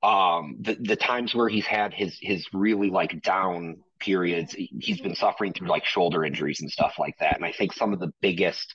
Um, 0.00 0.58
the 0.60 0.76
the 0.80 0.94
times 0.94 1.34
where 1.34 1.48
he's 1.48 1.66
had 1.66 1.92
his 1.92 2.16
his 2.20 2.46
really 2.52 2.88
like 2.88 3.20
down 3.22 3.78
periods, 3.98 4.54
he's 4.56 5.00
been 5.00 5.16
suffering 5.16 5.52
through 5.52 5.68
like 5.68 5.84
shoulder 5.84 6.24
injuries 6.24 6.60
and 6.60 6.70
stuff 6.70 6.94
like 6.96 7.16
that. 7.18 7.34
And 7.34 7.44
I 7.44 7.50
think 7.50 7.72
some 7.72 7.92
of 7.92 7.98
the 7.98 8.12
biggest 8.20 8.72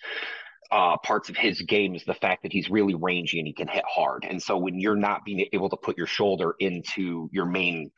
uh, 0.71 0.97
parts 0.97 1.29
of 1.29 1.35
his 1.35 1.61
game 1.61 1.95
is 1.95 2.03
the 2.05 2.13
fact 2.13 2.43
that 2.43 2.53
he's 2.53 2.69
really 2.69 2.95
rangy 2.95 3.39
and 3.39 3.47
he 3.47 3.53
can 3.53 3.67
hit 3.67 3.83
hard. 3.87 4.25
And 4.27 4.41
so 4.41 4.57
when 4.57 4.79
you're 4.79 4.95
not 4.95 5.25
being 5.25 5.45
able 5.51 5.69
to 5.69 5.77
put 5.77 5.97
your 5.97 6.07
shoulder 6.07 6.55
into 6.59 7.29
your 7.31 7.45
main 7.45 7.91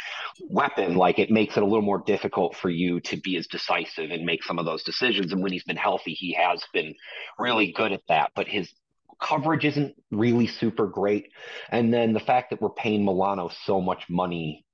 weapon, 0.50 0.96
like 0.96 1.20
it 1.20 1.30
makes 1.30 1.56
it 1.56 1.64
a 1.64 1.66
little 1.66 1.84
more 1.84 2.04
difficult 2.06 2.56
for 2.56 2.70
you 2.70 3.00
to 3.02 3.18
be 3.18 3.38
as 3.38 3.46
decisive 3.48 4.10
and 4.10 4.26
make 4.26 4.44
some 4.44 4.58
of 4.58 4.66
those 4.66 4.84
decisions. 4.84 5.32
And 5.32 5.44
when 5.44 5.52
he's 5.52 5.64
been 5.64 5.78
healthy, 5.78 6.14
he 6.14 6.34
has 6.34 6.64
been 6.74 6.96
really 7.38 7.72
good 7.72 7.92
at 7.92 8.02
that. 8.08 8.32
But 8.36 8.48
his 8.48 8.74
coverage 9.22 9.66
isn't 9.66 9.96
really 10.10 10.48
super 10.48 10.88
great. 10.88 11.28
And 11.70 11.94
then 11.94 12.14
the 12.14 12.20
fact 12.20 12.50
that 12.50 12.62
we're 12.62 12.70
paying 12.72 13.06
Milano 13.06 13.52
so 13.66 13.82
much 13.82 14.06
money 14.10 14.66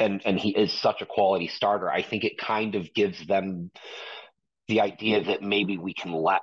and 0.00 0.22
and 0.24 0.38
he 0.38 0.50
is 0.50 0.72
such 0.72 1.02
a 1.02 1.06
quality 1.06 1.48
starter, 1.48 1.90
I 1.90 2.02
think 2.02 2.24
it 2.24 2.38
kind 2.38 2.74
of 2.74 2.92
gives 2.94 3.24
them 3.26 3.70
the 4.68 4.80
idea 4.80 5.22
that 5.24 5.42
maybe 5.42 5.76
we 5.76 5.94
can 5.94 6.12
let 6.12 6.40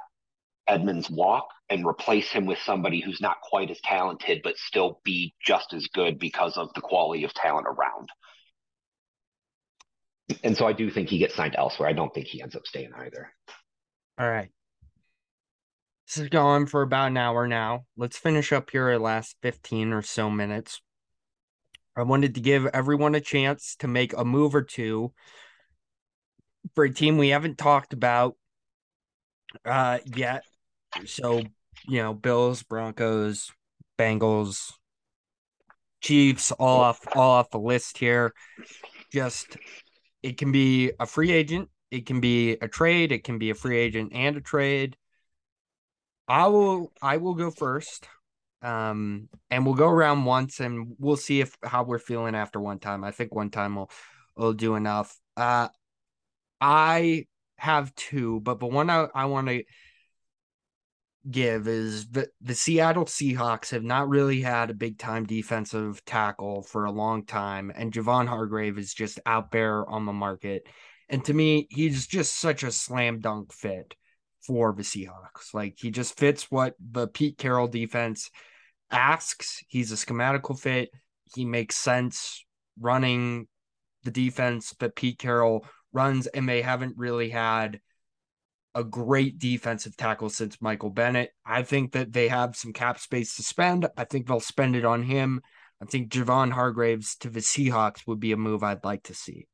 Edmunds 0.70 1.10
walk 1.10 1.50
and 1.70 1.86
replace 1.86 2.30
him 2.30 2.46
with 2.46 2.60
somebody 2.60 3.02
who's 3.02 3.20
not 3.20 3.42
quite 3.42 3.72
as 3.72 3.82
talented, 3.82 4.42
but 4.44 4.58
still 4.58 5.02
be 5.04 5.34
just 5.44 5.74
as 5.74 5.88
good 5.88 6.20
because 6.20 6.58
of 6.58 6.72
the 6.76 6.82
quality 6.82 7.24
of 7.24 7.34
talent 7.34 7.68
around. 7.68 8.10
And 10.44 10.56
so 10.56 10.68
I 10.68 10.74
do 10.74 10.90
think 10.92 11.10
he 11.10 11.18
gets 11.18 11.36
signed 11.36 11.56
elsewhere. 11.58 11.90
I 11.90 11.94
don't 11.94 12.14
think 12.14 12.28
he 12.28 12.42
ends 12.42 12.56
up 12.56 12.68
staying 12.68 12.92
either. 12.96 13.32
All 14.20 14.30
right. 14.30 14.50
This 16.08 16.18
is 16.18 16.30
going 16.30 16.68
for 16.68 16.82
about 16.82 17.08
an 17.08 17.18
hour 17.18 17.48
now. 17.48 17.86
Let's 17.98 18.18
finish 18.18 18.52
up 18.52 18.70
here 18.72 18.90
at 18.90 19.02
last 19.02 19.36
15 19.42 19.94
or 19.94 20.02
so 20.02 20.30
minutes. 20.30 20.82
I 21.96 22.04
wanted 22.04 22.36
to 22.36 22.42
give 22.42 22.66
everyone 22.68 23.16
a 23.16 23.22
chance 23.22 23.76
to 23.80 23.88
make 23.88 24.14
a 24.14 24.24
move 24.24 24.56
or 24.56 24.62
two 24.62 25.14
for 26.74 26.84
a 26.84 26.94
team 26.94 27.18
we 27.18 27.30
haven't 27.30 27.58
talked 27.58 27.94
about 27.94 28.36
uh, 29.66 30.00
yet. 30.06 30.44
So, 31.06 31.42
you 31.88 32.02
know, 32.02 32.14
Bills, 32.14 32.64
Broncos, 32.64 33.52
Bengals, 33.98 34.74
Chiefs, 36.02 36.52
all 36.54 36.80
off 36.82 37.00
all 37.16 37.32
off 37.32 37.50
the 37.50 37.60
list 37.60 37.98
here. 37.98 38.34
Just 39.12 39.58
it 40.24 40.38
can 40.38 40.52
be 40.52 40.92
a 41.00 41.06
free 41.06 41.32
agent, 41.32 41.70
it 41.92 42.06
can 42.06 42.22
be 42.22 42.52
a 42.54 42.68
trade, 42.68 43.12
it 43.12 43.24
can 43.24 43.38
be 43.38 43.50
a 43.50 43.56
free 43.56 43.78
agent 43.78 44.12
and 44.14 44.38
a 44.38 44.42
trade. 44.42 44.96
I 46.28 46.48
will 46.48 46.92
I 47.02 47.18
will 47.18 47.36
go 47.36 47.52
first. 47.52 48.08
Um 48.62 49.30
and 49.50 49.66
we'll 49.66 49.76
go 49.76 49.88
around 49.88 50.26
once 50.26 50.60
and 50.60 50.96
we'll 51.00 51.18
see 51.18 51.42
if 51.42 51.58
how 51.64 51.84
we're 51.84 52.00
feeling 52.00 52.36
after 52.36 52.60
one 52.60 52.80
time. 52.80 53.04
I 53.04 53.12
think 53.12 53.34
one 53.34 53.50
time 53.50 53.76
will 53.76 53.92
will 54.36 54.54
do 54.54 54.76
enough. 54.76 55.18
Uh 55.36 55.70
I 56.62 57.26
have 57.58 57.94
two, 57.96 58.40
but 58.42 58.60
the 58.60 58.68
one 58.68 58.90
I, 58.90 59.08
I 59.14 59.26
want 59.26 59.48
to 59.48 59.64
give 61.32 61.68
is 61.68 62.08
the, 62.10 62.28
the 62.42 62.56
Seattle 62.56 63.06
Seahawks 63.06 63.72
have 63.72 63.84
not 63.84 64.10
really 64.10 64.42
had 64.42 64.70
a 64.70 64.76
big 64.76 64.98
time 64.98 65.26
defensive 65.26 66.04
tackle 66.06 66.64
for 66.64 66.86
a 66.86 66.92
long 66.92 67.26
time, 67.26 67.72
and 67.76 67.92
Javon 67.92 68.28
Hargrave 68.28 68.78
is 68.78 68.94
just 68.94 69.20
out 69.26 69.52
there 69.52 69.88
on 69.90 70.06
the 70.06 70.14
market. 70.14 70.68
And 71.10 71.24
to 71.26 71.34
me, 71.34 71.68
he's 71.70 72.08
just 72.08 72.38
such 72.38 72.64
a 72.64 72.72
slam 72.72 73.20
dunk 73.20 73.52
fit 73.54 73.96
for 74.46 74.74
the 74.74 74.84
Seahawks. 74.84 75.54
Like 75.54 75.76
he 75.78 75.92
just 75.92 76.18
fits 76.18 76.50
what 76.50 76.76
the 76.80 77.08
Pete 77.08 77.38
Carroll 77.38 77.68
defense 77.68 78.30
asks. 78.92 79.64
He's 79.68 79.92
a 79.92 79.96
schematical 79.96 80.58
fit. 80.58 80.90
He 81.36 81.46
makes 81.46 81.76
sense 81.76 82.46
running 82.80 83.48
the 84.04 84.12
defense 84.12 84.74
that 84.80 84.96
Pete 84.96 85.20
Carroll 85.20 85.66
runs, 85.92 86.28
and 86.28 86.48
they 86.48 86.62
haven't 86.62 86.98
really 86.98 87.30
had 87.30 87.80
a 88.76 88.84
great 88.84 89.40
defensive 89.40 89.98
tackle 89.98 90.30
since 90.30 90.62
Michael 90.62 90.90
Bennett. 90.90 91.32
I 91.46 91.64
think 91.64 91.94
that 91.94 92.14
they 92.14 92.28
have 92.28 92.56
some 92.56 92.74
cap 92.74 93.00
space 93.00 93.36
to 93.36 93.44
spend. 93.44 93.88
I 93.98 94.04
think 94.04 94.28
they'll 94.28 94.40
spend 94.40 94.76
it 94.76 94.86
on 94.86 95.04
him. 95.04 95.42
I 95.82 95.86
think 95.86 96.12
Javon 96.12 96.52
Hargraves 96.52 97.16
to 97.18 97.30
the 97.30 97.40
Seahawks 97.40 98.06
would 98.06 98.20
be 98.20 98.32
a 98.32 98.38
move 98.38 98.64
I'd 98.64 98.84
like 98.84 99.04
to 99.04 99.14
see. 99.14 99.48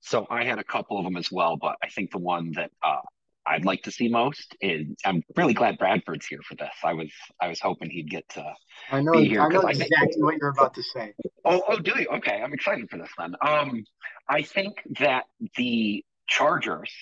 So 0.00 0.26
I 0.30 0.44
had 0.44 0.60
a 0.60 0.64
couple 0.64 0.98
of 0.98 1.04
them 1.04 1.16
as 1.16 1.32
well, 1.32 1.56
but 1.56 1.76
I 1.82 1.88
think 1.88 2.12
the 2.12 2.18
one 2.18 2.52
that 2.52 2.70
uh, 2.84 3.00
I'd 3.46 3.64
like 3.64 3.82
to 3.82 3.90
see 3.90 4.08
most 4.08 4.56
is 4.60 4.86
I'm 5.04 5.22
really 5.36 5.54
glad 5.54 5.78
Bradford's 5.78 6.26
here 6.26 6.40
for 6.42 6.56
this. 6.56 6.72
I 6.82 6.94
was 6.94 7.10
I 7.40 7.48
was 7.48 7.60
hoping 7.60 7.90
he'd 7.90 8.10
get 8.10 8.28
to 8.30 8.44
I 8.90 9.00
know 9.00 9.12
be 9.12 9.28
here 9.28 9.42
I 9.42 9.48
know 9.48 9.60
exactly 9.60 9.96
I 9.96 10.06
think, 10.06 10.24
what 10.24 10.36
you're 10.40 10.50
about 10.50 10.74
to 10.74 10.82
say. 10.82 11.14
Oh 11.44 11.62
oh 11.68 11.78
do 11.78 11.92
you? 11.98 12.08
Okay, 12.16 12.40
I'm 12.42 12.52
excited 12.52 12.90
for 12.90 12.98
this 12.98 13.10
then. 13.16 13.34
Um 13.40 13.84
I 14.28 14.42
think 14.42 14.74
that 14.98 15.24
the 15.56 16.04
Chargers 16.28 16.92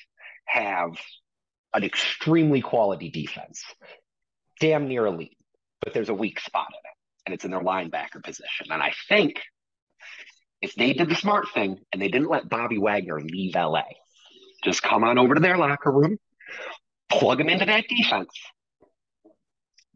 have 0.47 0.91
an 1.73 1.83
extremely 1.85 2.61
quality 2.61 3.11
defense. 3.11 3.65
Damn 4.61 4.87
near 4.87 5.07
elite, 5.07 5.37
but 5.83 5.95
there's 5.95 6.11
a 6.11 6.15
weak 6.15 6.39
spot 6.41 6.69
in 6.71 6.77
it, 6.77 6.97
and 7.27 7.35
it's 7.35 7.45
in 7.45 7.51
their 7.51 7.61
linebacker 7.61 8.23
position. 8.23 8.67
And 8.71 8.83
I 8.83 8.93
think 9.09 9.41
if 10.61 10.75
they 10.75 10.93
did 10.93 11.09
the 11.09 11.15
smart 11.17 11.47
thing 11.53 11.79
and 11.93 12.01
they 12.01 12.09
didn't 12.09 12.31
let 12.31 12.49
Bobby 12.49 12.79
Wagner 12.79 13.21
leave 13.21 13.55
LA, 13.55 13.83
just 14.63 14.83
come 14.83 15.05
on 15.05 15.19
over 15.19 15.35
to 15.35 15.41
their 15.41 15.59
locker 15.59 15.91
room, 15.91 16.19
plug 17.19 17.41
him 17.41 17.49
into 17.49 17.65
that 17.67 17.85
defense. 17.89 18.31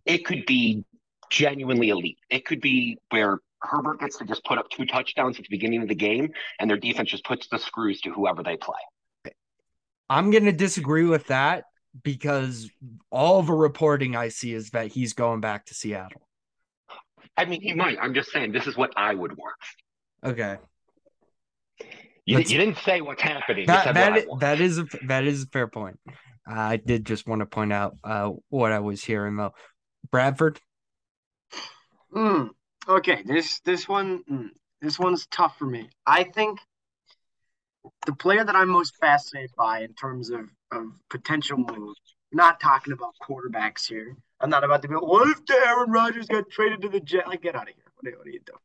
It 0.04 0.24
could 0.24 0.46
be 0.46 0.84
genuinely 1.30 1.90
elite. 1.90 2.18
It 2.30 2.44
could 2.44 2.60
be 2.60 2.98
where 3.10 3.40
Herbert 3.60 4.00
gets 4.00 4.18
to 4.18 4.24
just 4.24 4.44
put 4.44 4.58
up 4.58 4.70
two 4.70 4.86
touchdowns 4.86 5.36
at 5.38 5.42
the 5.42 5.48
beginning 5.50 5.82
of 5.82 5.88
the 5.88 5.94
game 5.94 6.30
and 6.58 6.70
their 6.70 6.76
defense 6.76 7.10
just 7.10 7.24
puts 7.24 7.48
the 7.48 7.58
screws 7.58 8.00
to 8.02 8.10
whoever 8.10 8.42
they 8.42 8.56
play. 8.56 8.78
I'm 10.10 10.30
going 10.30 10.44
to 10.44 10.52
disagree 10.52 11.04
with 11.04 11.26
that 11.26 11.64
because 12.02 12.70
all 13.10 13.42
the 13.42 13.52
reporting 13.52 14.16
I 14.16 14.28
see 14.28 14.54
is 14.54 14.70
that 14.70 14.88
he's 14.88 15.12
going 15.12 15.40
back 15.40 15.66
to 15.66 15.74
Seattle. 15.74 16.22
I 17.36 17.44
mean, 17.44 17.60
he 17.60 17.74
might. 17.74 17.98
I'm 18.00 18.14
just 18.14 18.32
saying 18.32 18.52
this 18.52 18.66
is 18.66 18.76
what 18.76 18.92
I 18.96 19.14
would 19.14 19.36
want. 19.36 19.54
Okay. 20.24 20.56
You, 22.28 22.38
you 22.40 22.58
didn't 22.58 22.76
say 22.78 23.00
what's 23.00 23.22
happening. 23.22 23.66
That, 23.66 23.94
that, 23.94 24.16
is, 24.18 24.26
that 24.40 24.60
is 24.60 24.78
a 24.78 24.84
that 25.06 25.24
is 25.24 25.44
a 25.44 25.46
fair 25.46 25.66
point. 25.66 25.98
Uh, 26.46 26.54
I 26.54 26.76
did 26.76 27.06
just 27.06 27.26
want 27.26 27.40
to 27.40 27.46
point 27.46 27.72
out 27.72 27.96
uh, 28.04 28.32
what 28.50 28.70
I 28.70 28.80
was 28.80 29.02
hearing 29.02 29.36
though. 29.36 29.54
Bradford. 30.10 30.60
Mm, 32.14 32.50
okay, 32.86 33.22
this 33.24 33.60
this 33.60 33.88
one 33.88 34.24
mm, 34.30 34.48
this 34.82 34.98
one's 34.98 35.26
tough 35.28 35.56
for 35.56 35.64
me. 35.64 35.88
I 36.06 36.24
think 36.24 36.60
the 38.04 38.14
player 38.14 38.44
that 38.44 38.54
I'm 38.54 38.68
most 38.68 38.96
fascinated 38.96 39.52
by 39.56 39.80
in 39.80 39.94
terms 39.94 40.28
of, 40.28 40.50
of 40.70 40.84
potential 41.08 41.56
moves, 41.56 41.98
not 42.30 42.60
talking 42.60 42.92
about 42.92 43.14
quarterbacks 43.26 43.86
here. 43.86 44.14
I'm 44.38 44.50
not 44.50 44.64
about 44.64 44.82
to 44.82 44.88
be 44.88 44.94
like, 44.94 45.02
what 45.02 45.30
if 45.30 45.40
Aaron 45.50 45.90
Rodgers 45.90 46.26
got 46.26 46.50
traded 46.50 46.82
to 46.82 46.90
the 46.90 47.00
Jet? 47.00 47.26
Like, 47.26 47.40
get 47.40 47.54
out 47.54 47.68
of 47.70 47.74
here. 47.74 47.84
What 47.96 48.12
are, 48.12 48.18
what 48.18 48.26
are 48.26 48.30
you 48.30 48.40
doing? 48.44 48.58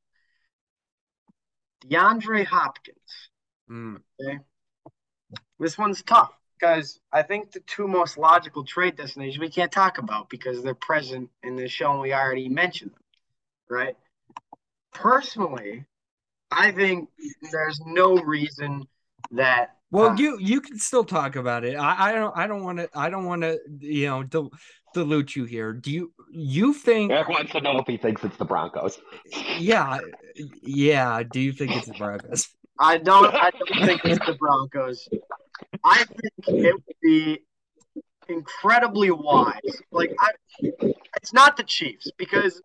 DeAndre 1.88 2.46
Hopkins. 2.46 3.30
Mm. 3.70 3.98
Okay. 4.22 4.40
This 5.60 5.78
one's 5.78 6.02
tough 6.02 6.34
because 6.60 7.00
I 7.12 7.24
think 7.24 7.52
the 7.52 7.60
two 7.62 7.88
most 7.88 8.18
logical 8.18 8.64
trade 8.64 8.96
destinations 8.96 9.40
we 9.40 9.50
can't 9.50 9.72
talk 9.72 9.98
about 9.98 10.30
because 10.30 10.64
they're 10.64 10.74
present 10.74 11.30
in 11.44 11.56
the 11.56 11.68
show 11.68 11.92
and 11.92 12.02
we 12.02 12.14
already 12.14 12.50
mentioned 12.50 12.92
them, 12.92 13.04
right? 13.70 13.98
Personally, 14.94 15.86
I 16.52 16.72
think 16.72 17.10
there's 17.52 17.82
no 17.86 18.16
reason 18.18 18.88
that 19.32 19.76
well, 19.92 20.10
uh, 20.10 20.16
you 20.16 20.40
you 20.40 20.60
can 20.60 20.80
still 20.80 21.04
talk 21.04 21.36
about 21.36 21.64
it. 21.64 21.76
I, 21.76 22.10
I 22.10 22.12
don't 22.14 22.36
I 22.36 22.48
don't 22.48 22.64
want 22.64 22.80
to 22.80 22.90
I 22.96 23.10
don't 23.10 23.26
want 23.26 23.44
to 23.44 23.60
you 23.80 24.08
know 24.08 24.24
del- 24.24 24.52
dilute 24.94 25.36
you 25.36 25.46
here. 25.46 25.72
Do 25.72 25.92
you 25.92 26.14
you 26.32 26.74
think 26.74 27.12
Eric 27.12 27.30
wants 27.30 27.52
to 27.52 27.62
know 27.62 27.78
if 27.78 27.88
he 27.88 27.98
thinks 27.98 28.24
it's 28.24 28.38
the 28.38 28.46
Broncos? 28.46 29.00
Yeah, 29.60 30.00
yeah. 30.64 31.22
Do 31.24 31.40
you 31.40 31.52
think 31.52 31.76
it's 31.76 31.88
the 31.88 31.94
Broncos? 31.94 32.50
I 32.80 32.98
don't. 32.98 33.34
I 33.34 33.52
don't 33.52 33.86
think 33.86 34.02
it's 34.06 34.26
the 34.26 34.34
Broncos. 34.34 35.08
I 35.84 36.04
think 36.06 36.66
it 36.66 36.74
would 36.74 36.96
be 37.02 37.40
incredibly 38.30 39.12
wise. 39.12 39.60
Like, 39.92 40.14
I, 40.20 40.32
it's 41.16 41.34
not 41.34 41.58
the 41.58 41.64
Chiefs 41.64 42.10
because 42.18 42.62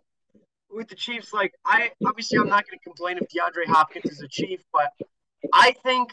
with 0.71 0.89
the 0.89 0.95
Chiefs, 0.95 1.33
like, 1.33 1.53
I 1.65 1.91
obviously 2.07 2.39
I'm 2.39 2.49
not 2.49 2.65
going 2.67 2.79
to 2.79 2.85
complain 2.85 3.19
if 3.19 3.29
DeAndre 3.29 3.67
Hopkins 3.67 4.11
is 4.11 4.23
a 4.23 4.29
Chief, 4.29 4.61
but 4.73 4.93
I 5.53 5.75
think 5.85 6.13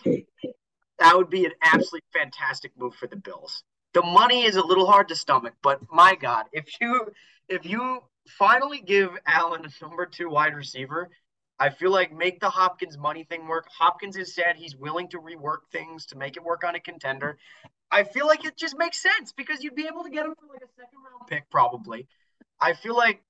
that 1.00 1.16
would 1.16 1.30
be 1.30 1.46
an 1.46 1.52
absolutely 1.62 2.02
fantastic 2.14 2.72
move 2.78 2.96
for 2.96 3.08
the 3.08 3.18
Bills. 3.18 3.64
The 3.94 4.02
money 4.02 4.44
is 4.44 4.56
a 4.56 4.66
little 4.66 4.88
hard 4.88 5.08
to 5.10 5.16
stomach, 5.16 5.54
but 5.62 5.80
my 5.92 6.16
God, 6.16 6.46
if 6.52 6.66
you 6.82 7.12
if 7.48 7.66
you 7.66 8.02
finally 8.38 8.82
give 8.82 9.12
Allen 9.26 9.66
a 9.66 9.86
number 9.86 10.06
two 10.06 10.30
wide 10.30 10.56
receiver 10.56 11.10
I 11.60 11.70
feel 11.70 11.92
like 11.92 12.14
make 12.14 12.40
the 12.40 12.50
Hopkins 12.50 12.98
money 12.98 13.24
thing 13.24 13.48
work. 13.48 13.68
Hopkins 13.70 14.18
has 14.18 14.34
said 14.34 14.56
he's 14.58 14.76
willing 14.76 15.08
to 15.10 15.20
rework 15.20 15.70
things 15.72 16.06
to 16.08 16.18
make 16.18 16.36
it 16.36 16.44
work 16.44 16.64
on 16.64 16.76
a 16.76 16.80
contender. 16.80 17.38
I 17.92 18.04
feel 18.04 18.28
like 18.28 18.44
it 18.44 18.58
just 18.58 18.78
makes 18.78 19.02
sense 19.02 19.32
because 19.32 19.64
you'd 19.64 19.76
be 19.76 19.88
able 19.88 20.04
to 20.04 20.10
get 20.10 20.26
him 20.26 20.34
for 20.36 20.48
like 20.52 20.62
a 20.62 20.72
second 20.76 21.00
round 21.04 21.28
pick 21.28 21.50
probably. 21.50 22.08
I 22.60 22.74
feel 22.74 22.96
like 22.96 23.22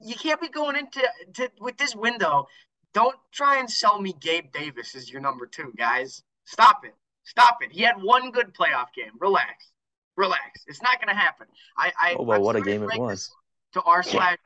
you 0.00 0.14
can't 0.14 0.40
be 0.40 0.48
going 0.48 0.76
into 0.76 1.00
to, 1.34 1.50
with 1.60 1.78
this 1.78 1.94
window. 1.94 2.48
Don't 2.92 3.16
try 3.32 3.58
and 3.58 3.70
sell 3.70 4.00
me 4.00 4.14
Gabe 4.20 4.52
Davis 4.52 4.94
as 4.94 5.10
your 5.10 5.22
number 5.22 5.46
two, 5.46 5.72
guys. 5.76 6.22
Stop 6.44 6.84
it. 6.84 6.94
Stop 7.24 7.58
it. 7.62 7.72
He 7.72 7.82
had 7.82 8.02
one 8.02 8.30
good 8.30 8.52
playoff 8.52 8.92
game. 8.94 9.12
Relax. 9.18 9.72
Relax. 10.16 10.64
It's 10.66 10.82
not 10.82 10.98
going 11.00 11.08
to 11.08 11.18
happen. 11.18 11.46
I, 11.78 11.92
I 11.98 12.16
oh, 12.18 12.24
well, 12.24 12.42
what 12.42 12.56
a 12.56 12.60
game 12.60 12.82
it 12.82 12.98
was. 12.98 13.30
To 13.74 13.82
r 13.82 14.02
slash 14.02 14.36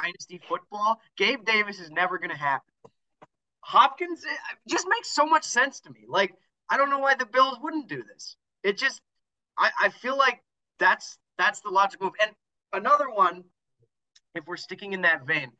dynasty 0.00 0.40
football, 0.48 1.00
Gabe 1.16 1.44
Davis 1.44 1.78
is 1.78 1.90
never 1.90 2.18
going 2.18 2.30
to 2.30 2.36
happen. 2.36 2.72
Hopkins 3.60 4.24
just 4.68 4.86
makes 4.88 5.14
so 5.14 5.24
much 5.24 5.44
sense 5.44 5.80
to 5.80 5.90
me. 5.90 6.00
Like 6.08 6.34
I 6.68 6.76
don't 6.76 6.90
know 6.90 6.98
why 6.98 7.14
the 7.14 7.26
Bills 7.26 7.58
wouldn't 7.62 7.88
do 7.88 8.02
this. 8.02 8.36
It 8.64 8.78
just 8.78 9.00
I, 9.56 9.70
I 9.80 9.88
feel 9.90 10.16
like 10.16 10.42
that's 10.78 11.18
that's 11.38 11.60
the 11.60 11.70
logical 11.70 12.06
move. 12.06 12.14
And 12.20 12.32
another 12.72 13.10
one, 13.10 13.44
if 14.34 14.46
we're 14.46 14.56
sticking 14.56 14.92
in 14.92 15.02
that 15.02 15.26
vein, 15.26 15.52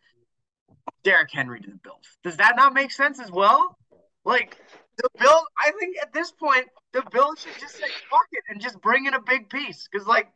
Derrick 1.04 1.30
Henry 1.32 1.60
to 1.60 1.70
the 1.70 1.76
Bills. 1.76 2.06
Does 2.24 2.36
that 2.38 2.56
not 2.56 2.74
make 2.74 2.90
sense 2.90 3.20
as 3.20 3.30
well? 3.30 3.78
Like 4.24 4.56
the 4.96 5.08
Bill, 5.18 5.44
I 5.58 5.72
think 5.78 5.96
at 6.00 6.12
this 6.12 6.32
point 6.32 6.66
the 6.92 7.02
Bills 7.10 7.40
should 7.40 7.60
just 7.60 7.76
say 7.76 7.88
fuck 8.10 8.26
it 8.32 8.44
and 8.48 8.60
just 8.60 8.80
bring 8.80 9.06
in 9.06 9.14
a 9.14 9.20
big 9.20 9.48
piece. 9.48 9.88
Because 9.90 10.06
like, 10.06 10.28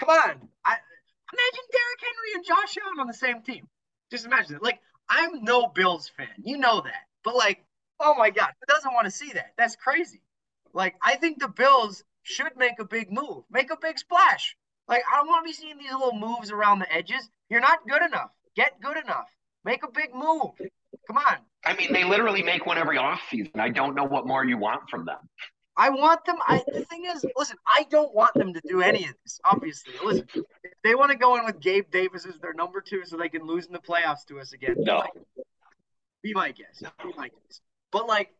come 0.00 0.10
on, 0.10 0.48
I 0.64 0.76
imagine 1.32 1.64
Derrick 1.72 2.00
Henry 2.02 2.34
and 2.34 2.44
Josh 2.44 2.76
Allen 2.82 3.00
on 3.00 3.06
the 3.06 3.14
same 3.14 3.42
team. 3.42 3.68
Just 4.10 4.26
imagine 4.26 4.56
it. 4.56 4.62
Like 4.62 4.80
I'm 5.08 5.44
no 5.44 5.68
Bills 5.68 6.10
fan, 6.16 6.28
you 6.42 6.58
know 6.58 6.80
that, 6.80 7.06
but 7.24 7.36
like, 7.36 7.64
oh 8.00 8.14
my 8.16 8.30
god, 8.30 8.50
who 8.60 8.74
doesn't 8.74 8.94
want 8.94 9.06
to 9.06 9.10
see 9.10 9.32
that? 9.32 9.52
That's 9.56 9.76
crazy. 9.76 10.22
Like 10.72 10.94
I 11.02 11.16
think 11.16 11.40
the 11.40 11.48
Bills 11.48 12.04
should 12.22 12.56
make 12.56 12.78
a 12.78 12.84
big 12.84 13.10
move, 13.12 13.44
make 13.50 13.70
a 13.70 13.76
big 13.80 13.98
splash. 13.98 14.56
Like 14.86 15.02
I 15.12 15.16
don't 15.16 15.28
want 15.28 15.44
to 15.44 15.48
be 15.48 15.54
seeing 15.54 15.78
these 15.78 15.92
little 15.92 16.18
moves 16.18 16.50
around 16.50 16.78
the 16.78 16.92
edges. 16.92 17.28
You're 17.50 17.60
not 17.60 17.86
good 17.88 18.02
enough. 18.02 18.30
Get 18.56 18.80
good 18.80 18.96
enough. 18.96 19.28
Make 19.64 19.84
a 19.84 19.90
big 19.90 20.14
move. 20.14 20.52
Come 21.06 21.18
on. 21.18 21.38
I 21.64 21.74
mean, 21.74 21.92
they 21.92 22.04
literally 22.04 22.42
make 22.42 22.66
one 22.66 22.78
every 22.78 22.96
offseason. 22.96 23.58
I 23.58 23.68
don't 23.68 23.94
know 23.94 24.04
what 24.04 24.26
more 24.26 24.44
you 24.44 24.56
want 24.58 24.88
from 24.88 25.04
them. 25.04 25.18
I 25.78 25.90
want 25.90 26.24
them. 26.24 26.36
I 26.46 26.62
the 26.72 26.84
thing 26.84 27.04
is, 27.04 27.24
listen, 27.36 27.56
I 27.66 27.84
don't 27.88 28.12
want 28.14 28.34
them 28.34 28.52
to 28.52 28.60
do 28.68 28.82
any 28.82 29.04
of 29.04 29.14
this. 29.22 29.40
Obviously, 29.44 29.94
listen, 30.04 30.26
if 30.34 30.72
they 30.82 30.96
want 30.96 31.12
to 31.12 31.16
go 31.16 31.36
in 31.36 31.44
with 31.44 31.60
Gabe 31.60 31.88
Davis 31.90 32.26
as 32.26 32.38
their 32.40 32.52
number 32.52 32.80
two, 32.80 33.04
so 33.04 33.16
they 33.16 33.28
can 33.28 33.46
lose 33.46 33.66
in 33.66 33.72
the 33.72 33.78
playoffs 33.78 34.26
to 34.26 34.40
us 34.40 34.52
again. 34.52 34.74
No, 34.78 35.04
be 36.22 36.34
my 36.34 36.50
guess. 36.50 36.82
Be 37.02 37.12
my 37.16 37.28
guess. 37.28 37.60
But 37.92 38.08
like, 38.08 38.30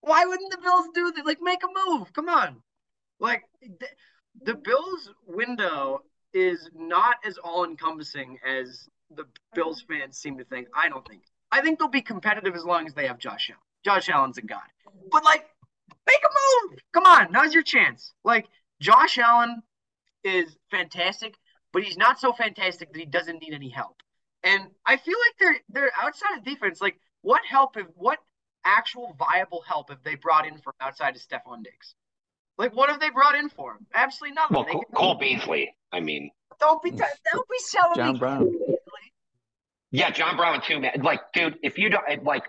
why 0.00 0.24
wouldn't 0.26 0.50
the 0.50 0.58
Bills 0.58 0.88
do 0.94 1.12
this? 1.14 1.24
Like, 1.24 1.38
make 1.40 1.60
a 1.62 1.90
move. 1.90 2.12
Come 2.12 2.28
on. 2.28 2.56
Like, 3.18 3.42
the, 3.62 3.86
the 4.42 4.54
Bills' 4.54 5.10
window 5.26 6.02
is 6.32 6.70
not 6.74 7.16
as 7.24 7.38
all 7.38 7.64
encompassing 7.64 8.38
as 8.46 8.88
the 9.14 9.24
Bills 9.54 9.84
fans 9.88 10.18
seem 10.18 10.38
to 10.38 10.44
think. 10.44 10.68
I 10.74 10.88
don't 10.88 11.06
think. 11.06 11.22
I 11.52 11.60
think 11.60 11.78
they'll 11.78 11.88
be 11.88 12.02
competitive 12.02 12.54
as 12.54 12.64
long 12.64 12.86
as 12.86 12.94
they 12.94 13.06
have 13.06 13.18
Josh 13.18 13.50
Allen. 13.50 13.60
Josh 13.84 14.08
Allen's 14.08 14.38
a 14.38 14.42
god. 14.42 14.60
But 15.10 15.24
like, 15.24 15.46
make 16.06 16.20
a 16.24 16.68
move. 16.68 16.78
Come 16.92 17.04
on, 17.04 17.32
now's 17.32 17.54
your 17.54 17.62
chance. 17.62 18.12
Like, 18.24 18.46
Josh 18.80 19.18
Allen 19.18 19.62
is 20.24 20.56
fantastic, 20.70 21.34
but 21.72 21.82
he's 21.82 21.96
not 21.96 22.20
so 22.20 22.32
fantastic 22.32 22.92
that 22.92 22.98
he 22.98 23.06
doesn't 23.06 23.40
need 23.40 23.54
any 23.54 23.68
help. 23.68 24.02
And 24.42 24.68
I 24.86 24.96
feel 24.96 25.16
like 25.18 25.36
they're 25.38 25.60
they're 25.68 25.92
outside 26.00 26.38
of 26.38 26.44
defense. 26.44 26.80
Like, 26.80 26.98
what 27.22 27.42
help 27.48 27.76
if 27.76 27.86
what 27.94 28.18
actual 28.64 29.14
viable 29.18 29.62
help 29.66 29.90
have 29.90 30.02
they 30.02 30.14
brought 30.14 30.46
in 30.46 30.58
from 30.58 30.72
outside 30.80 31.14
of 31.14 31.22
Stefon 31.22 31.62
Diggs? 31.62 31.94
Like, 32.56 32.74
what 32.74 32.90
have 32.90 33.00
they 33.00 33.10
brought 33.10 33.34
in 33.34 33.48
for 33.48 33.72
him? 33.72 33.86
Absolutely 33.94 34.34
nothing. 34.34 34.56
Well, 34.56 34.64
Cole, 34.64 34.84
Cole 34.94 35.14
Beasley. 35.16 35.74
I 35.92 36.00
mean, 36.00 36.30
don't 36.58 36.82
be 36.82 36.90
don't 36.90 37.48
be 37.48 37.58
selling 37.58 37.96
John 37.96 38.18
Brown. 38.18 38.50
Yeah, 39.90 40.10
John 40.10 40.36
Brown 40.36 40.62
too, 40.62 40.80
man. 40.80 41.02
Like, 41.02 41.20
dude, 41.32 41.58
if 41.62 41.76
you 41.76 41.90
don't 41.90 42.24
like, 42.24 42.44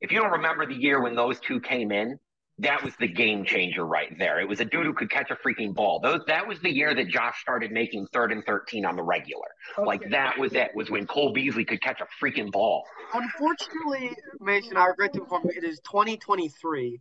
if 0.00 0.10
you 0.12 0.20
don't 0.20 0.32
remember 0.32 0.66
the 0.66 0.74
year 0.74 1.00
when 1.00 1.14
those 1.14 1.38
two 1.40 1.60
came 1.60 1.92
in, 1.92 2.18
that 2.60 2.82
was 2.82 2.94
the 2.96 3.08
game 3.08 3.44
changer 3.44 3.86
right 3.86 4.16
there. 4.18 4.40
It 4.40 4.48
was 4.48 4.60
a 4.60 4.64
dude 4.64 4.86
who 4.86 4.94
could 4.94 5.10
catch 5.10 5.30
a 5.30 5.36
freaking 5.36 5.74
ball. 5.74 6.00
Those 6.00 6.20
that 6.26 6.46
was 6.46 6.60
the 6.60 6.70
year 6.70 6.94
that 6.94 7.08
Josh 7.08 7.40
started 7.40 7.70
making 7.72 8.06
third 8.12 8.32
and 8.32 8.44
thirteen 8.44 8.84
on 8.84 8.96
the 8.96 9.02
regular. 9.02 9.48
Okay. 9.78 9.86
Like 9.86 10.10
that 10.10 10.38
was 10.38 10.52
it. 10.54 10.70
Was 10.74 10.90
when 10.90 11.06
Cole 11.06 11.32
Beasley 11.32 11.64
could 11.64 11.82
catch 11.82 12.00
a 12.00 12.06
freaking 12.22 12.50
ball. 12.50 12.84
Unfortunately, 13.14 14.12
Mason, 14.40 14.76
I 14.76 14.86
regret 14.86 15.12
to 15.14 15.20
inform 15.20 15.44
you, 15.44 15.52
it 15.56 15.64
is 15.64 15.80
2023. 15.80 17.00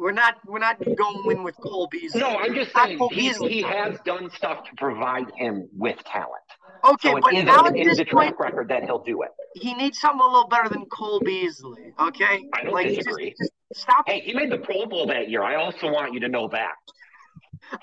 We're 0.00 0.12
not 0.12 0.36
we're 0.44 0.58
not 0.58 0.78
going 0.96 1.44
with 1.44 1.56
Cole 1.56 1.88
Beasley. 1.90 2.20
No, 2.20 2.36
I'm 2.36 2.54
just 2.54 2.74
saying 2.74 2.98
he, 3.12 3.32
he 3.48 3.62
has 3.62 3.98
done 4.04 4.28
stuff 4.30 4.64
to 4.64 4.70
provide 4.76 5.30
him 5.36 5.68
with 5.72 6.02
talent. 6.04 6.42
Okay, 6.84 7.10
so 7.10 7.20
but 7.20 7.34
is, 7.34 7.44
now 7.44 7.64
it 7.66 7.76
is 7.76 7.98
a 7.98 8.04
track 8.04 8.38
record 8.38 8.68
that 8.68 8.84
he'll 8.84 9.02
do 9.02 9.22
it. 9.22 9.30
He 9.54 9.74
needs 9.74 9.98
something 9.98 10.20
a 10.20 10.24
little 10.24 10.48
better 10.48 10.68
than 10.68 10.84
Cole 10.86 11.20
Beasley. 11.20 11.92
Okay, 11.98 12.48
I 12.52 12.62
don't 12.62 12.72
like, 12.72 12.88
disagree. 12.88 13.30
Just, 13.30 13.52
just 13.72 13.82
stop. 13.82 14.04
Hey, 14.08 14.20
he 14.20 14.34
made 14.34 14.50
the 14.50 14.58
Pro 14.58 14.86
Bowl 14.86 15.06
that 15.06 15.28
year. 15.28 15.42
I 15.42 15.56
also 15.56 15.90
want 15.90 16.12
you 16.12 16.20
to 16.20 16.28
know 16.28 16.48
that. 16.48 16.74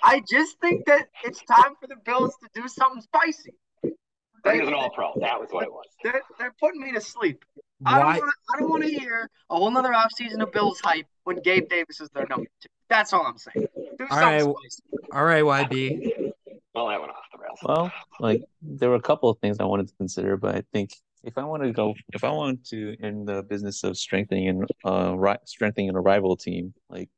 I 0.04 0.22
just 0.30 0.60
think 0.62 0.86
that 0.86 1.08
it's 1.24 1.42
time 1.44 1.74
for 1.80 1.88
the 1.88 1.98
Bills 2.06 2.34
to 2.42 2.62
do 2.62 2.68
something 2.68 3.02
spicy. 3.02 3.54
He 3.84 4.60
was 4.60 4.68
an 4.68 4.76
all 4.76 4.92
pro. 4.92 5.12
That 5.22 5.40
was 5.40 5.50
what 5.50 5.64
it 5.64 5.72
was. 5.72 5.86
They're, 6.04 6.22
they're 6.38 6.54
putting 6.60 6.82
me 6.82 6.92
to 6.92 7.02
sleep. 7.02 7.44
Why? 7.80 8.20
I 8.20 8.60
don't 8.60 8.70
want 8.70 8.84
to 8.84 8.90
hear 8.90 9.30
a 9.50 9.56
whole 9.56 9.72
nother 9.72 9.92
offseason 9.92 10.42
of 10.42 10.52
Bills 10.52 10.80
hype 10.84 11.08
when 11.24 11.38
Gabe 11.42 11.68
Davis 11.68 12.00
is 12.00 12.10
their 12.10 12.28
number 12.28 12.48
two. 12.62 12.70
That's 12.90 13.12
all 13.12 13.26
I'm 13.26 13.38
saying. 13.38 13.68
Do 13.98 14.08
all 14.12 14.20
right, 14.20 14.42
spicy. 14.42 14.84
all 15.12 15.26
right, 15.26 15.44
YB. 15.44 16.32
Well, 16.76 16.88
that 16.88 17.00
went 17.00 17.12
off 17.12 17.24
the 17.32 17.38
rails. 17.38 17.60
Well, 17.64 17.92
like 18.20 18.44
there 18.62 18.90
were 18.90 18.96
a 18.96 19.02
couple 19.02 19.30
of 19.30 19.40
things 19.40 19.58
I 19.60 19.64
wanted 19.64 19.88
to 19.88 19.94
consider, 19.96 20.36
but 20.36 20.56
I 20.56 20.64
think 20.74 20.92
if 21.24 21.38
I 21.38 21.44
want 21.44 21.64
to 21.64 21.72
go, 21.72 21.96
if 22.14 22.24
I 22.24 22.30
want 22.30 22.66
to 22.68 22.96
in 23.00 23.24
the 23.24 23.44
business 23.44 23.84
of 23.84 23.98
strengthening 23.98 24.50
and 24.50 24.66
uh, 24.86 25.16
ri- 25.18 25.38
strengthening 25.46 25.90
a 25.90 26.00
rival 26.02 26.36
team, 26.36 26.74
like 26.90 27.10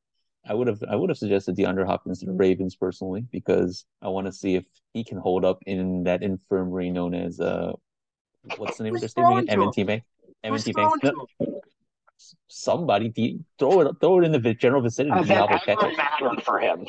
I 0.48 0.54
would 0.54 0.68
have, 0.68 0.84
I 0.88 0.96
would 0.96 1.10
have 1.10 1.18
suggested 1.18 1.58
DeAndre 1.58 1.88
Hopkins 1.88 2.20
to 2.20 2.28
the 2.28 2.34
Ravens 2.34 2.76
personally 2.76 3.26
because 3.32 3.86
I 4.02 4.10
want 4.10 4.28
to 4.28 4.32
see 4.32 4.56
if 4.56 4.64
he 4.94 5.04
can 5.04 5.18
hold 5.18 5.44
up 5.44 5.60
in 5.66 6.04
that 6.04 6.22
infirmary 6.22 6.92
known 6.92 7.16
as 7.16 7.40
uh, 7.40 7.74
what's 8.58 8.78
the 8.78 8.84
name 8.84 8.94
of 8.94 9.02
their 9.02 9.10
stadium? 9.10 9.46
M&T 9.50 9.84
Bank. 9.84 10.04
M&T 10.44 10.72
Bank. 10.72 10.94
Somebody 12.48 13.10
de- 13.10 13.40
throw 13.60 13.82
it, 13.82 13.96
throw 14.00 14.20
it 14.20 14.26
in 14.26 14.32
the 14.32 14.54
general 14.54 14.82
vicinity. 14.82 15.20
Uh, 15.20 15.24
that 15.24 16.44
for 16.44 16.60
him. 16.60 16.86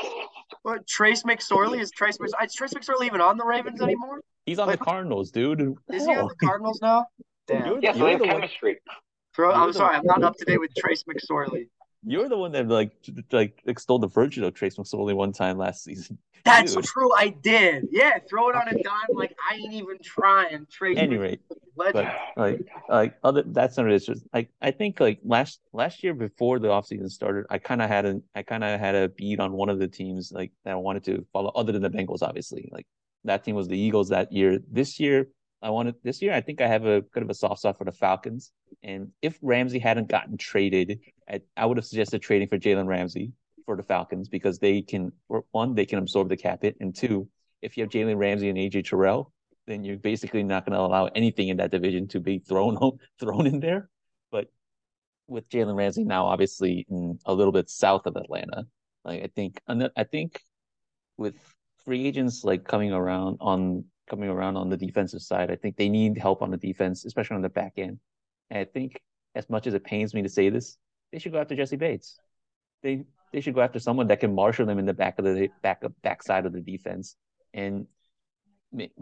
What 0.62 0.86
Trace 0.86 1.22
McSorley 1.22 1.80
is 1.80 1.90
Trace 1.90 2.18
McSorley, 2.18 2.46
is 2.46 2.54
Trace 2.54 2.74
McSorley 2.74 3.06
even 3.06 3.20
on 3.20 3.36
the 3.36 3.44
Ravens 3.44 3.80
anymore? 3.80 4.20
He's 4.46 4.58
on 4.58 4.66
like, 4.66 4.78
the 4.78 4.84
Cardinals, 4.84 5.30
dude. 5.30 5.60
Is 5.92 6.06
he 6.06 6.14
on 6.14 6.28
the 6.28 6.34
Cardinals 6.46 6.80
now? 6.82 7.06
Damn. 7.46 7.80
Yeah, 7.80 7.92
so 7.92 8.04
they 8.04 8.12
have 8.12 8.22
chemistry. 8.22 8.78
Throw, 9.34 9.52
I'm 9.52 9.72
sorry, 9.72 9.96
I'm 9.96 10.04
not 10.04 10.22
up 10.22 10.36
to 10.36 10.44
date 10.44 10.58
with 10.58 10.74
Trace 10.76 11.04
McSorley. 11.04 11.68
You're 12.04 12.28
the 12.28 12.38
one 12.38 12.52
that 12.52 12.68
like 12.68 12.92
like 13.32 13.60
extolled 13.66 14.02
the 14.02 14.08
virtue 14.08 14.44
of 14.44 14.54
Trace 14.54 14.76
McSorley 14.76 15.14
one 15.14 15.32
time 15.32 15.58
last 15.58 15.84
season. 15.84 16.18
That's 16.44 16.74
Dude. 16.74 16.84
true. 16.84 17.10
I 17.14 17.28
did. 17.28 17.88
Yeah, 17.90 18.18
throw 18.28 18.48
it 18.48 18.56
on 18.56 18.68
a 18.68 18.82
dime 18.82 19.08
like 19.10 19.36
I 19.50 19.56
ain't 19.56 19.72
even 19.74 19.98
trying. 20.02 20.66
Trace. 20.70 20.96
Anyway, 20.96 21.38
but 21.76 21.94
like 22.36 22.66
like 22.88 23.18
other 23.24 23.42
that's 23.44 23.76
not 23.76 23.90
it. 23.90 23.98
Just 23.98 24.24
like 24.32 24.48
I 24.62 24.70
think 24.70 25.00
like 25.00 25.18
last 25.24 25.60
last 25.72 26.02
year 26.02 26.14
before 26.14 26.58
the 26.58 26.68
offseason 26.68 27.10
started, 27.10 27.44
I 27.50 27.58
kind 27.58 27.82
of 27.82 27.88
had 27.88 28.06
an 28.06 28.22
I 28.34 28.42
kind 28.42 28.64
of 28.64 28.78
had 28.78 28.94
a 28.94 29.08
beat 29.08 29.40
on 29.40 29.52
one 29.52 29.68
of 29.68 29.78
the 29.78 29.88
teams 29.88 30.32
like 30.32 30.52
that 30.64 30.72
I 30.72 30.76
wanted 30.76 31.04
to 31.04 31.26
follow, 31.32 31.50
other 31.54 31.72
than 31.72 31.82
the 31.82 31.90
Bengals, 31.90 32.22
obviously. 32.22 32.68
Like 32.72 32.86
that 33.24 33.44
team 33.44 33.56
was 33.56 33.68
the 33.68 33.78
Eagles 33.78 34.08
that 34.10 34.32
year. 34.32 34.60
This 34.70 35.00
year, 35.00 35.28
I 35.60 35.70
wanted 35.70 35.96
this 36.02 36.22
year. 36.22 36.32
I 36.32 36.40
think 36.40 36.60
I 36.60 36.68
have 36.68 36.84
a 36.84 37.02
kind 37.02 37.24
of 37.24 37.30
a 37.30 37.34
soft 37.34 37.60
spot 37.60 37.78
for 37.78 37.84
the 37.84 37.92
Falcons. 37.92 38.52
And 38.82 39.10
if 39.22 39.38
Ramsey 39.42 39.78
hadn't 39.78 40.08
gotten 40.08 40.36
traded, 40.36 41.00
I, 41.28 41.40
I 41.56 41.66
would 41.66 41.76
have 41.76 41.86
suggested 41.86 42.22
trading 42.22 42.48
for 42.48 42.58
Jalen 42.58 42.86
Ramsey 42.86 43.32
for 43.66 43.76
the 43.76 43.82
Falcons 43.82 44.28
because 44.28 44.58
they 44.58 44.82
can 44.82 45.12
one 45.50 45.74
they 45.74 45.84
can 45.84 45.98
absorb 45.98 46.28
the 46.28 46.36
cap 46.36 46.62
hit, 46.62 46.76
and 46.80 46.94
two, 46.94 47.28
if 47.60 47.76
you 47.76 47.82
have 47.82 47.90
Jalen 47.90 48.16
Ramsey 48.16 48.48
and 48.48 48.56
AJ 48.56 48.88
Terrell, 48.88 49.32
then 49.66 49.84
you're 49.84 49.98
basically 49.98 50.42
not 50.42 50.64
going 50.64 50.74
to 50.74 50.80
allow 50.80 51.06
anything 51.06 51.48
in 51.48 51.58
that 51.58 51.70
division 51.70 52.08
to 52.08 52.20
be 52.20 52.38
thrown 52.38 52.78
thrown 53.20 53.46
in 53.46 53.60
there. 53.60 53.90
But 54.30 54.46
with 55.26 55.48
Jalen 55.50 55.76
Ramsey 55.76 56.04
now, 56.04 56.26
obviously 56.26 56.86
in 56.88 57.18
a 57.26 57.34
little 57.34 57.52
bit 57.52 57.68
south 57.68 58.06
of 58.06 58.16
Atlanta, 58.16 58.66
like 59.04 59.22
I 59.24 59.28
think 59.34 59.60
I 59.68 60.04
think 60.04 60.40
with 61.16 61.34
free 61.84 62.06
agents 62.06 62.44
like 62.44 62.64
coming 62.64 62.92
around 62.92 63.38
on 63.40 63.84
coming 64.08 64.28
around 64.28 64.56
on 64.56 64.68
the 64.68 64.76
defensive 64.76 65.22
side. 65.22 65.50
I 65.50 65.56
think 65.56 65.76
they 65.76 65.88
need 65.88 66.18
help 66.18 66.42
on 66.42 66.50
the 66.50 66.56
defense, 66.56 67.04
especially 67.04 67.36
on 67.36 67.42
the 67.42 67.48
back 67.48 67.74
end. 67.76 67.98
And 68.50 68.60
I 68.60 68.64
think, 68.64 69.00
as 69.34 69.48
much 69.50 69.66
as 69.66 69.74
it 69.74 69.84
pains 69.84 70.14
me 70.14 70.22
to 70.22 70.28
say 70.28 70.48
this, 70.48 70.76
they 71.12 71.18
should 71.18 71.32
go 71.32 71.40
after 71.40 71.54
Jessie 71.54 71.76
Bates. 71.76 72.18
They 72.82 73.04
they 73.32 73.40
should 73.40 73.54
go 73.54 73.60
after 73.60 73.78
someone 73.78 74.06
that 74.08 74.20
can 74.20 74.34
marshal 74.34 74.66
them 74.66 74.78
in 74.78 74.86
the 74.86 74.94
back 74.94 75.18
of 75.18 75.24
the 75.24 75.48
back 75.62 75.84
of 75.84 76.00
back 76.02 76.22
side 76.22 76.46
of 76.46 76.52
the 76.52 76.60
defense. 76.60 77.16
And 77.52 77.86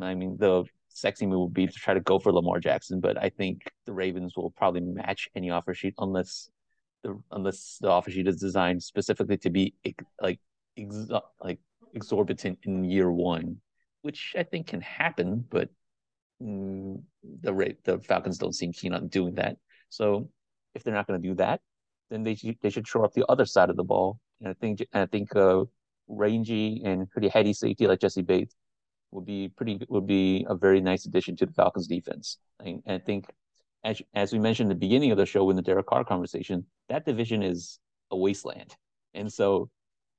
I 0.00 0.14
mean, 0.14 0.36
the 0.38 0.64
sexy 0.88 1.26
move 1.26 1.40
would 1.40 1.54
be 1.54 1.66
to 1.66 1.72
try 1.72 1.94
to 1.94 2.00
go 2.00 2.18
for 2.18 2.32
Lamar 2.32 2.60
Jackson, 2.60 3.00
but 3.00 3.22
I 3.22 3.28
think 3.28 3.62
the 3.84 3.92
Ravens 3.92 4.36
will 4.36 4.50
probably 4.50 4.80
match 4.80 5.28
any 5.34 5.50
offer 5.50 5.74
sheet 5.74 5.94
unless 5.98 6.50
the 7.02 7.20
unless 7.30 7.78
the 7.80 7.88
offer 7.88 8.10
sheet 8.10 8.28
is 8.28 8.40
designed 8.40 8.82
specifically 8.82 9.36
to 9.38 9.50
be 9.50 9.74
like 10.20 10.40
ex, 10.76 10.96
like 11.42 11.58
exorbitant 11.94 12.58
in 12.64 12.84
year 12.84 13.10
one 13.10 13.60
which 14.06 14.36
I 14.38 14.44
think 14.44 14.68
can 14.68 14.80
happen, 14.80 15.44
but 15.50 15.68
mm, 16.40 17.02
the 17.42 17.52
the 17.84 17.98
Falcons 17.98 18.38
don't 18.38 18.54
seem 18.54 18.72
keen 18.72 18.94
on 18.94 19.08
doing 19.08 19.34
that. 19.34 19.56
So 19.88 20.30
if 20.74 20.84
they're 20.84 20.94
not 20.94 21.08
going 21.08 21.20
to 21.20 21.28
do 21.28 21.34
that, 21.36 21.60
then 22.10 22.22
they 22.22 22.36
should, 22.36 22.56
they 22.62 22.70
should 22.70 22.86
shore 22.86 23.04
up 23.04 23.14
the 23.14 23.26
other 23.28 23.46
side 23.46 23.70
of 23.70 23.76
the 23.76 23.88
ball 23.92 24.20
And 24.40 24.48
I 24.48 24.54
think 24.54 24.80
and 24.92 25.02
I 25.02 25.06
think 25.06 25.34
uh, 25.34 25.64
rangy 26.06 26.82
and 26.84 27.10
pretty 27.10 27.28
heady 27.28 27.52
safety 27.52 27.86
like 27.88 28.00
Jessie 28.00 28.22
Bates 28.22 28.54
would 29.10 29.26
be 29.26 29.48
pretty 29.48 29.80
would 29.88 30.06
be 30.06 30.46
a 30.48 30.54
very 30.54 30.80
nice 30.80 31.06
addition 31.06 31.34
to 31.38 31.46
the 31.46 31.52
Falcons 31.52 31.88
defense. 31.88 32.38
And 32.60 32.82
I 32.86 32.98
think 32.98 33.26
as 33.82 34.00
as 34.14 34.32
we 34.32 34.38
mentioned 34.38 34.70
at 34.70 34.76
the 34.76 34.86
beginning 34.86 35.10
of 35.10 35.18
the 35.18 35.26
show 35.26 35.50
in 35.50 35.56
the 35.56 35.62
Derek 35.62 35.86
Carr 35.86 36.04
conversation, 36.04 36.66
that 36.88 37.06
division 37.06 37.42
is 37.42 37.80
a 38.12 38.16
wasteland. 38.16 38.76
And 39.14 39.32
so 39.32 39.68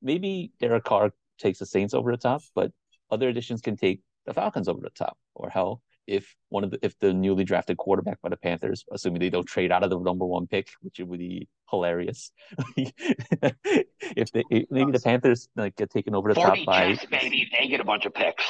maybe 0.02 0.52
Derek 0.60 0.84
Carr 0.84 1.12
takes 1.40 1.60
the 1.60 1.66
Saints 1.66 1.94
over 1.94 2.12
the 2.12 2.18
top, 2.18 2.42
but 2.54 2.72
other 3.10 3.30
additions 3.30 3.62
can 3.62 3.76
take 3.76 4.02
the 4.26 4.34
Falcons 4.34 4.68
over 4.68 4.82
the 4.82 4.90
top. 4.90 5.18
Or 5.36 5.50
hell, 5.50 5.82
if 6.08 6.36
one 6.50 6.64
of 6.64 6.72
the 6.72 6.80
if 6.82 6.98
the 7.00 7.14
newly 7.14 7.44
drafted 7.44 7.78
quarterback 7.78 8.22
by 8.22 8.30
the 8.30 8.38
Panthers, 8.38 8.86
assuming 8.92 9.20
they 9.20 9.30
don't 9.30 9.46
trade 9.46 9.72
out 9.72 9.84
of 9.84 9.90
the 9.90 10.00
number 10.00 10.26
one 10.26 10.48
pick, 10.48 10.70
which 10.82 11.00
would 11.00 11.20
be 11.20 11.48
hilarious. 11.70 12.32
if 12.78 14.32
they 14.32 14.44
maybe 14.72 14.92
the 14.92 15.02
Panthers 15.04 15.50
like 15.56 15.76
get 15.76 15.90
taken 15.90 16.16
over 16.16 16.34
the 16.34 16.40
top 16.40 16.58
by 16.66 16.96
checks, 16.96 17.06
baby, 17.06 17.50
they 17.58 17.68
get 17.68 17.82
a 17.82 17.84
bunch 17.84 18.06
of 18.06 18.14
picks. 18.14 18.46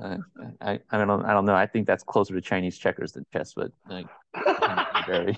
Uh, 0.00 0.18
I 0.60 0.78
I 0.90 0.98
don't 0.98 1.08
know 1.08 1.22
I 1.24 1.32
don't 1.32 1.44
know. 1.44 1.54
I 1.54 1.66
think 1.66 1.86
that's 1.86 2.04
closer 2.04 2.34
to 2.34 2.40
Chinese 2.40 2.78
checkers 2.78 3.12
than 3.12 3.26
chess, 3.32 3.54
but 3.54 3.72
like 3.88 4.06
very. 5.06 5.36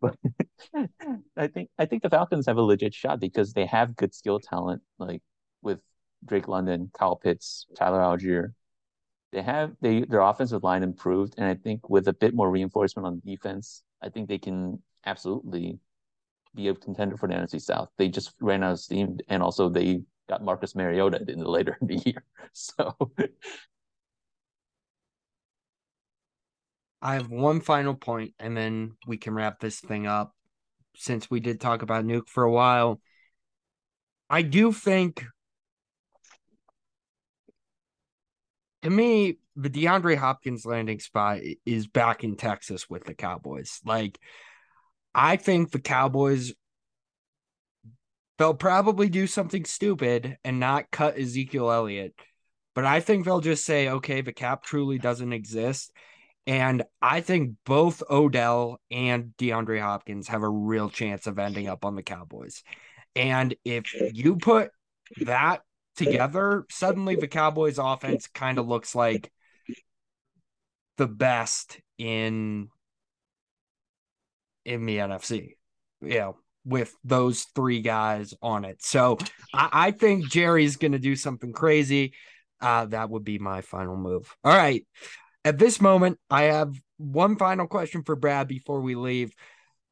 but 0.00 0.16
I 1.36 1.46
think 1.46 1.70
I 1.78 1.86
think 1.86 2.02
the 2.02 2.10
Falcons 2.10 2.46
have 2.46 2.56
a 2.56 2.62
legit 2.62 2.94
shot 2.94 3.20
because 3.20 3.52
they 3.52 3.66
have 3.66 3.96
good 3.96 4.12
skill 4.12 4.40
talent, 4.40 4.82
like 4.98 5.22
with 5.62 5.80
Drake 6.24 6.48
London, 6.48 6.90
Kyle 6.92 7.16
Pitts, 7.16 7.66
Tyler 7.76 8.00
Allgeier. 8.00 8.52
They 9.32 9.42
have 9.42 9.72
they 9.80 10.02
their 10.02 10.20
offensive 10.20 10.62
line 10.62 10.82
improved, 10.82 11.34
and 11.38 11.46
I 11.46 11.54
think 11.54 11.88
with 11.88 12.08
a 12.08 12.12
bit 12.12 12.34
more 12.34 12.50
reinforcement 12.50 13.06
on 13.06 13.22
defense, 13.24 13.82
I 14.02 14.10
think 14.10 14.28
they 14.28 14.38
can 14.38 14.82
absolutely 15.06 15.78
be 16.54 16.68
a 16.68 16.74
contender 16.74 17.16
for 17.16 17.28
the 17.28 17.34
NFC 17.34 17.60
South. 17.60 17.88
They 17.96 18.08
just 18.08 18.34
ran 18.40 18.62
out 18.62 18.72
of 18.72 18.80
steam, 18.80 19.18
and 19.28 19.42
also 19.42 19.68
they 19.68 20.02
got 20.28 20.44
Marcus 20.44 20.74
Mariota 20.74 21.24
in 21.28 21.40
the 21.40 21.48
later 21.48 21.78
in 21.80 21.86
the 21.88 21.96
year. 22.04 22.24
So 22.54 22.94
I 27.00 27.14
have 27.14 27.28
one 27.30 27.60
final 27.60 27.94
point, 27.94 28.34
and 28.38 28.56
then 28.56 28.96
we 29.06 29.16
can 29.16 29.34
wrap 29.34 29.58
this 29.60 29.80
thing 29.80 30.06
up. 30.06 30.34
Since 30.94 31.30
we 31.30 31.40
did 31.40 31.60
talk 31.60 31.82
about 31.82 32.04
Nuke 32.04 32.28
for 32.28 32.44
a 32.44 32.52
while, 32.52 33.00
I 34.28 34.42
do 34.42 34.72
think, 34.72 35.24
to 38.82 38.90
me, 38.90 39.38
the 39.56 39.70
DeAndre 39.70 40.16
Hopkins 40.16 40.66
landing 40.66 41.00
spot 41.00 41.38
is 41.64 41.86
back 41.86 42.24
in 42.24 42.36
Texas 42.36 42.88
with 42.88 43.04
the 43.04 43.14
Cowboys. 43.14 43.80
Like, 43.84 44.18
I 45.14 45.36
think 45.36 45.70
the 45.70 45.80
Cowboys 45.80 46.52
they'll 48.38 48.54
probably 48.54 49.08
do 49.08 49.26
something 49.28 49.64
stupid 49.64 50.36
and 50.44 50.58
not 50.58 50.90
cut 50.90 51.16
Ezekiel 51.16 51.70
Elliott. 51.70 52.12
But 52.74 52.84
I 52.84 52.98
think 52.98 53.24
they'll 53.24 53.40
just 53.40 53.64
say, 53.64 53.88
okay, 53.88 54.20
the 54.20 54.32
cap 54.32 54.64
truly 54.64 54.98
doesn't 54.98 55.32
exist. 55.32 55.92
And 56.46 56.82
I 57.00 57.20
think 57.20 57.54
both 57.64 58.02
Odell 58.10 58.80
and 58.90 59.32
DeAndre 59.38 59.80
Hopkins 59.80 60.26
have 60.26 60.42
a 60.42 60.48
real 60.48 60.90
chance 60.90 61.28
of 61.28 61.38
ending 61.38 61.68
up 61.68 61.84
on 61.84 61.94
the 61.94 62.02
Cowboys. 62.02 62.64
And 63.14 63.54
if 63.64 63.94
you 64.12 64.36
put 64.36 64.70
that 65.20 65.62
together, 65.96 66.64
suddenly 66.70 67.16
the 67.16 67.28
Cowboys 67.28 67.78
offense 67.78 68.26
kind 68.28 68.58
of 68.58 68.66
looks 68.66 68.94
like 68.94 69.30
the 70.96 71.06
best 71.06 71.80
in 71.98 72.68
in 74.64 74.86
the 74.86 74.98
NFC. 74.98 75.56
You 76.00 76.18
know, 76.18 76.36
with 76.64 76.94
those 77.04 77.44
three 77.54 77.80
guys 77.80 78.34
on 78.42 78.64
it. 78.64 78.82
So 78.82 79.18
I, 79.54 79.68
I 79.72 79.90
think 79.90 80.28
Jerry's 80.28 80.76
gonna 80.76 80.98
do 80.98 81.16
something 81.16 81.52
crazy. 81.52 82.14
Uh, 82.60 82.86
that 82.86 83.10
would 83.10 83.24
be 83.24 83.38
my 83.38 83.60
final 83.60 83.96
move. 83.96 84.34
All 84.44 84.56
right. 84.56 84.86
At 85.44 85.58
this 85.58 85.80
moment, 85.80 86.18
I 86.30 86.44
have 86.44 86.72
one 86.98 87.36
final 87.36 87.66
question 87.66 88.04
for 88.04 88.14
Brad 88.14 88.46
before 88.46 88.80
we 88.80 88.94
leave, 88.94 89.34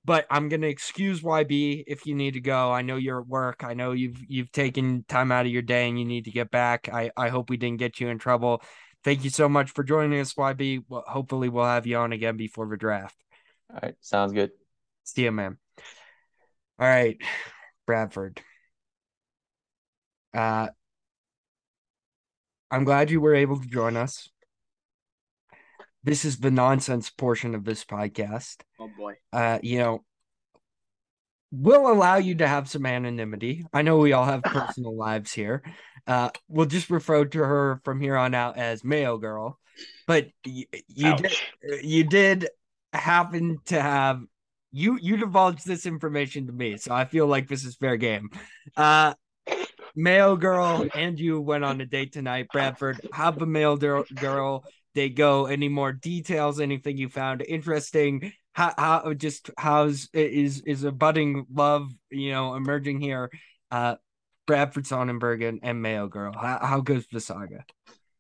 but 0.05 0.27
I'm 0.31 0.48
going 0.48 0.62
to 0.62 0.68
excuse 0.68 1.20
YB 1.22 1.85
if 1.86 2.06
you 2.06 2.14
need 2.14 2.35
to 2.35 2.40
go. 2.40 2.72
I 2.72 2.82
know 2.82 2.97
you're 2.97 3.20
at 3.20 3.27
work. 3.27 3.62
I 3.64 3.74
know 3.74 3.93
you've 3.93 4.18
you've 4.28 4.52
taken 4.52 5.05
time 5.09 5.31
out 5.31 5.47
of 5.47 5.52
your 5.52 5.62
day 5.62 5.89
and 5.89 5.98
you 5.98 6.05
need 6.05 6.24
to 6.24 6.31
get 6.31 6.51
back. 6.51 6.89
I 6.93 7.10
I 7.16 7.28
hope 7.28 7.51
we 7.51 7.56
didn't 7.56 7.78
get 7.78 8.01
you 8.01 8.09
in 8.09 8.18
trouble. 8.18 8.62
Thank 9.05 9.24
you 9.24 9.31
so 9.31 9.48
much 9.48 9.70
for 9.70 9.82
joining 9.82 10.20
us, 10.20 10.35
YB. 10.35 10.85
Well, 10.89 11.05
hopefully 11.06 11.48
we'll 11.48 11.64
have 11.64 11.86
you 11.86 11.97
on 11.97 12.12
again 12.12 12.36
before 12.36 12.68
the 12.68 12.77
draft. 12.77 13.16
All 13.70 13.78
right, 13.82 13.94
sounds 14.01 14.32
good. 14.32 14.51
See 15.05 15.24
you, 15.24 15.32
man. 15.32 15.59
All 16.78 16.86
right, 16.86 17.18
Bradford. 17.86 18.43
Uh, 20.32 20.68
I'm 22.70 22.85
glad 22.85 23.10
you 23.10 23.20
were 23.20 23.35
able 23.35 23.59
to 23.59 23.66
join 23.66 23.97
us. 23.97 24.28
This 26.02 26.24
is 26.24 26.39
the 26.39 26.51
nonsense 26.51 27.10
portion 27.10 27.55
of 27.55 27.64
this 27.64 27.85
podcast. 27.85 28.62
Oh 28.78 28.89
boy. 28.97 29.14
Uh, 29.32 29.59
you 29.62 29.78
know, 29.78 30.05
we'll 31.51 31.90
allow 31.90 32.16
you 32.16 32.36
to 32.36 32.48
have 32.48 32.68
some 32.68 32.86
anonymity. 32.86 33.64
I 33.72 33.82
know 33.82 33.98
we 33.98 34.12
all 34.12 34.24
have 34.24 34.43
personal 34.44 34.97
lives 34.97 35.32
here. 35.32 35.62
Uh, 36.06 36.31
we'll 36.48 36.66
just 36.66 36.90
refer 36.90 37.24
to 37.27 37.39
her 37.39 37.81
from 37.85 38.01
here 38.01 38.16
on 38.16 38.35
out 38.35 38.56
as 38.56 38.85
Mayo 38.85 39.18
Girl. 39.18 39.59
But 40.06 40.28
you, 40.44 40.66
you 40.89 41.16
did 41.16 41.32
you 41.82 42.05
did 42.05 42.48
happen 42.93 43.59
to 43.66 43.81
have 43.81 44.20
you 44.72 44.98
you 45.01 45.16
divulged 45.16 45.66
this 45.66 45.86
information 45.86 46.47
to 46.47 46.52
me, 46.52 46.77
so 46.77 46.94
I 46.94 47.05
feel 47.05 47.27
like 47.27 47.48
this 47.48 47.64
is 47.64 47.77
fair 47.77 47.97
game. 47.97 48.31
Uh, 48.77 49.14
Mayo 49.97 50.36
Girl 50.36 50.86
and 50.94 51.18
you 51.18 51.40
went 51.40 51.64
on 51.64 51.81
a 51.81 51.86
date 51.86 52.12
tonight, 52.12 52.48
Bradford. 52.52 53.01
How 53.12 53.31
the 53.31 53.47
Mayo 53.47 53.77
Girl 53.77 54.64
they 54.95 55.09
go 55.09 55.47
any 55.47 55.69
more 55.69 55.93
details 55.93 56.61
anything 56.61 56.97
you 56.97 57.09
found 57.09 57.43
interesting 57.47 58.33
how, 58.53 58.75
how 58.77 59.15
just 59.15 59.51
how's 59.57 60.09
is 60.12 60.61
is 60.62 60.85
a 60.85 60.93
budding 60.93 61.47
love 61.53 61.91
you 62.11 62.33
know 62.33 62.55
emerging 62.55 63.01
here 63.01 63.31
uh 63.71 63.95
bradford 64.47 64.87
sonnenberg 64.87 65.43
and, 65.43 65.61
and 65.62 65.81
mayo 65.81 66.09
girl 66.09 66.33
how, 66.33 66.59
how 66.61 66.81
goes 66.81 67.07
the 67.12 67.21
saga 67.21 67.65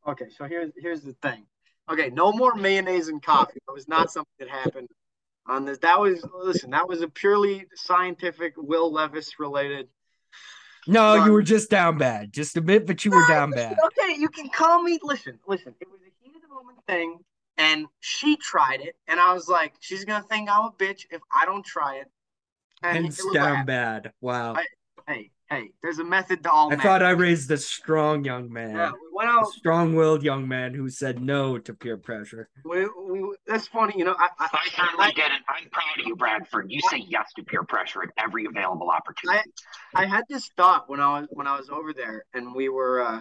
okay 0.06 0.26
so 0.36 0.44
here's 0.44 0.70
here's 0.76 1.02
the 1.02 1.14
thing 1.22 1.44
okay 1.90 2.10
no 2.10 2.32
more 2.32 2.54
mayonnaise 2.54 3.08
and 3.08 3.22
coffee 3.22 3.60
that 3.66 3.72
was 3.72 3.88
not 3.88 4.10
something 4.10 4.32
that 4.38 4.48
happened 4.48 4.88
on 5.46 5.64
this 5.64 5.78
that 5.78 5.98
was 5.98 6.24
listen 6.44 6.70
that 6.70 6.88
was 6.88 7.02
a 7.02 7.08
purely 7.08 7.66
scientific 7.74 8.54
will 8.56 8.92
levis 8.92 9.38
related 9.38 9.88
no, 10.86 11.24
you 11.24 11.32
were 11.32 11.42
just 11.42 11.70
down 11.70 11.98
bad, 11.98 12.32
just 12.32 12.56
a 12.56 12.60
bit, 12.60 12.86
but 12.86 13.04
you 13.04 13.10
were 13.10 13.26
down 13.28 13.50
bad. 13.50 13.76
Okay, 13.86 14.18
you 14.18 14.28
can 14.28 14.48
call 14.48 14.82
me. 14.82 14.98
Listen, 15.02 15.38
listen. 15.46 15.74
It 15.78 15.88
was 15.90 16.00
woman 16.60 16.76
thing, 16.86 17.18
and 17.56 17.86
she 18.00 18.36
tried 18.36 18.80
it, 18.80 18.96
and 19.08 19.18
I 19.18 19.32
was 19.32 19.48
like, 19.48 19.74
she's 19.80 20.04
gonna 20.04 20.24
think 20.24 20.50
I'm 20.50 20.66
a 20.66 20.72
bitch 20.72 21.06
if 21.10 21.20
I 21.34 21.44
don't 21.46 21.64
try 21.64 21.96
it. 21.96 22.06
And 22.82 23.06
it's 23.06 23.24
down 23.32 23.66
bad. 23.66 24.12
Wow. 24.20 24.54
I, 24.54 24.64
hey, 25.06 25.30
hey, 25.50 25.70
there's 25.82 25.98
a 25.98 26.04
method 26.04 26.42
to 26.44 26.50
all. 26.50 26.72
I 26.72 26.76
thought 26.76 27.02
I 27.02 27.10
raised 27.10 27.50
a 27.50 27.58
strong 27.58 28.24
young 28.24 28.52
man, 28.52 28.76
yeah, 28.76 28.92
we 29.14 29.24
out, 29.24 29.42
a 29.42 29.46
strong-willed 29.58 30.22
young 30.22 30.48
man 30.48 30.74
who 30.74 30.88
said 30.88 31.22
no 31.22 31.58
to 31.58 31.74
peer 31.74 31.96
pressure. 31.96 32.48
We, 32.64 32.86
we, 32.86 33.34
that's 33.46 33.66
funny, 33.68 33.94
you 33.96 34.04
know. 34.04 34.14
I, 34.18 34.28
I, 34.38 34.48
I 34.52 34.68
certainly 34.70 35.06
I, 35.06 35.10
did 35.10 35.26
it. 35.26 35.42
I'm 35.48 35.68
proud 35.70 36.00
of 36.00 36.06
you, 36.06 36.16
Bradford. 36.16 36.70
You 36.70 36.80
say 36.88 37.04
yes 37.06 37.30
to 37.36 37.42
peer 37.42 37.64
pressure 37.64 38.02
at 38.02 38.10
every 38.16 38.46
available 38.46 38.90
opportunity. 38.90 39.50
I, 39.94 40.04
I 40.04 40.06
had 40.06 40.24
this 40.28 40.48
thought 40.56 40.88
when 40.88 41.00
I 41.00 41.20
was 41.20 41.28
when 41.30 41.46
I 41.46 41.56
was 41.58 41.68
over 41.68 41.92
there, 41.92 42.24
and 42.32 42.54
we 42.54 42.68
were 42.68 43.02
uh, 43.02 43.20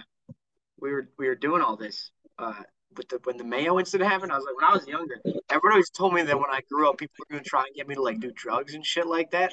we 0.80 0.92
were 0.92 1.10
we 1.18 1.28
were 1.28 1.36
doing 1.36 1.62
all 1.62 1.76
this. 1.76 2.12
Uh, 2.38 2.54
with 2.98 3.10
the 3.10 3.20
when 3.24 3.38
the 3.38 3.44
Mayo 3.44 3.80
incident 3.80 4.10
happened, 4.10 4.32
I 4.32 4.38
was 4.38 4.46
like, 4.46 4.56
when 4.56 4.70
I 4.70 4.74
was 4.74 4.88
younger, 4.88 5.22
everyone 5.50 5.74
always 5.74 5.90
told 5.90 6.14
me 6.14 6.24
that 6.24 6.38
when 6.38 6.50
I 6.52 6.62
grew 6.70 6.90
up, 6.90 6.98
people 6.98 7.16
were 7.20 7.36
gonna 7.36 7.44
try 7.44 7.64
and 7.66 7.76
get 7.76 7.88
me 7.88 7.96
to 7.96 8.02
like 8.02 8.20
do 8.20 8.32
drugs 8.32 8.74
and 8.74 8.86
shit 8.86 9.08
like 9.08 9.32
that. 9.32 9.52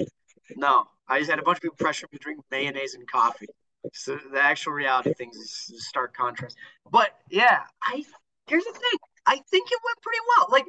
No, 0.55 0.85
I 1.07 1.19
just 1.19 1.29
had 1.29 1.39
a 1.39 1.43
bunch 1.43 1.57
of 1.57 1.61
people 1.63 1.77
pressure 1.77 2.07
me 2.11 2.17
to 2.17 2.23
drink 2.23 2.41
mayonnaise 2.51 2.95
and 2.95 3.09
coffee. 3.09 3.47
So 3.93 4.17
the 4.31 4.41
actual 4.41 4.73
reality 4.73 5.11
of 5.11 5.17
things 5.17 5.35
is 5.37 5.87
stark 5.87 6.15
contrast. 6.15 6.57
But 6.91 7.11
yeah, 7.29 7.61
I 7.83 8.03
here's 8.47 8.65
the 8.65 8.71
thing. 8.71 8.99
I 9.25 9.35
think 9.51 9.71
it 9.71 9.79
went 9.83 10.01
pretty 10.01 10.19
well. 10.37 10.47
Like 10.49 10.65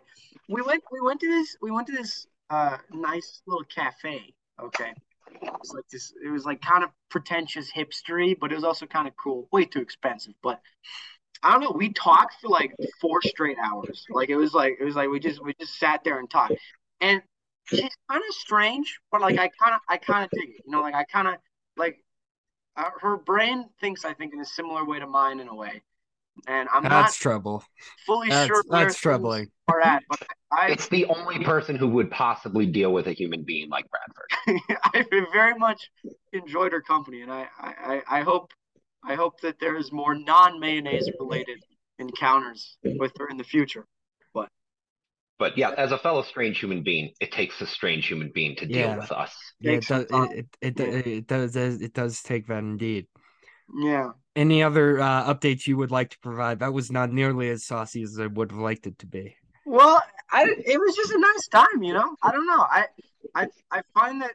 we 0.49 0.63
went 0.63 0.83
we 0.93 1.01
went 1.01 1.21
to 1.21 1.29
this 1.29 1.57
we 1.63 1.71
went 1.71 1.87
to 1.89 1.95
this 1.95 2.27
uh 2.51 2.77
nice 2.93 3.43
little 3.47 3.65
cafe. 3.65 4.35
Okay. 4.61 4.93
It 5.41 5.53
was 5.61 5.73
like 5.75 5.89
this 5.91 6.13
it 6.25 6.31
was 6.31 6.45
like 6.45 6.61
kind 6.61 6.85
of 6.85 6.91
pretentious 7.11 7.71
hipstery, 7.73 8.37
but 8.39 8.53
it 8.53 8.55
was 8.55 8.65
also 8.65 8.87
kind 8.87 9.09
of 9.09 9.15
cool. 9.17 9.49
Way 9.53 9.65
too 9.65 9.81
expensive, 9.81 10.35
but 10.43 10.61
I 11.43 11.53
don't 11.53 11.61
know. 11.63 11.73
We 11.77 11.93
talked 11.93 12.37
for 12.41 12.49
like 12.49 12.73
four 13.01 13.23
straight 13.23 13.59
hours. 13.65 14.07
Like 14.11 14.29
it 14.31 14.37
was 14.37 14.55
like 14.55 14.77
it 14.81 14.85
was 14.85 14.97
like 14.97 15.09
we 15.11 15.21
just 15.21 15.43
we 15.43 15.55
just 15.61 15.79
sat 15.79 16.03
there 16.05 16.19
and 16.19 16.31
talked. 16.31 16.55
And 17.01 17.23
she's 17.67 17.91
kind 18.11 18.23
of 18.29 18.35
strange, 18.35 18.99
but 19.13 19.21
like 19.21 19.39
I 19.39 19.49
kind 19.63 19.75
of 19.75 19.81
I 19.89 19.99
kind 19.99 20.25
of 20.25 20.31
dig 20.35 20.51
it. 20.51 20.63
You 20.67 20.73
know, 20.73 20.83
like 20.83 20.95
I 20.95 21.05
kind 21.05 21.29
of 21.29 21.35
like 21.77 21.99
uh, 22.77 22.91
her 23.01 23.17
brain 23.19 23.67
thinks 23.81 24.05
I 24.05 24.15
think 24.15 24.35
in 24.35 24.41
a 24.41 24.45
similar 24.47 24.85
way 24.85 25.01
to 25.01 25.07
mine 25.07 25.41
in 25.41 25.49
a 25.49 25.55
way. 25.55 25.83
and 26.47 26.69
I'm 26.73 26.89
that's 26.89 26.89
not 26.89 27.15
trouble. 27.15 27.65
fully 28.07 28.29
That's, 28.29 28.47
sure 28.47 28.65
where 28.69 28.91
that's 28.91 28.95
troubling. 28.95 29.47
things 29.47 29.51
are 29.69 29.81
at. 29.81 30.03
But 30.09 30.23
I, 30.53 30.73
It's 30.73 30.89
the 30.89 31.07
only 31.07 31.41
person 31.41 31.77
who 31.77 31.89
would 31.89 32.11
possibly 32.11 32.67
deal 32.67 32.93
with 32.93 33.07
a 33.09 33.13
human 33.13 33.43
being 33.45 33.71
like 33.71 33.87
Bradford. 33.91 34.63
I 34.95 35.05
very 35.33 35.55
much 35.59 35.91
enjoyed 36.33 36.73
her 36.73 36.81
company, 36.83 37.23
and 37.23 37.33
I, 37.33 37.49
I, 37.59 38.03
I 38.09 38.21
hope, 38.23 38.53
I 39.05 39.15
hope 39.15 39.41
that 39.41 39.57
there 39.61 39.77
is 39.77 39.93
more 39.93 40.15
non 40.15 40.61
mayonnaise 40.61 41.09
related 41.19 41.59
encounters 41.99 42.77
with 42.83 43.13
her 43.19 43.29
in 43.29 43.37
the 43.37 43.45
future. 43.45 43.85
But 44.35 44.49
but 45.39 45.57
yeah, 45.57 45.71
as 45.77 45.93
a 45.93 45.99
fellow 45.99 46.23
strange 46.23 46.59
human 46.59 46.83
being, 46.83 47.13
it 47.21 47.33
takes 47.33 47.61
a 47.61 47.67
strange 47.67 48.07
human 48.07 48.31
being 48.35 48.57
to 48.57 48.67
deal 48.67 48.77
Yeah. 48.89 48.97
with 48.97 49.13
us. 49.13 49.35
Yeah, 49.61 49.73
it 49.73 49.75
Takes 49.77 49.89
does. 49.89 50.07
time. 50.07 50.31
It, 50.33 50.47
it, 50.61 50.79
Yeah. 50.81 50.87
it, 50.87 51.07
it 51.07 51.27
does. 51.27 51.57
It 51.57 51.93
does 51.95 52.23
take 52.23 52.47
that 52.49 52.59
indeed. 52.59 53.07
Yeah. 53.81 54.13
Any 54.35 54.63
other 54.63 55.01
uh, 55.01 55.33
updates 55.35 55.67
you 55.67 55.77
would 55.77 55.91
like 55.91 56.11
to 56.11 56.19
provide? 56.21 56.61
That 56.61 56.73
was 56.73 56.91
not 56.91 57.13
nearly 57.13 57.51
as 57.51 57.65
saucy 57.65 58.03
as 58.03 58.19
I 58.19 58.27
would 58.27 58.51
have 58.53 58.61
liked 58.61 58.87
it 58.87 58.99
to 59.01 59.07
be. 59.07 59.37
Well, 59.67 60.03
I 60.31 60.45
it 60.45 60.79
was 60.81 60.97
just 60.97 61.13
a 61.13 61.19
nice 61.19 61.49
time, 61.49 61.83
you 61.83 61.93
know. 61.93 62.17
I 62.23 62.31
don't 62.33 62.47
know. 62.47 62.61
I 62.71 62.87
I 63.35 63.47
I 63.71 63.83
find 63.95 64.23
that 64.23 64.33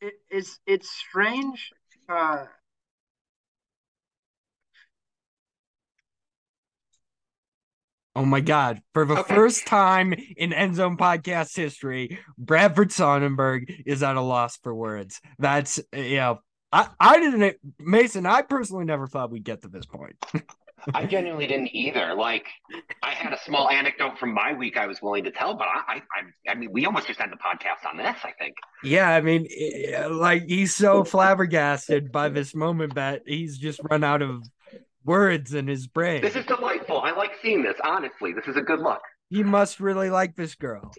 it, 0.00 0.14
it's 0.30 0.58
it's 0.66 0.88
strange. 0.90 1.72
Uh, 2.08 2.46
Oh 8.16 8.24
my 8.24 8.40
God. 8.40 8.82
For 8.94 9.04
the 9.04 9.18
Okay. 9.18 9.34
first 9.34 9.66
time 9.66 10.12
in 10.36 10.52
End 10.52 10.74
Zone 10.74 10.96
podcast 10.96 11.54
history, 11.54 12.18
Bradford 12.36 12.90
Sonnenberg 12.90 13.70
is 13.86 14.02
at 14.02 14.16
a 14.16 14.20
loss 14.20 14.56
for 14.56 14.74
words. 14.74 15.20
That's, 15.38 15.78
you 15.92 16.16
know, 16.16 16.40
I, 16.72 16.88
I 16.98 17.20
didn't, 17.20 17.56
Mason, 17.78 18.26
I 18.26 18.42
personally 18.42 18.84
never 18.86 19.06
thought 19.06 19.30
we'd 19.30 19.44
get 19.44 19.62
to 19.62 19.68
this 19.68 19.86
point. 19.86 20.16
I 20.94 21.06
genuinely 21.06 21.46
didn't 21.46 21.74
either. 21.74 22.14
Like, 22.14 22.46
I 23.02 23.10
had 23.10 23.32
a 23.32 23.38
small 23.44 23.68
anecdote 23.68 24.18
from 24.18 24.32
my 24.32 24.52
week 24.52 24.76
I 24.76 24.86
was 24.86 25.00
willing 25.02 25.24
to 25.24 25.30
tell, 25.30 25.54
but 25.54 25.66
I, 25.68 25.94
I, 25.94 25.94
I, 25.96 26.50
I 26.52 26.54
mean, 26.54 26.72
we 26.72 26.86
almost 26.86 27.06
just 27.06 27.20
had 27.20 27.30
the 27.30 27.36
podcast 27.36 27.88
on 27.88 27.96
this. 27.96 28.16
I 28.24 28.32
think. 28.38 28.54
Yeah, 28.84 29.08
I 29.10 29.20
mean, 29.20 29.46
eh, 29.56 30.06
like 30.06 30.44
he's 30.46 30.74
so 30.74 31.04
flabbergasted 31.04 32.12
by 32.12 32.28
this 32.28 32.54
moment 32.54 32.94
that 32.94 33.22
he's 33.26 33.58
just 33.58 33.80
run 33.90 34.04
out 34.04 34.22
of 34.22 34.44
words 35.04 35.54
in 35.54 35.66
his 35.66 35.86
brain. 35.86 36.22
This 36.22 36.36
is 36.36 36.46
delightful. 36.46 37.00
I 37.00 37.12
like 37.12 37.32
seeing 37.42 37.62
this. 37.62 37.76
Honestly, 37.84 38.32
this 38.32 38.46
is 38.46 38.56
a 38.56 38.62
good 38.62 38.80
look. 38.80 39.00
He 39.30 39.42
must 39.42 39.80
really 39.80 40.10
like 40.10 40.36
this 40.36 40.54
girl. 40.54 40.92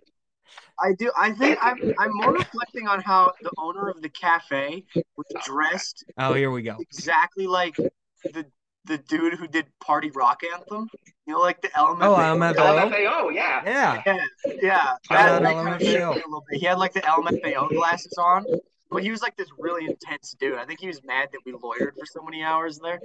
I 0.81 0.93
do. 0.97 1.11
I 1.17 1.31
think 1.33 1.57
I'm 1.61 1.77
I'm 1.99 2.11
more 2.13 2.33
reflecting 2.33 2.87
on 2.87 3.01
how 3.01 3.33
the 3.41 3.51
owner 3.57 3.89
of 3.89 4.01
the 4.01 4.09
cafe 4.09 4.85
was 5.17 5.27
dressed 5.45 6.03
Oh, 6.17 6.33
here 6.33 6.51
we 6.51 6.61
go. 6.61 6.77
exactly 6.79 7.47
like 7.47 7.75
the 7.75 8.45
the 8.89 8.97
dude 8.97 9.35
who 9.35 9.47
did 9.47 9.67
Party 9.79 10.11
Rock 10.11 10.41
Anthem. 10.53 10.89
You 11.25 11.33
know, 11.35 11.39
like 11.39 11.61
the 11.61 11.69
element. 11.77 12.03
Oh, 12.03 12.15
LMFAO? 12.15 12.55
LMFAO, 12.55 13.33
yeah. 13.33 13.61
Yeah. 13.65 14.01
Yeah, 14.05 14.25
yeah. 14.61 14.83
Shout 14.83 14.99
That, 15.09 15.29
out 15.29 15.41
that 15.43 15.53
kind 15.53 15.75
of 15.75 15.81
LMFAO. 15.81 16.11
a 16.11 16.15
little 16.15 16.43
bit. 16.49 16.59
He 16.59 16.65
had 16.65 16.77
like 16.79 16.93
the 16.93 17.01
LMFAO 17.01 17.69
glasses 17.69 18.17
on, 18.17 18.43
but 18.91 19.03
he 19.03 19.11
was 19.11 19.21
like 19.21 19.37
this 19.37 19.47
really 19.57 19.85
intense 19.85 20.35
dude. 20.39 20.57
I 20.57 20.65
think 20.65 20.79
he 20.81 20.87
was 20.87 21.01
mad 21.03 21.29
that 21.31 21.39
we 21.45 21.53
loitered 21.53 21.93
for 21.97 22.05
so 22.05 22.21
many 22.23 22.43
hours 22.43 22.79
there. 22.79 22.99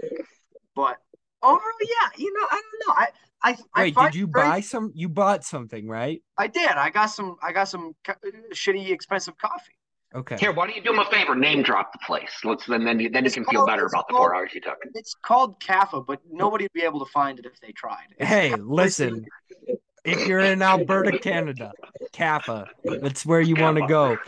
But 0.74 0.96
overall, 1.42 1.60
yeah, 1.82 2.08
you 2.16 2.32
know, 2.32 2.46
I 2.50 2.62
don't 2.62 2.88
know. 2.88 2.94
I 2.96 3.06
I, 3.46 3.56
I 3.74 3.82
Wait, 3.82 3.94
find 3.94 4.12
did 4.12 4.18
you 4.18 4.26
very- 4.26 4.48
buy 4.48 4.60
some? 4.60 4.90
You 4.94 5.10
bought 5.10 5.44
something, 5.44 5.86
right? 5.86 6.22
I 6.38 6.46
did. 6.46 6.70
I 6.70 6.88
got 6.88 7.06
some. 7.06 7.36
I 7.42 7.52
got 7.52 7.68
some 7.68 7.92
co- 8.04 8.14
shitty, 8.54 8.90
expensive 8.90 9.36
coffee. 9.36 9.76
Okay. 10.14 10.36
Here, 10.38 10.52
why 10.52 10.66
don't 10.66 10.76
you 10.76 10.82
do 10.82 10.92
him 10.92 11.00
a 11.00 11.04
favor? 11.10 11.34
Name 11.34 11.62
drop 11.62 11.92
the 11.92 11.98
place. 12.06 12.30
Let's 12.44 12.66
then 12.66 12.84
then 12.84 13.00
you, 13.00 13.10
then 13.10 13.24
you 13.24 13.26
It's 13.26 13.34
can 13.34 13.44
feel 13.46 13.66
better 13.66 13.84
it's 13.84 13.92
about 13.94 14.06
the 14.08 14.12
called- 14.14 14.20
four 14.28 14.34
hours 14.36 14.50
you 14.54 14.60
took. 14.60 14.76
It's 14.94 15.14
called 15.22 15.58
Kaffa, 15.60 16.06
but 16.06 16.20
nobody 16.30 16.64
would 16.64 16.72
be 16.72 16.82
able 16.82 17.04
to 17.04 17.10
find 17.12 17.38
it 17.38 17.46
if 17.46 17.60
they 17.60 17.72
tried. 17.72 18.06
It's 18.18 18.28
Hey, 18.28 18.50
Kaffa 18.50 18.62
listen. 18.64 19.26
If 20.04 20.26
you're 20.28 20.40
in 20.40 20.60
Alberta, 20.60 21.18
Canada, 21.18 21.72
Kappa, 22.12 22.68
that's 22.84 23.24
where 23.24 23.40
you 23.40 23.56
want 23.56 23.78
to 23.78 23.86
go. 23.86 24.18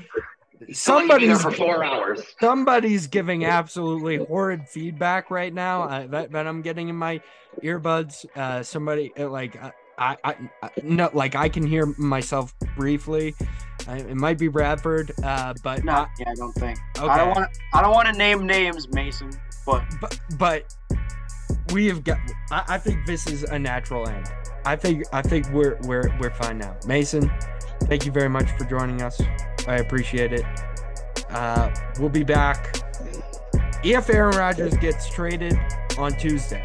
Somebody's 0.72 1.42
for 1.42 1.50
four 1.50 1.84
hours. 1.84 2.22
somebody's 2.40 3.06
giving 3.06 3.44
absolutely 3.44 4.16
horrid 4.16 4.66
feedback 4.68 5.30
right 5.30 5.52
now 5.52 5.82
uh, 5.82 6.06
that, 6.06 6.32
that 6.32 6.46
I'm 6.46 6.62
getting 6.62 6.88
in 6.88 6.96
my 6.96 7.20
earbuds. 7.62 8.24
Uh, 8.34 8.62
somebody 8.62 9.12
uh, 9.18 9.28
like 9.28 9.62
uh, 9.62 9.70
I, 9.98 10.16
I, 10.24 10.34
I 10.62 10.70
no 10.82 11.10
like 11.12 11.34
I 11.34 11.48
can 11.48 11.66
hear 11.66 11.86
myself 11.98 12.54
briefly. 12.76 13.34
I, 13.88 13.98
it 13.98 14.16
might 14.16 14.38
be 14.38 14.48
Bradford, 14.48 15.12
uh, 15.22 15.54
but 15.62 15.84
No, 15.84 15.92
I- 15.92 16.08
yeah, 16.18 16.30
I 16.30 16.34
don't 16.34 16.52
think. 16.52 16.78
okay. 16.98 17.08
I 17.08 17.18
don't 17.18 17.28
want 17.36 17.52
to. 17.52 17.60
I 17.74 17.82
don't 17.82 17.92
want 17.92 18.08
to 18.08 18.14
name 18.14 18.46
names, 18.46 18.88
Mason. 18.92 19.30
But 19.64 19.84
but 20.00 20.18
but 20.38 20.74
we 21.72 21.86
have 21.86 22.04
got. 22.04 22.18
I, 22.50 22.64
I 22.68 22.78
think 22.78 23.06
this 23.06 23.26
is 23.26 23.44
a 23.44 23.58
natural 23.58 24.08
end. 24.08 24.26
I 24.64 24.76
think 24.76 25.04
I 25.12 25.22
think 25.22 25.48
we're 25.50 25.78
we're 25.82 26.14
we're 26.20 26.30
fine 26.30 26.58
now. 26.58 26.76
Mason, 26.86 27.30
thank 27.84 28.04
you 28.04 28.12
very 28.12 28.28
much 28.28 28.50
for 28.52 28.64
joining 28.64 29.02
us. 29.02 29.20
I 29.68 29.76
appreciate 29.76 30.32
it. 30.32 30.44
Uh, 31.30 31.74
we'll 31.98 32.08
be 32.08 32.22
back 32.24 32.76
if 33.84 34.08
Aaron 34.10 34.36
Rodgers 34.36 34.76
gets 34.78 35.08
traded 35.10 35.58
on 35.98 36.12
Tuesday. 36.12 36.64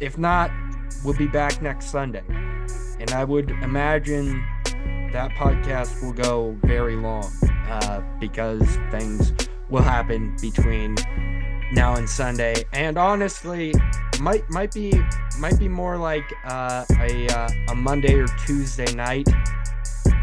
If 0.00 0.16
not, 0.18 0.50
we'll 1.04 1.16
be 1.16 1.26
back 1.26 1.60
next 1.62 1.86
Sunday. 1.86 2.24
And 2.28 3.10
I 3.12 3.24
would 3.24 3.50
imagine 3.50 4.44
that 5.12 5.30
podcast 5.32 6.02
will 6.02 6.12
go 6.12 6.56
very 6.62 6.96
long 6.96 7.30
uh, 7.68 8.02
because 8.20 8.62
things 8.90 9.32
will 9.68 9.82
happen 9.82 10.36
between 10.40 10.96
now 11.72 11.94
and 11.94 12.08
Sunday. 12.08 12.64
And 12.72 12.98
honestly, 12.98 13.74
might 14.20 14.48
might 14.50 14.72
be 14.72 14.92
might 15.38 15.58
be 15.58 15.68
more 15.68 15.96
like 15.96 16.30
uh, 16.44 16.84
a 16.98 17.28
uh, 17.28 17.48
a 17.68 17.74
Monday 17.74 18.14
or 18.14 18.26
Tuesday 18.44 18.92
night 18.94 19.28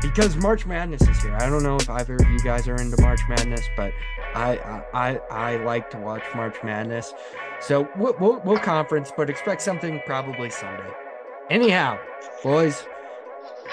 because 0.02 0.36
March 0.38 0.66
Madness 0.66 1.02
is 1.08 1.22
here. 1.22 1.36
I 1.40 1.50
don't 1.50 1.64
know 1.64 1.76
if 1.78 1.90
either 1.90 2.16
of 2.16 2.28
you 2.30 2.40
guys 2.40 2.68
are 2.68 2.76
into 2.76 3.02
March 3.02 3.22
Madness, 3.30 3.66
but 3.76 3.94
I 4.36 4.58
I 4.94 5.20
I, 5.32 5.58
like 5.58 5.90
to 5.92 5.98
watch 5.98 6.24
March 6.36 6.56
Madness. 6.64 7.14
So 7.60 7.90
we'll, 7.98 8.16
we'll 8.20 8.42
we'll 8.44 8.60
conference, 8.60 9.12
but 9.16 9.30
expect 9.30 9.62
something 9.62 10.02
probably 10.06 10.50
Sunday. 10.50 10.90
Anyhow, 11.50 12.00
boys, 12.44 12.86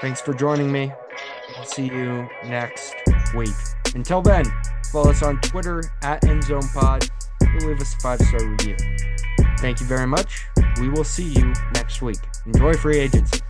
thanks 0.01 0.21
for 0.21 0.33
joining 0.33 0.71
me. 0.71 0.93
I'll 1.57 1.67
see 1.67 1.87
you 1.87 2.29
next 2.45 2.95
week. 3.35 3.55
Until 3.95 4.23
then, 4.23 4.45
follow 4.91 5.11
us 5.11 5.23
on 5.23 5.41
Twitter 5.41 5.83
at 6.03 6.23
EndZonePod 6.23 7.11
leave 7.63 7.81
us 7.81 7.95
a 7.95 7.97
five 7.99 8.21
star 8.21 8.45
review. 8.45 8.77
Thank 9.59 9.81
you 9.81 9.87
very 9.87 10.07
much. 10.07 10.45
We 10.81 10.89
will 10.89 11.05
see 11.05 11.25
you 11.25 11.53
next 11.75 12.03
week. 12.03 12.19
Enjoy 12.47 12.75
free 12.75 12.99
agency. 12.99 13.41